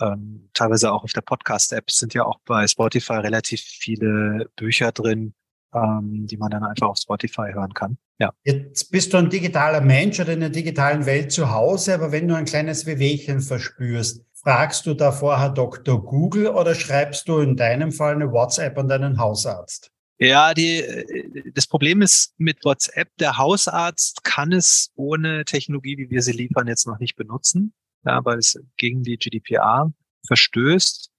Ähm, 0.00 0.48
teilweise 0.54 0.92
auch 0.92 1.02
auf 1.02 1.12
der 1.12 1.22
Podcast-App 1.22 1.90
sind 1.90 2.14
ja 2.14 2.24
auch 2.24 2.38
bei 2.44 2.68
Spotify 2.68 3.14
relativ 3.14 3.60
viele 3.62 4.48
Bücher 4.54 4.92
drin, 4.92 5.34
ähm, 5.74 6.28
die 6.28 6.36
man 6.36 6.52
dann 6.52 6.62
einfach 6.62 6.86
auf 6.86 6.98
Spotify 6.98 7.50
hören 7.52 7.74
kann. 7.74 7.98
Ja. 8.20 8.32
Jetzt 8.44 8.92
bist 8.92 9.12
du 9.12 9.16
ein 9.16 9.28
digitaler 9.28 9.80
Mensch 9.80 10.20
oder 10.20 10.34
in 10.34 10.40
der 10.40 10.50
digitalen 10.50 11.06
Welt 11.06 11.32
zu 11.32 11.50
Hause, 11.50 11.94
aber 11.94 12.12
wenn 12.12 12.28
du 12.28 12.36
ein 12.36 12.44
kleines 12.44 12.86
Wehwehchen 12.86 13.40
verspürst, 13.40 14.24
fragst 14.34 14.86
du 14.86 14.94
da 14.94 15.10
vorher 15.10 15.50
Dr. 15.50 16.04
Google 16.04 16.46
oder 16.46 16.76
schreibst 16.76 17.28
du 17.28 17.40
in 17.40 17.56
deinem 17.56 17.90
Fall 17.90 18.14
eine 18.14 18.30
WhatsApp 18.30 18.78
an 18.78 18.86
deinen 18.86 19.18
Hausarzt? 19.18 19.90
Ja, 20.18 20.54
die, 20.54 20.78
äh, 20.78 21.52
das 21.52 21.66
Problem 21.66 22.02
ist 22.02 22.34
mit 22.38 22.64
WhatsApp, 22.64 23.08
der 23.18 23.36
Hausarzt 23.36 24.22
kann 24.22 24.52
es 24.52 24.90
ohne 24.94 25.44
Technologie, 25.44 25.98
wie 25.98 26.10
wir 26.10 26.22
sie 26.22 26.32
liefern, 26.32 26.68
jetzt 26.68 26.86
noch 26.86 26.98
nicht 26.98 27.16
benutzen, 27.16 27.74
ja, 28.04 28.24
weil 28.24 28.38
es 28.38 28.58
gegen 28.76 29.02
die 29.02 29.16
GDPR 29.16 29.92
verstößt. 30.26 31.10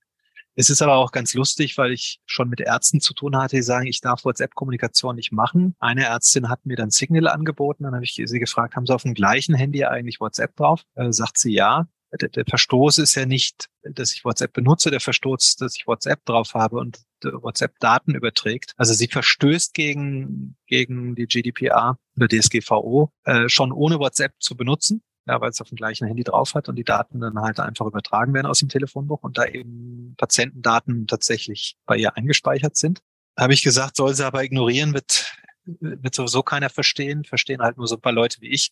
Es 0.57 0.69
ist 0.69 0.81
aber 0.81 0.95
auch 0.95 1.11
ganz 1.11 1.33
lustig, 1.33 1.77
weil 1.77 1.91
ich 1.91 2.21
schon 2.25 2.47
mit 2.47 2.61
Ärzten 2.61 3.01
zu 3.01 3.13
tun 3.13 3.35
hatte, 3.35 3.57
die 3.57 3.61
sagen, 3.61 3.87
ich 3.87 3.99
darf 3.99 4.23
WhatsApp-Kommunikation 4.23 5.17
nicht 5.17 5.33
machen. 5.33 5.75
Eine 5.79 6.05
Ärztin 6.05 6.47
hat 6.47 6.65
mir 6.65 6.77
dann 6.77 6.91
Signal 6.91 7.27
angeboten, 7.27 7.83
dann 7.83 7.93
habe 7.93 8.05
ich 8.05 8.21
sie 8.23 8.39
gefragt, 8.39 8.77
haben 8.77 8.85
Sie 8.85 8.95
auf 8.95 9.03
dem 9.03 9.13
gleichen 9.13 9.53
Handy 9.53 9.83
eigentlich 9.83 10.21
WhatsApp 10.21 10.55
drauf? 10.55 10.83
Äh, 10.95 11.11
sagt 11.11 11.37
sie 11.37 11.53
ja 11.53 11.89
der, 12.21 12.29
der 12.29 12.45
Verstoß 12.45 12.97
ist 12.99 13.15
ja 13.15 13.25
nicht, 13.25 13.69
dass 13.83 14.13
ich 14.13 14.25
WhatsApp 14.25 14.53
benutze, 14.53 14.91
der 14.91 14.99
Verstoß, 14.99 15.57
dass 15.57 15.75
ich 15.75 15.87
WhatsApp 15.87 16.23
drauf 16.25 16.53
habe 16.53 16.77
und 16.77 17.01
WhatsApp 17.33 17.79
Daten 17.79 18.15
überträgt. 18.15 18.73
Also 18.77 18.93
sie 18.93 19.07
verstößt 19.07 19.73
gegen, 19.73 20.57
gegen 20.67 21.15
die 21.15 21.27
GDPR 21.27 21.97
oder 22.15 22.27
DSGVO 22.27 23.11
äh, 23.23 23.49
schon 23.49 23.71
ohne 23.71 23.99
WhatsApp 23.99 24.33
zu 24.39 24.55
benutzen. 24.55 25.01
Ja, 25.27 25.41
weil 25.41 25.49
es 25.49 25.59
auf 25.59 25.69
dem 25.69 25.75
gleichen 25.75 26.05
Handy 26.05 26.23
drauf 26.23 26.53
hat 26.53 26.69
und 26.69 26.75
die 26.75 26.83
Daten 26.83 27.19
dann 27.19 27.39
halt 27.39 27.59
einfach 27.59 27.87
übertragen 27.87 28.35
werden 28.35 28.45
aus 28.45 28.59
dem 28.59 28.69
Telefonbuch 28.69 29.23
und 29.23 29.39
da 29.39 29.45
eben 29.45 30.13
Patientendaten 30.17 31.07
tatsächlich 31.07 31.77
bei 31.87 31.97
ihr 31.97 32.15
eingespeichert 32.15 32.77
sind. 32.77 33.01
Habe 33.35 33.53
ich 33.53 33.63
gesagt, 33.63 33.95
soll 33.95 34.13
sie 34.13 34.23
aber 34.23 34.43
ignorieren, 34.43 34.93
wird, 34.93 35.33
wird 35.65 36.13
sowieso 36.13 36.43
keiner 36.43 36.69
verstehen, 36.69 37.23
verstehen 37.23 37.61
halt 37.61 37.77
nur 37.77 37.87
so 37.87 37.95
ein 37.95 38.01
paar 38.01 38.11
Leute 38.11 38.39
wie 38.41 38.49
ich. 38.49 38.71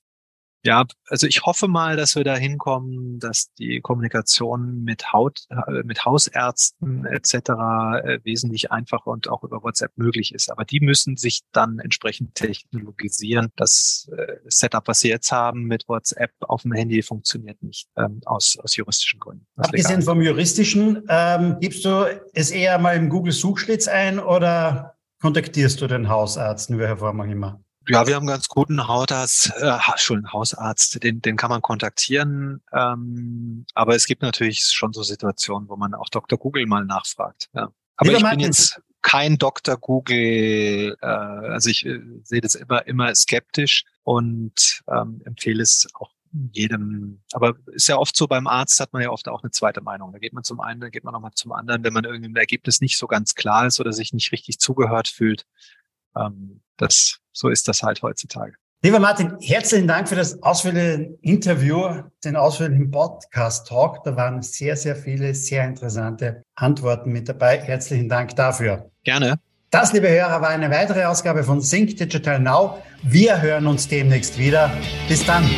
Ja, 0.66 0.86
also 1.08 1.28
ich 1.28 1.42
hoffe 1.42 1.68
mal, 1.68 1.98
dass 1.98 2.16
wir 2.16 2.24
da 2.24 2.36
hinkommen, 2.36 3.20
dass 3.20 3.54
die 3.60 3.82
Kommunikation 3.82 4.84
mit 4.84 5.12
Haut, 5.12 5.42
äh, 5.50 5.84
mit 5.84 6.06
Hausärzten 6.06 7.06
etc. 7.06 7.34
Äh, 7.34 8.20
wesentlich 8.24 8.72
einfacher 8.72 9.08
und 9.08 9.28
auch 9.28 9.44
über 9.44 9.62
WhatsApp 9.62 9.92
möglich 9.98 10.34
ist. 10.34 10.50
Aber 10.50 10.64
die 10.64 10.80
müssen 10.80 11.18
sich 11.18 11.42
dann 11.52 11.80
entsprechend 11.80 12.36
technologisieren. 12.36 13.52
Das 13.58 14.10
äh, 14.18 14.38
Setup, 14.46 14.88
was 14.88 15.02
sie 15.02 15.10
jetzt 15.10 15.34
haben 15.34 15.64
mit 15.64 15.84
WhatsApp 15.90 16.32
auf 16.40 16.62
dem 16.62 16.72
Handy, 16.72 17.02
funktioniert 17.04 17.62
nicht 17.62 17.90
ähm, 17.98 18.22
aus, 18.26 18.58
aus 18.64 18.78
juristischen 18.78 19.20
Gründen. 19.20 19.46
Abgesehen 19.58 20.02
vom 20.02 20.22
juristischen, 20.22 21.04
ähm, 21.10 21.58
gibst 21.60 21.84
du 21.84 22.06
es 22.34 22.52
eher 22.52 22.80
mal 22.80 22.96
im 22.96 23.10
Google 23.10 23.34
Suchschlitz 23.34 23.90
ein 23.90 24.18
oder 24.18 24.96
kontaktierst 25.22 25.82
du 25.82 25.88
den 25.88 26.08
Hausarzt, 26.08 26.70
in 26.70 26.80
welcher 26.80 26.98
Form 26.98 27.20
auch 27.20 27.26
immer? 27.26 27.62
Ja, 27.90 28.08
wir 28.08 28.16
haben 28.16 28.28
ganz 28.28 28.48
guten 28.48 28.88
Hausarzt, 28.88 29.52
äh, 29.58 29.78
schon 29.98 30.32
Hausarzt, 30.32 31.04
den, 31.04 31.22
den 31.22 31.36
kann 31.36 31.50
man 31.50 31.62
kontaktieren. 31.62 32.62
Ähm, 32.72 33.66
aber 33.74 33.96
es 33.96 34.06
gibt 34.06 34.22
natürlich 34.22 34.64
schon 34.64 34.94
so 34.94 35.04
Situationen, 35.04 35.68
wo 35.68 35.76
man 35.76 35.94
auch 35.94 36.10
Dr. 36.10 36.40
Google 36.40 36.66
mal 36.66 36.86
nachfragt. 36.86 37.50
Ja. 37.54 37.72
Aber 37.98 38.12
Lieber 38.12 38.20
ich 38.20 38.30
bin 38.30 38.40
jetzt 38.40 38.82
kein 39.02 39.38
Dr. 39.38 39.78
Google, 39.78 40.98
äh, 41.02 41.06
also 41.06 41.70
ich 41.70 41.86
äh, 41.86 42.00
sehe 42.24 42.42
das 42.42 42.56
immer, 42.56 42.88
immer 42.88 43.14
skeptisch 43.16 43.84
und 44.04 44.82
ähm, 44.88 45.22
empfehle 45.26 45.62
es 45.62 45.88
auch 45.96 46.12
jedem, 46.52 47.22
aber 47.34 47.54
ist 47.74 47.88
ja 47.88 47.98
oft 47.98 48.16
so, 48.16 48.28
beim 48.28 48.48
Arzt 48.48 48.80
hat 48.80 48.92
man 48.92 49.04
ja 49.04 49.12
oft 49.12 49.28
auch 49.28 49.44
eine 49.44 49.52
zweite 49.52 49.82
Meinung. 49.82 50.12
Da 50.14 50.18
geht 50.18 50.34
man 50.34 50.44
zum 50.44 50.62
einen, 50.62 50.82
dann 50.82 50.90
geht 50.90 51.04
man 51.04 51.14
nochmal 51.14 51.34
zum 51.36 51.52
anderen, 51.52 51.84
wenn 51.84 51.94
man 51.94 52.06
irgendwie 52.06 52.30
im 52.30 52.36
Ergebnis 52.36 52.82
nicht 52.82 52.98
so 52.98 53.06
ganz 53.06 53.36
klar 53.36 53.68
ist 53.68 53.80
oder 53.80 53.94
sich 53.94 54.14
nicht 54.14 54.32
richtig 54.32 54.58
zugehört 54.58 55.08
fühlt 55.08 55.46
ähm, 56.18 56.62
das, 56.78 57.20
so 57.32 57.50
ist 57.50 57.68
das 57.68 57.84
halt 57.84 58.02
heutzutage. 58.02 58.54
Lieber 58.86 59.00
Martin, 59.00 59.38
herzlichen 59.40 59.88
Dank 59.88 60.10
für 60.10 60.16
das 60.16 60.44
ausführliche 60.44 61.18
Interview, 61.22 62.04
den 62.26 62.36
ausführlichen 62.36 62.92
Podcast-Talk. 62.92 64.04
Da 64.04 64.18
waren 64.18 64.42
sehr, 64.42 64.76
sehr 64.76 64.98
viele 64.98 65.34
sehr 65.34 65.66
interessante 65.66 66.44
Antworten 66.56 67.14
mit 67.14 67.30
dabei. 67.30 67.60
Herzlichen 67.60 68.10
Dank 68.10 68.36
dafür. 68.36 68.92
Gerne. 69.06 69.40
Das, 69.72 69.94
liebe 69.94 70.10
Hörer, 70.10 70.42
war 70.42 70.50
eine 70.50 70.70
weitere 70.70 71.06
Ausgabe 71.06 71.46
von 71.46 71.62
Sync 71.62 71.96
Digital 71.96 72.40
Now. 72.42 72.84
Wir 73.04 73.42
hören 73.42 73.68
uns 73.68 73.88
demnächst 73.88 74.38
wieder. 74.38 74.70
Bis 75.08 75.26
dann. 75.26 75.50